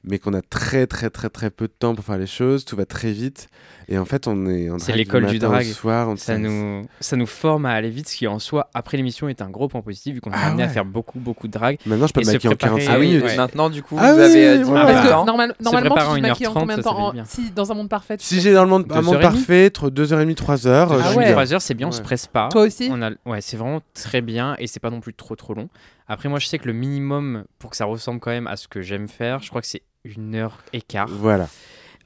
mais 0.08 0.20
qu'on 0.20 0.34
a 0.34 0.42
très 0.42 0.88
très 0.88 1.10
très 1.10 1.30
très 1.30 1.50
peu 1.50 1.68
de 1.68 1.74
temps 1.78 1.96
pour 1.96 2.04
faire 2.06 2.18
les 2.18 2.28
choses. 2.28 2.66
Tout 2.66 2.76
va 2.76 2.86
très 2.86 3.12
vite. 3.12 3.48
Et 3.88 3.98
en 4.00 4.06
fait, 4.06 4.28
on 4.28 4.48
est 4.48 4.70
en 4.72 4.80
C'est 4.80 4.94
l'école 4.94 5.26
du 5.28 5.36
au 5.36 5.40
drag. 5.40 5.64
soir. 5.66 6.10
on- 6.10 6.16
Ça 6.16 6.38
nous, 6.40 6.86
ça 7.00 7.16
nous 7.16 7.28
forme 7.28 7.66
à 7.68 7.72
aller 7.74 7.90
vite, 7.92 8.10
ce 8.10 8.16
qui 8.16 8.26
en 8.28 8.40
soi, 8.40 8.68
après 8.74 8.98
l'émission, 8.98 9.30
est 9.30 9.42
un 9.44 9.50
gros 9.52 9.68
point 9.68 9.82
positif, 9.82 10.16
vu 10.16 10.22
qu'on 10.22 10.32
est 10.32 10.36
Ah 10.36 10.48
amené 10.48 10.64
à 10.64 10.66
ouais. 10.68 10.74
faire 10.74 10.86
beaucoup, 10.86 11.20
beaucoup 11.20 11.48
de 11.48 11.54
drag. 11.54 11.78
Maintenant, 11.86 12.08
je 12.08 12.14
peux 12.14 12.22
me 12.22 12.26
maquiller 12.26 12.48
en 12.54 12.56
préparer- 12.56 12.80
45 12.86 12.94
Ah 12.96 13.00
oui, 13.00 13.08
minutes. 13.08 13.24
ouais. 13.26 13.36
maintenant 13.38 13.70
du 13.70 13.84
coup, 13.84 13.96
Ah 14.00 14.14
vous 14.14 14.20
oui, 14.20 14.26
avez 14.26 14.48
euh, 14.48 14.58
10 14.58 14.64
voilà. 14.64 14.80
minutes 14.86 14.96
Parce 14.96 15.08
que 15.08 15.12
temps. 15.14 15.26
normal- 15.26 15.56
normalement, 15.60 15.96
tu 15.96 16.02
te 16.02 16.20
maquilles 16.28 16.48
en 16.48 16.52
1h30, 16.54 16.60
combien 16.60 16.78
de 16.78 16.82
temps 16.82 16.98
En-. 17.16 17.26
Si, 17.26 17.52
dans 17.52 17.72
un 17.72 17.76
monde 17.76 17.90
parfait. 17.90 18.16
Si 18.20 18.42
j'ai 18.42 18.54
dans 18.54 18.64
le 18.64 18.70
monde, 18.70 18.86
un 18.92 19.02
monde 19.02 19.22
parfait, 19.22 19.68
entre 19.68 19.90
2h30 19.92 20.34
3h, 20.36 20.88
Ah 20.90 20.98
je 21.04 21.08
suis 21.10 21.18
ouais. 21.18 21.24
bien. 21.26 21.32
3 21.34 21.54
heures, 21.54 21.62
c'est 21.62 21.74
bien, 21.76 21.88
on 21.88 21.92
se 21.92 22.00
Ouais. 22.00 22.04
presse 22.04 22.26
pas. 22.28 22.50
Toi 22.52 22.64
aussi 22.64 22.90
ouais, 23.26 23.42
c'est 23.42 23.58
vraiment 23.58 23.82
très 23.94 24.22
bien 24.22 24.56
et 24.58 24.66
c'est 24.68 24.80
pas 24.80 24.90
non 24.90 25.00
plus 25.00 25.14
trop 25.14 25.36
trop 25.36 25.54
long. 25.54 25.70
Après, 26.08 26.30
moi, 26.30 26.40
je 26.40 26.48
sais 26.48 26.60
que 26.60 26.68
le 26.68 26.74
minimum 26.74 27.46
pour 27.60 27.72
que 27.72 27.78
ça 27.78 27.86
ressemble 27.86 28.20
quand 28.20 28.32
même 28.32 28.48
à 28.48 28.58
ce 28.58 28.68
que 28.68 28.82
j'aime 28.82 29.08
faire, 29.08 29.42
je 29.42 29.50
crois 29.50 29.62
que 29.62 29.68
c'est 29.68 29.84
une 30.04 30.36
heure 30.36 30.60
et 30.72 30.82
quart. 30.82 31.08
Voilà. 31.08 31.50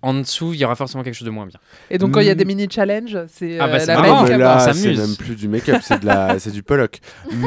En 0.02 0.14
dessous, 0.14 0.54
il 0.54 0.60
y 0.60 0.64
aura 0.66 0.76
forcément 0.76 1.04
quelque 1.04 1.14
chose 1.16 1.26
de 1.26 1.32
moins 1.32 1.46
bien. 1.46 1.60
Et 1.90 1.98
donc, 1.98 2.12
quand 2.14 2.22
il 2.22 2.28
y 2.28 2.30
a 2.30 2.34
Mm. 2.34 2.38
des 2.38 2.46
mini-challenges, 2.46 3.18
c'est 3.28 3.60
Ah 3.60 3.68
bah, 3.68 3.74
euh, 3.76 3.80
c'est 3.80 3.88
la 3.88 3.96
marrant. 4.02 4.22
make-up. 4.24 4.30
mais 4.38 4.44
là, 4.44 4.66
on 4.70 4.74
c'est 4.74 4.96
même 4.96 5.16
plus 5.18 5.36
du 5.36 5.48
make-up, 5.50 5.82
c'est 5.84 6.00
de 6.00 6.06
la, 6.06 6.40
c'est 6.40 6.52
du 6.52 6.64
Pollock. 6.64 7.00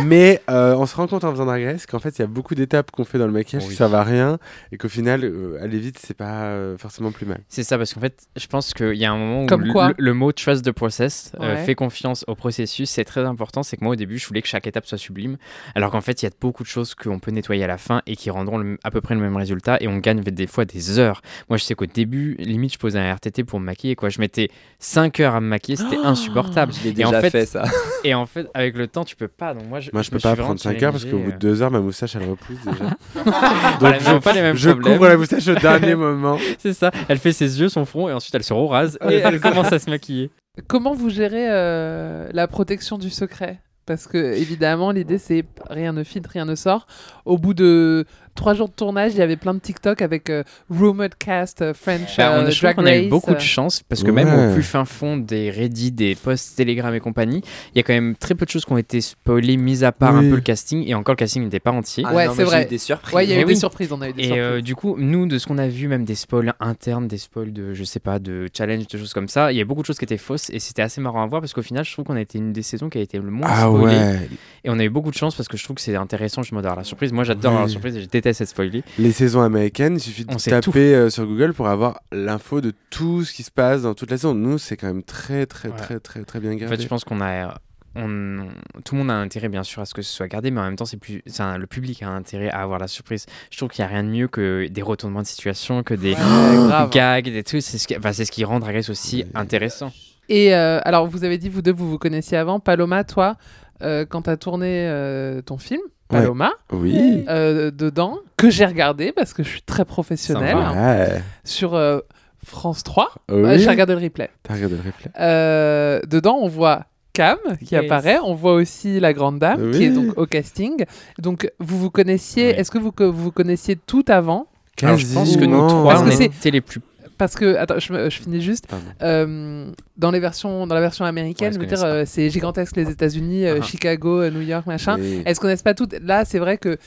Mais 0.05 0.41
euh, 0.51 0.75
on 0.77 0.85
se 0.87 0.95
rend 0.95 1.07
compte 1.07 1.25
en 1.25 1.31
faisant 1.31 1.47
Drag 1.47 1.65
Race 1.65 1.87
qu'en 1.87 1.99
fait, 1.99 2.19
il 2.19 2.21
y 2.21 2.25
a 2.25 2.29
beaucoup 2.29 2.55
d'étapes 2.55 2.91
qu'on 2.91 3.05
fait 3.05 3.19
dans 3.19 3.27
le 3.27 3.33
maquillage 3.33 3.65
Oui. 3.65 3.71
qui 3.71 3.77
servent 3.77 3.95
à 3.95 4.03
rien 4.05 4.39
et 4.71 4.77
qu'au 4.77 4.89
final, 4.89 5.25
euh, 5.25 5.59
aller 5.63 5.79
vite, 5.79 5.99
c'est 5.99 6.17
pas 6.17 6.43
euh, 6.45 6.77
forcément 6.77 7.11
plus 7.13 7.25
mal. 7.27 7.41
C'est 7.49 7.63
ça, 7.63 7.79
parce 7.79 7.95
qu'en 7.95 8.01
fait, 8.01 8.19
je 8.37 8.47
pense 8.47 8.75
qu'il 8.75 8.95
y 8.97 9.05
a 9.05 9.13
un 9.13 9.17
moment 9.19 9.45
où 9.45 9.47
Comme 9.47 9.65
le, 9.65 9.73
quoi 9.73 9.89
le- 9.89 9.95
le 9.99 10.15
mot 10.15 10.33
trust 10.33 10.65
the 10.65 10.73
process, 10.73 11.33
euh, 11.41 11.55
Ouais. 11.57 11.65
fait 11.65 11.75
confiance 11.75 12.25
au 12.29 12.35
processus, 12.35 12.91
c'est 12.91 13.05
très 13.05 13.25
important. 13.25 13.63
C'est 13.63 13.77
que 13.79 13.85
moi, 13.85 13.95
au 13.95 13.97
début, 13.97 14.19
je 14.19 14.27
voulais 14.29 14.43
que 14.43 14.49
chaque 14.49 14.67
étape 14.67 14.87
soit 14.87 14.99
sublime, 14.99 15.37
alors 15.75 15.91
qu'en 15.91 16.01
fait, 16.03 16.23
il 16.23 16.27
y 16.27 16.29
a 16.29 16.33
beaucoup 16.41 16.63
de 16.65 16.69
choses 16.69 16.95
qu'on 16.95 17.19
peut 17.19 17.31
nettoyer 17.31 17.65
à 17.65 17.69
la 17.69 17.79
fin 17.79 18.03
et 18.07 18.15
qui 18.15 18.29
rendront 18.31 18.59
le- 18.59 18.79
à 18.85 18.91
peu 18.91 19.01
près 19.01 19.15
le 19.15 19.21
même 19.23 19.37
résultat, 19.37 19.79
et 19.81 19.89
on 19.89 19.97
gagne 19.99 20.21
des 20.21 20.47
fois 20.47 20.65
des 20.67 20.99
heures. 20.99 21.23
Moi, 21.49 21.57
je 21.57 21.65
sais 21.65 21.75
qu'au 21.75 21.87
début, 21.87 22.37
limite, 22.45 22.73
je 22.75 22.79
posais 22.79 22.99
un 22.99 23.15
RTT 23.15 23.45
pour 23.45 23.61
me 23.61 23.65
maquiller, 23.67 23.95
quoi. 23.97 24.09
Je 24.09 24.21
mettais 24.21 24.49
5 24.79 25.21
heures 25.21 25.35
à 25.35 25.41
me 25.41 25.47
maquiller, 25.47 25.77
c'était 25.77 25.97
insupportable. 25.97 26.73
Je 26.73 26.89
l'ai 26.89 27.01
Et 27.01 27.05
en 27.05 27.09
déjà 27.11 27.21
fait, 27.21 27.31
fait 27.31 27.47
ça. 27.47 27.65
Et 28.05 28.15
en 28.15 28.27
fait, 28.27 28.49
avec 28.55 28.77
le 28.77 28.87
temps, 28.89 29.05
tu 29.05 29.17
peux 29.17 29.29
pas. 29.29 29.55
Donc 29.55 29.69
moi, 29.69 29.81
je, 29.81 29.91
Moi, 29.93 30.03
je 30.03 30.11
peux 30.11 30.19
pas 30.19 30.37
prendre 30.37 30.61
5 30.61 30.83
heures 30.83 30.93
parce 30.93 31.05
qu'au 31.05 31.19
bout 31.19 31.31
de 31.31 31.37
euh, 31.37 31.55
2 31.55 31.63
heures, 31.63 31.71
ma 31.71 31.81
moustache, 31.81 32.17
elle 32.17 32.29
repousse 32.29 32.59
déjà. 32.65 32.97
Voilà, 33.81 33.99
Donc, 33.99 34.07
ils 34.07 34.15
ont 34.15 34.21
pas 34.21 34.33
les 34.33 34.43
mêmes 34.43 34.57
je 34.57 34.71
problèmes. 34.71 34.95
couvre 34.95 35.09
la 35.09 35.17
moustache 35.17 35.49
au 35.49 35.55
dernier 35.55 35.95
moment. 35.95 36.39
C'est 36.59 36.75
ça. 36.75 36.91
Elle 37.09 37.19
fait 37.19 37.33
ses 37.33 37.61
yeux, 37.61 37.69
son 37.69 37.85
front, 37.85 38.09
et 38.09 38.13
ensuite 38.13 38.35
elle 38.35 38.45
se 38.45 38.53
rase 38.53 38.99
et 39.09 39.15
elle 39.15 39.41
commence 39.41 39.73
à 39.73 39.79
se 39.79 39.89
maquiller. 39.91 40.31
Comment 40.69 40.95
vous 40.95 41.09
gérez 41.09 41.47
euh, 41.49 42.29
la 42.33 42.47
protection 42.47 42.99
du 42.99 43.11
secret? 43.11 43.61
Parce 43.87 44.07
que 44.07 44.19
évidemment, 44.19 44.93
l'idée 44.93 45.19
c'est 45.19 45.45
rien 45.69 45.93
ne 45.93 46.05
filtre, 46.05 46.31
rien 46.31 46.45
ne 46.45 46.55
sort. 46.55 46.87
Au 47.25 47.37
bout 47.37 47.55
de 47.55 48.05
trois 48.35 48.55
jours 48.55 48.69
de 48.69 48.75
tournage, 48.75 49.13
il 49.13 49.19
y 49.19 49.23
avait 49.23 49.37
plein 49.37 49.55
de 49.55 49.59
TikTok 49.61 50.03
avec 50.03 50.31
euh, 50.31 50.43
rumored 50.71 51.15
cast 51.17 51.63
euh, 51.63 51.75
French 51.75 52.17
Bah, 52.17 52.33
on, 52.37 52.47
euh, 52.47 52.51
je 52.51 52.61
Drag 52.63 52.77
qu'on 52.77 52.87
a 52.87 52.95
eu 52.97 53.01
Race, 53.03 53.09
beaucoup 53.09 53.31
euh. 53.33 53.35
de 53.35 53.41
chance 53.41 53.83
parce 53.83 54.03
que 54.03 54.11
même 54.11 54.29
au 54.51 54.55
plus 54.55 54.63
fin 54.63 54.85
fond 54.85 55.17
des 55.17 55.51
Reddit, 55.51 55.93
des 55.93 56.15
posts 56.15 56.57
Telegram 56.57 56.95
et 56.95 57.01
compagnie, 57.01 57.43
il 57.75 57.79
y 57.79 57.81
a 57.81 57.83
quand 57.83 57.93
même 57.93 58.17
très 58.17 58.35
peu 58.35 58.45
de 58.47 58.51
choses 58.51 58.65
qui 58.65 58.73
ont 58.73 58.79
été 58.79 59.01
spoilées, 59.01 59.57
mis 59.57 59.85
à 59.85 59.93
part 59.93 60.17
un 60.17 60.23
peu 60.23 60.35
le 60.37 60.41
casting 60.41 60.85
et 60.87 60.95
encore 60.95 61.15
le 61.15 61.19
casting 61.19 61.43
n'était 61.45 61.61
pas 61.61 61.73
entier. 61.73 62.05
Ah 62.07 62.15
Ouais, 62.15 62.29
c'est 62.35 62.45
vrai. 62.45 62.65
Des 62.67 62.79
surprises. 62.79 63.15
Ouais, 63.15 63.25
il 63.27 63.31
y 63.31 63.35
a 63.35 63.41
eu 63.41 63.45
des 63.45 63.55
surprises, 63.55 63.93
on 63.93 64.01
a 64.03 64.09
eu 64.09 64.13
des 64.13 64.21
Et 64.23 64.25
surprises. 64.27 64.43
euh, 64.45 64.61
du 64.61 64.75
coup, 64.75 64.97
nous, 64.99 65.27
de 65.27 65.39
ce 65.39 65.47
qu'on 65.47 65.59
a 65.59 65.69
vu, 65.69 65.89
même 65.89 66.05
des 66.05 66.15
spoils 66.15 66.55
internes, 66.61 67.09
des 67.09 67.19
spoils 67.19 67.53
de, 67.53 67.75
je 67.75 67.85
sais 67.85 68.01
pas, 68.01 68.19
de 68.19 68.49
challenge, 68.57 68.87
de 68.87 68.99
choses 68.99 69.13
comme 69.13 69.29
ça, 69.29 69.53
il 69.53 69.59
y 69.59 69.61
a 69.61 69.65
beaucoup 69.65 69.83
de 69.83 69.87
choses 69.87 69.99
qui 69.99 70.05
étaient 70.05 70.17
fausses 70.17 70.51
et 70.51 70.59
c'était 70.59 70.83
assez 70.83 71.01
marrant 71.01 71.23
à 71.23 71.27
voir 71.27 71.41
parce 71.41 71.53
qu'au 71.53 71.63
final, 71.63 71.85
je 71.85 71.93
trouve 71.93 72.05
qu'on 72.05 72.17
a 72.17 72.21
été 72.21 72.39
une 72.39 72.53
des 72.53 72.63
saisons 72.63 72.89
qui 72.89 72.99
a 72.99 73.01
été 73.01 73.19
le 73.19 73.31
moins 73.31 73.49
Ah 73.51 73.63
spoilée. 73.63 73.97
ouais. 73.97 74.29
Et 74.65 74.71
on 74.71 74.79
a 74.79 74.85
eu 74.85 74.91
beaucoup 74.91 75.11
de 75.11 75.17
chance 75.17 75.35
parce 75.35 75.49
que 75.49 75.57
je 75.57 75.65
trouve 75.65 75.77
que 75.77 75.83
c'est 75.83 75.97
intéressant 75.97 76.43
justement 76.43 76.61
d'avoir 76.63 76.79
la 76.79 76.85
surprise. 76.85 77.13
Moi, 77.13 77.25
j'adore 77.25 77.55
Oui. 77.55 77.61
la 77.63 77.69
surprise 77.69 77.97
et 77.97 78.01
je 78.01 78.07
déteste 78.23 78.41
être 78.43 78.49
spoilé. 78.49 78.83
Les 78.99 79.13
saisons 79.13 79.43
américaines, 79.43 79.97
il 79.97 80.01
suffit 80.01 80.25
de 80.25 80.33
On 80.33 80.37
taper 80.37 80.95
euh, 80.95 81.11
sur 81.11 81.27
Google 81.27 81.53
pour 81.53 81.69
avoir 81.69 82.01
l'info 82.13 82.61
de 82.61 82.73
tout 82.91 83.25
ce 83.25 83.33
qui 83.33 83.43
se 83.43 83.51
passe 83.51 83.83
dans 83.83 83.95
toute 83.95 84.11
la 84.11 84.17
saison. 84.17 84.35
Nous, 84.35 84.59
c'est 84.59 84.77
quand 84.77 84.87
même 84.87 85.03
très, 85.03 85.47
très, 85.47 85.69
Ouais. 85.69 85.77
très, 85.77 85.99
très, 86.01 86.23
très 86.25 86.41
bien 86.41 86.53
En 86.53 86.57
gardé. 86.57 86.77
fait, 86.77 86.83
je 86.83 86.89
pense 86.89 87.05
qu'on 87.05 87.21
a. 87.21 87.55
On, 87.95 88.47
tout 88.87 88.95
le 88.95 89.01
monde 89.01 89.11
a 89.11 89.15
intérêt 89.17 89.51
bien 89.51 89.63
sûr 89.65 89.83
à 89.83 89.85
ce 89.85 89.93
que 89.93 90.01
ce 90.01 90.11
soit 90.11 90.27
gardé, 90.27 90.51
mais 90.51 90.61
en 90.61 90.65
même 90.65 90.77
temps, 90.77 90.87
c'est 90.87 90.97
plus, 90.97 91.23
c'est 91.27 91.43
un- 91.43 91.59
le 91.59 91.67
public 91.67 92.03
a 92.03 92.09
intérêt 92.09 92.49
à 92.49 92.63
avoir 92.63 92.79
la 92.79 92.89
surprise. 92.89 93.27
Je 93.51 93.59
trouve 93.59 93.69
qu'il 93.69 93.85
n'y 93.85 93.91
a 93.91 93.93
rien 93.93 94.03
de 94.03 94.09
mieux 94.09 94.29
que 94.29 94.67
des 94.71 94.81
retournements 94.81 95.21
de 95.21 95.27
situation, 95.27 95.83
que 95.83 95.93
des 95.93 96.15
Ouais, 96.15 96.89
gags, 96.91 97.25
des 97.25 97.43
trucs. 97.43 97.61
C'est 97.61 97.77
ce, 97.77 97.87
qui, 97.87 97.95
enfin, 97.97 98.15
ce 98.15 98.23
qui 98.31 98.45
rend 98.45 98.61
Drag 98.61 98.77
Race 98.77 98.89
aussi 98.89 99.19
Ouais. 99.19 99.27
intéressant. 99.35 99.93
Et 100.31 100.55
euh, 100.55 100.81
alors, 100.85 101.07
vous 101.07 101.25
avez 101.25 101.37
dit, 101.37 101.51
vous 101.51 101.61
deux, 101.61 101.73
vous 101.73 101.91
vous 101.91 101.99
connaissiez 101.99 102.39
avant. 102.39 102.61
Paloma, 102.61 103.05
toi, 103.05 103.37
euh, 103.83 104.05
quand 104.09 104.23
tu 104.23 104.31
as 104.31 104.37
tourné 104.37 104.87
euh, 104.89 105.41
ton 105.43 105.59
film, 105.59 105.81
Ouais. 106.11 106.19
Paloma, 106.21 106.53
Oui. 106.73 107.25
euh, 107.31 107.71
dedans, 107.71 108.19
que 108.37 108.51
j'ai 108.51 108.67
regardé 108.67 109.13
parce 109.13 109.33
que 109.33 109.43
je 109.43 109.49
suis 109.49 109.63
très 109.63 109.87
professionnelle, 109.87 110.57
Sympa. 110.59 110.75
Ouais. 110.75 111.23
sur 111.45 111.75
euh, 111.75 112.01
France 112.45 112.83
3. 112.83 113.09
Oui. 113.31 113.41
Ouais, 113.43 113.59
j'ai 113.59 113.71
regardé 113.71 113.95
le 113.95 114.01
replay. 114.01 114.29
T'as 114.43 114.55
regardé 114.55 114.75
le 114.77 114.83
replay 114.83 115.11
Euh, 115.19 116.01
dedans, 116.07 116.37
on 116.43 116.49
voit 116.49 116.85
Cam 117.15 117.39
qui 117.65 117.75
Yes. 117.75 117.85
apparaît. 117.85 118.19
On 118.25 118.35
voit 118.35 118.53
aussi 118.55 119.01
la 119.01 119.13
grande 119.15 119.39
dame 119.39 119.61
Oui. 119.63 119.71
qui 119.79 119.85
est 119.85 119.91
donc 119.91 120.19
au 120.19 120.27
casting. 120.27 120.85
Donc, 121.19 121.51
vous 121.61 121.79
vous 121.79 121.91
connaissiez. 121.91 122.51
Est-ce 122.51 122.71
que 122.71 122.79
vous, 122.79 122.93
vous 122.99 123.13
vous 123.13 123.33
connaissiez 123.33 123.77
tout 123.77 124.05
avant? 124.09 124.49
Alors, 124.83 124.97
je 124.99 125.07
pense 125.15 125.37
que 125.37 125.45
nous 125.45 125.67
trois, 125.69 126.03
on 126.03 126.05
que 126.05 126.11
c'est- 126.11 126.25
était 126.27 126.51
les 126.51 126.61
plus. 126.61 126.81
Parce 127.23 127.37
que, 127.37 127.55
attends, 127.55 127.79
je, 127.79 128.09
finis 128.11 128.41
juste. 128.41 128.67
Euh, 129.01 129.71
dans, 129.97 130.11
les 130.11 130.19
versions, 130.19 130.67
dans 130.67 130.75
la 130.75 130.81
version 130.81 131.05
américaine, 131.05 131.51
Ouais, 131.51 131.53
je 131.53 131.59
je 131.59 131.61
veux 131.61 131.67
dire, 131.77 131.85
euh, 131.85 132.03
c'est 132.05 132.29
gigantesque 132.31 132.75
les 132.75 132.91
États-Unis, 132.91 133.47
euh, 133.47 133.59
Ah. 133.61 133.65
Chicago, 133.65 134.29
New 134.29 134.41
York, 134.41 134.67
machin. 134.67 134.97
Oui. 134.99 135.23
Elles 135.25 135.37
se 135.37 135.41
connaissent 135.41 135.63
pas 135.63 135.75
toutes. 135.75 135.95
Là, 136.03 136.25
c'est 136.25 136.41
vrai 136.41 136.59
que 136.59 136.79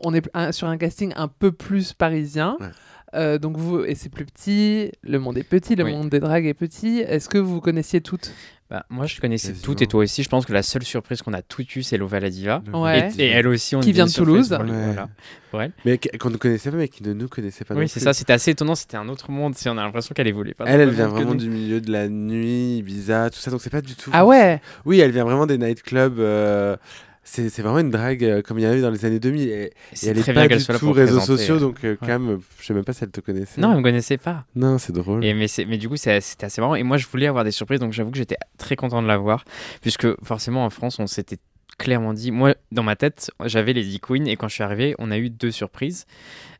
on 0.00 0.12
est 0.12 0.28
un- 0.34 0.50
sur 0.50 0.66
un 0.66 0.76
casting 0.78 1.12
un 1.14 1.28
peu 1.28 1.52
plus 1.52 1.92
parisien. 1.92 2.56
Ouais. 2.58 2.66
Euh, 3.14 3.38
donc 3.38 3.56
vous 3.56 3.84
et 3.84 3.94
c'est 3.94 4.08
plus 4.08 4.24
petit, 4.24 4.90
le 5.04 5.20
monde 5.20 5.38
est 5.38 5.44
petit, 5.48 5.76
le 5.76 5.84
Oui. 5.84 5.92
monde 5.92 6.08
des 6.08 6.18
dragues 6.18 6.46
est 6.46 6.54
petit. 6.54 6.98
Est-ce 7.06 7.28
que 7.28 7.38
vous 7.38 7.60
connaissiez 7.60 8.00
toutes? 8.00 8.32
Bah, 8.74 8.84
moi, 8.90 9.06
je 9.06 9.20
connaissais 9.20 9.48
Quasiment. 9.52 9.64
toutes 9.64 9.82
et 9.82 9.86
toi 9.86 10.02
aussi. 10.02 10.24
Je 10.24 10.28
pense 10.28 10.46
que 10.46 10.52
la 10.52 10.64
seule 10.64 10.82
surprise 10.82 11.22
qu'on 11.22 11.32
a 11.32 11.42
toutes 11.42 11.76
eu, 11.76 11.84
c'est 11.84 11.96
Lova 11.96 12.18
la 12.18 12.28
Diva. 12.28 12.60
Ouais. 12.72 13.08
Et, 13.18 13.26
et 13.26 13.28
elle 13.28 13.46
aussi, 13.46 13.76
on 13.76 13.80
Qui 13.80 13.92
vient 13.92 14.06
de 14.06 14.10
Toulouse. 14.10 14.48
pour 14.48 14.58
Ouais. 14.66 14.84
voilà, 14.86 15.08
pour 15.52 15.62
elle. 15.62 15.70
Mais 15.84 15.98
qu- 15.98 16.08
qu'on 16.18 16.30
ne 16.30 16.36
connaissait 16.36 16.72
pas, 16.72 16.76
mais 16.78 16.88
qui 16.88 17.04
ne 17.04 17.12
nous 17.12 17.28
connaissait 17.28 17.64
pas 17.64 17.74
non 17.74 17.80
Oui, 17.80 17.88
c'est 17.88 18.00
ça. 18.00 18.12
C'était 18.12 18.32
assez 18.32 18.50
étonnant. 18.50 18.74
C'était 18.74 18.96
un 18.96 19.08
autre 19.08 19.30
monde. 19.30 19.54
Si 19.54 19.68
on 19.68 19.78
a 19.78 19.82
l'impression 19.84 20.12
qu'elle 20.12 20.26
évoluait 20.26 20.54
pas. 20.54 20.64
Elle, 20.66 20.80
elle 20.80 20.88
le 20.88 20.94
vient 20.96 21.06
vraiment 21.06 21.36
du 21.36 21.48
milieu 21.50 21.80
de 21.80 21.92
la 21.92 22.08
nuit, 22.08 22.78
Ibiza, 22.78 23.30
tout 23.30 23.38
ça, 23.38 23.52
donc 23.52 23.60
c'est 23.62 23.70
pas 23.70 23.80
du 23.80 23.94
tout. 23.94 24.10
Ah 24.12 24.26
ouais 24.26 24.60
Oui, 24.84 24.98
elle 24.98 25.12
vient 25.12 25.22
vraiment 25.24 25.46
des 25.46 25.56
nightclubs. 25.56 26.18
euh, 26.18 26.76
c'est 27.24 27.48
c'est 27.48 27.62
vraiment 27.62 27.78
une 27.78 27.90
drague 27.90 28.24
euh, 28.24 28.42
comme 28.42 28.58
il 28.58 28.62
y 28.62 28.66
en 28.66 28.70
a 28.70 28.76
eu 28.76 28.80
dans 28.80 28.90
les 28.90 29.04
années 29.04 29.18
2000. 29.18 29.48
Et, 29.48 29.52
et 29.52 29.72
elle 30.06 30.18
est 30.18 30.32
pas 30.32 30.46
du 30.46 30.64
tout 30.64 30.92
réseaux 30.92 31.20
sociaux, 31.20 31.56
euh. 31.56 31.60
donc 31.60 31.84
euh, 31.84 31.96
Ouais. 32.00 32.06
Cam, 32.06 32.28
euh, 32.28 32.36
je 32.60 32.66
sais 32.66 32.74
même 32.74 32.84
pas 32.84 32.92
si 32.92 33.04
elle 33.04 33.10
te 33.10 33.20
connaissait. 33.20 33.60
Non, 33.60 33.72
elle 33.72 33.78
me 33.78 33.82
connaissait 33.82 34.18
pas. 34.18 34.44
Non, 34.54 34.78
c'est 34.78 34.92
drôle. 34.92 35.24
Et 35.24 35.34
mais, 35.34 35.46
mais 35.66 35.78
du 35.78 35.88
coup, 35.88 35.96
c'était 35.96 36.44
assez 36.44 36.60
marrant. 36.60 36.74
Et 36.74 36.82
moi, 36.82 36.96
je 36.96 37.06
voulais 37.06 37.26
avoir 37.26 37.44
des 37.44 37.50
surprises, 37.50 37.80
donc 37.80 37.92
j'avoue 37.92 38.10
que 38.10 38.18
j'étais 38.18 38.36
très 38.58 38.76
content 38.76 39.02
de 39.02 39.06
l'avoir. 39.08 39.44
Puisque 39.80 40.06
forcément, 40.24 40.64
en 40.64 40.70
France, 40.70 40.98
on 40.98 41.06
s'était 41.06 41.38
clairement 41.78 42.12
dit. 42.12 42.30
Moi, 42.30 42.54
dans 42.72 42.82
ma 42.82 42.96
tête, 42.96 43.30
j'avais 43.44 43.72
Lady 43.72 44.00
Queen, 44.00 44.26
et 44.28 44.36
quand 44.36 44.48
je 44.48 44.54
suis 44.54 44.62
arrivé, 44.62 44.94
on 44.98 45.10
a 45.10 45.18
eu 45.18 45.30
deux 45.30 45.50
surprises. 45.50 46.06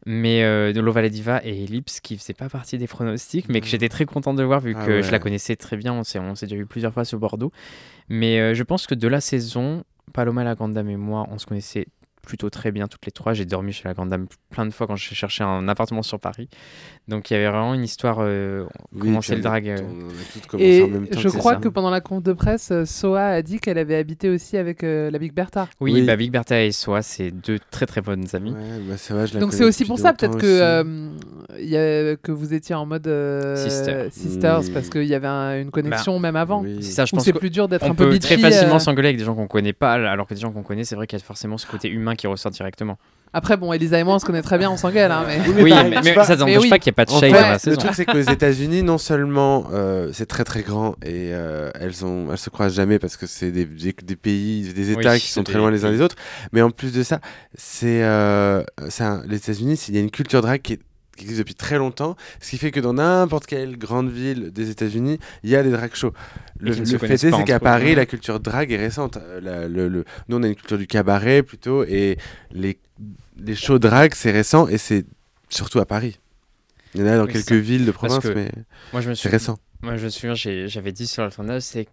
Mais 0.06 0.42
euh, 0.42 0.72
de 0.72 0.80
Lova 0.80 1.00
la 1.00 1.08
Diva 1.08 1.40
et 1.44 1.64
Ellipse, 1.64 2.00
qui 2.00 2.18
faisaient 2.18 2.34
pas 2.34 2.48
partie 2.48 2.76
des 2.76 2.86
pronostics, 2.86 3.46
mais 3.48 3.60
que 3.60 3.66
j'étais 3.66 3.88
très 3.88 4.04
content 4.04 4.34
de 4.34 4.42
voir, 4.42 4.60
vu 4.60 4.74
Ah 4.76 4.84
que 4.84 4.90
ouais. 4.92 5.02
je 5.02 5.10
la 5.10 5.18
connaissais 5.18 5.56
très 5.56 5.76
bien. 5.76 5.94
On 5.94 6.04
s'est, 6.04 6.18
on 6.18 6.34
s'est 6.34 6.46
déjà 6.46 6.56
vu 6.56 6.66
plusieurs 6.66 6.92
fois 6.92 7.04
sur 7.04 7.18
Bordeaux. 7.18 7.52
Mais 8.08 8.38
euh, 8.38 8.54
je 8.54 8.62
pense 8.62 8.86
que 8.86 8.94
de 8.94 9.08
la 9.08 9.20
saison, 9.22 9.84
Paloma 10.12 10.44
la 10.44 10.55
Grande 10.55 10.74
Dame 10.74 10.90
et 10.90 10.96
moi, 10.96 11.26
on 11.30 11.38
se 11.38 11.46
connaissait 11.46 11.86
plutôt 12.26 12.48
très 12.48 12.72
bien 12.72 12.88
toutes 12.88 13.05
les 13.05 13.12
trois. 13.12 13.34
J'ai 13.34 13.44
dormi 13.44 13.70
chez 13.72 13.86
la 13.86 13.92
Grande 13.92 14.09
Dame 14.09 14.26
plein 14.48 14.64
de 14.64 14.70
fois 14.70 14.86
quand 14.86 14.96
j'ai 14.96 15.14
cherché 15.14 15.44
un 15.44 15.68
appartement 15.68 16.02
sur 16.02 16.18
Paris. 16.18 16.48
Donc 17.07 17.30
il 17.30 17.34
y 17.34 17.36
avait 17.36 17.48
vraiment 17.48 17.74
une 17.74 17.84
histoire. 17.84 18.16
Euh, 18.20 18.64
Oui, 18.94 19.11
le 19.11 19.14
on 19.16 19.18
a- 19.18 19.36
drag. 19.40 19.68
euh, 19.68 19.76
On, 19.82 20.09
a 20.09 20.12
toutes 20.32 20.46
commencé 20.46 20.66
Et 20.70 20.82
en 20.82 20.88
même 20.88 21.07
temps. 21.07 21.20
je 21.20 21.28
crois 21.28 21.55
ça. 21.55 21.61
que 21.61 21.68
pendant 21.68 21.90
la 21.90 22.00
conf 22.00 22.22
de 22.22 22.32
presse, 22.32 22.70
euh, 22.70 22.86
Soa 22.86 23.26
a 23.26 23.42
dit 23.42 23.59
qu'elle 23.59 23.76
avait 23.76 23.96
habité 23.96 24.30
aussi 24.30 24.57
avec 24.57 24.84
euh, 24.84 25.11
la 25.11 25.18
Big 25.18 25.34
Bertha. 25.34 25.68
Oui, 25.80 25.92
Oui. 25.92 26.02
Bah, 26.07 26.16
Big 26.16 26.32
Bertha 26.32 26.62
et 26.64 26.72
Soa, 26.72 27.02
c'est 27.02 27.30
deux 27.30 27.59
très 27.70 27.84
très 27.84 28.00
bonnes 28.00 28.24
amies. 28.32 28.52
Ouais, 28.52 28.78
bah, 28.88 28.94
c'est 28.96 29.12
vrai, 29.12 29.26
je 29.26 29.34
la 29.34 29.40
Donc 29.40 29.52
c'est 29.52 29.64
aussi 29.64 29.84
pour 29.84 29.98
ça 29.98 30.14
peut-être 30.14 30.38
que, 30.38 30.46
euh, 30.46 31.11
y 31.61 31.76
a- 31.76 32.16
que 32.16 32.32
vous 32.32 32.55
étiez 32.55 32.74
en 32.74 32.86
mode 32.86 33.07
euh, 33.07 33.57
Sister. 33.57 34.09
sisters 34.11 34.62
Mm. 34.62 34.70
parce 34.72 34.88
qu'il 34.88 35.05
y 35.05 35.14
avait 35.14 35.26
un- 35.28 35.61
une 35.61 35.70
connexion 35.70 36.18
même 36.18 36.36
avant. 36.36 36.62
Oui. 36.62 36.78
C'est 36.80 36.92
ça, 36.92 37.05
je 37.05 37.12
Ou 37.14 37.16
pense 37.16 37.24
c'est 37.24 37.32
plus 37.32 37.50
dur 37.50 37.68
d'être 37.68 37.84
un 37.84 37.94
peu 37.94 38.05
peut 38.07 38.11
bitchy. 38.11 38.20
très 38.34 38.38
facilement 38.38 38.76
euh. 38.76 38.78
s'engueuler 38.78 39.09
avec 39.09 39.18
des 39.18 39.24
gens 39.24 39.34
qu'on 39.34 39.46
connaît 39.46 39.72
pas, 39.72 39.92
alors 39.92 40.26
que 40.26 40.34
des 40.34 40.40
gens 40.40 40.52
qu'on 40.52 40.62
connaît, 40.62 40.84
c'est 40.84 40.94
vrai 40.96 41.07
qu'il 41.07 41.18
y 41.18 41.22
a 41.22 41.24
forcément 41.24 41.59
ce 41.59 41.66
côté 41.66 41.88
humain 41.88 42.14
qui 42.16 42.26
ressort 42.26 42.50
directement. 42.52 42.98
Après 43.36 43.57
bon, 43.57 43.72
Elisa 43.72 43.98
et 43.98 44.05
moi 44.05 44.14
on 44.14 44.18
se 44.20 44.24
connaît 44.24 44.42
très 44.42 44.59
bien, 44.59 44.70
on 44.70 44.76
s'engueule. 44.76 45.11
Hein, 45.11 45.24
mais... 45.26 45.40
Oui, 45.61 45.72
mais, 45.72 46.00
mais 46.05 46.12
vois, 46.12 46.22
ça 46.24 46.36
n'empêche 46.36 46.55
mais 46.57 46.62
oui. 46.62 46.68
pas 46.70 46.78
qu'il 46.78 46.90
n'y 46.90 46.94
ait 46.94 47.05
pas 47.05 47.05
de 47.05 47.11
En 47.11 47.18
shade 47.18 47.30
fait, 47.32 47.40
dans 47.40 47.46
la 47.48 47.52
le 47.55 47.59
saison. 47.59 47.76
truc 47.80 47.90
c'est 47.94 48.05
qu'aux 48.05 48.20
États-Unis, 48.20 48.84
non 48.84 48.96
seulement 48.96 49.66
euh, 49.72 50.11
c'est 50.12 50.26
très 50.26 50.44
très 50.44 50.62
grand 50.62 50.92
et 51.05 51.30
euh, 51.32 51.68
elles 51.80 52.05
ont, 52.05 52.28
elles 52.30 52.38
se 52.38 52.48
croisent 52.50 52.74
jamais 52.76 53.00
parce 53.00 53.16
que 53.16 53.26
c'est 53.26 53.50
des, 53.50 53.64
des, 53.64 53.92
des 54.05 54.14
pays, 54.16 54.72
des 54.72 54.90
États 54.92 55.14
Oui, 55.14 55.18
qui 55.18 55.32
sont 55.32 55.42
très 55.42 55.59
loin 55.59 55.72
les 55.72 55.84
uns 55.84 55.90
des 55.90 56.00
autres. 56.00 56.14
Mais 56.52 56.62
en 56.62 56.70
plus 56.70 56.92
de 56.92 57.02
ça, 57.02 57.18
c'est, 57.57 58.05
euh, 58.05 58.62
les 59.26 59.36
États-Unis, 59.36 59.80
il 59.88 59.94
y 59.96 59.98
a 59.98 60.00
une 60.00 60.12
culture 60.12 60.40
drag 60.40 60.62
qui 60.62 60.74
est 60.74 60.80
qui 61.16 61.24
existe 61.24 61.38
depuis 61.40 61.54
très 61.54 61.78
longtemps, 61.78 62.16
ce 62.40 62.50
qui 62.50 62.58
fait 62.58 62.70
que 62.70 62.80
dans 62.80 62.94
n'importe 62.94 63.46
quelle 63.46 63.76
grande 63.78 64.10
ville 64.10 64.50
des 64.50 64.70
États-Unis, 64.70 65.18
il 65.42 65.50
y 65.50 65.56
a 65.56 65.62
des 65.62 65.70
drag 65.70 65.94
shows. 65.94 66.12
Le, 66.60 66.72
fait 66.72 67.10
est, 67.12 67.16
c'est 67.18 67.44
qu'à. 67.44 67.60
Paris, 67.60 67.94
la 67.94 68.06
culture 68.06 68.40
drag 68.40 68.70
est 68.72 68.76
récente. 68.76 69.16
Euh, 69.16 69.40
la- 69.40 69.68
le- 69.68 69.88
le- 69.88 70.04
nous, 70.28 70.36
on 70.38 70.42
a 70.42 70.48
une 70.48 70.54
culture 70.54 70.78
du 70.78 70.86
cabaret 70.86 71.42
plutôt, 71.42 71.84
et 71.84 72.18
les, 72.50 72.78
les 73.38 73.54
shows 73.54 73.78
drag, 73.78 74.14
c'est 74.14 74.30
récent, 74.30 74.68
et 74.68 74.78
c'est 74.78 75.04
surtout 75.48 75.78
à 75.80 75.86
Paris. 75.86 76.18
Il 76.94 77.00
y 77.00 77.04
en 77.04 77.06
a 77.08 77.16
dans 77.16 77.26
Oui, 77.26 77.32
quelques 77.32 77.52
villes 77.52 77.86
de 77.86 77.90
province, 77.90 78.24
mais 78.24 78.50
moi, 78.92 79.00
je 79.00 79.10
me 79.10 79.14
c'est 79.14 79.28
récent. 79.28 79.58
Moi, 79.82 79.96
je 79.96 80.04
me 80.04 80.10
souviens, 80.10 80.34
j'avais 80.34 80.92
dit 80.92 81.06
sur 81.06 81.24
le 81.24 81.30
tournage, 81.30 81.62
c'est 81.62 81.86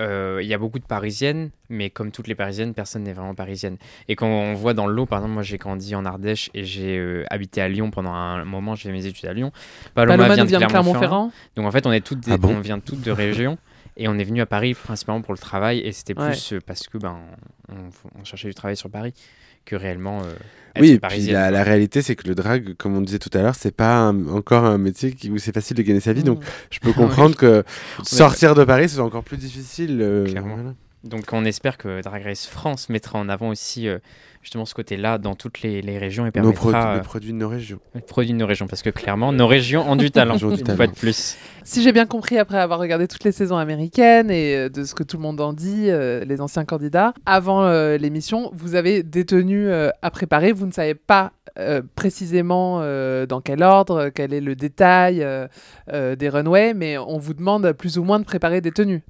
euh, 0.00 0.40
il 0.42 0.46
y 0.48 0.54
a 0.54 0.58
beaucoup 0.58 0.78
de 0.78 0.84
parisiennes, 0.84 1.50
mais 1.70 1.90
comme 1.90 2.10
toutes 2.10 2.26
les 2.28 2.34
parisiennes, 2.34 2.74
personne 2.74 3.02
n'est 3.04 3.12
vraiment 3.12 3.34
parisienne. 3.34 3.76
Et 4.08 4.16
quand 4.16 4.26
on 4.28 4.54
voit 4.54 4.74
dans 4.74 4.86
l'eau, 4.86 5.06
par 5.06 5.18
exemple, 5.20 5.34
moi 5.34 5.42
j'ai 5.42 5.56
grandi 5.58 5.94
en 5.94 6.04
Ardèche 6.04 6.50
et 6.54 6.64
j'ai 6.64 6.98
euh, 6.98 7.24
habité 7.30 7.60
à 7.62 7.68
Lyon 7.68 7.90
pendant 7.90 8.12
un 8.12 8.44
moment, 8.44 8.74
j'ai 8.74 8.88
fait 8.90 8.92
mes 8.92 9.06
études 9.06 9.26
à 9.26 9.32
Lyon. 9.32 9.52
Paloma, 9.94 10.16
Paloma 10.16 10.34
vient 10.34 10.44
de 10.44 10.48
vient 10.50 10.58
de 10.60 10.66
Clermont-Ferrand. 10.66 11.32
Donc 11.56 11.66
en 11.66 11.70
fait, 11.70 11.86
on 11.86 11.92
est 11.92 12.00
toutes 12.04 12.20
des- 12.20 12.32
Ah 12.32 12.36
bon 12.38 12.56
on 12.56 12.60
vient 12.60 12.78
toutes 12.80 13.00
de 13.02 13.10
régions. 13.10 13.58
Et 13.98 14.08
on 14.08 14.18
est 14.18 14.24
venu 14.24 14.42
à 14.42 14.46
Paris 14.46 14.74
principalement 14.74 15.22
pour 15.22 15.32
le 15.32 15.38
travail, 15.38 15.78
et 15.78 15.90
c'était 15.92 16.18
Ouais. 16.18 16.26
plus 16.28 16.52
euh, 16.52 16.58
parce 16.66 16.86
que 16.86 16.98
ben 16.98 17.16
on, 17.70 17.88
on 18.20 18.24
cherchait 18.24 18.48
du 18.48 18.54
travail 18.54 18.76
sur 18.76 18.90
Paris 18.90 19.14
que 19.66 19.76
réellement. 19.76 20.20
euh, 20.22 20.32
être 20.74 20.80
Oui, 20.82 20.90
et 20.92 20.98
puis 21.00 21.26
la, 21.28 21.62
réalité, 21.62 22.00
c'est 22.02 22.16
que 22.16 22.28
le 22.28 22.34
drag, 22.34 22.74
comme 22.76 22.96
on 22.96 23.00
disait 23.00 23.18
tout 23.18 23.30
à 23.34 23.42
l'heure, 23.42 23.54
c'est 23.54 23.74
pas 23.74 23.96
un- 23.96 24.28
encore 24.28 24.64
un 24.64 24.78
métier 24.78 25.12
qui- 25.12 25.30
où 25.30 25.38
c'est 25.38 25.52
facile 25.54 25.76
de 25.76 25.82
gagner 25.82 26.00
sa 26.00 26.12
vie. 26.12 26.22
Donc, 26.22 26.42
je 26.70 26.78
peux 26.80 26.92
comprendre 26.92 27.34
que 27.36 27.64
sortir 28.02 28.54
de 28.54 28.64
Paris, 28.64 28.88
c'est 28.88 29.00
encore 29.00 29.24
plus 29.24 29.36
difficile. 29.38 29.98
euh, 30.00 30.26
Clairement. 30.26 30.54
voilà. 30.56 30.74
Donc 31.04 31.26
on 31.32 31.44
espère 31.44 31.78
que 31.78 32.02
Drag 32.02 32.24
Race 32.24 32.46
France 32.46 32.88
mettra 32.88 33.18
en 33.18 33.28
avant 33.28 33.50
aussi 33.50 33.86
euh, 33.86 33.98
justement 34.46 34.64
ce 34.64 34.74
côté-là 34.74 35.18
dans 35.18 35.34
toutes 35.34 35.62
les, 35.62 35.82
les 35.82 35.98
régions 35.98 36.22
et 36.22 36.28
Nos 36.28 36.32
permettra 36.32 36.60
produits, 36.70 36.80
euh, 36.88 36.94
les 36.94 37.02
produits 37.02 37.32
de 37.32 37.36
nos 37.36 37.48
régions. 37.48 37.80
les 37.96 38.00
produits 38.00 38.32
de 38.32 38.38
nos 38.38 38.46
régions 38.46 38.68
parce 38.68 38.80
que 38.82 38.90
clairement 38.90 39.32
nos 39.32 39.48
régions 39.48 39.90
ont 39.90 39.96
du 39.96 40.12
talent. 40.12 40.36
Une 40.36 40.56
talent. 40.62 40.76
fois 40.76 40.86
de 40.86 40.92
plus. 40.92 41.36
Si 41.64 41.82
j'ai 41.82 41.90
bien 41.90 42.06
compris 42.06 42.38
après 42.38 42.58
avoir 42.58 42.78
regardé 42.78 43.08
toutes 43.08 43.24
les 43.24 43.32
saisons 43.32 43.56
américaines 43.56 44.30
et 44.30 44.54
euh, 44.54 44.68
de 44.68 44.84
ce 44.84 44.94
que 44.94 45.02
tout 45.02 45.16
le 45.16 45.24
monde 45.24 45.40
en 45.40 45.52
dit, 45.52 45.90
euh, 45.90 46.24
les 46.24 46.40
anciens 46.40 46.64
candidats, 46.64 47.12
avant 47.26 47.64
euh, 47.64 47.96
l'émission, 47.96 48.50
vous 48.54 48.76
avez 48.76 49.02
des 49.02 49.24
tenues 49.24 49.66
euh, 49.68 49.90
à 50.00 50.12
préparer. 50.12 50.52
Vous 50.52 50.66
ne 50.66 50.70
savez 50.72 50.94
pas 50.94 51.32
euh, 51.58 51.82
précisément 51.96 52.78
euh, 52.82 53.26
dans 53.26 53.40
quel 53.40 53.64
ordre, 53.64 54.10
quel 54.14 54.32
est 54.32 54.40
le 54.40 54.54
détail 54.54 55.24
euh, 55.24 55.48
euh, 55.92 56.14
des 56.14 56.28
runways, 56.28 56.72
mais 56.72 56.98
on 56.98 57.18
vous 57.18 57.34
demande 57.34 57.72
plus 57.72 57.98
ou 57.98 58.04
moins 58.04 58.20
de 58.20 58.24
préparer 58.24 58.60
des 58.60 58.70
tenues. 58.70 59.02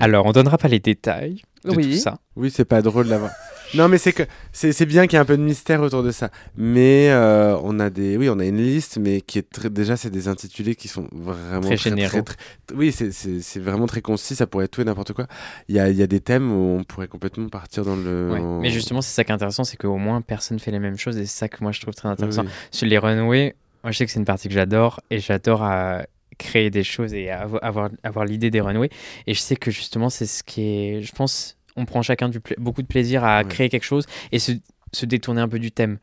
Alors 0.00 0.26
on 0.26 0.32
donnera 0.32 0.58
pas 0.58 0.68
les 0.68 0.80
détails 0.80 1.40
de 1.64 1.70
Oui. 1.70 1.92
tout 1.92 1.96
ça. 1.96 2.18
Oui, 2.36 2.50
c'est 2.50 2.66
pas 2.66 2.82
drôle 2.82 3.08
d'avoir. 3.08 3.30
Non, 3.74 3.88
mais 3.88 3.98
c'est 3.98 4.12
que 4.12 4.22
c'est 4.52 4.84
bien 4.86 5.06
qu'il 5.06 5.14
y 5.14 5.16
ait 5.16 5.22
un 5.22 5.24
peu 5.24 5.36
de 5.36 5.42
mystère 5.42 5.80
autour 5.80 6.02
de 6.02 6.10
ça. 6.10 6.30
Mais 6.56 7.08
euh, 7.10 7.56
on 7.62 7.80
a 7.80 7.90
des, 7.90 8.16
oui, 8.16 8.28
on 8.28 8.38
a 8.38 8.44
une 8.44 8.58
liste, 8.62 8.98
mais 8.98 9.20
qui 9.20 9.38
est 9.38 9.48
très, 9.50 9.70
déjà 9.70 9.96
c'est 9.96 10.10
des 10.10 10.28
intitulés 10.28 10.74
qui 10.74 10.88
sont 10.88 11.08
vraiment 11.12 11.60
Très 11.62 11.76
très- 11.76 12.34
oui, 12.74 12.92
c'est- 12.92 13.58
vraiment 13.60 13.86
très 13.86 14.00
concis. 14.02 14.34
Ça 14.34 14.46
pourrait 14.46 14.66
être 14.66 14.70
tout 14.72 14.80
et 14.80 14.84
n'importe 14.84 15.12
quoi. 15.12 15.26
Il 15.68 15.74
y 15.76 15.80
a, 15.80 15.88
y 15.90 16.02
a 16.02 16.06
des 16.06 16.20
thèmes 16.20 16.52
où 16.52 16.78
on 16.78 16.84
pourrait 16.84 17.08
complètement 17.08 17.48
partir 17.48 17.84
dans 17.84 17.96
le. 17.96 18.30
Ouais. 18.32 18.38
en- 18.40 18.60
Mais 18.60 18.70
justement 18.70 19.00
c'est 19.00 19.12
ça 19.14 19.24
qui 19.24 19.30
est 19.32 19.34
intéressant, 19.34 19.64
c'est 19.64 19.76
qu'au 19.76 19.96
moins 19.96 20.20
personne 20.20 20.58
fait 20.58 20.70
les 20.70 20.78
mêmes 20.78 20.98
choses 20.98 21.16
et 21.16 21.26
c'est 21.26 21.38
ça 21.38 21.48
que 21.48 21.58
moi 21.62 21.72
je 21.72 21.80
trouve 21.80 21.94
très 21.94 22.08
intéressant. 22.08 22.42
Oui. 22.42 22.48
Sur 22.70 22.86
les 22.86 22.98
runways, 22.98 23.54
moi 23.82 23.90
je 23.92 23.98
sais 23.98 24.06
que 24.06 24.12
c'est 24.12 24.18
une 24.18 24.24
partie 24.24 24.48
que 24.48 24.54
j'adore 24.54 25.00
et 25.10 25.18
j'adore 25.18 25.62
à 25.62 26.02
créer 26.38 26.70
des 26.70 26.82
choses 26.84 27.14
et 27.14 27.26
avo- 27.26 27.58
avoir, 27.62 27.90
avoir 28.02 28.24
l'idée 28.24 28.50
des 28.50 28.60
runways. 28.60 28.88
Et 29.26 29.34
je 29.34 29.40
sais 29.40 29.56
que 29.56 29.70
justement 29.70 30.10
c'est 30.10 30.26
ce 30.26 30.42
qui 30.42 30.62
est, 30.62 31.02
je 31.02 31.12
pense, 31.12 31.56
on 31.76 31.84
prend 31.84 32.02
chacun 32.02 32.28
du 32.28 32.40
beaucoup 32.58 32.82
de 32.82 32.86
plaisir 32.86 33.24
à 33.24 33.44
créer 33.44 33.68
quelque 33.68 33.84
chose 33.84 34.06
et 34.32 34.38
se, 34.38 34.52
se 34.92 35.06
détourner 35.06 35.40
un 35.40 35.48
peu 35.48 35.58
du 35.58 35.72
thème. 35.72 35.98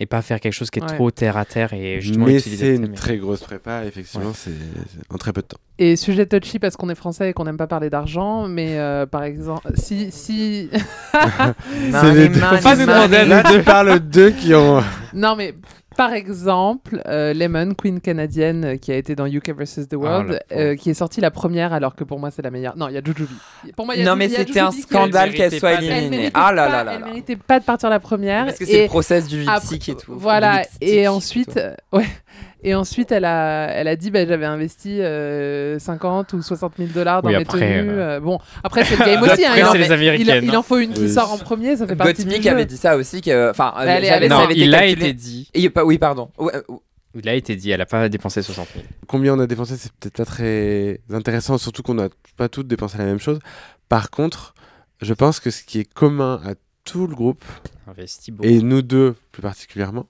Et 0.00 0.06
pas 0.06 0.22
faire 0.22 0.38
quelque 0.38 0.52
chose 0.52 0.70
qui 0.70 0.78
est 0.78 0.82
Ouais. 0.82 0.94
trop 0.94 1.10
terre 1.10 1.36
à 1.36 1.44
terre 1.44 1.72
et 1.72 2.00
justement 2.00 2.26
Mais 2.26 2.38
c'est 2.38 2.76
une 2.76 2.92
très 2.92 3.16
grosse 3.18 3.40
prépa, 3.40 3.84
effectivement, 3.84 4.32
c'est 4.32 4.52
c'est 4.52 5.12
en 5.12 5.18
très 5.18 5.32
peu 5.32 5.40
de 5.42 5.48
temps. 5.48 5.56
Et 5.80 5.96
sujet 5.96 6.24
touchy 6.24 6.60
parce 6.60 6.76
qu'on 6.76 6.88
est 6.88 6.94
français 6.94 7.30
et 7.30 7.32
qu'on 7.32 7.42
n'aime 7.42 7.56
pas 7.56 7.66
parler 7.66 7.90
d'argent, 7.90 8.46
mais 8.46 8.78
euh, 8.78 9.06
par 9.06 9.24
exemple, 9.24 9.72
si. 9.74 10.12
si... 10.12 10.70
C'est 11.12 12.14
les 12.14 12.28
deux- 12.28 12.38
pas 12.40 12.76
nous 12.76 12.86
demander 12.86 13.24
Là, 13.24 13.42
tu 13.42 13.60
parles 13.64 13.98
d'eux 13.98 14.30
qui 14.30 14.54
ont. 14.54 14.82
Non, 15.14 15.34
mais 15.36 15.54
par 15.98 16.12
exemple, 16.14 17.02
euh, 17.06 17.34
Lemon, 17.34 17.74
queen 17.74 18.00
canadienne 18.00 18.64
euh, 18.64 18.76
qui 18.76 18.92
a 18.92 18.96
été 18.96 19.14
dans 19.16 19.26
UK 19.26 19.50
vs. 19.50 19.88
The 19.90 19.94
World, 19.94 20.40
la 20.50 20.56
euh, 20.56 20.76
qui 20.76 20.90
est 20.90 20.94
sortie 20.94 21.20
la 21.20 21.30
première 21.32 21.72
alors 21.72 21.96
que 21.96 22.04
pour 22.04 22.20
moi 22.20 22.30
c'est 22.30 22.40
la 22.40 22.50
meilleure. 22.52 22.76
Non, 22.76 22.86
il 22.88 22.94
y 22.94 22.96
a 22.96 23.02
Jujubee. 23.04 23.28
Pour 23.76 23.84
moi, 23.84 23.96
il 23.96 23.98
y 23.98 24.02
a 24.02 24.06
Non, 24.06 24.12
Ju- 24.12 24.18
mais 24.18 24.24
il 24.26 24.30
y 24.32 24.36
a 24.36 24.38
c'était 24.38 24.60
un 24.60 24.70
Jujubee 24.70 24.86
qui- 24.86 24.88
scandale 24.94 25.28
Elle 25.30 25.34
qu'elle 25.34 25.40
méritait 25.50 25.58
soit 25.58 25.70
pas 25.72 25.76
de- 25.80 25.84
Elle 25.86 25.92
éliminée. 25.92 26.16
méritait 26.18 26.32
Ah 26.34 26.52
là 26.52 26.66
pas- 26.66 26.72
là 26.72 26.84
là 26.84 26.92
Elle 26.94 27.00
là. 27.00 27.06
méritait 27.06 27.36
pas 27.36 27.58
de 27.60 27.64
partir 27.64 27.90
la 27.90 27.98
première. 28.00 28.46
Parce 28.46 28.58
que 28.58 28.64
c'est 28.64 28.72
Et 28.72 28.82
le 28.82 28.88
process 28.88 29.26
du 29.26 29.42
après- 29.42 29.54
lipstick 29.54 29.88
et 29.88 29.94
tout. 29.96 30.12
Voilà. 30.16 30.52
Du 30.52 30.58
lipstick 30.60 30.88
Et 30.88 31.08
ensuite, 31.08 31.56
euh, 31.56 31.74
ouais. 31.92 32.06
Et 32.64 32.74
ensuite, 32.74 33.12
elle 33.12 33.24
a, 33.24 33.66
elle 33.70 33.86
a 33.86 33.94
dit, 33.94 34.10
bah, 34.10 34.26
j'avais 34.26 34.44
investi 34.44 35.00
euh, 35.00 35.78
50 35.78 36.32
ou 36.32 36.42
60 36.42 36.72
000 36.78 36.90
dollars 36.92 37.22
dans 37.22 37.28
Oui, 37.28 37.36
mes 37.36 37.42
après, 37.42 37.60
tenues. 37.60 37.90
euh, 37.90 38.16
euh, 38.16 38.20
bon, 38.20 38.38
après 38.64 38.84
c'est 38.84 38.96
le 38.98 39.04
game 39.04 39.22
aussi. 39.32 39.44
hein, 39.44 39.52
Après, 39.62 39.78
il, 39.78 39.80
les 39.80 39.86
il- 39.86 39.92
Américaines, 39.92 40.44
il 40.44 40.54
hein. 40.54 40.58
en 40.58 40.62
faut 40.62 40.78
une 40.78 40.92
qui 40.92 41.02
Oui. 41.02 41.12
sort 41.12 41.32
en 41.32 41.38
premier, 41.38 41.76
ça 41.76 41.86
fait 41.86 41.94
partie 41.94 42.14
du 42.24 42.24
Gottmik 42.24 42.42
jeu. 42.42 42.50
avait 42.50 42.66
dit 42.66 42.76
ça 42.76 42.96
aussi 42.96 43.20
que 43.20 43.50
enfin 43.50 43.72
elle 43.80 44.04
elle 44.04 44.22
ça 44.22 44.28
Non, 44.28 44.36
avait 44.44 44.54
été 44.54 44.64
il 44.64 44.74
a 44.74 44.86
été 44.86 45.12
dit. 45.12 45.48
Et, 45.54 45.70
pas- 45.70 45.84
oui 45.84 45.98
pardon 45.98 46.30
Ouais, 46.36 46.52
euh, 46.56 46.62
Il 47.14 47.28
a 47.28 47.34
été 47.34 47.54
dit, 47.54 47.70
elle 47.70 47.80
a 47.80 47.86
pas 47.86 48.08
dépensé 48.08 48.42
60 48.42 48.66
000. 48.74 48.84
Combien 49.06 49.34
on 49.34 49.38
a 49.40 49.46
dépensé, 49.46 49.76
c'est 49.76 49.92
peut-être 49.92 50.16
pas 50.16 50.24
très 50.24 51.00
intéressant, 51.12 51.58
surtout 51.58 51.82
qu'on 51.82 51.94
n'a 51.94 52.08
pas 52.36 52.48
toutes 52.48 52.66
dépensé 52.66 52.98
la 52.98 53.04
même 53.04 53.18
chose. 53.20 53.38
Par 53.88 54.10
contre, 54.10 54.54
je 55.00 55.14
pense 55.14 55.38
que 55.40 55.50
ce 55.50 55.62
qui 55.62 55.78
est 55.78 55.90
commun 55.92 56.40
à 56.44 56.54
tout 56.84 57.06
le 57.06 57.14
groupe, 57.14 57.44
et 58.42 58.60
nous 58.62 58.82
deux 58.82 59.14
plus 59.32 59.42
particulièrement, 59.42 60.06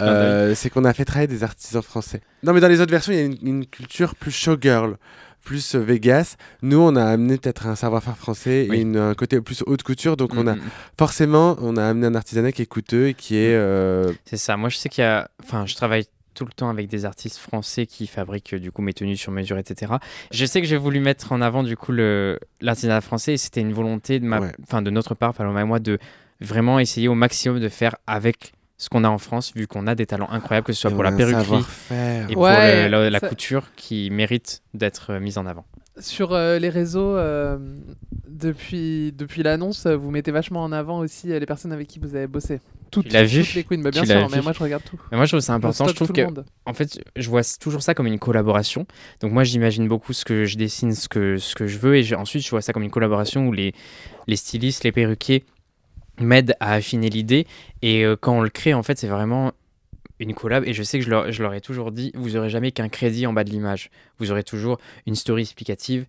euh, 0.00 0.54
c'est 0.54 0.70
qu'on 0.70 0.84
a 0.84 0.92
fait 0.92 1.04
travailler 1.04 1.28
des 1.28 1.44
artisans 1.44 1.82
français. 1.82 2.20
Non, 2.42 2.52
mais 2.52 2.60
dans 2.60 2.68
les 2.68 2.80
autres 2.80 2.90
versions, 2.90 3.12
il 3.12 3.18
y 3.18 3.22
a 3.22 3.24
une, 3.24 3.36
une 3.42 3.66
culture 3.66 4.14
plus 4.14 4.30
showgirl, 4.30 4.96
plus 5.44 5.74
euh, 5.74 5.78
Vegas. 5.80 6.36
Nous, 6.62 6.78
on 6.78 6.96
a 6.96 7.04
amené 7.04 7.36
peut-être 7.38 7.66
un 7.66 7.74
savoir-faire 7.76 8.16
français 8.16 8.66
Oui. 8.70 8.76
et 8.78 8.80
une- 8.80 8.96
un 8.96 9.14
côté 9.14 9.40
plus 9.40 9.62
haute 9.66 9.82
couture. 9.82 10.16
Donc, 10.16 10.34
on 10.34 10.46
a 10.46 10.54
Mm, 10.54 10.58
mm. 10.58 10.70
forcément, 10.98 11.56
on 11.60 11.76
a 11.76 11.84
amené 11.84 12.06
un 12.06 12.14
artisanat 12.14 12.52
qui 12.52 12.62
est 12.62 12.66
coûteux 12.66 13.08
et 13.08 13.14
qui 13.14 13.36
est. 13.36 13.54
euh, 13.54 14.12
C'est 14.24 14.36
ça. 14.36 14.56
Moi, 14.56 14.68
je 14.68 14.76
sais 14.76 14.88
qu'il 14.88 15.02
y 15.02 15.06
a. 15.06 15.28
Enfin, 15.42 15.66
je 15.66 15.74
travaille 15.74 16.04
tout 16.34 16.46
le 16.46 16.52
temps 16.52 16.70
avec 16.70 16.88
des 16.88 17.04
artistes 17.04 17.36
français 17.36 17.84
qui 17.84 18.06
fabriquent 18.06 18.54
du 18.54 18.72
coup 18.72 18.80
mes 18.80 18.94
tenues 18.94 19.18
sur 19.18 19.32
mesure, 19.32 19.58
etc. 19.58 19.92
Je 20.30 20.46
sais 20.46 20.62
que 20.62 20.66
j'ai 20.66 20.78
voulu 20.78 20.98
mettre 20.98 21.30
en 21.32 21.42
avant 21.42 21.62
du 21.62 21.76
coup 21.76 21.92
le 21.92 22.38
l'artisanat 22.62 23.02
français 23.02 23.34
et 23.34 23.36
c'était 23.36 23.60
une 23.60 23.74
volonté 23.74 24.18
de 24.18 24.24
ma, 24.24 24.40
Ouais. 24.40 24.52
enfin 24.62 24.80
de 24.80 24.88
notre 24.90 25.14
part, 25.14 25.34
Paloma 25.34 25.60
et 25.60 25.64
moi, 25.64 25.78
de 25.78 25.98
vraiment 26.40 26.78
essayer 26.78 27.06
au 27.08 27.14
maximum 27.14 27.60
de 27.60 27.68
faire 27.68 27.96
avec 28.06 28.52
ce 28.82 28.88
qu'on 28.88 29.04
a 29.04 29.08
en 29.08 29.18
France, 29.18 29.52
vu 29.54 29.68
qu'on 29.68 29.86
a 29.86 29.94
des 29.94 30.06
talents 30.06 30.28
incroyables, 30.30 30.66
que 30.66 30.72
ce 30.72 30.80
soit 30.80 30.90
Et 30.90 30.94
pour 30.94 31.04
la 31.04 31.12
perruquerie 31.12 31.64
et 32.28 32.32
pour 32.34 32.46
le- 32.48 32.88
la, 32.88 33.10
la 33.10 33.18
ça- 33.20 33.28
couture 33.28 33.68
qui 33.76 34.10
mérite 34.10 34.60
d'être 34.74 35.10
euh, 35.12 35.20
mise 35.20 35.38
en 35.38 35.46
avant. 35.46 35.64
Sur 36.00 36.32
euh, 36.32 36.58
les 36.58 36.68
réseaux, 36.68 37.16
euh, 37.16 37.58
depuis, 38.28 39.12
depuis 39.16 39.42
l'annonce, 39.44 39.86
vous 39.86 40.10
mettez 40.10 40.32
vachement 40.32 40.62
en 40.64 40.72
avant 40.72 40.98
aussi 40.98 41.28
les 41.28 41.46
personnes 41.46 41.72
avec 41.72 41.86
qui 41.86 41.98
vous 42.00 42.16
avez 42.16 42.26
bossé. 42.26 42.60
Toutes, 42.90 43.08
Tu 43.08 43.24
vu 43.24 43.42
toutes 43.44 43.54
les 43.54 43.64
queens, 43.64 43.82
bah, 43.82 43.90
bien 43.90 44.02
Tu 44.02 44.08
sûr, 44.08 44.28
mais 44.30 44.38
vu 44.38 44.42
moi 44.42 44.52
je 44.52 44.58
regarde 44.62 44.82
tout. 44.84 45.00
Mais 45.10 45.16
moi, 45.16 45.26
je 45.26 45.30
trouve 45.30 45.40
ça 45.40 45.54
important. 45.54 45.86
Je 45.86 45.94
trouve 45.94 46.12
que, 46.12 46.22
en 46.66 46.74
fait, 46.74 47.00
je 47.16 47.28
vois 47.30 47.42
toujours 47.60 47.82
ça 47.82 47.94
comme 47.94 48.06
une 48.06 48.18
collaboration. 48.18 48.86
Donc 49.20 49.32
moi, 49.32 49.44
j'imagine 49.44 49.86
beaucoup 49.88 50.12
ce 50.12 50.24
que 50.24 50.44
je 50.44 50.56
dessine, 50.58 50.94
ce 50.94 51.08
que, 51.08 51.38
ce 51.38 51.54
que 51.54 51.66
je 51.66 51.78
veux, 51.78 51.96
et 51.96 52.14
ensuite, 52.14 52.44
je 52.44 52.50
vois 52.50 52.60
ça 52.62 52.72
comme 52.72 52.82
une 52.82 52.90
collaboration 52.90 53.46
où 53.46 53.52
les, 53.52 53.72
les 54.26 54.36
stylistes, 54.36 54.84
les 54.84 54.92
perruquiers 54.92 55.44
m'aident 56.24 56.54
à 56.60 56.72
affiner 56.74 57.10
l'idée. 57.10 57.46
Et 57.82 58.04
euh, 58.04 58.16
quand 58.20 58.36
on 58.38 58.42
le 58.42 58.50
crée, 58.50 58.74
en 58.74 58.82
fait, 58.82 58.98
c'est 58.98 59.08
vraiment 59.08 59.52
une 60.18 60.34
collab. 60.34 60.64
Et 60.66 60.72
je 60.72 60.82
sais 60.82 60.98
que 60.98 61.04
je 61.04 61.10
leur, 61.10 61.32
je 61.32 61.42
leur 61.42 61.52
ai 61.54 61.60
toujours 61.60 61.90
dit, 61.92 62.12
vous 62.14 62.36
aurez 62.36 62.50
jamais 62.50 62.70
qu'un 62.72 62.88
crédit 62.88 63.26
en 63.26 63.32
bas 63.32 63.44
de 63.44 63.50
l'image. 63.50 63.90
Vous 64.18 64.30
aurez 64.30 64.44
toujours 64.44 64.78
une 65.06 65.14
story 65.16 65.42
explicative, 65.42 66.06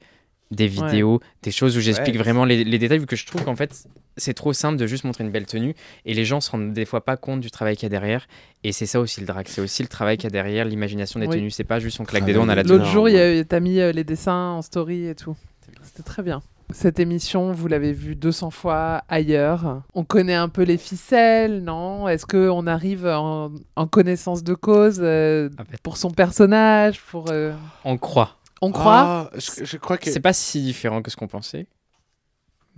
des 0.51 0.65
Ouais. 0.65 0.85
vidéos, 0.87 1.19
des 1.41 1.49
choses 1.51 1.75
où 1.77 1.79
j'explique 1.79 2.13
Ouais. 2.15 2.21
vraiment 2.21 2.45
les, 2.45 2.63
les 2.63 2.77
détails, 2.77 2.99
vu 2.99 3.07
que 3.07 3.15
je 3.15 3.25
trouve 3.25 3.43
qu'en 3.43 3.55
fait, 3.55 3.87
c'est 4.17 4.35
trop 4.35 4.53
simple 4.53 4.77
de 4.77 4.85
juste 4.85 5.03
montrer 5.03 5.23
une 5.23 5.31
belle 5.31 5.47
tenue 5.47 5.73
et 6.05 6.13
les 6.13 6.25
gens 6.25 6.41
se 6.41 6.51
rendent 6.51 6.73
des 6.73 6.85
fois 6.85 7.03
pas 7.03 7.17
compte 7.17 7.39
du 7.39 7.49
travail 7.49 7.75
qu'il 7.75 7.83
y 7.83 7.85
a 7.87 7.89
derrière. 7.89 8.27
Et 8.63 8.71
c'est 8.71 8.85
ça 8.85 8.99
aussi 8.99 9.19
le 9.19 9.25
drag, 9.25 9.47
c'est 9.49 9.61
aussi 9.61 9.81
le 9.81 9.87
travail 9.87 10.17
qu'il 10.17 10.25
y 10.25 10.27
a 10.27 10.29
derrière, 10.29 10.65
l'imagination 10.65 11.19
des 11.19 11.25
Oui. 11.25 11.37
tenues. 11.37 11.49
C'est 11.49 11.63
pas 11.63 11.79
juste 11.79 11.99
on 11.99 12.03
claque 12.03 12.25
des 12.25 12.33
doigts, 12.33 12.43
on 12.43 12.49
a 12.49 12.55
la 12.55 12.63
tenue. 12.63 12.77
L'autre 12.77 12.91
jour, 12.91 13.09
il 13.09 13.15
y 13.15 13.17
a 13.17 13.39
eu- 13.39 13.45
t'as 13.47 13.59
mis 13.61 13.79
euh, 13.79 13.91
les 13.91 14.03
dessins 14.03 14.51
en 14.51 14.61
story 14.61 15.07
et 15.07 15.15
tout. 15.15 15.35
C'était 15.81 16.03
très 16.03 16.21
bien. 16.21 16.43
Cette 16.71 16.99
émission, 16.99 17.51
vous 17.51 17.67
l'avez 17.67 17.93
vue 17.93 18.15
200 18.15 18.49
fois 18.49 19.03
ailleurs. 19.07 19.83
On 19.93 20.03
connaît 20.03 20.33
un 20.33 20.49
peu 20.49 20.63
les 20.63 20.77
ficelles, 20.77 21.63
non? 21.63 22.07
Est-ce 22.07 22.25
qu'on 22.25 22.65
arrive 22.67 23.05
en, 23.05 23.51
en 23.75 23.87
connaissance 23.87 24.43
de 24.43 24.53
cause 24.55 24.99
euh, 25.01 25.49
pour 25.83 25.97
son 25.97 26.09
personnage 26.11 26.99
pour, 27.01 27.29
euh, 27.29 27.53
On 27.85 27.97
croit. 27.97 28.37
On 28.61 28.71
croit? 28.71 29.29
Ah, 29.29 29.29
je, 29.35 29.65
je 29.65 29.77
crois 29.77 29.97
que. 29.97 30.09
C'est 30.09 30.19
pas 30.19 30.33
si 30.33 30.61
différent 30.63 31.01
que 31.01 31.11
ce 31.11 31.15
qu'on 31.17 31.27
pensait. 31.27 31.67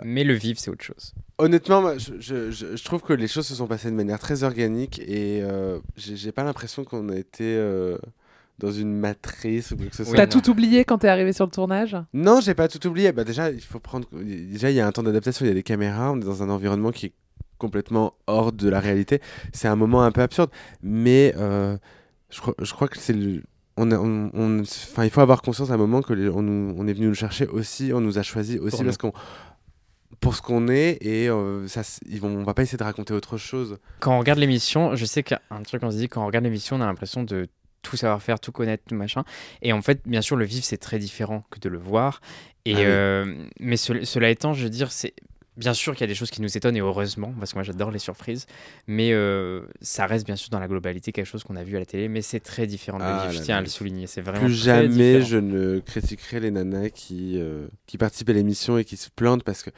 Mais 0.04 0.26
le 0.26 0.34
vivre, 0.34 0.60
c'est 0.60 0.70
autre 0.72 0.84
chose. 0.84 1.14
Honnêtement, 1.38 1.82
moi, 1.82 1.98
je, 1.98 2.14
je- 2.20 2.52
je- 2.52 2.76
je 2.76 2.84
trouve 2.84 3.02
que 3.02 3.14
les 3.14 3.30
choses 3.30 3.48
se 3.48 3.56
sont 3.56 3.68
passées 3.68 3.90
de 3.92 3.96
manière 3.96 4.20
très 4.20 4.44
organique 4.44 5.00
et 5.00 5.42
euh, 5.42 5.80
j'ai 5.96 6.18
j'ai 6.18 6.32
pas 6.34 6.44
l'impression 6.44 6.84
qu'on 6.84 7.08
a 7.10 7.16
été 7.16 7.56
euh, 7.56 7.98
dans 8.60 8.72
une 8.72 8.94
matrice 8.94 9.72
ou 9.72 9.78
quoi 9.78 9.86
que 9.88 9.96
ce 9.96 10.04
soit. 10.04 10.16
T'as 10.16 10.28
tout 10.28 10.50
oublié 10.50 10.86
quand 10.86 11.00
t'es 11.00 11.08
arrivé 11.10 11.34
sur 11.34 11.46
le 11.46 11.52
tournage 11.52 11.98
Non, 12.14 12.40
j'ai 12.42 12.54
pas 12.54 12.68
tout 12.68 12.86
oublié. 12.88 13.12
Bah, 13.12 13.24
déjà, 13.24 13.52
il 13.52 13.62
faut 13.62 13.80
prendre. 13.80 14.08
Déjà, 14.14 14.70
il 14.72 14.76
y 14.76 14.80
a 14.80 14.88
un 14.88 14.92
temps 14.92 15.04
d'adaptation, 15.04 15.46
il 15.46 15.50
y 15.50 15.52
a 15.52 15.56
des 15.56 15.64
caméras, 15.64 16.12
on 16.12 16.18
est 16.18 16.26
dans 16.26 16.42
un 16.44 16.50
environnement 16.50 16.92
qui 16.92 17.08
est 17.08 17.14
complètement 17.58 18.14
hors 18.28 18.52
de 18.52 18.70
la 18.70 18.80
réalité. 18.80 19.22
C'est 19.54 19.68
un 19.68 19.76
moment 19.76 20.04
un 20.04 20.12
peu 20.12 20.22
absurde, 20.22 20.50
mais 20.82 21.34
euh, 21.38 21.78
je, 22.30 22.40
crois, 22.42 22.54
je 22.62 22.72
crois 22.74 22.88
que 22.88 22.98
c'est 22.98 23.14
le. 23.14 23.44
On 23.78 23.92
a- 23.92 23.98
on- 23.98 24.30
on- 24.34 24.62
enfin, 24.62 25.04
il 25.04 25.10
faut 25.10 25.20
avoir 25.22 25.42
conscience 25.42 25.70
à 25.70 25.74
un 25.74 25.78
moment 25.78 26.02
que 26.02 26.14
les- 26.14 26.30
on, 26.30 26.42
nous- 26.42 26.74
on 26.78 26.88
est 26.88 26.94
venu 26.94 27.08
nous 27.08 27.14
chercher 27.14 27.46
aussi, 27.48 27.92
on 27.94 28.00
nous 28.00 28.18
a 28.18 28.24
choisi 28.24 28.58
aussi 28.58 28.78
Pour 28.78 28.86
parce 28.86 28.98
qu'on 28.98 29.12
pour 30.22 30.34
ce 30.36 30.42
qu'on 30.42 30.70
est 30.70 30.98
et 31.02 31.28
euh, 31.30 31.68
ça, 31.68 31.82
ils 32.10 32.22
vont, 32.22 32.30
on 32.30 32.44
va 32.44 32.54
pas 32.54 32.64
essayer 32.64 32.78
de 32.78 32.84
raconter 32.84 33.14
autre 33.14 33.38
chose. 33.38 33.78
Quand 34.00 34.16
on 34.16 34.20
regarde 34.20 34.40
l'émission, 34.40 34.96
je 34.96 35.04
sais 35.06 35.24
qu'un 35.24 35.40
truc 35.66 35.82
qu'on 35.82 35.92
se 35.92 35.98
dit, 35.98 36.08
quand 36.08 36.24
on 36.24 36.26
regarde 36.26 36.46
l'émission, 36.46 36.78
on 36.78 36.82
a 36.82 36.86
l'impression 36.86 37.24
de 37.24 37.50
tout 37.90 37.98
savoir 37.98 38.22
faire, 38.22 38.40
tout 38.40 38.52
connaître, 38.52 38.84
tout 38.88 38.96
machin. 38.96 39.24
Et 39.62 39.72
en 39.74 39.82
fait, 39.82 40.02
bien 40.06 40.22
sûr, 40.22 40.36
le 40.36 40.46
vivre, 40.46 40.66
c'est 40.66 40.78
très 40.78 41.00
différent 41.00 41.44
que 41.52 41.60
de 41.60 41.70
le 41.70 41.78
voir. 41.78 42.20
Et, 42.66 42.74
Ah 42.74 42.78
oui. 42.78 42.84
euh, 42.86 43.46
mais 43.60 43.78
ce- 43.78 44.04
cela 44.04 44.30
étant, 44.30 44.54
je 44.54 44.64
veux 44.64 44.70
dire, 44.70 44.92
c'est. 44.92 45.14
Bien 45.58 45.74
sûr 45.74 45.94
qu'il 45.94 46.02
y 46.02 46.04
a 46.04 46.08
des 46.08 46.16
choses 46.16 46.32
qui 46.32 46.42
nous 46.42 46.58
étonnent 46.58 46.76
et 46.76 46.82
heureusement, 46.82 47.34
parce 47.40 47.54
que 47.54 47.56
moi 47.58 47.64
j'adore 47.64 47.90
les 47.90 47.98
surprises, 48.00 48.46
mais 48.88 49.14
euh, 49.14 49.62
ça 49.80 50.06
reste 50.06 50.26
bien 50.26 50.36
sûr 50.36 50.50
dans 50.50 50.60
la 50.60 50.68
globalité 50.68 51.14
quelque 51.14 51.28
chose 51.28 51.46
qu'on 51.46 51.56
a 51.56 51.64
vu 51.64 51.78
à 51.78 51.80
la 51.80 51.86
télé, 51.86 52.10
mais 52.10 52.22
c'est 52.22 52.42
très 52.42 52.68
différent 52.68 52.98
de 53.00 53.06
le 53.06 53.10
Ah 53.10 53.22
vivre. 53.22 53.32
Je 53.32 53.42
tiens 53.42 53.56
à 53.60 53.62
le 53.62 53.68
souligner, 53.68 54.06
c'est 54.06 54.20
vraiment 54.20 54.46
Plus 54.48 54.60
très 54.60 54.66
jamais 54.66 54.90
différent. 54.90 55.26
je 55.28 55.38
ne 55.38 55.80
critiquerai 55.80 56.42
les 56.42 56.52
nanas 56.52 56.90
qui, 56.90 57.40
euh, 57.40 57.68
qui 57.88 57.98
participent 57.98 58.32
à 58.32 58.34
l'émission 58.34 58.78
et 58.78 58.84
qui 58.84 58.98
se 58.98 59.10
plantent 59.10 59.46
parce 59.46 59.64
que 59.64 59.70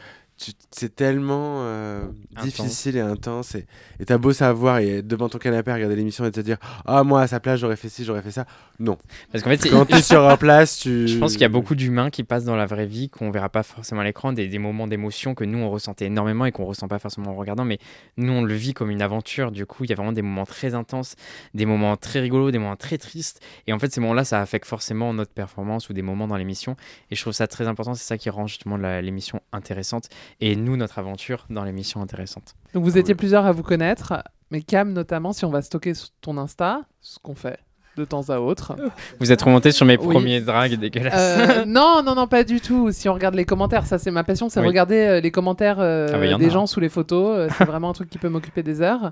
c'est 0.72 0.96
tellement 0.96 1.62
euh, 1.62 2.08
difficile 2.44 2.98
et 2.98 3.02
intense. 3.02 3.56
Et 3.56 4.06
t'as 4.06 4.18
beau 4.18 4.34
savoir 4.34 4.80
et 4.80 4.98
être 4.98 5.08
devant 5.08 5.30
ton 5.30 5.40
canapé 5.40 5.72
à 5.72 5.76
regarder 5.76 5.96
l'émission 5.96 6.26
et 6.26 6.32
te 6.32 6.40
dire 6.40 6.58
Ah, 6.86 7.04
moi 7.04 7.22
à 7.22 7.28
sa 7.28 7.40
place, 7.40 7.60
j'aurais 7.60 7.76
fait 7.76 7.90
ci, 7.90 8.06
j'aurais 8.06 8.22
fait 8.22 8.32
ça. 8.32 8.46
Non. 8.80 8.98
Parce 9.32 9.44
qu'en 9.44 9.50
fait, 9.50 9.70
quand 9.70 9.86
t'es 9.86 10.02
sur 10.02 10.28
un 10.28 10.38
place, 10.38 10.78
tu. 10.78 11.08
Je 11.08 11.18
pense 11.18 11.34
qu'il 11.34 11.42
y 11.42 11.46
a 11.46 11.50
beaucoup 11.50 11.76
d'humains 11.76 12.10
qui 12.10 12.24
passent 12.24 12.46
dans 12.46 12.56
la 12.56 12.68
vraie 12.68 12.86
vie 12.86 13.10
qu'on 13.10 13.32
verra 13.32 13.50
pas 13.50 13.64
forcément 13.64 14.02
à 14.02 14.04
l'écran, 14.04 14.34
des, 14.34 14.48
des 14.48 14.60
moments 14.60 14.88
d'émotion 14.88 15.34
que 15.34 15.44
nous 15.44 15.58
on 15.58 15.70
ressentait 15.70 16.06
énormément 16.06 16.46
et 16.46 16.52
qu'on 16.52 16.66
ressent 16.66 16.88
pas 16.88 17.00
forcément 17.00 17.32
en 17.32 17.36
regardant, 17.36 17.66
mais 17.66 17.80
nous 18.18 18.32
on 18.32 18.44
le 18.44 18.54
vit 18.54 18.74
comme 18.74 18.92
une 18.92 19.02
aventure. 19.02 19.52
Du 19.52 19.66
coup, 19.66 19.84
il 19.86 19.90
y 19.90 19.94
a 19.94 19.96
vraiment 19.96 20.12
des 20.12 20.22
moments 20.22 20.46
très 20.46 20.76
intenses, 20.76 21.16
des 21.56 21.66
moments 21.66 21.98
très 21.98 22.20
rigolos, 22.20 22.52
des 22.52 22.60
moments 22.60 22.76
très 22.76 23.00
tristes. 23.00 23.42
Et 23.66 23.74
en 23.74 23.80
fait, 23.80 23.92
ces 23.92 24.02
moments-là, 24.02 24.24
ça 24.24 24.42
affecte 24.42 24.68
forcément 24.68 25.14
notre 25.14 25.32
performance 25.32 25.90
ou 25.90 25.94
des 25.94 26.04
moments 26.04 26.28
dans 26.28 26.38
l'émission. 26.38 26.76
Et 27.10 27.16
je 27.16 27.22
trouve 27.22 27.34
ça 27.34 27.48
très 27.48 27.68
important. 27.68 27.96
C'est 27.96 28.06
ça 28.06 28.18
qui 28.18 28.30
rend 28.30 28.46
justement 28.46 28.78
l'émission 28.78 29.42
intéressante 29.52 30.10
et 30.40 30.56
nous 30.56 30.78
notre 30.78 31.00
aventure 31.00 31.46
dans 31.50 31.64
l'émission 31.64 32.02
intéressante. 32.02 32.56
Donc 32.74 32.84
vous 32.84 32.98
étiez 32.98 33.16
plusieurs 33.16 33.46
à 33.46 33.52
vous 33.52 33.64
connaître, 33.64 34.24
mais 34.52 34.62
Cam 34.62 34.94
notamment, 34.94 35.34
si 35.34 35.46
on 35.46 35.50
va 35.50 35.62
stocker 35.62 35.94
sur 35.94 36.10
ton 36.22 36.38
Insta, 36.38 36.82
ce 37.02 37.20
qu'on 37.20 37.36
fait 37.36 37.60
de 37.98 38.06
temps 38.06 38.30
à 38.30 38.40
autre. 38.40 38.76
Vous 39.20 39.32
êtes 39.32 39.42
remonté 39.42 39.72
sur 39.72 39.86
mes 39.86 39.98
Oui. 39.98 40.14
premiers 40.14 40.42
drags 40.42 40.76
dégueulasses. 40.76 41.14
Euh, 41.18 41.66
non, 41.66 42.02
non, 42.06 42.16
non, 42.16 42.28
pas 42.28 42.44
du 42.44 42.62
tout. 42.62 42.92
Si 42.92 43.10
on 43.10 43.14
regarde 43.14 43.36
les 43.36 43.46
commentaires, 43.46 43.86
ça 43.86 43.98
c'est 43.98 44.12
ma 44.12 44.24
passion, 44.24 44.50
c'est 44.50 44.60
Oui. 44.60 44.68
regarder 44.68 44.96
euh, 44.96 45.20
les 45.20 45.32
commentaires 45.32 45.78
euh, 45.80 46.08
Ah 46.14 46.18
bah, 46.18 46.38
des 46.38 46.50
gens 46.50 46.68
sous 46.68 46.80
les 46.80 46.90
photos. 46.90 47.50
C'est 47.58 47.66
vraiment 47.66 47.90
un 47.90 47.94
truc 47.94 48.10
qui 48.10 48.18
peut 48.18 48.30
m'occuper 48.30 48.64
des 48.64 48.82
heures. 48.82 49.12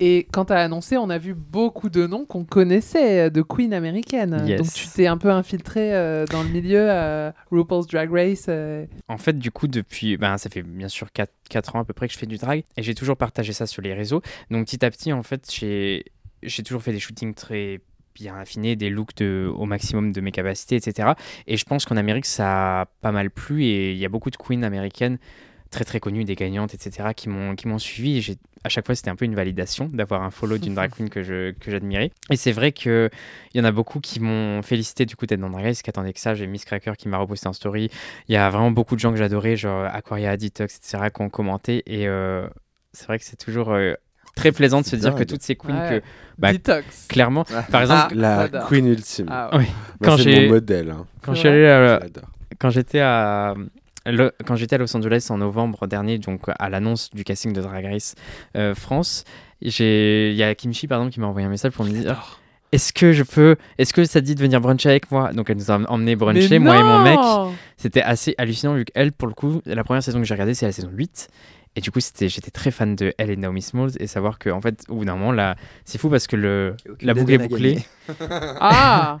Et 0.00 0.26
quand 0.32 0.46
tu 0.46 0.52
as 0.52 0.58
annoncé, 0.60 0.96
on 0.96 1.10
a 1.10 1.18
vu 1.18 1.34
beaucoup 1.34 1.88
de 1.88 2.06
noms 2.06 2.24
qu'on 2.24 2.44
connaissait 2.44 3.30
de 3.30 3.42
Queen 3.42 3.72
américaine. 3.74 4.44
Yes. 4.46 4.58
Donc 4.60 4.72
tu 4.72 4.86
t'es 4.88 5.06
un 5.06 5.16
peu 5.16 5.30
infiltré 5.30 5.90
dans 6.30 6.42
le 6.42 6.48
milieu 6.48 7.30
RuPaul's 7.50 7.86
Drag 7.86 8.10
Race. 8.12 8.48
En 9.08 9.18
fait, 9.18 9.38
du 9.38 9.50
coup, 9.50 9.66
depuis, 9.66 10.16
ben, 10.16 10.38
ça 10.38 10.50
fait 10.50 10.62
bien 10.62 10.88
sûr 10.88 11.08
4, 11.12 11.74
ans 11.74 11.80
à 11.80 11.84
peu 11.84 11.92
près 11.92 12.06
que 12.06 12.14
je 12.14 12.18
fais 12.18 12.26
du 12.26 12.36
drag 12.36 12.62
et 12.76 12.82
j'ai 12.82 12.94
toujours 12.94 13.16
partagé 13.16 13.52
ça 13.52 13.66
sur 13.66 13.82
les 13.82 13.94
réseaux. 13.94 14.22
Donc 14.50 14.66
petit 14.66 14.84
à 14.84 14.90
petit, 14.90 15.12
en 15.12 15.22
fait, 15.22 15.48
j'ai 15.52 16.04
j'ai 16.42 16.62
toujours 16.62 16.82
fait 16.82 16.92
des 16.92 17.00
shootings 17.00 17.34
très 17.34 17.80
bien 18.18 18.36
affinés, 18.36 18.76
des 18.76 18.90
looks 18.90 19.16
de, 19.16 19.50
au 19.54 19.64
maximum 19.66 20.12
de 20.12 20.20
mes 20.20 20.32
capacités, 20.32 20.76
etc. 20.76 21.10
Et 21.46 21.56
je 21.56 21.64
pense 21.64 21.84
qu'en 21.84 21.96
Amérique, 21.96 22.26
ça 22.26 22.82
a 22.82 22.86
pas 23.00 23.12
mal 23.12 23.30
plu 23.30 23.64
et 23.64 23.92
il 23.92 23.98
y 23.98 24.04
a 24.04 24.08
beaucoup 24.08 24.30
de 24.30 24.36
queens 24.36 24.62
américaines 24.62 25.18
très 25.70 25.84
très 25.84 26.00
connues, 26.00 26.24
des 26.24 26.34
gagnantes, 26.34 26.72
etc., 26.74 27.08
qui 27.14 27.28
m'ont 27.28 27.54
qui 27.54 27.68
m'ont 27.68 27.78
suivi. 27.78 28.16
Et 28.18 28.20
j'ai- 28.22 28.36
à 28.64 28.70
chaque 28.70 28.86
fois, 28.86 28.94
c'était 28.94 29.10
un 29.10 29.16
peu 29.16 29.26
une 29.26 29.34
validation 29.34 29.84
d'avoir 29.92 30.22
un 30.22 30.30
follow 30.30 30.56
d'une 30.58 30.74
drag 30.74 30.90
queen 30.96 31.10
que 31.10 31.22
je 31.22 31.52
que 31.52 31.70
j'admirais. 31.70 32.10
Et 32.30 32.36
c'est 32.36 32.52
vrai 32.52 32.72
que 32.72 33.10
il 33.54 33.58
y 33.58 33.60
en 33.60 33.64
a 33.64 33.70
beaucoup 33.70 34.00
qui 34.00 34.18
m'ont 34.18 34.62
félicité 34.62 35.04
du 35.04 35.14
coup 35.14 35.26
d'être 35.26 35.40
dans 35.40 35.50
Drag 35.50 35.64
Race, 35.64 35.82
qui 35.82 35.90
attendaient 35.90 36.14
que 36.14 36.20
ça. 36.20 36.34
J'ai 36.34 36.46
Miss 36.46 36.64
Cracker 36.64 36.92
qui 36.96 37.08
m'a 37.08 37.18
reposté 37.18 37.48
en 37.48 37.52
story. 37.52 37.90
Il 38.28 38.32
y 38.32 38.36
a 38.36 38.48
vraiment 38.50 38.70
beaucoup 38.70 38.94
de 38.94 39.00
gens 39.00 39.10
que 39.10 39.18
j'adorais, 39.18 39.56
genre 39.56 39.84
Aquaria, 39.84 40.36
Detox, 40.38 40.76
etc., 40.78 41.10
qui 41.14 41.20
ont 41.22 41.28
commenté. 41.28 41.82
Et 41.86 42.08
euh, 42.08 42.48
c'est 42.94 43.06
vrai 43.06 43.18
que 43.18 43.24
c'est 43.26 43.36
toujours 43.36 43.70
euh, 43.72 43.92
très 44.38 44.52
plaisant 44.52 44.80
de 44.80 44.86
se 44.86 44.96
dire 44.96 45.14
que 45.14 45.24
toutes 45.24 45.42
ces 45.42 45.56
queens 45.56 45.88
que. 45.88 46.02
bah, 46.38 46.52
Detox. 46.52 47.06
Clairement. 47.08 47.44
Par 47.70 47.82
exemple, 47.82 48.14
Ah, 48.22 48.48
la 48.50 48.64
queen 48.68 48.86
ultime. 48.86 49.26
Ah 49.30 49.50
oui. 49.58 49.64
Quand 50.02 50.16
c'est 50.16 50.22
j'ai 50.24 50.46
mon 50.48 50.54
modèle, 50.54 50.90
hein. 50.90 51.06
quand 51.22 51.32
l'adore. 51.42 52.24
quand 52.58 52.70
j'étais 52.70 53.00
à 53.00 53.54
le- 54.06 54.32
quand 54.46 54.56
j'étais 54.56 54.76
à 54.76 54.78
Los 54.78 54.96
Angeles 54.96 55.26
en 55.30 55.38
novembre 55.38 55.86
dernier, 55.86 56.18
donc 56.18 56.40
à 56.58 56.70
l'annonce 56.70 57.10
du 57.10 57.24
casting 57.24 57.52
de 57.52 57.60
Drag 57.60 57.84
Race 57.84 58.14
euh, 58.56 58.74
France, 58.74 59.24
j'ai 59.60 60.30
il 60.30 60.36
y 60.36 60.42
a 60.42 60.54
Kimchi 60.54 60.86
par 60.86 60.98
exemple 60.98 61.12
qui 61.12 61.20
m'a 61.20 61.26
envoyé 61.26 61.46
un 61.46 61.50
message 61.50 61.72
pour 61.72 61.84
me 61.84 61.90
dire 61.90 62.38
est-ce 62.70 62.92
que 62.92 63.12
je 63.12 63.22
peux 63.22 63.56
est-ce 63.78 63.92
que 63.92 64.04
ça 64.04 64.20
te 64.20 64.24
dit 64.26 64.34
de 64.34 64.40
venir 64.40 64.60
bruncher 64.60 64.88
avec 64.90 65.10
moi? 65.10 65.32
Donc 65.32 65.50
elle 65.50 65.56
nous 65.56 65.70
a 65.70 65.78
emmené 65.90 66.16
bruncher 66.16 66.58
moi 66.58 66.76
et 66.78 66.82
mon 66.82 67.02
mec 67.02 67.18
c'était 67.76 68.02
assez 68.02 68.34
hallucinant 68.38 68.74
vu 68.74 68.84
qu'elle 68.84 69.12
pour 69.12 69.28
le 69.28 69.34
coup 69.34 69.60
la 69.66 69.84
première 69.84 70.02
saison 70.02 70.18
que 70.20 70.24
j'ai 70.26 70.34
regardée 70.34 70.54
c'est 70.54 70.66
la 70.66 70.72
saison 70.72 70.90
8 70.92 71.28
et 71.78 71.80
du 71.80 71.92
coup 71.92 72.00
c'était 72.00 72.28
j'étais 72.28 72.50
très 72.50 72.72
fan 72.72 72.96
de 72.96 73.14
elle 73.18 73.30
et 73.30 73.36
Naomi 73.36 73.62
Smalls 73.62 73.92
et 74.00 74.08
savoir 74.08 74.40
que 74.40 74.50
en 74.50 74.60
fait 74.60 74.82
au 74.88 74.96
bout 74.96 75.04
d'un 75.04 75.14
moment 75.14 75.30
là 75.30 75.54
c'est 75.84 75.96
fou 75.96 76.10
parce 76.10 76.26
que 76.26 76.34
le 76.34 76.74
la 77.00 77.14
boucle 77.14 77.32
est 77.32 77.38
bouclée. 77.38 77.78
Ah 78.60 79.18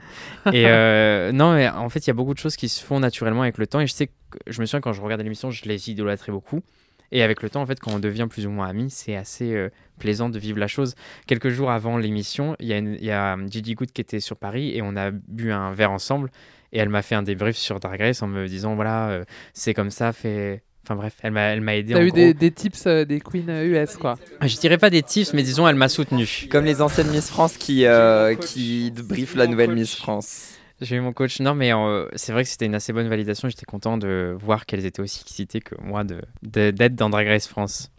et 0.50 0.64
euh, 0.66 1.30
non, 1.30 1.52
mais 1.52 1.68
en 1.68 1.90
fait, 1.90 2.06
il 2.06 2.06
y 2.06 2.10
a 2.10 2.14
beaucoup 2.14 2.32
de 2.32 2.38
choses 2.38 2.56
qui 2.56 2.70
se 2.70 2.82
font 2.82 3.00
naturellement 3.00 3.42
avec 3.42 3.58
le 3.58 3.66
temps. 3.66 3.80
Et 3.80 3.86
je 3.86 3.92
sais 3.92 4.06
que 4.06 4.12
je 4.46 4.62
me 4.62 4.66
souviens 4.66 4.80
quand 4.80 4.94
je 4.94 5.02
regardais 5.02 5.24
l'émission, 5.24 5.50
je 5.50 5.66
les 5.66 5.90
idolâtrais 5.90 6.32
beaucoup. 6.32 6.62
Et 7.10 7.22
avec 7.22 7.42
le 7.42 7.50
temps, 7.50 7.62
en 7.62 7.66
fait, 7.66 7.80
quand 7.80 7.92
on 7.92 7.98
devient 7.98 8.26
plus 8.28 8.46
ou 8.46 8.50
moins 8.50 8.66
amis, 8.66 8.90
c'est 8.90 9.14
assez 9.14 9.54
euh, 9.54 9.70
plaisant 9.98 10.28
de 10.28 10.38
vivre 10.38 10.58
la 10.58 10.68
chose. 10.68 10.94
Quelques 11.26 11.48
jours 11.48 11.70
avant 11.70 11.96
l'émission, 11.96 12.56
il 12.60 12.68
y 12.68 13.04
y 13.04 13.10
a 13.10 13.36
euh, 13.36 13.48
Gigi 13.48 13.74
Good 13.74 13.92
qui 13.92 14.00
était 14.00 14.20
sur 14.20 14.36
Paris 14.36 14.74
et 14.74 14.82
on 14.82 14.96
a 14.96 15.10
bu 15.10 15.52
un 15.52 15.72
verre 15.72 15.90
ensemble. 15.90 16.30
Et 16.72 16.78
elle 16.78 16.90
m'a 16.90 17.02
fait 17.02 17.14
un 17.14 17.22
débrief 17.22 17.56
sur 17.56 17.80
Drag 17.80 18.00
Race 18.00 18.22
en 18.22 18.26
me 18.26 18.46
disant 18.46 18.74
voilà, 18.74 19.08
euh, 19.08 19.24
c'est 19.54 19.74
comme 19.74 19.90
ça, 19.90 20.12
fait. 20.12 20.62
Enfin 20.84 20.96
bref, 20.96 21.14
elle 21.22 21.32
m'a, 21.32 21.40
elle 21.42 21.60
m'a 21.60 21.76
aidé. 21.76 21.92
T'as 21.92 22.00
en 22.00 22.02
eu 22.02 22.08
gros. 22.08 22.16
des, 22.16 22.34
des 22.34 22.50
tips 22.50 22.86
euh, 22.86 23.04
des 23.04 23.20
queens 23.20 23.48
euh, 23.48 23.82
US, 23.84 23.96
quoi. 23.96 24.18
Je 24.40 24.56
dirais 24.56 24.78
pas 24.78 24.88
des 24.90 25.02
tips, 25.02 25.34
mais 25.34 25.42
disons, 25.42 25.68
elle 25.68 25.76
m'a 25.76 25.88
soutenu. 25.88 26.46
Comme 26.50 26.64
les 26.64 26.80
anciennes 26.80 27.10
Miss 27.10 27.28
France 27.28 27.56
qui, 27.58 27.84
euh, 27.84 28.34
qui 28.34 28.90
briefent 28.90 29.34
la 29.36 29.46
nouvelle 29.46 29.72
Miss 29.72 29.94
France. 29.94 30.54
J'ai 30.80 30.96
eu 30.96 31.00
mon 31.00 31.12
coach. 31.12 31.40
Non, 31.40 31.54
mais 31.54 31.74
euh, 31.74 32.06
c'est 32.14 32.32
vrai 32.32 32.44
que 32.44 32.48
c'était 32.48 32.66
une 32.66 32.74
assez 32.76 32.92
bonne 32.92 33.08
validation. 33.08 33.48
J'étais 33.48 33.66
content 33.66 33.98
de 33.98 34.34
voir 34.40 34.64
qu'elles 34.64 34.86
étaient 34.86 35.02
aussi 35.02 35.20
excitées 35.26 35.60
que 35.60 35.74
moi 35.82 36.04
de, 36.04 36.20
de- 36.42 36.70
d'être 36.70 36.94
dans 36.94 37.10
Drag 37.10 37.26
Race 37.26 37.48
France. 37.48 37.90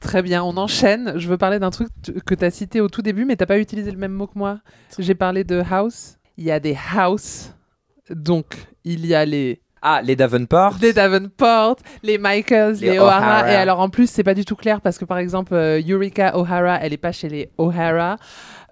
Très 0.00 0.20
bien, 0.20 0.42
on 0.42 0.56
enchaîne. 0.58 1.14
Je 1.16 1.28
veux 1.28 1.38
parler 1.38 1.58
d'un 1.60 1.70
truc 1.70 1.88
t- 2.02 2.12
que 2.26 2.34
tu 2.34 2.44
as 2.44 2.50
cité 2.50 2.80
au 2.82 2.88
tout 2.88 3.00
début, 3.02 3.24
mais 3.24 3.36
t'as 3.36 3.46
pas 3.46 3.58
utilisé 3.58 3.90
le 3.90 3.96
même 3.96 4.12
mot 4.12 4.26
que 4.26 4.36
moi. 4.36 4.58
J'ai 4.98 5.14
parlé 5.14 5.44
de 5.44 5.62
house. 5.70 6.16
Il 6.36 6.44
y 6.44 6.50
a 6.50 6.58
des 6.60 6.76
house. 6.94 7.52
Donc, 8.10 8.56
il 8.84 9.06
y 9.06 9.14
a 9.14 9.24
les 9.24 9.60
Ah, 9.86 10.00
les 10.02 10.16
Davenport. 10.16 10.76
les 10.80 10.92
Davenport, 10.94 11.76
les 12.02 12.16
Michaels, 12.18 12.76
les, 12.80 12.92
Les 12.92 12.98
O'Hara. 12.98 13.18
O'Hara. 13.42 13.52
Et 13.52 13.54
alors 13.54 13.80
en 13.80 13.90
plus, 13.90 14.08
c'est 14.08 14.24
pas 14.24 14.32
du 14.34 14.44
tout 14.46 14.56
clair 14.56 14.80
parce 14.80 14.96
que 14.98 15.04
par 15.04 15.18
exemple, 15.18 15.52
euh, 15.54 15.80
Eureka 15.86 16.36
O'Hara, 16.36 16.78
elle 16.80 16.94
est 16.94 16.96
pas 16.96 17.12
chez 17.12 17.28
les 17.28 17.50
O'Hara. 17.58 18.16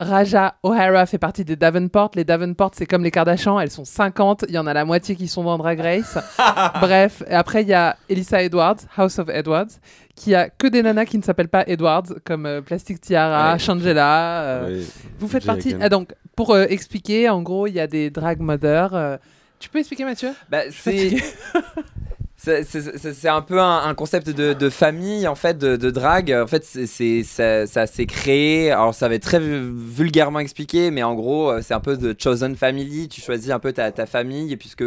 Raja 0.01 0.55
O'Hara 0.63 1.07
fait 1.07 1.19
partie 1.19 1.45
des 1.45 1.55
Davenport. 1.55 2.11
Les 2.17 2.25
Davenport, 2.25 2.71
c'est 2.75 2.87
comme 2.87 3.05
les 3.05 3.11
Kardashians, 3.11 3.61
elles 3.61 3.71
sont 3.71 3.85
50. 3.85 4.47
Il 4.49 4.55
y 4.55 4.59
en 4.59 4.67
a 4.67 4.73
la 4.75 4.85
moitié 4.85 5.15
qui 5.15 5.29
sont 5.29 5.45
dans 5.45 5.59
Drag 5.59 5.79
Race. 5.79 6.19
Bref, 6.81 7.23
et 7.29 7.35
après, 7.35 7.63
il 7.63 7.69
y 7.69 7.75
a 7.75 7.97
Elisa 8.09 8.43
Edwards, 8.43 8.79
House 8.97 9.19
of 9.19 9.29
Edwards, 9.29 9.69
qui 10.17 10.35
a 10.35 10.49
que 10.49 10.67
des 10.67 10.83
nanas 10.83 11.05
qui 11.05 11.19
ne 11.19 11.23
s'appellent 11.23 11.49
pas 11.49 11.63
Edwards, 11.69 12.07
comme 12.25 12.47
euh, 12.47 12.61
Plastic 12.63 13.01
Tiara, 13.01 13.53
Ouais. 13.53 13.59
Shangela. 13.59 14.43
euh, 14.43 14.79
Oui. 14.79 14.87
Vous 15.19 15.29
faites 15.29 15.45
partie. 15.47 15.77
Ah, 15.81 15.89
donc, 15.89 16.15
pour 16.35 16.53
euh, 16.55 16.65
expliquer, 16.69 17.29
en 17.29 17.43
gros, 17.43 17.67
il 17.69 17.75
y 17.75 17.81
a 17.81 17.87
des 17.87 18.11
drag 18.11 18.41
mothers. 18.41 19.19
Tu 19.63 19.69
peux 19.69 19.79
expliquer, 19.79 20.05
Mathieu? 20.05 20.31
Bah, 20.51 20.63
c'est. 20.71 21.17
C'est- 22.37 23.29
un 23.29 23.41
peu 23.43 23.61
un, 23.61 23.85
un 23.85 23.95
concept 23.95 24.29
de, 24.29 24.53
de 24.53 24.69
famille 24.69 25.29
en 25.29 25.37
fait 25.37 25.57
de, 25.57 25.77
de 25.77 25.91
drague. 25.93 26.33
En 26.33 26.49
fait 26.49 26.65
c'est 26.65 27.23
ça, 27.23 27.69
ça 27.69 27.87
s'est 27.87 28.07
créé. 28.07 28.73
Alors 28.73 28.93
ça 28.97 29.09
va 29.09 29.15
être 29.15 29.23
très 29.23 29.39
vu- 29.39 29.73
vulgairement 29.73 30.41
expliqué 30.41 30.91
mais 30.91 31.05
en 31.05 31.15
gros 31.15 31.53
euh, 31.53 31.61
c'est 31.63 31.73
un 31.75 31.79
peu 31.79 31.97
de 31.97 32.17
chosen 32.19 32.57
family. 32.57 33.09
Tu 33.09 33.21
choisis 33.21 33.51
un 33.53 33.61
peu 33.61 33.73
ta, 33.73 33.93
ta 33.93 34.07
famille 34.07 34.53
et 34.53 34.57
puisque 34.57 34.83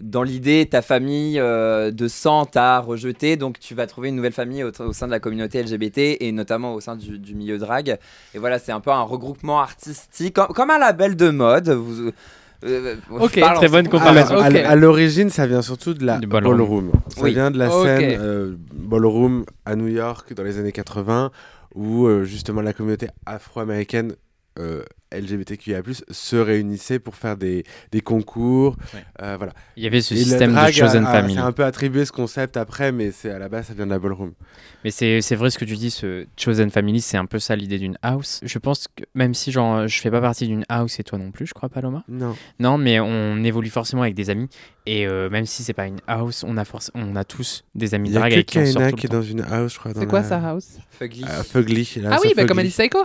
dans 0.00 0.22
l'idée 0.22 0.66
ta 0.70 0.82
famille 0.82 1.40
euh, 1.40 1.90
de 1.90 2.06
sang 2.06 2.44
t'a 2.44 2.78
rejeté 2.78 3.36
donc 3.36 3.58
tu 3.58 3.74
vas 3.74 3.88
trouver 3.88 4.10
une 4.10 4.16
nouvelle 4.16 4.32
famille 4.32 4.62
au, 4.62 4.70
au 4.80 4.92
sein 4.92 5.06
de 5.06 5.12
la 5.12 5.18
communauté 5.18 5.60
LGBT 5.64 6.18
et 6.20 6.30
notamment 6.30 6.74
au 6.74 6.80
sein 6.80 6.94
du, 6.94 7.18
du 7.18 7.34
milieu 7.34 7.58
drague. 7.58 7.98
Et 8.34 8.38
voilà 8.38 8.60
c'est 8.60 8.70
un 8.72 8.80
peu 8.80 8.92
un 8.92 9.02
regroupement 9.02 9.58
artistique 9.60 10.34
comme, 10.34 10.46
comme 10.54 10.70
un 10.70 10.78
label 10.78 11.16
de 11.16 11.30
mode. 11.30 11.70
Vous, 11.70 12.12
euh, 12.64 12.96
Ok, 13.10 13.32
très 13.56 13.68
bonne 13.68 13.88
comparaison. 13.88 14.36
Ok. 14.36 14.42
à, 14.56 14.70
à 14.70 14.74
l'origine, 14.76 15.30
ça 15.30 15.46
vient 15.46 15.62
surtout 15.62 15.94
de 15.94 16.04
la 16.04 16.18
Du 16.18 16.26
ballroom. 16.26 16.56
ballroom. 16.56 16.90
Ça 17.08 17.22
Oui. 17.22 17.32
vient 17.32 17.50
de 17.50 17.58
la 17.58 17.70
scène 17.70 18.18
euh, 18.20 18.54
ballroom 18.72 19.44
à 19.64 19.76
New 19.76 19.88
York 19.88 20.32
dans 20.34 20.42
les 20.42 20.58
années 20.58 20.72
80, 20.72 21.30
où 21.74 22.06
euh, 22.06 22.24
justement 22.24 22.60
la 22.62 22.72
communauté 22.72 23.08
afro-américaine 23.26 24.14
euh, 24.58 24.82
LGBTQIA+ 25.20 25.82
se 26.10 26.36
réunissait 26.36 26.98
pour 26.98 27.14
faire 27.16 27.36
des, 27.36 27.64
des 27.92 28.00
concours. 28.00 28.76
Ouais. 28.94 29.04
euh, 29.22 29.36
voilà. 29.36 29.52
Il 29.76 29.82
y 29.84 29.86
avait 29.86 30.00
ce 30.00 30.14
Et 30.14 30.18
système 30.18 30.54
de 30.54 30.70
Chosen 30.72 31.06
a- 31.06 31.10
Family. 31.12 31.34
C'est 31.34 31.40
un 31.40 31.52
peu 31.52 31.64
attribué 31.64 32.04
ce 32.04 32.12
concept 32.12 32.56
après, 32.56 32.92
mais 32.92 33.10
c'est 33.10 33.30
à 33.30 33.38
la 33.38 33.48
base 33.48 33.66
ça 33.66 33.74
vient 33.74 33.86
de 33.86 33.90
la 33.90 33.98
ballroom. 33.98 34.32
Mais 34.84 34.90
c'est 34.90 35.20
c'est 35.22 35.34
vrai 35.36 35.50
ce 35.50 35.58
que 35.58 35.64
tu 35.64 35.74
dis, 35.76 35.90
ce 35.90 36.26
Chosen 36.36 36.70
Family, 36.70 37.00
c'est 37.00 37.16
un 37.16 37.26
peu 37.26 37.38
ça 37.38 37.56
l'idée 37.56 37.78
d'une 37.78 37.96
house. 38.02 38.40
Je 38.42 38.58
pense 38.58 38.86
que 38.94 39.04
même 39.14 39.32
si 39.34 39.50
genre, 39.52 39.86
je 39.88 40.00
fais 40.00 40.10
pas 40.10 40.20
partie 40.20 40.46
d'une 40.46 40.64
house 40.68 41.00
et 41.00 41.04
toi 41.04 41.18
non 41.18 41.30
plus, 41.30 41.46
je 41.46 41.54
crois, 41.54 41.68
Paloma. 41.68 42.04
Non. 42.08 42.36
Non, 42.58 42.78
mais 42.78 43.00
on 43.00 43.42
évolue 43.44 43.70
forcément 43.70 44.02
avec 44.02 44.14
des 44.14 44.30
amis. 44.30 44.48
Et 44.86 45.06
euh, 45.06 45.30
même 45.30 45.46
si 45.46 45.62
c'est 45.62 45.72
pas 45.72 45.86
une 45.86 46.00
house, 46.06 46.44
on 46.46 46.58
a, 46.58 46.64
on 46.94 47.16
a 47.16 47.24
tous 47.24 47.64
des 47.74 47.94
amis 47.94 48.10
Il 48.10 48.12
y 48.12 48.16
a 48.16 48.20
drag 48.20 48.30
que 48.32 48.34
avec 48.34 48.46
qui 48.46 48.58
on 48.58 48.66
sort 48.66 48.82
tout 48.90 48.96
qui 48.96 49.02
le 49.02 49.06
est 49.06 49.08
temps. 49.08 49.16
dans 49.16 49.22
une 49.22 49.40
house, 49.40 49.72
je 49.74 49.78
crois. 49.78 49.92
C'est 49.94 50.06
quoi 50.06 50.20
la- 50.20 50.28
ça, 50.28 50.38
house? 50.50 50.78
Fugly. 50.90 51.24
Euh, 51.24 51.42
Fugly. 51.42 51.88
Ah 52.06 52.18
oui, 52.22 52.32
bah, 52.36 52.42
comme 52.44 52.58
Fugly. 52.58 52.60
Alice 52.60 52.74
Psycho. 52.76 52.98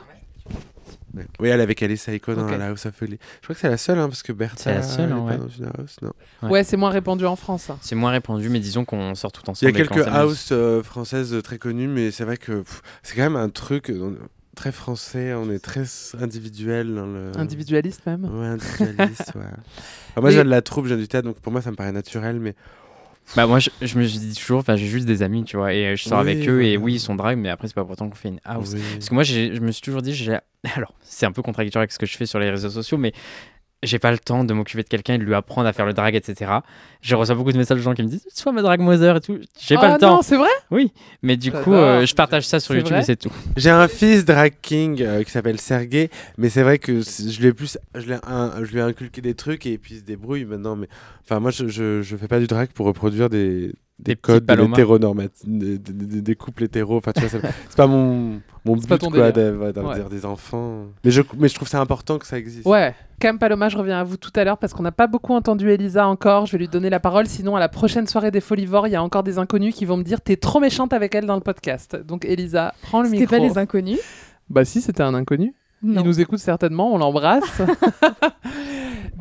Ouais. 1.20 1.28
Oui, 1.40 1.50
elle 1.50 1.62
avec 1.62 1.82
Alice 1.84 2.02
Saiko 2.04 2.34
dans 2.36 2.46
la 2.48 2.68
House 2.68 2.86
of. 2.86 2.94
Je 3.02 3.06
crois 3.44 3.56
que 3.56 3.62
c'est 3.62 3.70
la 3.70 3.78
seule, 3.78 4.00
hein, 4.00 4.08
parce 4.08 4.24
que 4.24 4.32
Bertha. 4.32 4.64
C'est 4.64 4.74
la 4.74 4.84
seule, 4.84 5.12
hein, 5.12 5.18
pas 5.18 5.32
ouais. 5.34 5.38
dans 5.38 5.48
une 5.48 5.66
house, 5.78 5.96
non. 6.02 6.12
Ouais. 6.44 6.50
Ouais, 6.50 6.64
c'est 6.64 6.78
moins 6.78 6.90
répandu 6.90 7.26
en 7.26 7.36
France. 7.36 7.70
hein. 7.70 7.78
C'est 7.82 7.96
moins 7.96 8.12
répandu, 8.12 8.50
mais 8.50 8.60
disons 8.60 8.86
qu'on 8.86 9.16
sort 9.16 9.32
tout 9.32 9.42
Il 9.46 9.48
y 9.48 9.52
ensemble. 9.52 9.72
a 9.72 9.86
quelques 9.86 10.08
houses 10.08 10.50
euh, 10.52 10.84
françaises 10.84 11.36
très 11.44 11.58
connues, 11.58 11.88
mais 11.88 12.12
c'est 12.12 12.24
vrai 12.24 12.38
que 12.38 12.64
c'est 13.04 13.16
quand 13.16 13.24
même 13.24 13.36
un 13.36 13.50
truc 13.50 13.90
euh, 13.90 14.18
très 14.56 14.72
français. 14.72 15.34
On 15.34 15.50
est 15.52 15.60
très 15.60 15.84
individuel 16.20 16.94
dans 16.96 17.06
le. 17.06 17.32
Individualiste 17.38 18.06
même. 18.06 18.26
Ouais, 18.26 18.48
individualiste, 18.48 19.32
ouais. 19.36 19.42
Moi, 19.42 20.24
Mais- 20.24 20.30
je 20.32 20.36
viens 20.36 20.46
de 20.46 20.50
la 20.50 20.62
troupe, 20.62 20.86
je 20.86 20.90
viens 20.94 20.98
du 21.02 21.08
théâtre, 21.08 21.28
donc 21.28 21.40
pour 21.40 21.52
moi, 21.52 21.62
ça 21.62 21.72
me 21.72 21.76
paraît 21.76 21.92
naturel, 21.92 22.40
mais. 22.40 22.56
Bah 23.36 23.46
moi 23.46 23.60
je, 23.60 23.70
je 23.82 23.98
me 24.00 24.06
dis 24.06 24.34
toujours, 24.36 24.60
enfin 24.60 24.76
j'ai 24.76 24.88
juste 24.88 25.06
des 25.06 25.22
amis, 25.22 25.44
tu 25.44 25.56
vois, 25.58 25.74
et 25.74 25.86
euh, 25.88 25.96
je 25.96 26.04
sors 26.04 26.22
Oui, 26.24 26.32
avec 26.32 26.50
eux 26.50 26.64
et 26.64 26.78
oui 26.78 26.96
ils 26.96 27.00
sont 27.00 27.16
drag, 27.16 27.38
mais 27.38 27.50
après 27.50 27.68
c'est 27.68 27.76
pas 27.76 27.86
pourtant 27.86 28.10
qu'on 28.10 28.16
fait 28.16 28.30
une 28.30 28.40
house. 28.44 28.72
Oui. 28.74 28.82
Parce 28.94 29.10
que 29.10 29.14
moi 29.14 29.24
je 29.24 29.60
me 29.60 29.72
suis 29.72 29.82
toujours 29.84 30.02
dit, 30.02 30.14
j'ai- 30.14 30.40
alors 30.76 30.94
c'est 31.02 31.26
un 31.26 31.32
peu 31.32 31.42
contradictoire 31.42 31.82
avec 31.82 31.92
ce 31.92 32.00
que 32.00 32.06
je 32.06 32.18
fais 32.18 32.26
sur 32.26 32.40
les 32.40 32.50
réseaux 32.50 32.70
sociaux, 32.72 32.98
mais 32.98 33.14
j'ai 33.84 33.98
pas 34.00 34.12
le 34.12 34.18
temps 34.20 34.44
de 34.44 34.54
m'occuper 34.54 34.84
de 34.84 34.88
quelqu'un 34.90 35.14
et 35.14 35.18
de 35.18 35.24
lui 35.24 35.34
apprendre 35.34 35.68
à 35.68 35.74
faire 35.74 35.86
le 35.86 35.94
drag, 35.94 36.14
etc. 36.16 36.52
Je 37.02 37.16
reçois 37.16 37.36
beaucoup 37.36 37.52
de 37.54 37.58
messages 37.58 37.78
de 37.78 37.84
gens 37.84 37.94
qui 37.94 38.04
me 38.04 38.08
disent, 38.10 38.26
sois 38.34 38.52
ma 38.52 38.62
drag 38.62 38.82
mother 38.82 39.16
et 39.18 39.22
tout. 39.22 39.40
J'ai 39.60 39.76
pas 39.76 39.88
Ah 39.90 39.94
le 39.94 39.98
temps. 40.00 40.16
non, 40.18 40.22
c'est 40.22 40.36
vrai? 40.38 40.50
Oui, 40.72 40.92
mais 41.22 41.38
du 41.38 41.52
coup 41.52 41.74
euh, 41.74 42.06
je 42.06 42.14
partage 42.14 42.46
ça 42.46 42.60
sur 42.60 42.76
YouTube 42.76 42.96
et 42.98 43.04
c'est 43.04 43.16
tout. 43.16 43.32
J'ai 43.58 43.70
un 43.70 43.88
fils 43.88 44.26
drag 44.26 44.54
king 44.62 45.02
euh, 45.02 45.24
qui 45.24 45.32
s'appelle 45.32 45.60
Sergei, 45.60 46.10
mais 46.38 46.50
c'est 46.50 46.64
vrai 46.64 46.78
que 46.78 47.02
je 47.02 47.40
lui 47.40 47.48
ai 47.48 47.54
plus, 47.54 47.78
je 47.96 48.06
lui 48.06 48.14
ai, 48.14 48.18
un- 48.28 48.64
je 48.64 48.72
lui 48.72 48.80
ai 48.80 48.82
inculqué 48.82 49.22
des 49.22 49.34
trucs 49.34 49.66
et 49.66 49.78
puis 49.78 49.96
il 49.96 50.00
se 50.00 50.04
débrouille 50.04 50.46
maintenant. 50.46 50.76
Mais 50.76 50.88
enfin, 51.24 51.40
moi, 51.40 51.52
je, 51.52 51.68
je, 51.68 52.02
je 52.02 52.16
fais 52.18 52.28
pas 52.28 52.40
du 52.40 52.48
drag 52.48 52.70
pour 52.74 52.86
reproduire 52.86 53.30
des, 53.30 53.72
des, 54.00 54.16
codes 54.16 54.46
de 54.46 54.56
des, 55.46 55.78
des, 55.78 55.94
des- 55.94 56.22
des 56.22 56.36
couples 56.36 56.64
hétéros. 56.64 56.98
Enfin, 56.98 57.12
tu 57.14 57.22
vois, 57.26 57.30
c'est 57.70 57.76
pas 57.78 57.88
mon, 57.88 58.40
mon 58.66 58.76
but 58.76 58.88
pas 58.88 58.98
ton 58.98 59.10
quoi, 59.12 59.30
ouais, 59.32 59.74
dire 59.74 60.10
des 60.10 60.26
enfants. 60.26 60.86
Mais 61.04 61.12
je, 61.12 61.22
mais 61.38 61.48
je 61.50 61.56
trouve 61.56 61.68
ça 61.68 61.80
important 61.82 62.18
que 62.18 62.26
ça 62.26 62.38
existe. 62.38 62.66
Ouais. 62.66 62.96
Cam 63.20 63.38
Paloma, 63.38 63.68
je 63.70 63.78
reviens 63.78 64.00
à 64.00 64.04
vous 64.04 64.16
tout 64.18 64.32
à 64.36 64.44
l'heure 64.46 64.58
parce 64.58 64.74
qu'on 64.74 64.84
n'a 64.84 64.94
pas 64.94 65.08
beaucoup 65.08 65.34
entendu 65.34 65.70
Elisa 65.70 66.08
encore. 66.08 66.46
Je 66.46 66.54
vais 66.54 66.60
lui 66.60 66.68
donner 66.70 66.90
la 66.90 67.00
parole. 67.02 67.28
Sinon, 67.28 67.56
à 67.56 67.60
la 67.60 67.68
prochaine 67.70 68.08
soirée 68.08 68.32
des 68.32 68.42
Folivores, 68.42 68.88
il 68.88 68.92
y 68.92 68.96
a 68.96 69.04
encore 69.04 69.24
des 69.24 69.38
inconnus 69.38 69.76
qui 69.76 69.84
vont 69.86 69.98
me 69.98 70.04
dire 70.04 70.22
T'es 70.22 70.38
trop 70.38 70.60
méchante 70.62 70.94
avec 70.94 71.14
elle 71.16 71.26
dans 71.26 71.36
le 71.36 71.42
podcast. 71.42 71.98
Donc, 72.08 72.24
Elisa, 72.26 72.74
prends 72.84 73.02
le 73.02 73.08
C'était 73.10 73.20
micro. 73.22 73.36
pas 73.36 73.42
les 73.44 73.58
inconnus? 73.58 74.00
Bah, 74.50 74.64
si, 74.66 74.82
c'était 74.82 75.04
un 75.04 75.14
inconnu. 75.14 75.54
Non. 75.84 76.02
Il 76.02 76.08
nous 76.08 76.20
écoute 76.20 76.40
certainement, 76.40 76.94
on 76.94 76.98
l'embrasse. 76.98 77.62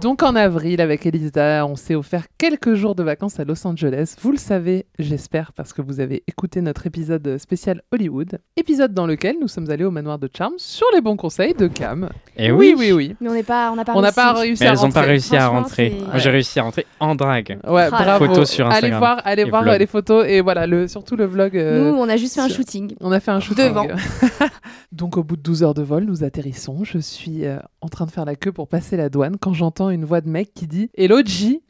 Donc 0.00 0.22
en 0.22 0.36
avril, 0.36 0.80
avec 0.80 1.06
Elisa, 1.06 1.66
on 1.66 1.74
s'est 1.74 1.96
offert 1.96 2.26
quelques 2.38 2.74
jours 2.74 2.94
de 2.94 3.02
vacances 3.02 3.40
à 3.40 3.44
Los 3.44 3.66
Angeles. 3.66 4.14
Vous 4.22 4.30
le 4.30 4.36
savez, 4.38 4.86
j'espère, 5.00 5.52
parce 5.52 5.72
que 5.72 5.82
vous 5.82 5.98
avez 5.98 6.22
écouté 6.28 6.60
notre 6.60 6.86
épisode 6.86 7.36
spécial 7.38 7.82
Hollywood. 7.90 8.38
Épisode 8.56 8.94
dans 8.94 9.06
lequel 9.08 9.36
nous 9.40 9.48
sommes 9.48 9.68
allés 9.70 9.82
au 9.84 9.90
manoir 9.90 10.20
de 10.20 10.28
Charm 10.32 10.52
sur 10.56 10.86
les 10.94 11.00
bons 11.00 11.16
conseils 11.16 11.52
de 11.54 11.66
Cam. 11.66 12.10
Et 12.36 12.52
oui, 12.52 12.74
oui. 12.78 12.92
oui, 12.92 12.92
oui. 12.92 13.16
Mais 13.20 13.28
on 13.28 13.32
n'est 13.34 13.42
pas, 13.42 13.72
on 13.72 13.76
n'a 13.76 13.84
pas 13.84 13.94
On 13.96 14.00
n'a 14.02 14.10
réussi. 14.10 14.14
pas 14.14 14.32
réussi 14.34 14.62
Mais 14.62 14.68
à 14.68 14.72
elles 14.72 14.78
ont 14.78 14.90
pas 14.92 15.00
rentrer. 15.00 15.10
réussi 15.10 15.36
à 15.36 15.48
rentrer. 15.48 15.96
Moi 16.06 16.18
j'ai 16.18 16.30
réussi 16.30 16.60
à 16.60 16.62
rentrer 16.62 16.86
en 17.00 17.14
drag. 17.16 17.58
Ouais, 17.66 17.88
Ah, 17.90 17.90
bravo. 17.90 18.26
Photos 18.26 18.50
sur 18.50 18.66
Allez 18.66 18.76
Instagram 18.76 18.98
voir, 19.00 19.20
allez 19.24 19.44
voir 19.44 19.62
vlog. 19.64 19.78
les 19.80 19.86
photos 19.86 20.26
et 20.28 20.40
voilà, 20.42 20.68
le, 20.68 20.86
surtout 20.86 21.16
le 21.16 21.24
vlog. 21.24 21.56
euh, 21.56 21.90
Nous, 21.90 21.98
on 21.98 22.08
a 22.08 22.16
juste 22.16 22.34
fait 22.36 22.40
un 22.40 22.48
shooting. 22.48 22.94
On 23.00 23.10
a 23.10 23.18
fait 23.18 23.32
un 23.32 23.40
shooting. 23.40 23.64
Devant. 23.66 23.86
Donc 24.90 25.18
au 25.18 25.22
bout 25.22 25.36
de 25.36 25.42
12 25.42 25.62
heures 25.64 25.74
de 25.74 25.82
vol, 25.82 26.04
nous 26.04 26.24
atterrissons. 26.24 26.82
Je 26.82 26.96
suis 26.98 27.44
euh, 27.44 27.58
en 27.82 27.88
train 27.88 28.06
de 28.06 28.10
faire 28.10 28.24
la 28.24 28.36
queue 28.36 28.52
pour 28.52 28.68
passer 28.68 28.96
la 28.96 29.10
douane 29.10 29.36
quand 29.38 29.52
j'entends 29.52 29.90
une 29.90 30.06
voix 30.06 30.22
de 30.22 30.28
mec 30.30 30.54
qui 30.54 30.66
dit 30.66 30.88
Elodie. 30.94 31.60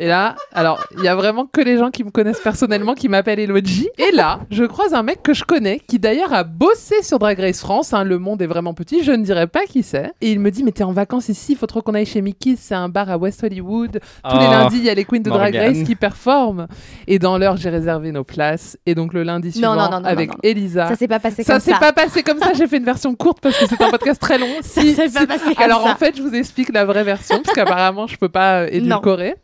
et 0.00 0.08
là, 0.08 0.34
alors, 0.52 0.84
il 0.98 1.04
y 1.04 1.08
a 1.08 1.14
vraiment 1.14 1.46
que 1.46 1.60
les 1.60 1.78
gens 1.78 1.90
qui 1.92 2.02
me 2.02 2.10
connaissent 2.10 2.40
personnellement 2.40 2.94
qui 2.94 3.08
m'appellent 3.08 3.38
Elodie. 3.38 3.88
Et 3.96 4.10
là, 4.10 4.40
je 4.50 4.64
croise 4.64 4.92
un 4.92 5.04
mec 5.04 5.22
que 5.22 5.34
je 5.34 5.44
connais 5.44 5.78
qui 5.86 6.00
d'ailleurs 6.00 6.32
a 6.32 6.42
bossé 6.42 7.00
sur 7.02 7.20
Drag 7.20 7.38
Race 7.38 7.60
France. 7.60 7.92
hein, 7.94 8.02
le 8.02 8.18
monde 8.18 8.42
est 8.42 8.46
vraiment 8.48 8.74
petit, 8.74 9.04
je 9.04 9.12
ne 9.12 9.22
dirais 9.24 9.46
pas 9.46 9.64
qui 9.66 9.84
c'est. 9.84 10.12
Et 10.20 10.32
il 10.32 10.40
me 10.40 10.50
dit 10.50 10.64
Mais 10.64 10.72
t'es 10.72 10.82
en 10.84 10.92
vacances 10.92 11.28
ici, 11.28 11.52
il 11.52 11.56
faut 11.58 11.66
trop 11.68 11.80
qu'on 11.80 11.94
aille 11.94 12.06
chez 12.06 12.22
Mickey. 12.22 12.56
C'est 12.58 12.74
un 12.74 12.88
bar 12.88 13.08
à 13.08 13.18
West 13.18 13.44
Hollywood. 13.44 14.00
Tous 14.28 14.38
les 14.38 14.46
Oh, 14.48 14.50
lundis, 14.50 14.78
il 14.78 14.84
y 14.84 14.90
a 14.90 14.94
les 14.94 15.04
queens 15.04 15.20
de 15.22 15.30
Drag. 15.30 15.54
Race 15.54 15.84
qui 15.84 15.94
performent. 15.94 16.66
Et 17.06 17.20
dans 17.20 17.38
l'heure, 17.38 17.56
j'ai 17.56 17.70
réservé 17.70 18.10
nos 18.10 18.24
places. 18.24 18.76
Et 18.84 18.96
donc 18.96 19.12
le 19.12 19.22
lundi 19.22 19.52
suivant, 19.52 19.76
non, 19.76 19.88
non, 19.90 20.00
non, 20.00 20.04
avec 20.04 20.30
non, 20.30 20.34
non. 20.34 20.40
Elisa. 20.42 20.88
Ça 20.88 20.96
s'est 20.96 21.06
pas 21.06 21.20
passé 21.20 21.44
Ça 21.44 21.52
comme 21.54 21.60
ça. 21.62 21.78
pas 21.78 21.92
passé 21.92 22.22
comme 22.24 22.31
ça, 22.38 22.52
j'ai 22.54 22.66
fait 22.66 22.76
une 22.78 22.84
version 22.84 23.14
courte 23.14 23.40
parce 23.40 23.56
que 23.58 23.66
c'est 23.66 23.80
un 23.82 23.90
podcast 23.90 24.20
très 24.20 24.38
long. 24.38 24.48
Ça 24.62 24.80
Si- 24.82 24.94
s'est 24.94 25.08
si- 25.08 25.14
pas 25.14 25.26
passé 25.26 25.54
comme 25.54 25.64
Alors 25.64 25.82
ça. 25.82 25.92
en 25.92 25.96
fait, 25.96 26.16
je 26.16 26.22
vous 26.22 26.34
explique 26.34 26.72
la 26.72 26.84
vraie 26.84 27.04
version 27.04 27.40
parce 27.42 27.54
qu'apparemment, 27.54 28.06
je 28.06 28.16
peux 28.16 28.28
pas 28.28 28.62
euh, 28.62 28.68
édulcorer. 28.70 29.36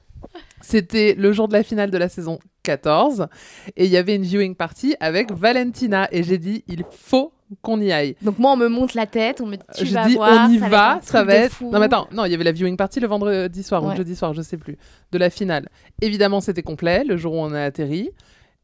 C'était 0.60 1.14
le 1.16 1.32
jour 1.32 1.48
de 1.48 1.52
la 1.52 1.62
finale 1.62 1.90
de 1.90 1.98
la 1.98 2.08
saison 2.08 2.38
14 2.64 3.28
et 3.76 3.84
il 3.86 3.90
y 3.90 3.96
avait 3.96 4.16
une 4.16 4.22
viewing 4.22 4.54
party 4.54 4.96
avec 5.00 5.32
Valentina 5.32 6.08
et 6.10 6.22
j'ai 6.22 6.36
dit 6.38 6.64
il 6.66 6.82
faut 6.90 7.32
qu'on 7.62 7.80
y 7.80 7.92
aille. 7.92 8.16
Donc 8.20 8.38
moi, 8.38 8.52
on 8.52 8.56
me 8.56 8.68
monte 8.68 8.92
la 8.94 9.06
tête, 9.06 9.40
on 9.40 9.46
me 9.46 9.56
dit 9.56 9.62
tu 9.76 9.86
J'ai 9.86 9.94
vas 9.94 10.06
dit 10.06 10.14
voir, 10.16 10.48
on 10.50 10.52
y 10.52 10.58
ça 10.58 10.68
va, 10.68 10.98
ça 11.02 11.24
va 11.24 11.34
être. 11.34 11.52
fou. 11.54 11.70
Non 11.70 11.78
mais 11.78 11.86
attends, 11.86 12.08
non, 12.12 12.24
il 12.26 12.32
y 12.32 12.34
avait 12.34 12.44
la 12.44 12.52
viewing 12.52 12.76
party 12.76 13.00
le 13.00 13.06
vendredi 13.06 13.62
soir 13.62 13.82
ou 13.82 13.86
Ouais. 13.86 13.92
le 13.92 13.98
jeudi 13.98 14.16
soir, 14.16 14.34
je 14.34 14.42
sais 14.42 14.56
plus, 14.58 14.76
de 15.12 15.18
la 15.18 15.30
finale. 15.30 15.68
Évidemment, 16.02 16.40
c'était 16.42 16.62
complet 16.62 17.04
le 17.04 17.16
jour 17.16 17.34
où 17.34 17.38
on 17.38 17.52
a 17.54 17.62
atterri. 17.62 18.10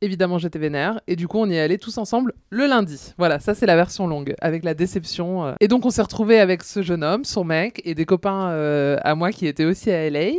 Évidemment, 0.04 0.38
j'étais 0.38 0.58
vénère 0.58 1.00
et 1.06 1.16
du 1.16 1.26
coup, 1.28 1.38
on 1.38 1.46
y 1.48 1.54
est 1.54 1.60
allés 1.60 1.78
tous 1.78 1.96
ensemble 1.96 2.34
le 2.50 2.66
lundi. 2.66 3.14
Voilà, 3.16 3.40
ça 3.40 3.54
c'est 3.54 3.64
la 3.64 3.74
version 3.74 4.06
longue 4.06 4.34
avec 4.42 4.62
la 4.64 4.74
déception. 4.74 5.46
euh. 5.46 5.52
Et 5.60 5.68
donc, 5.68 5.86
on 5.86 5.90
s'est 5.90 6.02
retrouvés 6.02 6.38
avec 6.40 6.62
ce 6.62 6.82
jeune 6.82 7.02
homme, 7.02 7.24
son 7.24 7.42
mec 7.44 7.80
et 7.86 7.94
des 7.94 8.04
copains 8.04 8.48
euh, 8.50 8.98
à 9.02 9.14
moi 9.14 9.30
qui 9.32 9.46
étaient 9.46 9.64
aussi 9.64 9.90
à 9.90 10.10
LA. 10.10 10.32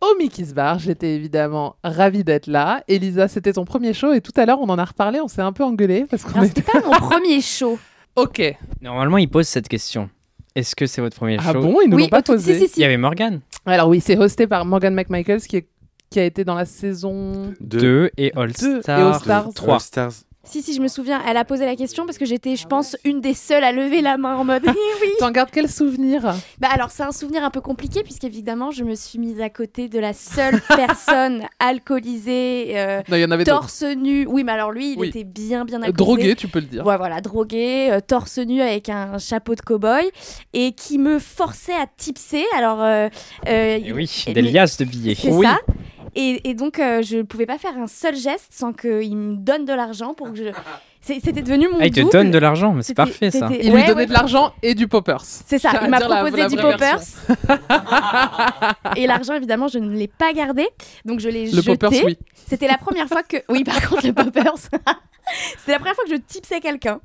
Au 0.00 0.16
Mickey's 0.18 0.54
Bar, 0.54 0.78
j'étais 0.78 1.14
évidemment 1.14 1.76
ravie 1.84 2.24
d'être 2.24 2.46
là. 2.46 2.82
Elisa, 2.88 3.28
c'était 3.28 3.52
ton 3.52 3.64
premier 3.64 3.92
show 3.92 4.12
et 4.14 4.20
tout 4.20 4.32
à 4.36 4.46
l'heure, 4.46 4.58
on 4.60 4.68
en 4.68 4.78
a 4.78 4.84
reparlé, 4.84 5.20
on 5.20 5.28
s'est 5.28 5.42
un 5.42 5.52
peu 5.52 5.62
engueulé 5.62 6.06
parce 6.10 6.24
qu'on 6.24 6.42
était. 6.42 6.60
c'était 6.62 6.72
pas 6.72 6.80
mon 6.84 6.90
premier 7.10 7.40
show. 7.40 7.78
Ok. 8.16 8.42
Normalement, 8.80 9.18
ils 9.18 9.28
posent 9.28 9.46
cette 9.48 9.68
question. 9.68 10.08
Est-ce 10.54 10.74
que 10.76 10.86
c'est 10.86 11.00
votre 11.00 11.16
premier 11.16 11.36
Ah 11.38 11.52
show 11.52 11.60
bon, 11.62 11.78
ils 11.84 11.88
nous 11.88 11.96
Oui, 11.96 12.02
l'ont 12.02 12.08
pas 12.08 12.20
tout- 12.22 12.32
posé. 12.32 12.54
si, 12.54 12.60
si, 12.66 12.68
si. 12.74 12.80
Il 12.80 12.82
y 12.82 12.84
avait 12.84 12.98
Morgan 12.98 13.40
Alors 13.64 13.88
oui, 13.88 14.00
c'est 14.00 14.18
hosté 14.18 14.46
par 14.46 14.64
Morgan 14.66 14.92
McMichaels 14.94 15.40
qui, 15.42 15.56
est- 15.58 15.68
qui 16.12 16.20
a 16.20 16.24
été 16.24 16.44
dans 16.44 16.54
la 16.54 16.64
saison 16.66 17.54
2 17.60 18.10
et 18.18 18.32
All 18.36 18.52
Deux 18.52 18.78
et 18.78 18.82
Star 18.82 19.14
All 19.14 19.20
Stars. 19.20 19.48
3. 19.54 19.74
All 19.74 19.80
Stars. 19.80 20.12
Si, 20.44 20.60
si, 20.60 20.74
je 20.74 20.80
me 20.82 20.88
souviens, 20.88 21.22
elle 21.24 21.36
a 21.36 21.44
posé 21.44 21.64
la 21.64 21.76
question 21.76 22.04
parce 22.04 22.18
que 22.18 22.24
j'étais, 22.24 22.56
je 22.56 22.66
pense, 22.66 22.96
une 23.04 23.20
des 23.20 23.32
seules 23.32 23.62
à 23.62 23.70
lever 23.70 24.00
la 24.02 24.16
main 24.18 24.34
en 24.34 24.42
mode 24.44 24.62
Eh 24.66 24.70
oui. 25.00 25.08
T'en 25.20 25.30
gardes 25.30 25.50
quel 25.52 25.68
souvenir? 25.70 26.34
Bah 26.58 26.66
alors, 26.72 26.90
c'est 26.90 27.04
un 27.04 27.12
souvenir 27.12 27.44
un 27.44 27.50
peu 27.50 27.60
compliqué 27.60 28.02
puisqu'évidemment, 28.02 28.72
je 28.72 28.82
me 28.82 28.96
suis 28.96 29.20
mise 29.20 29.40
à 29.40 29.50
côté 29.50 29.88
de 29.88 30.00
la 30.00 30.12
seule 30.12 30.60
personne 30.68 31.42
alcoolisée, 31.60 32.72
euh, 32.76 33.02
Non, 33.08 33.16
il 33.16 33.20
y 33.20 33.24
en 33.24 33.30
avait 33.30 33.44
torse 33.44 33.84
nu. 33.84 34.26
Oui, 34.28 34.42
mais 34.42 34.50
alors 34.50 34.72
lui, 34.72 34.94
il 34.94 34.98
Oui. 34.98 35.08
était 35.10 35.22
bien, 35.22 35.64
bien 35.64 35.80
Euh, 35.80 35.86
alcoolisé. 35.86 35.92
Drogué, 36.04 36.34
tu 36.34 36.48
peux 36.48 36.58
le 36.58 36.66
dire. 36.66 36.84
Ouais, 36.84 36.96
voilà, 36.96 37.20
drogué, 37.20 37.90
euh, 37.92 38.00
torse 38.00 38.38
nu 38.38 38.60
avec 38.60 38.88
un 38.88 39.18
chapeau 39.18 39.54
de 39.54 39.60
cow-boy 39.60 40.10
et 40.54 40.72
qui 40.72 40.98
me 40.98 41.20
forçait 41.20 41.72
à 41.74 41.86
tipser. 41.96 42.44
Alors, 42.56 42.82
euh, 42.82 43.08
euh, 43.48 43.78
il- 43.80 43.92
oui, 43.92 44.10
mais- 44.26 44.32
des 44.34 44.42
liasses 44.42 44.76
de 44.78 44.84
billets. 44.86 45.14
C'est 45.14 45.30
Oui. 45.30 45.46
ça. 45.46 45.58
Et, 46.14 46.50
et 46.50 46.54
donc, 46.54 46.78
euh, 46.78 47.00
je 47.02 47.18
ne 47.18 47.22
pouvais 47.22 47.46
pas 47.46 47.58
faire 47.58 47.76
un 47.78 47.86
seul 47.86 48.14
geste 48.16 48.48
sans 48.52 48.72
qu'il 48.72 49.16
me 49.16 49.36
donne 49.36 49.64
de 49.64 49.72
l'argent 49.72 50.12
pour 50.14 50.30
que 50.30 50.36
je. 50.36 50.44
C'était 51.00 51.42
devenu 51.42 51.66
mon 51.68 51.78
Ah, 51.80 51.86
il 51.86 51.90
te 51.92 51.98
double. 52.00 52.12
donne 52.12 52.30
de 52.30 52.38
l'argent, 52.38 52.72
mais 52.74 52.82
c'est 52.84 52.94
parfait 52.94 53.30
ça. 53.32 53.48
Il 53.50 53.72
Ouais, 53.72 53.80
lui 53.80 53.86
donnait 53.88 54.02
ouais. 54.02 54.06
de 54.06 54.12
l'argent 54.12 54.52
et 54.62 54.74
du 54.76 54.86
poppers. 54.86 55.22
C'est 55.24 55.58
ça, 55.58 55.70
il 55.82 55.88
m'a 55.90 55.98
proposé 56.00 56.36
la 56.36 56.48
du 56.48 56.56
poppers. 56.56 57.00
et 58.96 59.06
l'argent, 59.06 59.34
évidemment, 59.34 59.68
je 59.68 59.78
ne 59.78 59.96
l'ai 59.96 60.06
pas 60.08 60.32
gardé. 60.32 60.68
Donc, 61.04 61.20
je 61.20 61.28
l'ai 61.28 61.46
Le 61.46 61.56
jeté. 61.62 61.76
poppers, 61.76 62.04
oui. 62.04 62.18
C'était 62.48 62.68
la 62.68 62.78
première 62.78 63.08
fois 63.08 63.22
que. 63.22 63.38
Oui, 63.48 63.64
par 63.64 63.80
contre, 63.88 64.06
le 64.06 64.12
poppers. 64.12 64.54
C'était 65.58 65.72
la 65.72 65.78
première 65.78 65.94
fois 65.94 66.04
que 66.04 66.10
je 66.10 66.16
tipsais 66.16 66.60
quelqu'un. 66.60 67.00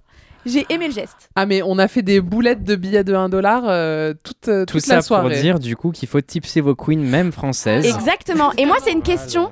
J'ai 0.48 0.66
aimé 0.70 0.88
le 0.88 0.94
geste. 0.94 1.30
Ah, 1.36 1.46
mais 1.46 1.62
on 1.62 1.78
a 1.78 1.88
fait 1.88 2.02
des 2.02 2.22
boulettes 2.22 2.64
de 2.64 2.76
billets 2.76 3.04
de 3.04 3.14
1 3.14 3.30
dollar 3.30 3.64
euh, 3.68 4.14
toute, 4.24 4.48
euh, 4.48 4.66
Tout 4.66 4.74
toute 4.78 4.82
ça 4.86 4.96
la 4.96 5.02
pour 5.22 5.30
dire 5.30 5.60
du 5.60 5.76
coup 5.76 5.92
qu'il 5.92 6.08
faut 6.08 6.22
tipser 6.22 6.62
vos 6.62 6.76
queens, 6.76 6.98
même 7.00 7.32
françaises. 7.32 7.86
Exactement. 7.86 8.52
Et 8.58 8.66
moi, 8.66 8.78
c'est 8.84 8.92
une 8.92 9.02
question. 9.02 9.52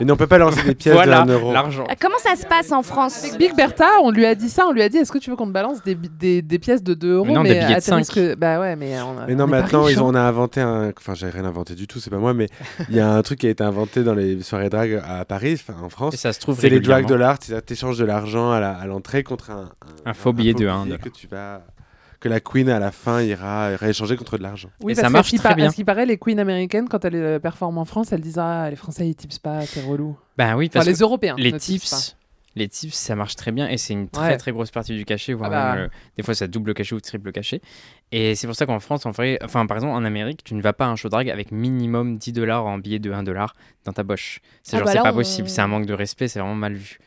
Et 0.00 0.04
non, 0.04 0.14
on 0.14 0.16
peut 0.16 0.26
pas 0.26 0.38
lancer 0.38 0.62
des 0.62 0.74
pièces 0.74 0.94
Voilà, 0.94 1.22
de 1.22 1.30
1 1.32 1.34
euro. 1.34 1.52
l'argent. 1.52 1.84
Euh, 1.90 1.94
Comment 2.00 2.18
ça 2.18 2.36
se 2.36 2.46
passe 2.46 2.72
en 2.72 2.82
France 2.82 3.24
Avec 3.24 3.38
Big 3.38 3.54
Bertha, 3.56 3.86
on 4.02 4.10
lui 4.10 4.24
a 4.26 4.34
dit 4.34 4.48
ça, 4.48 4.64
on 4.68 4.72
lui 4.72 4.82
a 4.82 4.88
dit 4.88 4.98
est-ce 4.98 5.12
que 5.12 5.18
tu 5.18 5.30
veux 5.30 5.36
qu'on 5.36 5.46
te 5.48 5.52
balance 5.52 5.82
des, 5.82 5.94
des, 5.94 6.42
des 6.42 6.58
pièces 6.58 6.82
de 6.82 6.94
2 6.94 7.12
euros 7.14 7.24
Mais 7.26 7.32
non, 7.32 7.42
des 7.42 7.50
billets 7.50 7.60
de 7.68 7.72
à 7.72 7.74
tel 7.74 7.82
5. 7.82 7.96
risque- 7.96 8.36
Bah 8.36 8.60
ouais, 8.60 8.76
mais 8.76 8.94
on 9.00 9.18
a- 9.18 9.26
Mais 9.26 9.34
non, 9.34 9.46
maintenant, 9.46 9.88
ils 9.88 9.98
hein. 9.98 10.02
ont, 10.02 10.10
on 10.10 10.14
a 10.14 10.20
inventé 10.20 10.60
un. 10.60 10.92
Enfin, 10.96 11.14
j'ai 11.14 11.28
rien 11.28 11.44
inventé 11.44 11.74
du 11.74 11.86
tout, 11.86 11.98
c'est 11.98 12.10
pas 12.10 12.18
moi, 12.18 12.34
mais 12.34 12.48
il 12.88 12.94
y 12.96 13.00
a 13.00 13.10
un 13.12 13.22
truc 13.22 13.40
qui 13.40 13.46
a 13.46 13.50
été 13.50 13.64
inventé 13.64 14.04
dans 14.04 14.14
les 14.14 14.42
soirées 14.42 14.68
drag 14.68 15.02
à 15.06 15.24
Paris, 15.24 15.54
enfin 15.60 15.78
en 15.82 15.88
France. 15.88 16.14
Et 16.14 16.16
ça 16.16 16.32
se 16.32 16.40
trouve 16.40 16.58
C'est 16.60 16.68
les 16.68 16.80
drag 16.80 17.06
dollars, 17.06 17.38
que 17.38 17.58
t'échanges 17.60 17.98
de 17.98 18.04
l'argent 18.04 18.52
à 18.52 18.60
la- 18.60 18.72
à 18.76 18.86
l'entrée 18.86 19.22
contre 19.22 19.50
un, 19.50 19.70
Un 20.04 20.14
faux 20.14 20.32
billet 20.36 20.54
de 20.54 20.66
un 20.68 20.84
billet 20.84 20.96
dollar. 20.96 21.00
que 21.00 21.08
tu 21.08 21.26
vas. 21.26 21.62
Que 22.18 22.30
la 22.30 22.40
queen 22.40 22.70
à 22.70 22.78
la 22.78 22.92
fin 22.92 23.20
ira 23.20 23.68
rééchanger 23.76 24.16
contre 24.16 24.38
de 24.38 24.42
l'argent. 24.42 24.70
Oui, 24.80 24.92
Et 24.92 24.94
parce 24.94 25.04
ça 25.06 25.10
marche 25.10 25.32
très 25.34 25.38
par- 25.50 25.54
bien. 25.54 25.66
À 25.66 25.70
ce 25.70 25.76
qui 25.76 25.84
paraît, 25.84 26.06
les 26.06 26.16
queens 26.16 26.38
américaines, 26.38 26.88
quand 26.88 27.04
elles 27.04 27.14
euh, 27.14 27.38
performent 27.38 27.76
en 27.78 27.84
France, 27.84 28.10
elles 28.12 28.22
disent 28.22 28.38
Ah, 28.38 28.68
les 28.70 28.76
Français, 28.76 29.06
ils 29.06 29.14
tipsent 29.14 29.38
pas, 29.38 29.60
c'est 29.66 29.82
relou. 29.84 30.16
Bah 30.38 30.56
oui, 30.56 30.66
Enfin, 30.66 30.80
parce 30.80 30.86
les 30.86 30.94
que 30.94 31.02
Européens. 31.02 31.34
les 31.36 31.52
ne 31.52 31.58
tipsent 31.58 31.90
pas. 31.90 31.96
tips, 31.98 32.16
les 32.56 32.68
tips, 32.68 32.94
ça 32.94 33.14
marche 33.16 33.36
très 33.36 33.52
bien 33.52 33.68
et 33.68 33.76
c'est 33.76 33.92
une 33.92 34.08
très 34.08 34.28
Ouais. 34.28 34.36
très 34.38 34.50
grosse 34.50 34.70
partie 34.70 34.94
du 34.96 35.04
cachet, 35.04 35.34
voire 35.34 35.50
Ah 35.52 35.72
bah. 35.72 35.74
même, 35.76 35.84
euh, 35.84 35.88
des 36.16 36.22
fois 36.22 36.34
ça 36.34 36.46
double 36.46 36.72
cachet 36.72 36.94
ou 36.94 37.00
triple 37.02 37.32
cachet. 37.32 37.60
Et 38.12 38.34
c'est 38.34 38.46
pour 38.46 38.56
ça 38.56 38.64
qu'en 38.64 38.80
France, 38.80 39.04
en 39.04 39.10
vrai, 39.10 39.38
enfin 39.44 39.66
par 39.66 39.76
exemple 39.76 39.92
en 39.92 40.02
Amérique, 40.02 40.42
tu 40.42 40.54
ne 40.54 40.62
vas 40.62 40.72
pas 40.72 40.86
à 40.86 40.88
un 40.88 40.96
show 40.96 41.10
drag 41.10 41.28
avec 41.28 41.52
minimum 41.52 42.16
10 42.16 42.32
dollars 42.32 42.64
en 42.64 42.78
billet 42.78 42.98
de 42.98 43.12
1 43.12 43.24
dollar 43.24 43.54
dans 43.84 43.92
ta 43.92 44.04
poche. 44.04 44.40
C'est 44.62 44.76
Ah 44.76 44.78
genre 44.78 44.86
bah 44.86 44.92
c'est 44.94 45.02
pas 45.02 45.12
on- 45.12 45.16
possible, 45.16 45.50
c'est 45.50 45.60
un 45.60 45.66
manque 45.68 45.84
de 45.84 45.92
respect, 45.92 46.28
c'est 46.28 46.38
vraiment 46.40 46.54
mal 46.54 46.72
vu. 46.72 46.98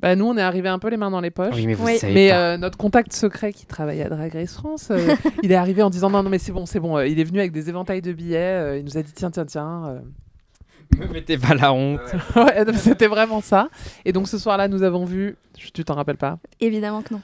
Bah 0.00 0.14
nous, 0.14 0.26
on 0.26 0.36
est 0.36 0.42
arrivé 0.42 0.68
un 0.68 0.78
peu 0.78 0.88
les 0.88 0.96
mains 0.96 1.10
dans 1.10 1.20
les 1.20 1.30
poches. 1.30 1.54
Oui, 1.56 1.66
mais 1.66 1.74
vous 1.74 1.84
Oui. 1.86 1.98
savez 1.98 2.14
Mais 2.14 2.28
pas. 2.30 2.36
euh, 2.36 2.56
notre 2.56 2.78
contact 2.78 3.12
secret 3.12 3.52
qui 3.52 3.66
travaille 3.66 4.00
à 4.02 4.08
Drag 4.08 4.32
Race 4.32 4.54
France, 4.54 4.88
euh, 4.90 5.14
il 5.42 5.50
est 5.50 5.56
arrivé 5.56 5.82
en 5.82 5.90
disant 5.90 6.08
non, 6.10 6.22
non, 6.22 6.30
mais 6.30 6.38
c'est 6.38 6.52
bon, 6.52 6.66
c'est 6.66 6.78
bon. 6.80 6.96
Euh, 6.98 7.06
il 7.06 7.18
est 7.18 7.24
venu 7.24 7.40
avec 7.40 7.50
des 7.52 7.68
éventails 7.68 8.00
de 8.02 8.12
billets. 8.12 8.36
euh, 8.38 8.78
il 8.78 8.84
nous 8.84 8.96
a 8.96 9.02
dit 9.02 9.12
tiens, 9.12 9.30
tiens, 9.30 9.44
tiens. 9.46 9.82
euh. 9.88 9.98
Me 10.98 11.06
mettez 11.12 11.36
pas 11.36 11.54
la 11.54 11.72
honte. 11.72 12.00
Ouais, 12.36 12.64
donc 12.66 12.76
c'était 12.76 13.08
vraiment 13.08 13.40
ça. 13.40 13.68
Et 14.04 14.12
donc 14.12 14.28
ce 14.28 14.38
soir-là, 14.38 14.68
nous 14.68 14.82
avons 14.84 15.04
vu. 15.04 15.36
Tu 15.74 15.84
t'en 15.84 15.94
rappelles 15.96 16.16
pas 16.16 16.38
Évidemment 16.60 17.02
que 17.02 17.14
non. 17.14 17.20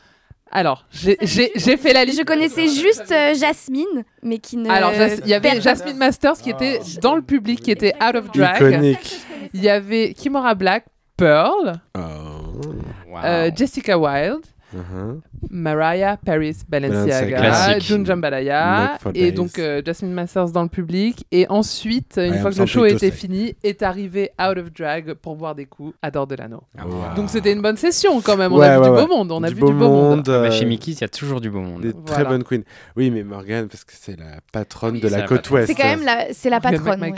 Alors, 0.51 0.85
j'ai 0.91 1.17
j'ai- 1.23 1.51
j'ai 1.57 1.77
fait 1.77 1.93
la 1.93 2.05
liste. 2.05 2.19
Je 2.19 2.25
connaissais 2.25 2.69
juste 2.69 3.11
euh, 3.11 3.35
Jasmine, 3.35 4.05
mais 4.23 4.39
qui 4.39 4.57
ne. 4.57 4.69
Alors, 4.71 4.93
Jas- 4.93 5.17
il 5.25 5.29
y 5.29 5.35
avait. 5.35 5.61
Jasmine 5.61 5.97
Masters 5.97 6.35
qui 6.39 6.51
était 6.51 6.81
dans 7.01 7.15
le 7.17 7.23
public, 7.23 7.61
qui 7.63 7.71
était 7.71 7.95
out 8.03 8.15
of 8.17 8.31
drag. 8.33 8.57
Iconique. 8.57 9.17
Il 9.55 9.63
y 9.63 9.69
avait 9.69 10.13
Kimora 10.13 10.55
Black, 10.55 10.85
Pearl, 11.17 11.73
Oh. 11.97 12.01
Wow. 13.15 13.21
euh, 13.25 13.51
Jessica 13.55 13.97
Wilde, 13.97 14.45
Uh-huh. 14.75 15.21
Mariah 15.51 16.17
Paris 16.25 16.57
Balenciaga. 16.69 17.79
June 17.79 18.05
Jambalaya, 18.05 18.99
et 19.15 19.31
donc 19.33 19.59
euh, 19.59 19.81
Jasmine 19.85 20.13
Masters 20.13 20.51
dans 20.51 20.63
le 20.63 20.69
public. 20.69 21.27
Et 21.31 21.47
ensuite, 21.49 22.15
une 22.17 22.35
I 22.35 22.39
fois 22.39 22.51
que 22.51 22.59
le 22.59 22.67
show 22.67 22.85
était 22.85 23.11
say. 23.11 23.11
fini, 23.13 23.55
est 23.63 23.83
arrivé 23.83 24.31
out 24.41 24.59
of 24.59 24.73
drag 24.73 25.15
pour 25.15 25.37
boire 25.37 25.55
des 25.55 25.67
coups 25.67 25.95
à 26.03 26.11
Dor 26.11 26.27
Delano. 26.27 26.63
Ah, 26.77 26.87
Wow. 26.87 27.15
Donc 27.17 27.31
c'était 27.31 27.53
une 27.53 27.63
bonne 27.63 27.77
session 27.77 28.21
quand 28.21 28.37
même. 28.37 28.53
On 28.53 28.59
Ouais, 28.59 28.67
a 28.67 28.75
vu 28.77 28.83
ouais, 28.83 28.89
du 28.91 28.95
ouais. 28.97 29.07
beau 29.07 29.17
monde. 29.17 29.33
On 29.33 29.43
a 29.43 29.49
Du 29.49 29.55
vu 29.55 29.61
beau 29.61 29.69
du 29.69 29.75
beau 29.75 29.89
monde. 29.89 30.29
euh, 30.29 30.43
Bah, 30.43 30.51
chez 30.51 30.65
Mickey, 30.65 30.93
il 30.93 31.01
y 31.01 31.05
a 31.05 31.09
toujours 31.09 31.41
du 31.41 31.51
beau 31.51 31.61
monde. 31.61 31.83
Des 31.83 31.93
Voilà. 31.93 32.05
très 32.13 32.25
bonnes 32.25 32.45
queens. 32.45 32.63
Oui, 32.97 33.11
mais 33.11 33.23
Morgane, 33.23 33.69
parce 33.69 33.85
que 33.85 33.93
c'est 33.97 34.19
la 34.19 34.39
patronne 34.53 34.95
Oui, 34.95 35.01
de 35.01 35.09
la 35.09 35.19
la 35.19 35.27
côte 35.27 35.49
ouest. 35.51 35.67
C'est 35.69 35.75
quand 35.75 35.85
même 35.89 36.05
la, 36.05 36.27
c'est 36.33 36.51
la 36.51 36.61
patronne. 36.61 37.15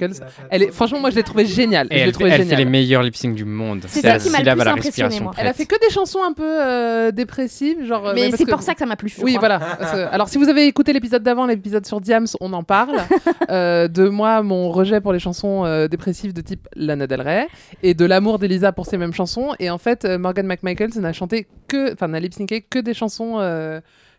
Elle 0.50 0.62
est, 0.64 0.70
franchement, 0.72 1.00
moi 1.00 1.10
je 1.10 1.16
l'ai 1.16 1.22
trouvée 1.22 1.46
géniale. 1.46 1.88
Et 1.90 1.98
elle, 2.00 2.12
trouvée 2.12 2.30
elle 2.30 2.44
fait 2.44 2.56
les 2.56 2.64
meilleurs 2.64 3.02
lip 3.02 3.16
sync 3.16 3.34
du 3.34 3.44
monde. 3.44 3.84
C'est 3.88 4.02
la 4.02 4.18
ça 4.18 4.24
qui 4.24 4.30
m'a 4.30 4.38
le 4.38 4.44
syllabe 4.44 4.58
plus 4.58 4.62
à 4.62 4.64
la 4.64 4.72
impressionné. 4.72 5.20
Elle 5.38 5.46
a 5.46 5.52
fait 5.52 5.66
que 5.66 5.78
des 5.80 5.92
chansons 5.92 6.20
un 6.26 6.32
peu 6.32 6.44
euh, 6.44 7.10
genre. 7.84 8.08
euh, 8.08 8.12
Mais 8.14 8.30
c'est 8.32 8.44
que- 8.44 8.50
pour 8.50 8.62
ça 8.62 8.72
que 8.74 8.78
ça 8.80 8.86
m'a 8.86 8.96
plu. 8.96 9.08
je 9.08 9.22
Oui, 9.22 9.34
crois. 9.34 9.48
voilà. 9.48 10.08
Alors, 10.12 10.28
si 10.28 10.38
vous 10.38 10.48
avez 10.48 10.66
écouté 10.66 10.92
l'épisode 10.92 11.22
d'avant, 11.22 11.46
l'épisode 11.46 11.84
sur 11.86 12.00
Diams, 12.00 12.26
on 12.40 12.52
en 12.52 12.62
parle. 12.62 12.96
Euh, 13.48 13.86
de 13.86 14.08
moi, 14.08 14.42
mon 14.42 14.70
rejet 14.70 15.00
pour 15.00 15.12
les 15.12 15.20
chansons 15.20 15.64
euh, 15.64 15.86
dépressives 15.86 16.32
de 16.32 16.40
type 16.40 16.66
Lana 16.74 17.06
Del 17.06 17.20
Rey 17.20 17.46
et 17.84 17.94
de 17.94 18.04
l'amour 18.04 18.40
d'Elisa 18.40 18.72
pour 18.72 18.86
ces 18.86 18.98
mêmes 18.98 19.12
chansons. 19.12 19.54
Et 19.60 19.70
en 19.70 19.78
fait, 19.78 20.04
euh, 20.04 20.18
Morgan 20.18 20.46
McMichaels 20.46 20.98
n'a 20.98 21.12
chanté 21.12 21.46
que, 21.68 21.92
enfin, 21.92 22.08
n'a 22.08 22.18
lip-synqué 22.18 22.62
que 22.62 22.78
des 22.80 22.92
chansons. 22.94 23.38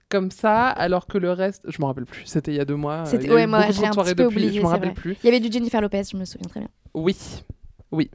comme 0.10 0.32
ça, 0.32 0.68
alors 0.70 1.06
que 1.08 1.18
le 1.18 1.34
reste, 1.34 1.64
je 1.68 1.82
me 1.82 1.86
rappelle 1.86 2.06
plus. 2.06 2.22
C'était 2.26 2.52
il 2.52 2.56
y 2.56 2.62
a 2.62 2.66
deux 2.66 2.78
mois. 2.78 3.04
C'était- 3.06 3.30
ouais, 3.30 3.46
moi, 3.46 3.66
j'ai 3.72 3.86
un 3.86 3.90
petit 3.90 4.16
peu 4.16 4.24
depuis, 4.24 4.36
oublié, 4.38 4.52
Je 4.54 4.58
me 4.60 4.62
c'est 4.62 4.68
rappelle 4.72 4.90
vrai. 4.92 4.96
plus. 5.02 5.18
Il 5.22 5.26
y 5.26 5.28
avait 5.28 5.42
du 5.42 5.52
Jennifer 5.52 5.82
Lopez, 5.82 6.04
je 6.10 6.16
me 6.16 6.24
souviens 6.24 6.48
très 6.48 6.62
bien. 6.62 6.70
Oui, 6.94 7.18
oui. 7.92 8.10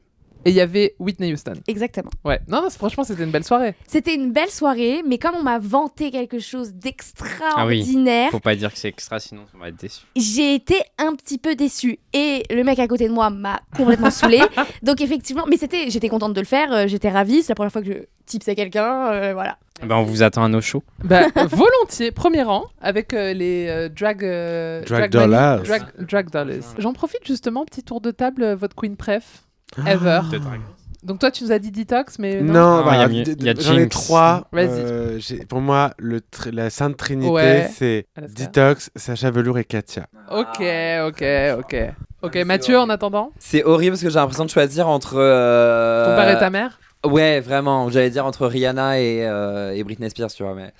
Et 0.45 0.51
il 0.51 0.57
y 0.57 0.61
avait 0.61 0.95
Whitney 0.99 1.33
Houston. 1.33 1.55
Exactement. 1.67 2.11
Ouais. 2.25 2.41
Non, 2.49 2.63
non, 2.63 2.71
franchement, 2.71 3.05
c'était 3.05 3.25
une 3.25 3.31
belle 3.31 3.45
soirée. 3.45 3.75
C'était 3.87 4.15
une 4.15 4.33
belle 4.33 4.51
soirée, 4.51 5.03
mais 5.07 5.19
comme 5.19 5.35
on 5.37 5.43
m'a 5.43 5.59
vanté 5.59 6.11
quelque 6.11 6.39
chose 6.39 6.75
d'extraordinaire, 6.75 8.31
Faut 8.31 8.41
pas 8.41 8.55
dire 8.57 8.73
que 8.73 8.79
c'est 8.79 8.89
extra, 8.89 9.21
sinon 9.21 9.45
on 9.55 9.59
va 9.59 9.69
être 9.69 9.77
déçu. 9.81 10.03
j'ai 10.17 10.55
été 10.55 10.77
un 10.99 11.15
petit 11.15 11.39
peu 11.39 11.55
déçue. 11.55 11.99
Et 12.13 12.43
le 12.51 12.63
mec 12.65 12.79
à 12.79 12.89
côté 12.89 13.09
de 13.09 13.13
moi 13.13 13.31
m'a 13.31 13.61
complètement 13.77 14.11
saoulée. 14.11 14.43
Donc 14.83 15.01
effectivement, 15.01 15.45
mais 15.49 15.57
c'était, 15.57 15.91
j'étais 15.91 16.09
contente 16.09 16.35
de 16.35 16.41
le 16.41 16.47
faire, 16.47 16.73
euh, 16.73 16.87
j'étais 16.87 17.11
ravie. 17.11 17.43
C'est 17.43 17.51
la 17.51 17.55
première 17.55 17.73
fois 17.73 17.83
que 17.83 17.89
je 17.89 17.99
tipsais 18.27 18.55
quelqu'un, 18.55 19.13
euh, 19.13 19.33
voilà. 19.35 19.59
Bah, 19.85 19.97
on 19.99 20.05
vous 20.05 20.23
attend 20.23 20.45
à 20.45 20.49
nos 20.49 20.61
shows. 20.61 20.83
Bah, 21.03 21.27
volontiers, 21.51 22.13
premier 22.13 22.43
rang, 22.43 22.67
avec 22.81 23.15
euh, 23.15 23.33
les 23.33 23.67
euh, 23.69 23.89
drag, 23.89 24.25
euh, 24.25 24.83
Drag 24.85 25.11
dollars. 25.11 25.63
Drag, 25.63 25.83
drag 25.99 26.31
dollars. 26.31 26.75
J'en 26.79 26.93
profite 26.93 27.27
justement, 27.27 27.65
petit 27.65 27.83
tour 27.83 28.01
de 28.01 28.11
table, 28.13 28.53
votre 28.53 28.77
queen 28.77 28.97
pref, 28.97 29.45
ever. 29.87 30.21
De 30.31 30.39
drag. 30.39 30.61
Donc 31.03 31.19
toi, 31.19 31.33
tu 31.33 31.43
nous 31.43 31.51
as 31.51 31.59
dit 31.59 31.73
detox, 31.73 32.21
mais 32.21 32.41
non. 32.41 32.53
Non, 32.53 32.85
bah, 32.85 33.09
j'en 33.09 33.75
ai 33.75 33.81
Jinx. 33.81 33.89
trois. 33.91 34.47
Vas-y. 34.53 34.69
Euh, 34.71 35.19
pour 35.49 35.61
moi, 35.61 35.95
le 35.99 36.21
tr- 36.21 36.53
la 36.53 36.71
Sainte 36.71 36.97
Trinité, 36.97 37.29
Ouais. 37.33 37.71
c'est. 37.75 38.07
Detox, 38.37 38.91
Sacha 38.95 39.31
Velour 39.33 39.59
et 39.59 39.65
Katia. 39.65 40.07
Ok, 40.31 40.63
ok, 41.09 41.25
ok. 41.59 41.77
Ok, 42.23 42.37
Mathieu, 42.47 42.79
en 42.79 42.89
attendant, 42.89 43.33
C'est 43.41 43.65
horrible 43.65 43.95
parce 43.95 44.03
que 44.03 44.11
j'ai 44.11 44.15
l'impression 44.21 44.45
de 44.45 44.51
choisir 44.51 44.87
entre. 44.87 45.15
euh, 45.17 46.07
ton 46.17 46.23
père 46.23 46.37
et 46.37 46.39
ta 46.39 46.51
mère 46.51 46.79
Ouais, 47.05 47.41
vraiment. 47.41 47.91
J'allais 47.91 48.11
dire 48.11 48.25
entre 48.25 48.47
Rihanna 48.47 49.01
et, 49.01 49.27
euh, 49.27 49.73
et 49.75 49.83
Britney 49.83 50.09
Spears, 50.09 50.31
tu 50.31 50.45
vois. 50.45 50.55
Mais... 50.55 50.73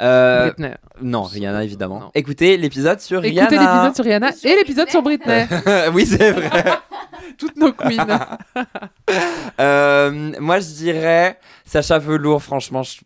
Euh, 0.00 0.46
Britney. 0.50 0.74
Non, 1.02 1.22
Rihanna, 1.22 1.62
évidemment. 1.64 2.00
Non. 2.00 2.10
Écoutez 2.14 2.56
l'épisode 2.56 3.00
sur 3.00 3.24
Écoutez 3.24 3.44
Rihanna. 3.56 3.72
l'épisode 3.74 3.94
sur 3.96 4.04
Rihanna 4.04 4.30
et 4.44 4.56
l'épisode 4.56 4.88
sur 4.90 5.02
Britney. 5.02 5.46
oui, 5.94 6.06
c'est 6.06 6.32
vrai. 6.32 6.50
Toutes 7.38 7.56
nos 7.56 7.72
queens. 7.72 8.06
Euh, 9.60 10.32
moi, 10.40 10.60
je 10.60 10.66
dirais 10.68 11.38
Sacha 11.64 11.98
Velour, 11.98 12.42
franchement. 12.42 12.82
je- 12.82 13.00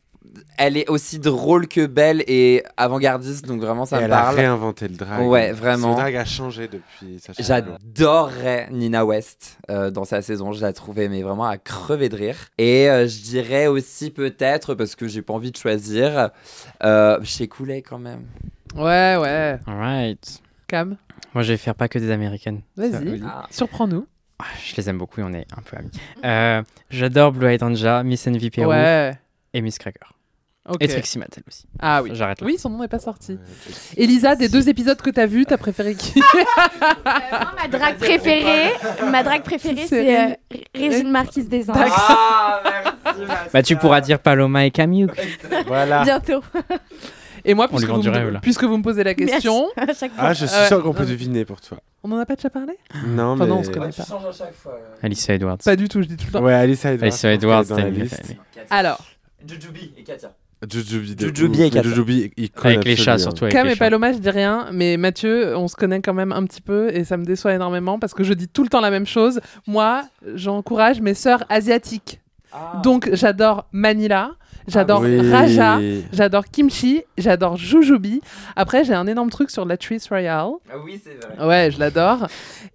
Elle 0.57 0.77
est 0.77 0.89
aussi 0.89 1.19
drôle 1.19 1.67
que 1.69 1.87
belle 1.87 2.23
et 2.27 2.63
avant-gardiste, 2.77 3.47
donc 3.47 3.61
vraiment, 3.61 3.85
ça 3.85 3.97
Et 3.97 4.01
me 4.01 4.05
elle 4.07 4.13
a 4.13 4.17
parle. 4.23 4.37
réinventé 4.37 4.89
le 4.89 4.95
drag. 4.95 5.27
Ouais, 5.27 5.53
vraiment. 5.53 5.91
Le 5.91 5.95
drag 5.97 6.17
a 6.17 6.25
changé 6.25 6.69
depuis. 6.69 7.21
J'adorerais 7.39 8.69
Nina 8.71 9.05
West 9.05 9.59
euh, 9.71 9.91
dans 9.91 10.05
sa 10.05 10.23
saison. 10.23 10.53
Je 10.53 10.61
la 10.61 10.73
trouvais 10.73 11.09
mais 11.09 11.23
vraiment 11.23 11.47
à 11.47 11.59
crever 11.59 12.09
de 12.09 12.17
rire. 12.17 12.37
Et 12.59 12.89
euh, 12.89 13.07
je 13.09 13.21
dirais 13.23 13.67
aussi 13.67 14.11
peut-être 14.11 14.75
parce 14.75 14.95
que 14.95 15.09
j'ai 15.09 15.23
pas 15.23 15.35
envie 15.35 15.51
de 15.53 15.57
choisir 15.57 16.31
euh, 16.83 17.19
chez 17.23 17.49
Coulet 17.49 17.83
quand 17.83 17.99
même. 17.99 18.25
Ouais, 18.77 19.17
ouais. 19.21 19.59
Alright. 19.67 20.41
Cam, 20.67 20.97
Moi, 21.35 21.43
je 21.43 21.53
vais 21.53 21.57
faire 21.59 21.75
pas 21.75 21.89
que 21.89 21.99
des 21.99 22.11
américaines. 22.11 22.63
vas-y, 22.77 23.23
Ah. 23.25 23.47
surprends-nous. 23.51 24.07
Ah, 24.41 24.45
Je 24.65 24.75
les 24.77 24.89
aime 24.91 24.99
beaucoup 24.99 25.21
et 25.21 25.23
on 25.23 25.33
est 25.33 25.47
un 25.57 25.63
peu 25.63 25.77
amis. 25.77 25.91
Euh, 26.25 26.63
J'adore 26.91 27.33
Blue 27.33 27.47
Eyed 27.47 27.63
Anja, 27.63 28.03
Miss 28.03 28.25
Peru 28.53 28.67
Ouais. 28.67 29.13
et 29.53 29.61
Miss 29.61 29.79
Cracker. 29.79 30.07
Ok. 30.67 30.79
Et 30.81 30.89
Trixie 30.89 31.19
Mattel 31.19 31.43
aussi. 31.47 31.65
Ah 31.79 32.03
oui. 32.03 32.11
J'arrête 32.15 32.41
là. 32.41 32.47
Oui, 32.47 32.57
son 32.59 32.71
nom 32.71 32.79
n'est 32.81 32.89
pas 32.89 32.99
sorti. 32.99 33.39
Elisa, 33.99 34.35
des 34.35 34.49
deux 34.49 34.69
épisodes 34.71 35.01
que 35.01 35.11
t'as 35.11 35.27
vus, 35.27 35.45
t'as 35.45 35.59
préféré 35.59 35.95
qui 35.95 36.23
ma 37.05 37.69
drague 37.69 37.97
préférée, 37.99 38.73
ma 39.11 39.23
drague 39.23 39.43
préférée, 39.43 39.87
C'est 39.87 40.19
euh, 40.19 40.35
Régine 40.75 41.11
Marquise 41.11 41.49
des 41.49 41.71
Anges. 41.71 41.77
Ah, 41.91 42.61
merci. 42.65 42.91
Bah, 43.53 43.63
tu 43.63 43.77
pourras 43.77 44.01
dire 44.01 44.19
Paloma 44.19 44.65
et 44.65 44.71
Camille. 44.71 45.07
Voilà. 45.67 46.03
Bientôt. 46.03 46.43
Et 47.45 47.53
moi, 47.53 47.69
puisque 47.69 47.87
vous, 47.89 48.03
me, 48.03 48.09
rêve, 48.11 48.31
là. 48.31 48.41
puisque 48.41 48.65
vous 48.65 48.77
me 48.79 48.83
posez 48.83 49.05
la 49.05 49.15
question, 49.15 49.69
Merci. 49.77 49.91
à 49.91 49.95
chaque 49.95 50.13
fois. 50.15 50.25
Ah, 50.29 50.33
je 50.33 50.47
suis 50.47 50.57
Ouais. 50.59 50.67
sûr 50.67 50.83
qu'on 50.83 50.95
peut 50.95 51.05
deviner 51.05 51.45
pour 51.45 51.61
toi. 51.61 51.79
on 52.03 52.11
en 52.13 52.19
a 52.19 52.25
pas 52.25 52.37
déjà 52.37 52.49
parlé? 52.49 52.73
Non, 53.07 53.33
Enfin, 53.33 53.45
mais. 53.45 53.51
non, 53.51 53.59
on 53.59 53.63
se 53.63 53.71
connaît 53.71 53.91
pas. 53.93 54.03
à 54.03 54.33
chaque 54.33 54.55
fois. 54.55 54.79
Alicia 55.03 55.35
Edwards. 55.35 55.59
Pas 55.63 55.77
du 55.77 55.89
tout, 55.89 56.01
je 56.01 56.09
dis 56.09 56.17
tout 56.17 56.27
le 56.29 56.33
temps. 56.33 56.43
Ouais, 56.43 56.55
Alicia 56.55 56.93
Edwards. 56.93 57.05
Alicia 57.07 57.33
Edwards. 57.33 57.65
Alors, 58.71 59.05
Jujubi 59.47 59.93
et 59.99 60.03
Katia. 60.03 60.33
Et 60.65 61.49
Mais 61.49 61.71
Katia. 61.71 61.83
Jujubee, 61.83 62.31
il 62.37 62.51
Avec 62.63 62.85
les 62.85 62.97
chats, 62.97 63.19
surtout 63.19 63.45
avec 63.45 63.55
Cam 63.55 63.67
les 63.67 63.73
et 63.73 63.77
chats. 63.77 63.85
Paloma, 63.85 64.13
je 64.13 64.19
dis 64.19 64.31
rien, 64.31 64.69
mais 64.73 64.97
Mathieu, 64.97 65.57
on 65.57 65.69
se 65.69 65.77
connaît 65.77 66.01
quand 66.01 66.15
même 66.15 66.33
un 66.33 66.45
petit 66.45 66.61
peu 66.61 66.95
et 66.95 67.05
ça 67.05 67.17
me 67.17 67.25
déçoit 67.25 67.55
énormément 67.55 67.99
parce 67.99 68.15
que 68.15 68.25
je 68.25 68.33
dis 68.35 68.49
tout 68.49 68.63
le 68.63 68.69
temps 68.69 68.81
la 68.81 68.91
même 68.91 69.07
chose. 69.07 69.41
Moi, 69.67 70.03
j'encourage 70.35 71.01
mes 71.01 71.15
sœurs 71.15 71.45
asiatiques. 71.49 72.21
Donc, 72.85 73.11
j'adore 73.13 73.67
Manila, 73.73 74.31
j'adore 74.69 75.03
Ah 75.05 75.09
Oui. 75.09 75.31
Raja, 75.31 75.81
j'adore 76.13 76.45
Kimchi, 76.53 77.03
j'adore 77.19 77.57
Jujubee. 77.57 78.21
Après, 78.55 78.85
j'ai 78.85 78.95
un 78.95 79.09
énorme 79.09 79.31
truc 79.31 79.51
sur 79.51 79.65
la 79.65 79.71
Latrice 79.71 80.07
Royale. 80.09 80.51
Ah 80.71 80.75
oui, 80.85 81.01
c'est 81.03 81.37
vrai. 81.37 81.47
Ouais, 81.49 81.71
je 81.73 81.81
l'adore. 81.81 82.29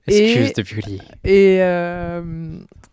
Excuse 0.06 0.50
Et, 0.50 0.54
de 0.54 0.62
Bully. 0.64 1.02
et 1.24 1.58
euh, 1.62 2.22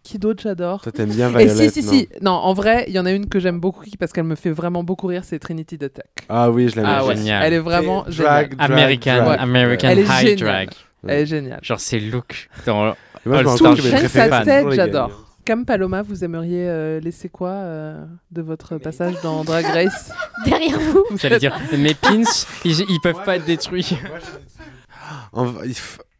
qui 0.06 0.18
d'autre 0.18 0.42
j'adore 0.42 0.80
Toi, 0.82 0.92
t'aimes 0.92 1.10
bien 1.10 1.28
Et 1.38 1.46
Violet 1.46 1.68
si, 1.68 1.82
si, 1.82 1.88
si. 1.88 2.08
Non, 2.22 2.30
en 2.32 2.54
vrai, 2.54 2.84
il 2.88 2.94
y 2.94 2.98
en 2.98 3.06
a 3.06 3.10
une 3.12 3.28
que 3.28 3.40
j'aime 3.40 3.58
beaucoup 3.58 3.84
parce 3.98 4.12
qu'elle 4.12 4.24
me 4.24 4.36
fait 4.36 4.50
vraiment 4.50 4.84
beaucoup 4.84 5.08
rire, 5.08 5.22
c'est 5.24 5.38
Trinity 5.38 5.78
the 5.78 5.92
Tech. 5.92 6.04
Ah 6.28 6.50
oui, 6.50 6.68
je 6.68 6.76
l'aime 6.76 6.86
Ah 6.88 7.04
ouais, 7.04 7.16
génial. 7.16 7.42
elle 7.44 7.52
est 7.54 7.58
vraiment 7.58 8.06
Et 8.06 8.12
géniale. 8.12 8.48
drag, 8.48 8.56
drag, 8.56 8.70
American, 8.72 9.24
drag. 9.24 9.38
American 9.40 9.88
Elle 9.88 9.98
est 9.98 10.02
High 10.02 10.38
géniale. 10.38 10.38
Drag. 10.66 10.70
Elle 11.08 11.20
est 11.20 11.26
géniale. 11.26 11.60
Genre 11.62 11.80
ses 11.80 12.00
looks 12.00 12.48
dans 12.64 12.92
Et 12.92 12.94
moi, 13.26 13.42
je 13.42 14.08
sa 14.08 14.44
tête, 14.44 14.66
les 14.68 14.76
j'adore. 14.76 15.22
Comme 15.46 15.64
Paloma, 15.64 16.02
vous 16.02 16.24
aimeriez 16.24 16.66
euh, 16.68 16.98
laisser 16.98 17.28
quoi 17.28 17.50
euh, 17.50 18.04
de 18.32 18.42
votre 18.42 18.78
passage 18.78 19.14
dans 19.22 19.44
Drag 19.44 19.64
Race 19.64 20.10
Derrière 20.44 20.78
vous. 20.80 21.04
J'allais 21.16 21.38
dire, 21.38 21.56
mes 21.78 21.94
pins, 21.94 22.22
ils, 22.64 22.80
ils 22.80 23.00
peuvent 23.00 23.22
pas 23.24 23.36
être 23.36 23.44
détruits. 23.44 23.96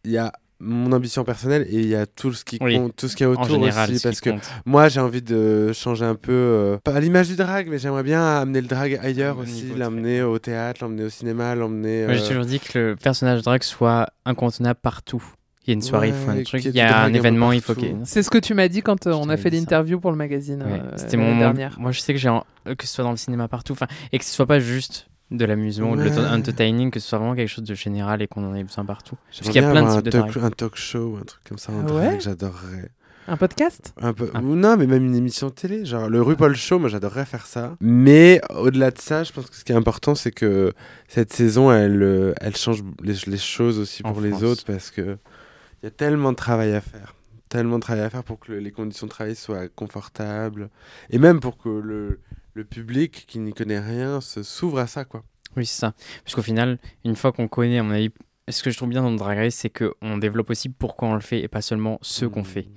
Il 0.04 0.10
y 0.12 0.18
a 0.18 0.32
mon 0.58 0.90
ambition 0.92 1.22
personnelle 1.24 1.66
et 1.68 1.74
il 1.80 1.86
y 1.88 1.94
a 1.94 2.06
tout 2.06 2.32
ce 2.32 2.44
qui 2.44 2.58
Oui. 2.60 2.76
compte, 2.76 2.96
tout 2.96 3.08
ce 3.08 3.16
qui 3.16 3.22
est 3.22 3.26
autour 3.26 3.44
général, 3.44 3.90
aussi 3.90 4.02
parce 4.02 4.20
que 4.20 4.30
compte. 4.30 4.50
moi 4.64 4.88
j'ai 4.88 5.00
envie 5.00 5.20
de 5.22 5.70
changer 5.74 6.04
un 6.06 6.14
peu 6.14 6.32
euh, 6.32 6.78
pas 6.82 6.94
à 6.94 7.00
l'image 7.00 7.28
du 7.28 7.36
drag 7.36 7.68
mais 7.68 7.78
j'aimerais 7.78 8.02
bien 8.02 8.24
amener 8.38 8.62
le 8.62 8.66
drag 8.66 8.98
ailleurs 9.02 9.38
Au 9.38 9.42
aussi, 9.42 9.66
l'emmener 9.76 10.22
au 10.22 10.38
théâtre, 10.38 10.78
l'emmener 10.82 11.04
au 11.04 11.10
cinéma, 11.10 11.54
l'emmener 11.54 12.06
Moi, 12.06 12.14
j'ai 12.14 12.22
euh, 12.24 12.28
toujours 12.28 12.46
dit 12.46 12.58
que 12.60 12.78
le 12.78 12.96
personnage 12.96 13.42
drag 13.42 13.62
soit 13.62 14.08
incontournable 14.24 14.80
partout. 14.82 15.22
Il 15.66 15.70
y 15.70 15.72
a 15.72 15.74
une 15.74 15.82
soirée, 15.82 16.08
il 16.08 16.14
faut 16.14 16.30
un 16.30 16.36
Ouais, 16.36 16.44
truc. 16.44 16.64
Il 16.64 16.70
y 16.76 16.80
a 16.80 17.02
un 17.02 17.12
événement, 17.12 17.50
il 17.52 17.60
faut 17.60 17.74
qu'il 17.74 17.84
y 17.84 17.86
ait 17.88 17.90
une- 17.90 18.04
C'est 18.06 18.22
ce 18.22 18.30
que 18.30 18.38
tu 18.38 18.54
m'as 18.54 18.68
dit 18.68 18.82
quand 18.82 19.08
euh, 19.08 19.12
on 19.12 19.28
a 19.28 19.36
fait 19.36 19.50
l'interview 19.50 19.98
pour 19.98 20.12
le 20.12 20.16
magazine 20.16 20.62
Ouais, 20.62 20.80
euh, 20.80 20.92
C'était 20.96 21.16
mon 21.16 21.36
dernière. 21.36 21.76
Moi, 21.80 21.90
je 21.90 22.00
sais 22.00 22.12
que 22.14 22.20
j'ai 22.20 22.28
en- 22.28 22.44
que 22.64 22.86
ce 22.86 22.94
soit 22.94 23.02
dans 23.04 23.10
le 23.10 23.16
cinéma 23.16 23.48
partout, 23.48 23.72
enfin, 23.72 23.88
et 24.12 24.18
que 24.20 24.24
ce 24.24 24.30
soit 24.30 24.46
pas 24.46 24.60
juste 24.60 25.08
de 25.30 25.44
l'amusement 25.44 25.90
ou 25.90 25.96
de 25.96 26.02
Ouais. 26.02 26.10
l'entertaining, 26.14 26.90
que 26.90 27.00
ce 27.00 27.08
soit 27.08 27.18
vraiment 27.18 27.34
quelque 27.34 27.48
chose 27.48 27.64
de 27.64 27.74
général 27.74 28.22
et 28.22 28.26
qu'on 28.28 28.44
en 28.48 28.54
ait 28.54 28.62
besoin 28.64 28.84
partout. 28.84 29.16
Parce 29.28 29.40
qu'il 29.50 29.60
y 29.60 29.64
a 29.64 29.70
plein 29.70 29.82
de 29.82 29.88
types 29.88 29.98
un 29.98 30.02
de 30.02 30.10
talk, 30.10 30.36
un 30.44 30.50
talk 30.50 30.76
show, 30.76 31.18
un 31.20 31.24
truc 31.24 31.42
comme 31.48 31.58
ça 31.58 31.72
en 31.72 31.80
Ah 31.80 31.82
drag, 31.82 32.12
ouais 32.14 32.20
j'adorerais. 32.20 32.90
Un 33.28 33.36
podcast 33.36 33.92
Un 34.00 34.12
peu. 34.12 34.30
ou 34.40 34.54
Non, 34.54 34.76
mais 34.76 34.86
même 34.86 35.04
une 35.04 35.16
émission 35.16 35.48
de 35.48 35.52
télé. 35.52 35.84
Genre 35.84 36.08
le 36.08 36.22
RuPaul 36.22 36.54
Show, 36.54 36.78
moi 36.78 36.88
j'adorerais 36.88 37.24
faire 37.24 37.44
ça. 37.46 37.74
Mais 37.80 38.40
au-delà 38.56 38.92
de 38.92 38.98
ça, 38.98 39.24
je 39.24 39.32
pense 39.32 39.50
que 39.50 39.56
ce 39.56 39.64
qui 39.64 39.72
est 39.72 39.74
important, 39.74 40.14
c'est 40.14 40.30
que 40.30 40.72
cette 41.08 41.32
saison, 41.32 41.72
elle, 41.72 42.04
euh, 42.04 42.34
elle 42.40 42.54
change 42.54 42.84
les, 43.02 43.14
les 43.26 43.36
choses 43.38 43.80
aussi 43.80 44.02
En 44.04 44.12
pour 44.12 44.20
les 44.22 44.30
France. 44.30 44.42
autres 44.44 44.64
parce 44.64 44.92
que 44.92 45.18
il 45.82 45.86
y 45.86 45.88
a 45.88 45.90
tellement 45.90 46.30
de 46.30 46.36
travail 46.36 46.72
à 46.72 46.80
faire. 46.80 47.16
Tellement 47.48 47.76
de 47.78 47.82
travail 47.82 48.04
à 48.04 48.10
faire 48.10 48.22
pour 48.22 48.38
que 48.38 48.52
le- 48.52 48.58
les 48.60 48.70
conditions 48.70 49.08
de 49.08 49.10
travail 49.10 49.34
soient 49.34 49.66
confortables. 49.74 50.70
Et 51.10 51.18
même 51.18 51.40
pour 51.40 51.58
que 51.58 51.68
le, 51.68 52.20
le 52.56 52.64
public 52.64 53.26
qui 53.28 53.38
n'y 53.38 53.52
connaît 53.52 53.78
rien 53.78 54.20
se 54.22 54.42
s'ouvre 54.42 54.78
à 54.78 54.86
ça, 54.86 55.04
quoi. 55.04 55.22
Oui, 55.56 55.66
c'est 55.66 55.78
ça. 55.78 55.94
Parce 56.24 56.34
qu'au 56.34 56.42
final, 56.42 56.78
une 57.04 57.14
fois 57.14 57.30
qu'on 57.30 57.48
connaît, 57.48 57.78
à 57.78 57.82
mon 57.82 57.92
avis, 57.92 58.10
ce 58.48 58.62
que 58.62 58.70
je 58.70 58.76
trouve 58.76 58.88
bien 58.88 59.02
dans 59.02 59.12
Drag 59.12 59.38
Race, 59.38 59.54
c'est 59.54 59.70
qu'on 59.70 60.16
développe 60.16 60.48
aussi 60.50 60.70
pourquoi 60.70 61.08
on 61.08 61.14
le 61.14 61.20
fait 61.20 61.40
et 61.40 61.48
pas 61.48 61.60
seulement 61.60 61.98
ce 62.00 62.24
qu'on 62.24 62.44
fait. 62.44 62.68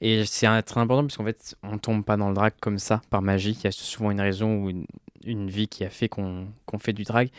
Et 0.00 0.24
c'est 0.26 0.46
très 0.62 0.80
important 0.80 1.02
parce 1.02 1.16
qu'en 1.16 1.24
fait, 1.24 1.56
on 1.62 1.78
tombe 1.78 2.04
pas 2.04 2.16
dans 2.16 2.28
le 2.28 2.34
drag 2.34 2.52
comme 2.60 2.78
ça, 2.78 3.02
par 3.10 3.22
magie. 3.22 3.56
Il 3.58 3.64
y 3.64 3.66
a 3.66 3.72
souvent 3.72 4.10
une 4.10 4.20
raison 4.20 4.62
ou 4.62 4.70
une, 4.70 4.86
une 5.24 5.48
vie 5.48 5.68
qui 5.68 5.84
a 5.84 5.90
fait 5.90 6.08
qu'on 6.08 6.46
fait 6.78 6.92
du 6.92 7.02
drag, 7.02 7.30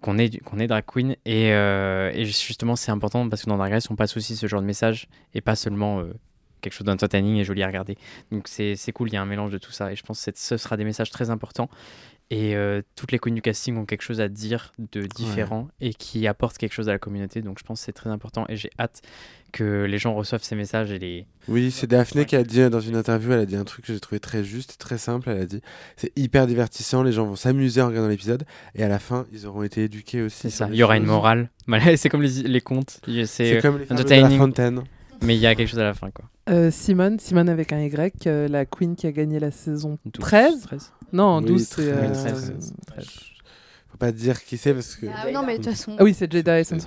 qu'on 0.00 0.16
est, 0.16 0.38
qu'on 0.44 0.58
est 0.58 0.68
drag 0.68 0.84
queen. 0.86 1.16
Et, 1.26 1.52
euh, 1.52 2.12
et 2.14 2.24
justement, 2.24 2.76
c'est 2.76 2.92
important 2.92 3.28
parce 3.28 3.42
que 3.42 3.50
dans 3.50 3.58
Drag 3.58 3.72
Race, 3.72 3.90
on 3.90 3.96
passe 3.96 4.16
aussi 4.16 4.36
ce 4.36 4.46
genre 4.46 4.62
de 4.62 4.66
message 4.66 5.08
et 5.34 5.40
pas 5.40 5.56
seulement 5.56 6.00
euh, 6.00 6.14
quelque 6.60 6.72
chose 6.72 6.86
d'entertaining 6.86 7.36
et 7.36 7.44
joli 7.44 7.62
à 7.62 7.66
regarder. 7.66 7.96
Donc 8.32 8.48
c'est 8.48 8.76
cool, 8.92 9.08
il 9.08 9.14
y 9.14 9.16
a 9.16 9.22
un 9.22 9.26
mélange 9.26 9.52
de 9.52 9.58
tout 9.58 9.72
ça. 9.72 9.92
Et 9.92 9.96
je 9.96 10.02
pense 10.02 10.24
que 10.24 10.30
ce 10.34 10.56
sera 10.56 10.76
des 10.76 10.84
messages 10.84 11.10
très 11.10 11.30
importants. 11.30 11.68
Et 12.30 12.56
euh, 12.56 12.82
toutes 12.96 13.12
les 13.12 13.20
du 13.26 13.40
casting 13.40 13.76
ont 13.76 13.84
quelque 13.84 14.02
chose 14.02 14.20
à 14.20 14.28
dire 14.28 14.72
de 14.78 15.02
différent 15.02 15.68
et 15.80 15.94
qui 15.94 16.26
apportent 16.26 16.58
quelque 16.58 16.72
chose 16.72 16.88
à 16.88 16.92
la 16.92 16.98
communauté. 16.98 17.40
Donc 17.40 17.60
je 17.60 17.64
pense 17.64 17.80
que 17.80 17.86
c'est 17.86 17.92
très 17.92 18.10
important 18.10 18.44
et 18.48 18.56
j'ai 18.56 18.70
hâte 18.80 19.02
que 19.52 19.84
les 19.84 19.98
gens 19.98 20.12
reçoivent 20.12 20.42
ces 20.42 20.56
messages 20.56 20.90
et 20.90 20.98
les. 20.98 21.26
Oui, 21.46 21.70
c'est 21.70 21.86
Daphné 21.86 22.24
qui 22.24 22.34
a 22.34 22.42
dit 22.42 22.62
euh, 22.62 22.68
dans 22.68 22.80
une 22.80 22.96
interview, 22.96 23.32
elle 23.32 23.40
a 23.40 23.46
dit 23.46 23.54
un 23.54 23.64
truc 23.64 23.84
que 23.86 23.92
j'ai 23.92 24.00
trouvé 24.00 24.18
très 24.18 24.42
juste, 24.42 24.76
très 24.78 24.98
simple. 24.98 25.30
Elle 25.30 25.40
a 25.40 25.46
dit 25.46 25.60
c'est 25.96 26.12
hyper 26.16 26.48
divertissant, 26.48 27.04
les 27.04 27.12
gens 27.12 27.26
vont 27.26 27.36
s'amuser 27.36 27.80
en 27.80 27.86
regardant 27.86 28.08
l'épisode 28.08 28.44
et 28.74 28.82
à 28.82 28.88
la 28.88 28.98
fin, 28.98 29.24
ils 29.32 29.46
auront 29.46 29.62
été 29.62 29.84
éduqués 29.84 30.22
aussi. 30.22 30.38
C'est 30.42 30.50
ça, 30.50 30.68
il 30.68 30.76
y 30.76 30.82
aura 30.82 30.96
une 30.96 31.06
morale. 31.06 31.48
C'est 31.96 32.08
comme 32.08 32.22
les, 32.22 32.42
les 32.42 32.60
contes. 32.60 33.00
C'est 33.26 33.60
comme 33.62 33.78
les 33.78 33.86
de 33.86 34.10
la 34.10 34.30
fontaine. 34.30 34.82
Mais 35.22 35.34
il 35.36 35.40
y 35.40 35.46
a 35.46 35.54
quelque 35.54 35.68
chose 35.68 35.78
à 35.78 35.84
la 35.84 35.94
fin, 35.94 36.10
quoi. 36.10 36.26
Euh, 36.48 36.70
Simone, 36.70 37.18
Simone 37.18 37.48
avec 37.48 37.72
un 37.72 37.80
Y, 37.80 38.26
euh, 38.26 38.48
la 38.48 38.64
queen 38.66 38.94
qui 38.94 39.06
a 39.06 39.12
gagné 39.12 39.40
la 39.40 39.50
saison 39.50 39.98
12, 40.04 40.12
13. 40.20 40.60
13. 40.62 40.92
Non, 41.12 41.38
Oui, 41.38 41.46
12 41.46 41.62
c'est... 41.62 41.92
13, 41.92 41.92
euh, 41.92 42.52
13. 42.52 42.74
13. 42.86 43.06
Faut 43.88 43.98
pas 43.98 44.12
dire 44.12 44.44
qui 44.44 44.56
c'est 44.58 44.74
parce 44.74 44.94
que. 44.94 45.06
Ah, 45.06 45.30
non, 45.32 45.42
mais 45.44 45.58
de 45.58 45.64
toute 45.64 45.72
façon. 45.72 45.96
Ah 45.98 46.04
oui, 46.04 46.12
c'est 46.14 46.30
Jada 46.30 46.60
Essence. 46.60 46.86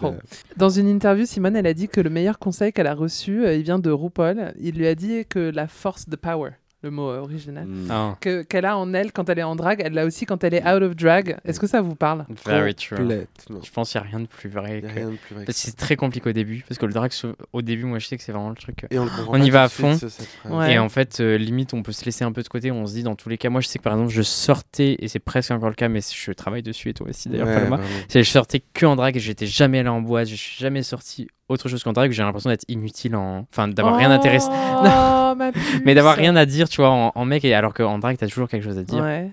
Dans 0.58 0.70
une 0.70 0.88
interview, 0.88 1.26
Simone, 1.26 1.56
elle 1.56 1.68
a 1.68 1.74
dit 1.74 1.88
que 1.88 2.02
le 2.02 2.10
meilleur 2.10 2.38
conseil 2.40 2.72
qu'elle 2.72 2.88
a 2.88 2.94
reçu, 2.94 3.44
euh, 3.46 3.56
il 3.56 3.64
vient 3.64 3.80
de 3.80 3.90
RuPaul. 3.90 4.54
Il 4.60 4.76
lui 4.76 4.86
a 4.88 4.96
dit 4.96 5.26
que 5.28 5.40
la 5.40 5.68
force 5.68 6.08
de 6.08 6.16
power, 6.16 6.52
le 6.82 6.92
mot 6.92 7.10
euh, 7.10 7.20
original, 7.20 7.66
mm. 7.68 7.88
Ah, 7.90 8.16
que- 8.22 8.44
qu'elle 8.44 8.66
a 8.66 8.78
en 8.78 8.94
elle 8.94 9.12
quand 9.12 9.28
elle 9.30 9.40
est 9.40 9.44
en 9.44 9.56
drag, 9.56 9.82
elle 9.84 9.94
l'a 9.94 10.06
aussi 10.06 10.26
quand 10.26 10.44
elle 10.44 10.54
est 10.54 10.64
out 10.66 10.82
of 10.82 10.96
drag. 10.96 11.38
Est-ce 11.44 11.60
que 11.60 11.68
ça 11.68 11.82
vous 11.82 11.96
parle? 11.96 12.26
Very 12.46 12.74
true. 12.74 12.96
Je 12.98 13.70
pense 13.72 13.92
qu'il 13.92 14.00
n'y 14.02 14.08
a 14.08 14.10
rien 14.10 14.20
de 14.22 14.28
plus 14.28 14.50
vrai 14.50 14.80
Il 14.80 14.86
y 14.86 14.88
a 14.88 14.90
que. 14.94 14.96
rien 15.00 15.10
de 15.10 15.16
plus 15.16 15.34
vrai 15.36 15.44
que 15.44 15.46
Parce 15.48 15.58
que 15.58 15.66
ça. 15.66 15.72
C'est 15.72 15.76
très 15.78 15.96
compliqué 15.98 16.30
au 16.30 16.34
début, 16.34 16.64
parce 16.68 16.78
que 16.78 16.86
le 16.86 16.94
drag, 16.94 17.12
au 17.54 17.62
début, 17.62 17.84
moi 17.84 18.00
je 18.00 18.08
sais 18.08 18.16
que 18.18 18.24
c'est 18.24 18.32
vraiment 18.32 18.50
le 18.50 18.56
truc. 18.56 18.84
euh, 18.86 18.88
Et 18.92 19.00
on, 19.00 19.06
le 19.34 19.44
y 19.46 19.50
va 19.50 19.64
à 19.64 19.68
suite, 19.70 19.86
fond. 19.86 19.98
ce-. 19.98 20.48
Ouais. 20.50 20.74
Et 20.74 20.80
en 20.80 20.90
fait, 20.90 21.20
euh, 21.20 21.38
limite, 21.38 21.74
on 21.74 21.84
peut 21.84 21.92
se 21.92 22.06
laisser 22.06 22.24
un 22.24 22.32
peu 22.32 22.42
de 22.44 22.48
côté. 22.48 22.72
On 22.72 22.86
se 22.88 22.94
dit, 22.94 23.04
dans 23.04 23.16
tous 23.16 23.30
les 23.30 23.38
cas, 23.38 23.50
moi 23.50 23.60
je 23.62 23.68
sais 23.68 23.78
que 23.80 23.84
par 23.84 23.94
exemple, 23.94 24.12
je 24.12 24.22
sortais, 24.22 24.96
et 25.00 25.08
c'est 25.08 25.20
presque 25.20 25.52
encore 25.52 25.70
le 25.70 25.76
cas, 25.76 25.90
mais 25.90 26.00
je 26.02 26.32
travaille 26.32 26.64
dessus 26.64 26.90
et 26.90 26.94
toi 26.94 27.08
aussi 27.10 27.28
d'ailleurs, 27.30 27.48
Ouais, 27.48 27.56
Paloma. 27.56 27.80
C'est 28.08 28.24
je 28.24 28.30
sortais 28.30 28.62
que 28.74 28.86
en 28.86 28.96
drague 28.96 29.18
et 29.18 29.20
j'étais 29.20 29.48
jamais 29.48 29.80
allé 29.80 29.90
en 29.90 30.02
boîte, 30.02 30.28
je 30.28 30.36
suis 30.36 30.58
jamais 30.58 30.84
sorti 30.84 31.28
autre 31.50 31.68
chose 31.70 31.84
qu'en 31.84 31.94
drague. 31.94 32.12
J'ai 32.12 32.24
l'impression 32.24 32.50
d'être 32.50 32.66
inutile 32.68 33.16
en. 33.16 33.46
Enfin, 33.52 33.68
d'avoir 33.68 33.98
rien 33.98 34.10
d'intéressant. 34.10 34.52
Oh, 34.52 35.36
ma 35.38 35.52
Mais 35.84 35.94
d'avoir 35.96 36.16
rien 36.16 36.36
à 36.36 36.46
dire, 36.46 36.70
tu 36.70 36.78
vois, 36.82 36.90
en, 36.92 37.12
en 37.14 37.26
mec, 37.26 37.44
et 37.44 37.54
alors 37.54 37.74
qu'en 37.74 38.00
drague, 38.00 38.18
t'as 38.18 38.28
toujours 38.28 38.48
quelque 38.48 38.64
chose 38.64 38.78
à 38.78 38.84
dire. 38.84 39.04
Ouais. 39.04 39.32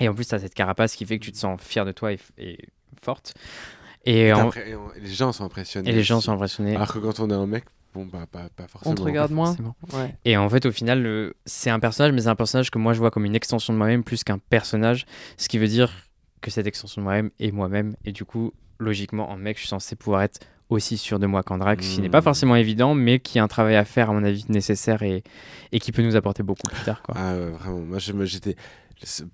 Et 0.00 0.08
en 0.08 0.14
plus, 0.14 0.26
t'as 0.26 0.38
cette 0.38 0.54
carapace 0.54 0.94
qui 0.96 1.04
fait 1.06 1.18
que 1.18 1.24
tu 1.24 1.32
te 1.32 1.36
sens 1.38 1.60
fier 1.60 1.84
de 1.84 1.92
toi 1.92 2.12
et, 2.12 2.18
et 2.38 2.58
forte. 3.00 3.34
Et, 4.04 4.26
Et 4.28 4.32
en- 4.32 4.46
après, 4.48 4.70
et 4.70 4.76
on- 4.76 4.92
et 4.94 5.00
les 5.00 5.10
gens 5.12 5.32
sont 5.32 5.44
impressionnés. 5.44 5.90
et 5.90 5.92
les 5.92 6.02
gens 6.02 6.20
sont 6.20 6.32
impressionnés. 6.32 6.74
Alors 6.76 6.92
que 6.92 6.98
quand 6.98 7.18
on 7.20 7.28
est 7.30 7.34
un 7.34 7.46
mec, 7.46 7.64
bon, 7.94 8.06
bah, 8.06 8.26
pas, 8.30 8.48
pas 8.54 8.68
forcément. 8.68 8.92
On 8.92 8.94
te 8.94 9.02
regarde 9.02 9.32
moins. 9.32 9.56
Ouais. 9.92 10.14
Et 10.24 10.36
en 10.36 10.48
fait, 10.48 10.64
au 10.66 10.72
final, 10.72 11.02
le- 11.02 11.34
c'est 11.46 11.70
un 11.70 11.80
personnage, 11.80 12.12
mais 12.12 12.20
c'est 12.22 12.28
un 12.28 12.36
personnage 12.36 12.70
que 12.70 12.78
moi 12.78 12.92
je 12.94 13.00
vois 13.00 13.10
comme 13.10 13.24
une 13.24 13.34
extension 13.34 13.72
de 13.72 13.78
moi-même 13.78 14.04
plus 14.04 14.22
qu'un 14.24 14.38
personnage. 14.38 15.04
Ce 15.36 15.48
qui 15.48 15.58
veut 15.58 15.66
dire 15.66 15.92
que 16.40 16.50
cette 16.52 16.66
extension 16.68 17.02
de 17.02 17.04
moi-même 17.04 17.30
est 17.40 17.50
moi-même. 17.50 17.96
Et 18.04 18.12
du 18.12 18.24
coup, 18.24 18.52
logiquement, 18.78 19.28
en 19.30 19.36
mec, 19.36 19.56
je 19.56 19.62
suis 19.62 19.68
censé 19.68 19.96
pouvoir 19.96 20.22
être 20.22 20.38
aussi 20.70 20.96
sûr 20.98 21.18
de 21.18 21.26
moi 21.26 21.42
qu'en 21.42 21.58
drague, 21.58 21.80
ce 21.82 21.94
qui 21.96 22.00
n'est 22.02 22.08
pas 22.10 22.20
Mm. 22.20 22.24
forcément 22.24 22.56
évident, 22.56 22.94
mais 22.94 23.18
qui 23.20 23.38
est 23.38 23.40
un 23.40 23.48
travail 23.48 23.76
à 23.76 23.84
faire, 23.84 24.10
à 24.10 24.12
mon 24.12 24.22
avis, 24.24 24.44
nécessaire 24.48 25.02
et, 25.02 25.22
et 25.72 25.80
qui 25.80 25.92
peut 25.92 26.02
nous 26.02 26.16
apporter 26.16 26.42
beaucoup 26.42 26.68
plus 26.68 26.84
tard. 26.84 27.02
Quoi. 27.02 27.14
Ah 27.18 27.34
ouais, 27.36 27.50
vraiment. 27.50 27.78
Moi, 27.80 27.98
j'étais. 28.26 28.56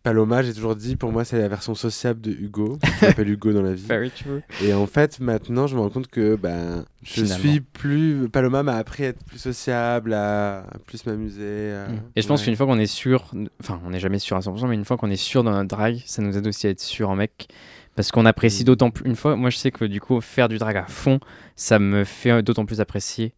Paloma, 0.03 0.43
j'ai 0.43 0.53
toujours 0.53 0.77
dit, 0.77 0.95
pour 0.95 1.11
moi, 1.11 1.25
c'est 1.25 1.39
la 1.39 1.49
version 1.49 1.75
sociable 1.75 2.21
de 2.21 2.31
Hugo. 2.31 2.79
Je 3.01 3.07
m'appelle 3.07 3.29
Hugo 3.31 3.51
dans 3.55 3.63
la 3.63 3.73
vie. 3.73 3.87
Very 3.87 4.11
true. 4.11 4.43
Et 4.63 4.75
en 4.75 4.87
fait, 4.87 5.21
maintenant, 5.21 5.67
je 5.67 5.75
me 5.75 5.81
rends 5.81 5.89
compte 5.89 6.07
que 6.09 6.37
ben, 6.37 6.85
je 7.03 7.13
Finalement. 7.23 7.39
suis 7.39 7.61
plus. 7.61 8.29
Paloma 8.29 8.63
m'a 8.63 8.75
appris 8.77 9.07
à 9.07 9.09
être 9.09 9.25
plus 9.25 9.39
sociable, 9.39 10.13
à, 10.13 10.59
à 10.71 10.79
plus 10.87 11.07
m'amuser. 11.07 11.73
à- 11.73 11.87
Et 12.15 12.21
je 12.21 12.27
pense 12.29 12.41
ouais. 12.41 12.45
qu'une 12.45 12.57
fois 12.57 12.67
qu'on 12.67 12.79
est 12.79 12.85
sûr, 12.87 13.33
enfin, 13.59 13.81
on 13.87 13.91
n'est 13.91 14.01
jamais 14.01 14.19
sûr 14.19 14.37
à 14.37 14.41
100%, 14.41 14.69
mais 14.69 14.75
une 14.75 14.85
fois 14.85 14.99
qu'on 14.99 15.11
est 15.11 15.17
sûr 15.17 15.43
dans 15.43 15.53
notre 15.53 15.69
drag, 15.75 16.03
ça 16.05 16.21
nous 16.21 16.37
aide 16.37 16.47
aussi 16.47 16.67
à 16.67 16.71
être 16.71 16.81
sûr 16.81 17.09
en 17.09 17.17
mec. 17.17 17.49
Parce 17.97 18.11
qu'on 18.11 18.27
apprécie 18.27 18.63
Mm. 18.63 18.67
d'autant 18.67 18.91
plus. 18.91 19.07
Une 19.09 19.17
fois, 19.17 19.37
moi 19.37 19.51
je 19.51 19.57
sais 19.57 19.71
que 19.71 19.85
du 19.85 20.01
coup, 20.01 20.21
faire 20.21 20.49
du 20.49 20.59
drag 20.59 20.77
à 20.77 20.87
fond, 20.87 21.21
ça 21.57 21.79
me 21.79 22.05
fait 22.05 22.43
d'autant 22.43 22.65
plus 22.67 22.81
apprécier. 22.81 23.33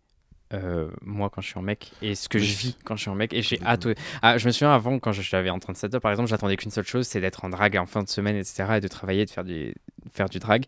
euh, 0.54 0.88
moi 1.02 1.28
quand 1.28 1.40
je 1.40 1.48
suis 1.48 1.58
en 1.58 1.62
mec 1.62 1.90
et 2.02 2.14
ce 2.14 2.28
que 2.28 2.38
Oui. 2.38 2.44
je 2.44 2.56
vis 2.56 2.76
quand 2.84 2.94
je 2.94 3.00
suis 3.00 3.10
en 3.10 3.16
mec 3.16 3.32
et 3.32 3.42
j'ai 3.42 3.60
hâte 3.66 3.88
ah, 4.22 4.38
je 4.38 4.46
me 4.46 4.52
souviens 4.52 4.72
avant 4.72 5.00
quand 5.00 5.10
j'avais 5.10 5.50
en 5.50 5.58
37 5.58 5.94
heures 5.96 6.00
par 6.00 6.12
exemple 6.12 6.30
j'attendais 6.30 6.56
qu'une 6.56 6.70
seule 6.70 6.86
chose 6.86 7.04
c'est 7.08 7.20
d'être 7.20 7.44
en 7.44 7.48
drag 7.48 7.76
en 7.76 7.84
fin 7.84 8.04
de 8.04 8.08
semaine 8.08 8.36
etc 8.36 8.64
et 8.76 8.80
de 8.80 8.86
travailler 8.86 9.24
de 9.24 9.30
faire 9.30 9.42
du 9.42 9.74
faire 10.12 10.28
du 10.28 10.38
drag 10.38 10.64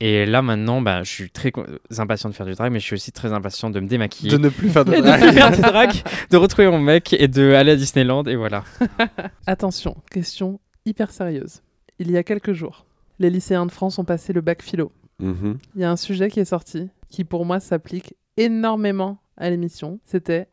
et 0.00 0.24
là 0.24 0.40
maintenant 0.40 0.80
bah, 0.80 1.02
je 1.02 1.10
suis 1.10 1.30
très 1.30 1.52
impatient 1.98 2.30
de 2.30 2.34
faire 2.34 2.46
du 2.46 2.54
drag 2.54 2.72
mais 2.72 2.80
je 2.80 2.84
suis 2.86 2.94
aussi 2.94 3.12
très 3.12 3.30
impatient 3.34 3.68
de 3.68 3.78
me 3.80 3.86
démaquiller 3.88 4.30
De 4.32 4.38
ne 4.38 4.48
plus 4.48 4.70
faire 4.70 4.86
de 4.86 4.94
et 4.94 5.02
de 5.02 5.10
plus 5.20 5.32
faire 5.34 5.50
du 5.52 5.60
drag, 5.60 5.90
de 6.30 6.36
retrouver 6.38 6.68
mon 6.68 6.80
mec 6.80 7.12
et 7.12 7.28
de 7.28 7.52
aller 7.52 7.72
à 7.72 7.76
Disneyland 7.76 8.24
et 8.24 8.36
voilà. 8.36 8.64
Attention, 9.46 9.96
question 10.10 10.60
hyper 10.86 11.10
sérieuse. 11.10 11.60
Il 11.98 12.10
y 12.10 12.16
a 12.16 12.22
quelques 12.22 12.54
jours, 12.54 12.86
les 13.20 13.30
lycéens 13.30 13.66
de 13.66 13.70
France 13.70 13.98
ont 14.00 14.04
passé 14.04 14.32
le 14.32 14.40
bac 14.40 14.62
philo. 14.62 14.90
Mhm. 15.20 15.58
Il 15.76 15.80
y 15.80 15.84
a 15.84 15.90
un 15.90 15.96
sujet 15.96 16.28
qui 16.30 16.40
est 16.40 16.44
sorti 16.44 16.88
qui 17.08 17.24
pour 17.24 17.44
moi 17.44 17.60
s'applique 17.60 18.14
énormément 18.36 19.18
à 19.36 19.50
l'émission. 19.50 20.00
C'était 20.04 20.48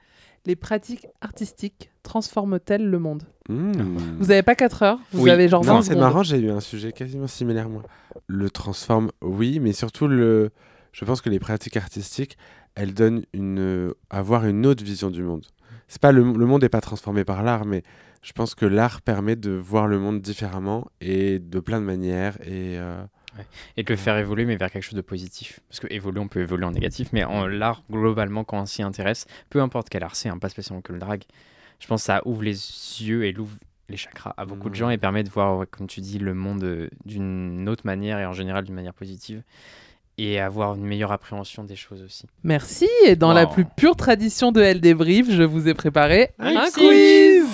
les 0.45 0.55
pratiques 0.55 1.07
artistiques 1.21 1.89
transforment-elles 2.03 2.85
le 2.89 2.99
monde? 2.99 3.23
Mmh. 3.49 3.71
Vous 4.19 4.31
avez 4.31 4.43
pas 4.43 4.55
4 4.55 4.83
heures, 4.83 4.99
vous 5.11 5.23
Oui. 5.23 5.29
avez 5.29 5.47
genre 5.49 5.63
20 5.63 5.73
Non, 5.73 5.81
c'est 5.81 5.95
marrant, 5.95 6.23
j'ai 6.23 6.37
eu 6.39 6.49
un 6.51 6.61
sujet 6.61 6.91
quasiment 6.93 7.27
similaire, 7.27 7.69
moi. 7.69 7.83
Le 8.27 8.49
transforme, 8.49 9.11
oui, 9.21 9.59
mais 9.59 9.73
surtout, 9.73 10.07
le... 10.07 10.51
je 10.93 11.03
pense 11.05 11.21
que 11.21 11.29
les 11.29 11.39
pratiques 11.39 11.75
artistiques, 11.77 12.37
elles 12.75 12.93
donnent 12.93 13.23
une... 13.33 13.59
euh, 13.59 13.93
avoir 14.09 14.45
une 14.45 14.65
autre 14.65 14.83
vision 14.83 15.09
du 15.09 15.21
monde. 15.23 15.45
C'est 15.87 16.01
pas 16.01 16.11
le, 16.11 16.21
le 16.21 16.45
monde 16.45 16.61
n'est 16.63 16.69
pas 16.69 16.81
transformé 16.81 17.23
par 17.23 17.43
l'art, 17.43 17.65
mais 17.65 17.83
je 18.21 18.33
pense 18.33 18.55
que 18.55 18.65
l'art 18.65 19.01
permet 19.01 19.35
de 19.35 19.51
voir 19.51 19.87
le 19.87 19.99
monde 19.99 20.21
différemment 20.21 20.87
et 21.01 21.39
de 21.39 21.59
plein 21.59 21.79
de 21.79 21.85
manières. 21.85 22.37
Et 22.41 22.77
euh, 22.77 23.01
Et 23.77 23.83
de 23.83 23.89
le 23.93 23.97
faire 23.97 24.17
évoluer, 24.17 24.45
mais 24.45 24.55
vers 24.55 24.71
quelque 24.71 24.83
chose 24.83 24.95
de 24.95 25.01
positif. 25.01 25.59
Parce 25.69 25.79
que 25.79 25.87
évoluer, 25.91 26.19
on 26.19 26.27
peut 26.27 26.41
évoluer 26.41 26.65
en 26.65 26.71
négatif, 26.71 27.09
mais 27.13 27.23
en 27.23 27.45
l'art, 27.45 27.83
globalement, 27.91 28.43
quand 28.43 28.59
on 28.59 28.65
s'y 28.65 28.81
intéresse, 28.81 29.27
peu 29.49 29.61
importe 29.61 29.89
quel 29.89 30.03
art 30.03 30.15
c'est, 30.15 30.29
hein, 30.29 30.39
pas 30.39 30.49
spécialement 30.49 30.81
que 30.81 30.91
le 30.91 30.99
drag, 30.99 31.23
je 31.79 31.87
pense 31.87 32.01
que 32.01 32.05
ça 32.07 32.21
ouvre 32.25 32.41
les 32.41 32.55
yeux 33.03 33.25
et 33.25 33.31
l'ouvre 33.31 33.55
les 33.89 33.97
chakras 33.97 34.33
à 34.37 34.45
beaucoup 34.45 34.69
de 34.69 34.75
gens 34.75 34.89
et 34.89 34.97
permet 34.97 35.23
de 35.23 35.29
voir, 35.29 35.65
comme 35.69 35.87
tu 35.87 36.01
dis, 36.01 36.17
le 36.19 36.33
monde 36.33 36.63
euh, 36.63 36.89
d'une 37.05 37.69
autre 37.69 37.85
manière 37.85 38.19
et 38.19 38.25
en 38.25 38.33
général 38.33 38.65
d'une 38.65 38.75
manière 38.75 38.93
positive. 38.93 39.43
Et 40.19 40.39
avoir 40.39 40.73
une 40.75 40.83
meilleure 40.83 41.11
appréhension 41.11 41.63
des 41.63 41.75
choses 41.75 42.01
aussi. 42.03 42.25
Merci. 42.43 42.87
Et 43.05 43.15
dans 43.15 43.33
la 43.33 43.45
plus 43.45 43.65
pure 43.65 43.95
tradition 43.95 44.51
de 44.51 44.61
Elle 44.61 44.81
débrief, 44.81 45.29
je 45.29 45.43
vous 45.43 45.67
ai 45.67 45.75
préparé 45.75 46.29
un 46.39 46.69
quiz. 46.71 47.45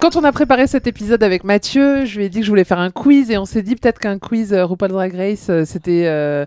Quand 0.00 0.16
on 0.16 0.24
a 0.24 0.32
préparé 0.32 0.66
cet 0.66 0.86
épisode 0.86 1.22
avec 1.22 1.42
Mathieu, 1.44 2.04
je 2.04 2.18
lui 2.18 2.26
ai 2.26 2.28
dit 2.28 2.40
que 2.40 2.44
je 2.44 2.50
voulais 2.50 2.64
faire 2.64 2.78
un 2.78 2.90
quiz 2.90 3.30
et 3.30 3.38
on 3.38 3.44
s'est 3.46 3.62
dit 3.62 3.76
peut-être 3.76 3.98
qu'un 3.98 4.18
quiz 4.18 4.52
euh, 4.52 4.64
RuPaul 4.64 4.90
Drag 4.90 5.14
Race, 5.14 5.46
euh, 5.50 5.64
c'était 5.64 6.04
euh, 6.06 6.44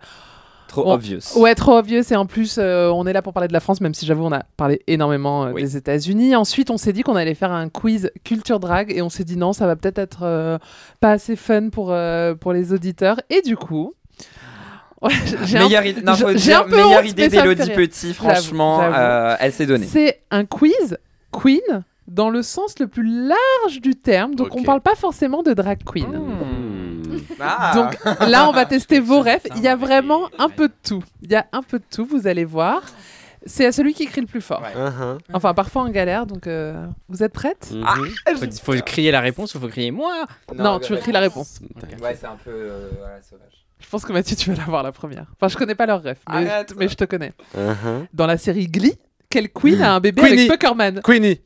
Trop 0.68 0.84
Bon, 0.86 0.94
obvious. 0.94 1.20
Ouais, 1.36 1.54
trop 1.54 1.78
obvious. 1.78 2.02
Et 2.12 2.16
en 2.16 2.26
plus, 2.26 2.58
euh, 2.58 2.90
on 2.90 3.06
est 3.06 3.14
là 3.14 3.22
pour 3.22 3.34
parler 3.34 3.48
de 3.48 3.54
la 3.54 3.60
France, 3.60 3.80
même 3.82 3.94
si 3.94 4.06
j'avoue, 4.08 4.24
on 4.26 4.32
a 4.32 4.44
parlé 4.58 4.82
énormément 4.88 5.46
euh, 5.46 5.52
Oui. 5.52 5.62
des 5.62 5.78
États-Unis. 5.78 6.36
Ensuite, 6.36 6.72
on 6.72 6.78
s'est 6.78 6.94
dit 6.94 7.02
qu'on 7.04 7.16
allait 7.16 7.36
faire 7.36 7.52
un 7.52 7.70
quiz 7.70 8.10
culture 8.24 8.60
drag 8.60 8.92
et 8.96 9.02
on 9.04 9.10
s'est 9.10 9.24
dit 9.24 9.38
non, 9.38 9.54
ça 9.54 9.68
va 9.68 9.76
peut-être 9.76 10.00
être 10.00 10.20
euh, 10.24 10.58
pas 11.00 11.12
assez 11.12 11.36
fun 11.36 11.70
pour, 11.70 11.92
euh, 11.92 12.34
pour 12.34 12.54
les 12.54 12.72
auditeurs. 12.74 13.20
Et 13.30 13.42
du 13.42 13.56
coup. 13.56 13.94
j'ai 15.46 15.58
un- 15.58 15.64
Meilleure 15.64 15.86
idée, 15.86 16.02
non, 16.02 16.16
faut 16.16 16.30
j'ai 16.30 16.36
dire, 16.36 16.60
un 16.62 16.64
peu 16.64 16.76
meilleure 16.76 17.00
honte, 17.02 17.10
idée 17.10 17.30
mais 17.30 17.38
ça 17.38 17.44
me 17.46 17.50
fait 17.50 17.56
d'Elodie. 17.56 17.76
Petit, 17.76 18.14
franchement, 18.14 18.82
euh, 18.84 19.36
elle 19.40 19.54
s'est 19.54 19.66
donnée. 19.66 19.86
C'est 19.88 20.22
un 20.32 20.46
quiz 20.46 20.98
queen 21.32 21.60
dans 22.08 22.30
le 22.30 22.42
sens 22.44 22.80
le 22.80 22.88
plus 22.88 23.04
large 23.28 23.82
du 23.82 23.96
terme. 23.96 24.36
Donc, 24.36 24.48
Ok. 24.48 24.60
on 24.60 24.64
parle 24.64 24.82
pas 24.82 24.96
forcément 24.96 25.42
de 25.44 25.54
drag 25.54 25.80
queen. 25.86 26.08
hmm. 26.08 27.20
Ah. 27.40 27.72
Donc 27.76 27.98
là, 28.30 28.48
on 28.50 28.52
va 28.52 28.66
tester 28.66 29.00
vos 29.00 29.20
refs. 29.22 29.46
Il 29.56 29.62
y 29.64 29.68
a 29.68 29.76
vraiment 29.76 30.30
un 30.40 30.50
peu 30.50 30.68
de 30.68 30.74
tout. 30.84 31.04
Il 31.22 31.32
y 31.32 31.36
a 31.36 31.46
un 31.52 31.62
peu 31.62 31.80
de 31.80 31.84
tout, 31.94 32.06
vous 32.06 32.28
allez 32.28 32.46
voir. 32.46 32.82
C'est 33.46 33.66
à 33.66 33.72
celui 33.74 33.94
qui 33.94 34.06
crie 34.08 34.22
le 34.22 34.28
plus 34.28 34.40
fort. 34.42 34.62
Uh-huh. 34.64 35.18
Enfin, 35.34 35.54
parfois 35.54 35.82
en 35.84 35.90
galère, 35.90 36.26
donc 36.26 36.48
euh, 36.48 36.86
vous 37.10 37.24
êtes 37.24 37.34
prêtes 37.34 37.72
Mhm. 37.74 38.38
Faut, 38.38 38.74
faut 38.74 38.82
crier 38.84 39.12
la 39.12 39.20
réponse 39.20 39.54
ou 39.56 39.60
faut 39.60 39.68
crier 39.68 39.92
moi? 39.92 40.26
Non, 40.56 40.80
tu 40.80 40.94
écris 40.96 41.12
la 41.12 41.20
réponse. 41.20 41.60
Ouais, 42.02 42.18
c'est 42.20 42.26
un 42.26 42.38
peu 42.44 42.52
euh, 42.52 42.90
voilà, 43.00 43.22
sauvage. 43.22 43.63
Je 43.84 43.90
pense 43.90 44.06
que 44.06 44.14
Mathieu, 44.14 44.36
tu 44.36 44.50
vas 44.52 44.56
l'avoir 44.58 44.82
la 44.84 44.92
première. 44.92 45.26
Enfin, 45.40 45.48
je 45.50 45.58
connais 45.58 45.76
pas 45.76 45.86
leur 45.86 46.02
ref, 46.02 46.18
mais, 46.30 46.48
Arrête. 46.50 46.74
mais 46.78 46.88
je 46.88 46.96
te 46.96 47.04
connais. 47.04 47.34
Uh-huh. 47.56 48.06
Dans 48.14 48.26
la 48.26 48.38
série 48.38 48.68
Glee, 48.68 48.96
quelle 49.30 49.50
queen 49.50 49.82
a 49.82 49.94
un 49.96 50.00
bébé 50.00 50.22
Queenie. 50.22 50.34
avec 50.34 50.52
Puckerman 50.52 51.02
Queenie. 51.02 51.40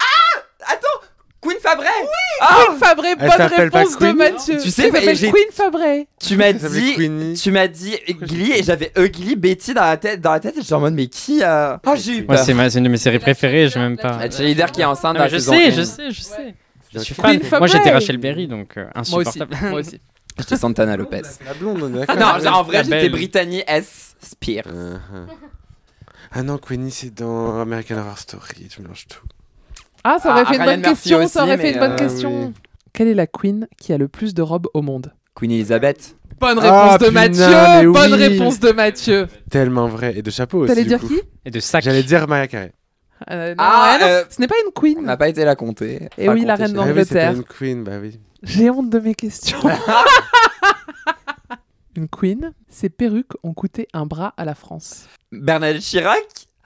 Queen 1.39 1.57
Fabray 1.61 1.88
Queen 2.39 2.77
Fabray, 2.80 3.11
Elle 3.11 3.18
bonne 3.19 3.38
s'appelle 3.38 3.72
pas 3.72 3.80
réponse 3.80 3.97
de 3.99 4.11
Mathieu. 4.11 4.57
Tu 4.61 4.69
sais, 4.72 4.91
j'ai- 5.15 5.31
Queen 5.31 5.51
Fabray. 5.53 6.07
Tu 6.19 6.35
m'as 6.35 6.51
dit, 6.51 7.35
tu 7.41 7.51
m'as 7.51 7.68
dit 7.68 7.95
Glee 8.09 8.51
et 8.53 8.64
j'avais 8.64 8.91
Ugly 8.97 9.35
Betty 9.38 9.73
dans 9.73 9.84
la 9.85 9.95
tête, 9.97 10.19
dans 10.19 10.31
la 10.31 10.39
tête 10.41 10.57
et 10.57 10.61
j'étais 10.61 10.73
en 10.73 10.80
mode 10.81 10.95
mais 10.95 11.07
qui 11.07 11.43
a 11.43 11.80
Oh 11.85 11.93
j'ai 11.95 12.18
eu 12.18 12.26
Moi, 12.26 12.35
peur. 12.35 12.43
c'est 12.43 12.53
ma- 12.53 12.69
c'est 12.69 12.80
une 12.80 12.85
de 12.85 12.89
mes 12.89 12.97
séries 12.97 13.19
préférées, 13.19 13.69
je 13.69 13.80
même 13.80 13.97
pas. 13.97 14.18
La 14.18 14.30
cheerleader 14.31 14.72
qui 14.72 14.81
est 14.81 14.85
enceinte 14.85 15.14
dans 15.15 15.23
mais 15.23 15.30
la 15.30 15.38
je 15.38 15.38
sais, 15.38 15.72
je 15.72 15.81
sais, 15.84 16.11
je 16.11 16.22
sais. 16.22 16.55
Je 16.93 16.99
suis 16.99 17.15
Queen 17.15 17.39
fan. 17.41 17.59
Moi, 17.59 17.68
j'étais. 17.68 17.91
Rachel 17.91 18.18
Berry, 18.18 18.47
donc 18.47 18.76
euh, 18.77 18.84
Moi 18.95 19.01
aussi. 19.03 19.15
insupportable. 19.30 19.55
Moi 19.69 19.80
aussi. 19.80 20.01
J'étais 20.39 20.57
Santana 20.57 20.97
Lopez. 20.97 21.22
La 21.45 21.53
blonde, 21.53 21.81
on 21.84 21.93
est 21.99 22.05
Ah 22.07 22.15
d'accord. 22.15 22.41
non, 22.43 22.57
en 22.59 22.64
vrai 22.64 22.84
j'étais. 22.84 23.09
Brittany 23.09 23.64
S. 23.68 24.15
Spears. 24.22 24.65
Uh-huh. 24.68 25.27
Ah 26.31 26.43
non, 26.43 26.57
Queenie, 26.57 26.91
c'est 26.91 27.14
dans 27.14 27.59
American 27.59 27.97
Horror 27.97 28.18
Story. 28.18 28.68
Tu 28.69 28.81
mélanges 28.81 29.07
tout. 29.07 29.26
Ah, 30.03 30.18
ça 30.22 30.31
aurait 30.31 30.43
Ah, 30.45 30.49
fait 30.49 30.55
une 30.55 30.61
Ryan 30.61 30.72
bonne 30.73 30.80
Murphy 30.81 30.93
question. 30.95 31.18
aussi, 31.19 31.30
ça 31.30 31.43
aurait 31.43 31.57
fait 31.57 31.64
mais, 31.64 31.72
une 31.73 31.80
bonne 31.80 31.91
euh, 31.91 31.95
question. 31.95 32.45
oui. 32.47 32.53
Quelle 32.93 33.07
est 33.07 33.14
la 33.14 33.27
queen 33.27 33.68
qui 33.77 33.93
a 33.93 33.97
le 33.97 34.07
plus 34.07 34.34
de 34.34 34.41
robes 34.41 34.68
au 34.73 34.81
monde? 34.81 35.14
Queen 35.35 35.51
Elizabeth. 35.51 36.15
Bonne 36.39 36.59
Ah, 36.61 36.95
réponse 36.97 36.99
de 36.99 37.07
punain, 37.07 37.22
Mathieu. 37.30 37.91
Bonne 37.91 38.14
oui. 38.14 38.18
réponse 38.27 38.59
de 38.59 38.72
Mathieu. 38.72 39.27
Tellement 39.49 39.88
vrai. 39.88 40.14
Et 40.18 40.22
de 40.22 40.30
chapeau 40.31 40.59
aussi. 40.59 40.68
T'allais 40.69 40.84
du 40.84 40.89
dire 40.89 40.99
coup. 40.99 41.07
qui 41.07 41.19
Et 41.45 41.51
de 41.51 41.59
sac. 41.59 41.84
J'allais 41.84 42.03
dire 42.03 42.27
Maria 42.27 42.47
Carey. 42.47 42.73
Euh, 43.31 43.49
non, 43.49 43.55
Ah, 43.57 43.97
non, 43.99 44.05
euh, 44.07 44.23
ce 44.30 44.39
n'est 44.39 44.47
pas 44.47 44.55
une 44.64 44.68
On 44.76 44.80
queen. 44.80 45.01
n'a 45.03 45.18
pas 45.18 45.27
été 45.30 45.43
la 45.43 45.55
compter. 45.55 46.07
Et 46.18 46.27
Pas 46.27 46.34
oui, 46.34 46.45
la 46.45 46.55
reine 46.55 46.72
chez 46.76 46.80
Ah 46.80 46.85
oui, 46.95 47.05
c'était 47.05 47.31
une 47.34 47.43
queen, 47.43 47.84
bah 47.84 47.93
oui. 47.99 48.19
J'ai 48.43 48.69
honte 48.69 48.89
de 48.89 48.99
mes 48.99 49.15
questions. 49.15 49.59
une 51.95 52.07
queen, 52.07 52.51
ses 52.69 52.89
perruques 52.89 53.31
ont 53.43 53.53
coûté 53.53 53.88
un 53.93 54.05
bras 54.05 54.34
à 54.38 54.45
la 54.45 54.53
France. 54.55 55.05
Bernadette 55.31 55.81
Chirac? 55.81 56.23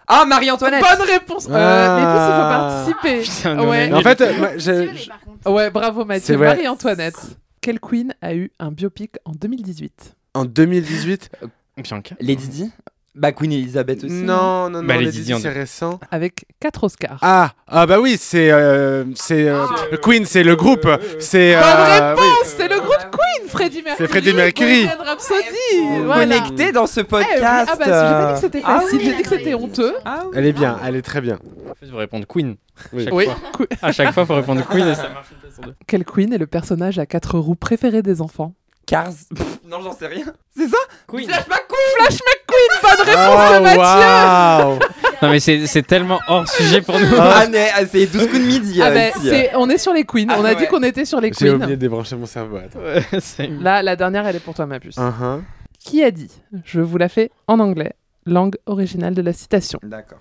Ah, 0.07 0.25
Marie-Antoinette 0.25 0.81
Bonne 0.83 1.07
réponse. 1.07 1.47
Euh, 1.49 1.53
Ah. 1.53 1.95
mais 1.95 2.03
plus, 2.11 2.91
il 2.91 3.21
faut 3.21 3.21
participer. 3.21 3.21
Putain, 3.37 3.55
nous, 3.55 3.63
on 3.63 3.69
Ouais. 3.69 3.93
En 3.93 4.01
fait, 4.01 4.21
euh, 4.21 4.37
moi, 4.37 4.57
je- 4.57 4.93
je- 4.93 5.49
Ouais, 5.49 5.69
bravo 5.69 6.03
Mathieu. 6.03 6.37
Marie-Antoinette. 6.37 7.15
Quelle 7.61 7.79
queen 7.79 8.13
a 8.21 8.33
eu 8.35 8.51
un 8.59 8.71
biopic 8.71 9.15
en 9.25 9.31
2018 9.31 10.15
en 10.33 10.45
2018. 10.45 11.29
Bianca. 11.77 12.15
Lady 12.19 12.47
Di? 12.47 12.71
Bah 13.13 13.33
Queen 13.33 13.51
Elizabeth 13.51 14.05
aussi. 14.05 14.13
Non, 14.13 14.69
non, 14.69 14.81
non, 14.81 14.87
Bah, 14.87 14.95
Lady 14.95 15.21
Di, 15.21 15.33
c'est 15.37 15.49
récent. 15.49 15.99
Avec 16.11 16.45
4 16.61 16.85
Oscars. 16.85 17.17
Ah, 17.21 17.51
ah 17.67 17.85
bah 17.85 17.99
oui, 17.99 18.15
c'est 18.17 18.49
euh, 18.51 19.03
c'est 19.15 19.49
euh, 19.49 19.65
Queen, 20.01 20.23
c'est 20.25 20.43
le 20.43 20.55
groupe, 20.55 20.87
c'est 21.19 21.53
Bonne 21.55 21.63
euh, 21.63 22.15
oui. 22.15 22.21
réponse 22.21 22.53
C'est 22.57 22.67
le 22.69 22.79
groupe 22.79 23.11
Queen, 23.11 23.49
Freddie 23.49 23.81
Mercury. 23.81 23.97
C'est 23.97 24.07
Freddie 24.07 24.33
Mercury. 24.33 24.85
Rhapsody. 24.87 26.03
Voilà. 26.05 26.39
Connecté 26.39 26.71
dans 26.71 26.87
ce 26.87 27.01
Eh 27.01 27.03
oui, 27.03 27.07
podcast. 27.09 27.69
ah 27.73 27.75
bah, 27.77 27.85
j'ai 27.85 27.91
pas 27.91 28.27
dit 28.27 28.33
que 28.33 28.39
c'était 28.39 28.61
Ah 28.65 28.81
oui. 28.93 28.99
j'ai 29.03 29.13
dit 29.13 29.21
que 29.23 29.29
c'était 29.29 29.53
honteux. 29.55 29.93
Elle 30.33 30.45
est 30.45 30.53
bien, 30.53 30.79
elle 30.85 30.95
est 30.95 31.01
très 31.01 31.19
bien. 31.19 31.37
En 31.69 31.75
fait, 31.75 31.87
faut 31.87 31.97
répondre 31.97 32.25
Queen. 32.25 32.55
Oui. 32.93 33.03
Chaque 33.03 33.13
Oui. 33.13 33.25
fois. 33.25 33.65
À 33.81 33.91
chaque 33.91 34.13
fois, 34.13 34.25
faut 34.25 34.35
répondre 34.35 34.65
Queen 34.69 34.87
et 34.87 34.95
ça 34.95 35.09
marche 35.09 35.27
une 35.31 35.65
deux. 35.65 35.75
Quelle 35.85 36.05
queen 36.05 36.31
est 36.33 36.37
le 36.37 36.47
personnage 36.47 36.97
à 36.97 37.05
quatre 37.05 37.37
roues 37.37 37.55
préféré 37.55 38.01
des 38.01 38.21
enfants? 38.21 38.53
Cars. 38.85 39.13
Pff, 39.35 39.59
non, 39.67 39.81
j'en 39.81 39.93
sais 39.93 40.07
rien. 40.07 40.25
C'est 40.55 40.67
ça 40.67 40.77
Queen. 41.07 41.25
Flash 41.29 41.47
McQueen 41.47 41.91
Flash 41.97 42.19
McQueen, 42.19 42.81
bonne 42.81 43.07
réponse 43.07 43.39
Oh, 43.49 43.55
de 43.55 43.63
Mathieu 43.63 43.79
waouh 43.79 44.79
Non, 45.21 45.29
mais 45.29 45.39
c'est 45.39 45.67
c'est 45.67 45.83
tellement 45.83 46.19
hors 46.27 46.47
sujet 46.49 46.81
pour 46.81 46.99
nous. 46.99 47.05
Ah, 47.17 47.45
mais 47.49 47.69
ah, 47.73 47.85
c'est 47.85 48.05
12 48.07 48.27
coups 48.27 48.39
de 48.39 48.45
midi. 48.45 48.81
Ah 48.81 48.87
euh, 48.87 48.93
ben, 48.93 49.11
ici, 49.15 49.27
euh. 49.29 49.31
c'est- 49.31 49.51
on 49.55 49.69
est 49.69 49.77
sur 49.77 49.93
les 49.93 50.03
queens, 50.03 50.25
Ah 50.29 50.37
on 50.39 50.43
a 50.45 50.49
ouais. 50.49 50.55
dit 50.55 50.67
qu'on 50.67 50.83
était 50.83 51.05
sur 51.05 51.21
les 51.21 51.31
J'ai 51.31 51.49
oublié 51.51 51.59
queens. 51.59 51.67
de 51.69 51.75
débrancher 51.75 52.15
mon 52.15 52.25
cerveau. 52.25 52.57
Attends. 52.57 52.79
C'est- 53.21 53.47
Là, 53.47 53.81
la 53.83 53.95
dernière, 53.95 54.25
elle 54.27 54.35
est 54.35 54.39
pour 54.43 54.53
toi, 54.55 54.65
ma 54.65 54.79
puce. 54.79 54.97
Uh-huh. 54.97 55.41
Qui 55.79 56.03
a 56.03 56.11
dit 56.11 56.29
Je 56.65 56.81
vous 56.81 56.97
la 56.97 57.07
fais 57.07 57.31
en 57.47 57.59
anglais, 57.59 57.93
langue 58.25 58.55
originale 58.65 59.13
de 59.13 59.21
la 59.21 59.33
citation. 59.33 59.79
D'accord. 59.83 60.19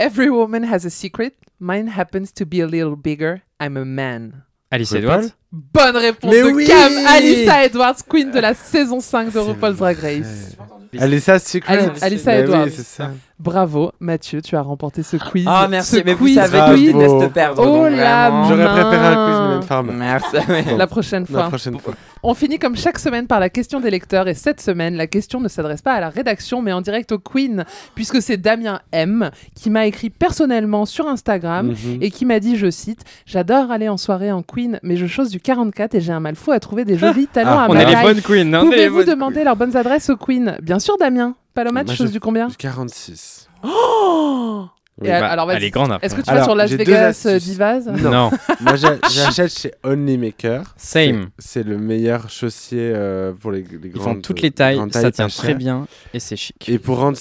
Every 0.00 0.28
woman 0.28 0.64
has 0.64 0.84
a 0.86 0.90
secret. 0.90 1.34
Mine 1.60 1.88
happens 1.96 2.32
to 2.34 2.44
be 2.44 2.54
a 2.60 2.66
little 2.66 2.96
bigger. 2.96 3.42
I'm 3.62 3.76
a 3.76 3.84
man. 3.84 4.42
Alice 4.72 4.90
RuPaul 4.90 5.04
Edwards. 5.04 5.34
Bonne 5.52 5.96
réponse 5.98 6.30
Mais 6.32 6.40
de 6.40 6.46
oui 6.50 6.66
Cam, 6.66 6.92
Alyssa 7.06 7.64
Edwards, 7.66 7.96
queen 8.08 8.30
de 8.30 8.38
la 8.40 8.54
saison 8.54 9.00
5 9.00 9.32
de 9.32 9.38
RuPaul's 9.38 9.76
Drag. 9.76 9.98
Race. 9.98 10.56
Alyssa 10.98 11.38
Secret. 11.38 11.72
Ali- 11.78 11.90
Alyssa 12.00 12.32
oui, 12.32 12.38
Edwards. 12.38 12.68
c'est 12.74 12.86
ça. 12.86 13.10
Bravo, 13.42 13.90
Mathieu, 13.98 14.40
tu 14.40 14.54
as 14.54 14.62
remporté 14.62 15.02
ce 15.02 15.16
quiz. 15.16 15.44
Ah, 15.48 15.66
merci. 15.68 15.96
Ce 15.96 16.02
Mais 16.04 16.14
vous 16.14 16.26
quiz, 16.26 16.36
savez 16.36 16.58
que 16.60 16.76
je 16.76 16.82
quiz. 16.84 16.94
déteste 16.94 17.32
perdre. 17.32 17.62
Oh 17.66 17.88
donc 17.88 17.96
la. 17.96 18.44
J'aurais 18.48 18.68
préféré 18.70 19.06
un 19.06 19.26
quiz 19.26 19.40
Mylène 19.48 19.62
Farmer. 19.62 19.92
Merci. 19.94 20.36
La 20.78 20.86
prochaine 20.86 21.26
La 21.28 21.40
fois. 21.40 21.48
prochaine 21.48 21.78
fois. 21.80 21.94
On 22.22 22.34
finit 22.34 22.60
comme 22.60 22.76
chaque 22.76 23.00
semaine 23.00 23.26
par 23.26 23.40
la 23.40 23.48
question 23.50 23.80
des 23.80 23.90
lecteurs 23.90 24.28
et 24.28 24.34
cette 24.34 24.60
semaine, 24.60 24.94
la 24.94 25.08
question 25.08 25.40
ne 25.40 25.48
s'adresse 25.48 25.82
pas 25.82 25.94
à 25.94 26.00
la 26.00 26.08
rédaction 26.08 26.62
mais 26.62 26.72
en 26.72 26.80
direct 26.80 27.10
au 27.10 27.18
Queen 27.18 27.64
puisque 27.96 28.22
c'est 28.22 28.36
Damien 28.36 28.78
M 28.92 29.30
qui 29.56 29.70
m'a 29.70 29.86
écrit 29.86 30.08
personnellement 30.10 30.86
sur 30.86 31.08
Instagram 31.08 31.68
Mhm. 31.72 31.98
et 32.00 32.10
qui 32.12 32.24
m'a 32.24 32.38
dit, 32.38 32.56
je 32.56 32.70
cite, 32.70 33.00
J'adore 33.26 33.72
aller 33.72 33.88
en 33.88 33.96
soirée 33.96 34.30
en 34.30 34.42
Queen 34.42 34.78
mais 34.84 34.96
je 34.96 35.06
chose 35.06 35.30
du 35.30 35.40
44 35.40 35.96
et 35.96 36.00
j'ai 36.00 36.12
un 36.12 36.20
mal 36.20 36.36
fou 36.36 36.52
à 36.52 36.60
trouver 36.60 36.84
des 36.84 36.96
jolis 36.96 37.26
talons 37.26 37.50
Ah, 37.58 37.64
à 37.64 37.68
On 37.68 37.74
ma 37.74 37.82
est 37.82 37.86
les 37.86 38.02
bonnes 38.02 38.20
Queens. 38.22 38.52
hein, 38.54 38.60
Pouvez-vous 38.60 39.02
demander 39.02 39.42
leurs 39.42 39.56
bonnes 39.56 39.76
adresses 39.76 40.08
au 40.10 40.16
Queen 40.16 40.56
Bien 40.62 40.78
sûr 40.78 40.96
Damien. 40.98 41.34
Paloma, 41.54 41.80
tu 41.80 41.86
Moi, 41.86 41.94
choses 41.96 42.08
je- 42.08 42.12
du 42.12 42.20
combien 42.20 42.48
46. 42.48 43.48
Oh 43.62 44.66
Oui. 45.00 45.08
Bah, 45.08 45.26
alors, 45.30 45.46
vas-y. 45.46 45.56
elle 45.56 45.64
est 45.64 45.70
grande 45.70 45.92
après. 45.92 46.06
Est-ce 46.06 46.14
que 46.14 46.20
tu 46.20 46.30
Alors, 46.30 46.40
vas 46.42 46.44
sur 46.46 46.54
Las 46.54 46.70
Vegas 46.70 47.22
euh. 47.26 47.38
Divas 47.38 47.80
Non. 47.80 48.30
Moi, 48.60 48.76
j'a- 48.76 48.98
j'achète 49.10 49.56
chez 49.58 49.72
Only 49.84 50.18
Maker. 50.18 50.74
Same. 50.76 51.30
C'est 51.38 51.62
le 51.62 51.78
meilleur 51.78 52.28
chaussier 52.30 52.92
euh, 52.94 53.32
pour 53.32 53.50
les, 53.52 53.62
les 53.62 53.78
Ils 53.84 53.90
grandes. 53.92 54.16
font 54.16 54.20
toutes 54.20 54.42
les 54.42 54.50
tailles, 54.50 54.78
ça 54.92 55.00
tailles, 55.02 55.12
tient 55.12 55.28
très 55.28 55.48
cher. 55.48 55.56
bien 55.56 55.86
et 56.14 56.20
c'est 56.20 56.36
chic. 56.36 56.68
Et 56.68 56.78
pour 56.78 56.98
rendre 56.98 57.18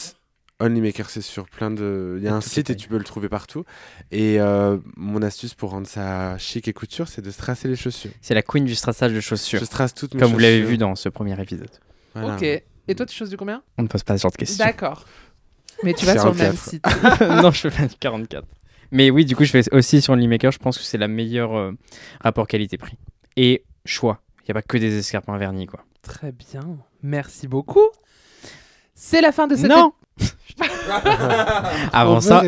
Only 0.59 0.79
Maker, 0.81 1.09
c'est 1.09 1.21
sur 1.21 1.45
plein 1.49 1.71
de. 1.71 2.15
Il 2.19 2.23
y 2.23 2.27
a 2.27 2.31
Et 2.31 2.33
un 2.33 2.41
site 2.41 2.69
et 2.69 2.75
tu 2.75 2.87
peux 2.87 2.97
le 2.97 3.03
trouver 3.03 3.29
partout. 3.29 3.63
Et 4.11 4.39
euh, 4.39 4.77
mon 4.95 5.21
astuce 5.23 5.53
pour 5.55 5.71
rendre 5.71 5.87
ça 5.87 6.37
chic 6.37 6.67
et 6.67 6.73
couture, 6.73 7.07
c'est 7.07 7.21
de 7.23 7.31
strass 7.31 7.63
les 7.63 7.75
chaussures. 7.75 8.11
C'est 8.21 8.35
la 8.35 8.43
Queen 8.43 8.65
du 8.65 8.75
strassage 8.75 9.13
de 9.13 9.19
chaussures. 9.21 9.59
Je 9.59 9.65
strass 9.65 9.93
toutes 9.95 10.13
mes 10.13 10.19
Comme 10.19 10.31
vous 10.33 10.37
l'avez 10.39 10.57
chaussures. 10.59 10.69
vu 10.69 10.77
dans 10.77 10.95
ce 10.95 11.09
premier 11.09 11.39
épisode. 11.41 11.69
Voilà. 12.13 12.35
Ok. 12.35 12.63
Et 12.87 12.95
toi, 12.95 13.05
tu 13.05 13.15
choses 13.15 13.29
du 13.29 13.37
combien 13.37 13.61
On 13.77 13.83
ne 13.83 13.87
pose 13.87 14.03
pas 14.03 14.17
ce 14.17 14.23
genre 14.23 14.31
de 14.31 14.37
questions. 14.37 14.63
D'accord. 14.63 15.05
Mais 15.83 15.93
tu 15.93 16.05
vas 16.05 16.17
sur 16.17 16.31
le 16.31 16.37
même 16.37 16.55
44. 16.55 16.69
site. 16.69 16.85
non, 17.43 17.51
je 17.51 17.69
fais 17.69 17.81
pas 17.81 17.87
du 17.87 17.95
44. 17.99 18.45
Mais 18.91 19.09
oui, 19.09 19.25
du 19.25 19.35
coup, 19.35 19.45
je 19.45 19.51
fais 19.51 19.73
aussi 19.73 20.01
sur 20.01 20.15
Maker. 20.15 20.51
Je 20.51 20.59
pense 20.59 20.77
que 20.77 20.83
c'est 20.83 20.97
la 20.97 21.07
meilleure 21.07 21.55
euh, 21.55 21.71
rapport 22.19 22.47
qualité-prix. 22.47 22.97
Et 23.37 23.63
choix. 23.85 24.21
Il 24.39 24.45
n'y 24.47 24.51
a 24.51 24.53
pas 24.55 24.61
que 24.61 24.77
des 24.77 24.97
escarpins 24.97 25.37
vernis, 25.37 25.65
quoi. 25.65 25.83
Très 26.03 26.31
bien. 26.31 26.61
Merci 27.01 27.47
beaucoup. 27.47 27.87
C'est 28.93 29.21
la 29.21 29.31
fin 29.31 29.47
de 29.47 29.55
cette 29.55 29.69
Non 29.69 29.93
Avant 31.93 32.17
On 32.17 32.21
ça, 32.21 32.43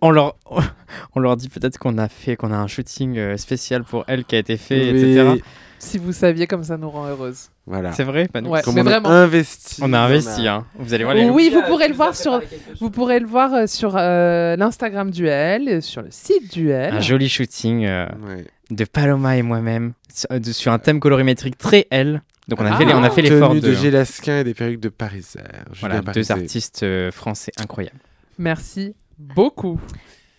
on 0.00 0.10
leur, 0.10 0.36
on 1.14 1.20
leur 1.20 1.36
dit 1.36 1.48
peut-être 1.48 1.78
qu'on 1.78 1.98
a 1.98 2.08
fait, 2.08 2.36
qu'on 2.36 2.52
a 2.52 2.56
un 2.56 2.66
shooting 2.66 3.18
euh, 3.18 3.36
spécial 3.36 3.84
pour 3.84 4.04
elle 4.06 4.24
qui 4.24 4.36
a 4.36 4.38
été 4.38 4.56
fait, 4.56 4.92
Oui. 4.92 4.98
etc. 4.98 5.42
Si 5.78 5.98
vous 5.98 6.12
saviez 6.12 6.46
comme 6.46 6.64
ça 6.64 6.76
nous 6.76 6.90
rend 6.90 7.06
heureuse. 7.06 7.50
Voilà. 7.68 7.92
C'est 7.92 8.02
vrai 8.04 8.26
pas 8.28 8.40
nous 8.40 8.48
Ouais, 8.50 8.62
Comme 8.62 8.74
on 8.76 8.80
a 8.80 8.82
vraiment. 8.82 9.10
investi. 9.10 9.80
On 9.84 9.92
a 9.92 9.98
investi, 9.98 10.48
hein. 10.48 10.64
Vous 10.78 10.94
allez 10.94 11.04
voir 11.04 11.14
les 11.14 11.28
Oui, 11.28 11.50
vous 11.52 11.62
pourrez 11.62 11.88
le 11.88 11.94
voir 11.94 12.16
sur, 12.16 12.40
vous 12.80 12.90
pourrez 12.90 13.20
le 13.20 13.26
voir 13.26 13.52
euh, 13.52 13.66
sur 13.66 13.94
euh, 13.96 14.56
l'Instagram 14.56 15.10
Duel, 15.10 15.68
euh, 15.68 15.80
sur 15.82 16.00
le 16.02 16.08
site 16.10 16.52
Duel. 16.52 16.94
Un 16.94 17.00
joli 17.00 17.28
shooting 17.28 17.84
euh, 17.84 18.06
Ouais. 18.26 18.44
de 18.70 18.84
Paloma 18.84 19.36
et 19.36 19.42
moi-même 19.42 19.92
sur, 20.12 20.28
euh, 20.32 20.38
de- 20.38 20.52
sur 20.52 20.72
un 20.72 20.78
thème 20.78 20.98
colorimétrique 20.98 21.58
très 21.58 21.86
L. 21.90 22.22
Donc 22.48 22.60
on 22.62 22.64
a 22.64 22.72
Ah. 22.72 22.76
fait, 22.78 22.86
les- 22.86 22.94
on 22.94 23.02
a 23.02 23.10
fait 23.10 23.20
l'effort 23.20 23.50
Tenue 23.50 23.60
de, 23.60 23.68
de 23.68 23.74
Gélasquin 23.74 24.38
et 24.40 24.44
des 24.44 24.54
perruques 24.54 24.80
de 24.80 24.88
Parisaire. 24.88 25.64
voilà, 25.80 26.00
deux 26.00 26.32
artistes 26.32 26.82
euh, 26.82 27.10
français 27.10 27.52
incroyables. 27.58 27.98
Merci 28.38 28.94
beaucoup. 29.18 29.78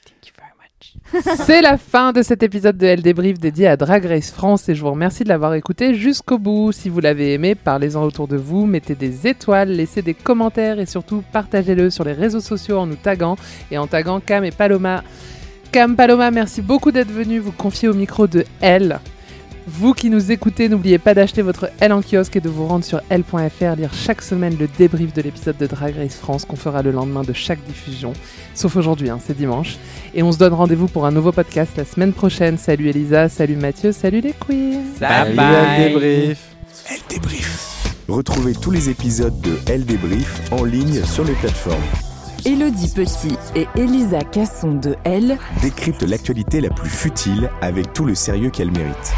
Thank 0.05 0.27
you 0.29 0.33
very 0.35 0.51
much. 0.57 0.88
C'est 1.37 1.61
la 1.61 1.77
fin 1.77 2.11
de 2.11 2.21
cet 2.21 2.43
épisode 2.43 2.77
de 2.77 2.87
LD 2.87 3.13
Brief 3.13 3.39
dédié 3.39 3.67
à 3.67 3.77
Drag 3.77 4.05
Race 4.05 4.31
France 4.31 4.69
et 4.69 4.75
je 4.75 4.81
vous 4.81 4.91
remercie 4.91 5.23
de 5.23 5.29
l'avoir 5.29 5.53
écouté 5.53 5.95
jusqu'au 5.95 6.37
bout. 6.37 6.71
Si 6.71 6.89
vous 6.89 6.99
l'avez 6.99 7.33
aimé, 7.33 7.55
parlez-en 7.55 8.03
autour 8.03 8.27
de 8.27 8.37
vous, 8.37 8.65
mettez 8.65 8.95
des 8.95 9.27
étoiles, 9.27 9.69
laissez 9.69 10.01
des 10.01 10.13
commentaires 10.13 10.79
et 10.79 10.85
surtout 10.85 11.23
partagez-le 11.31 11.89
sur 11.89 12.03
les 12.03 12.13
réseaux 12.13 12.39
sociaux 12.39 12.77
en 12.77 12.85
nous 12.85 12.95
taguant 12.95 13.37
et 13.71 13.77
en 13.77 13.87
taguant 13.87 14.19
Cam 14.19 14.43
et 14.43 14.51
Paloma. 14.51 15.03
Cam, 15.71 15.95
Paloma, 15.95 16.31
merci 16.31 16.61
beaucoup 16.61 16.91
d'être 16.91 17.11
venu 17.11 17.39
vous 17.39 17.51
confier 17.51 17.87
au 17.87 17.93
micro 17.93 18.27
de 18.27 18.43
L. 18.61 18.99
Vous 19.67 19.93
qui 19.93 20.09
nous 20.09 20.31
écoutez, 20.31 20.69
n'oubliez 20.69 20.97
pas 20.97 21.13
d'acheter 21.13 21.41
votre 21.41 21.69
L 21.79 21.93
en 21.93 22.01
kiosque 22.01 22.35
et 22.35 22.41
de 22.41 22.49
vous 22.49 22.65
rendre 22.65 22.83
sur 22.83 23.01
L.fr, 23.09 23.75
lire 23.77 23.93
chaque 23.93 24.21
semaine 24.21 24.55
le 24.59 24.67
débrief 24.77 25.13
de 25.13 25.21
l'épisode 25.21 25.57
de 25.57 25.67
Drag 25.67 25.95
Race 25.95 26.15
France 26.15 26.45
qu'on 26.45 26.55
fera 26.55 26.81
le 26.81 26.91
lendemain 26.91 27.23
de 27.23 27.33
chaque 27.33 27.63
diffusion. 27.65 28.13
Sauf 28.53 28.75
aujourd'hui, 28.75 29.09
hein, 29.09 29.19
c'est 29.23 29.37
dimanche. 29.37 29.77
Et 30.13 30.23
on 30.23 30.31
se 30.31 30.37
donne 30.37 30.53
rendez-vous 30.53 30.87
pour 30.87 31.05
un 31.05 31.11
nouveau 31.11 31.31
podcast 31.31 31.71
la 31.77 31.85
semaine 31.85 32.13
prochaine. 32.13 32.57
Salut 32.57 32.89
Elisa, 32.89 33.29
salut 33.29 33.55
Mathieu, 33.55 33.91
salut 33.91 34.21
les 34.21 34.33
queens. 34.33 34.81
Salut, 34.97 35.35
bye. 35.35 35.55
elle 35.55 35.89
débrief. 35.89 36.55
Elle 36.89 36.99
débrief. 37.09 37.93
Retrouvez 38.07 38.53
tous 38.53 38.71
les 38.71 38.89
épisodes 38.89 39.39
de 39.41 39.59
Elle 39.67 39.85
débrief 39.85 40.41
en 40.51 40.63
ligne 40.63 41.03
sur 41.05 41.23
les 41.23 41.33
plateformes 41.33 41.77
Elodie 42.45 42.91
Petit 42.95 43.35
et 43.55 43.67
Elisa 43.75 44.21
Casson 44.21 44.73
de 44.73 44.95
Elle 45.03 45.37
décryptent 45.61 46.03
l'actualité 46.03 46.61
la 46.61 46.69
plus 46.69 46.89
futile 46.89 47.49
avec 47.61 47.93
tout 47.93 48.05
le 48.05 48.15
sérieux 48.15 48.49
qu'elle 48.49 48.71
mérite. 48.71 49.13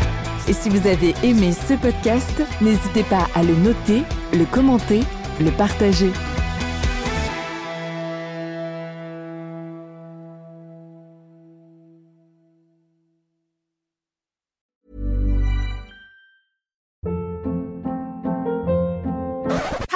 Et 0.48 0.54
si 0.54 0.70
vous 0.70 0.88
avez 0.88 1.14
aimé 1.24 1.54
ce 1.54 1.74
podcast, 1.76 2.44
n'hésitez 2.62 3.04
pas 3.04 3.28
à 3.36 3.44
le 3.44 3.56
noter, 3.56 4.04
le 4.34 4.46
commenter, 4.46 5.02
le 5.40 5.52
partager. 5.52 6.12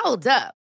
Hold 0.06 0.28
up. 0.28 0.65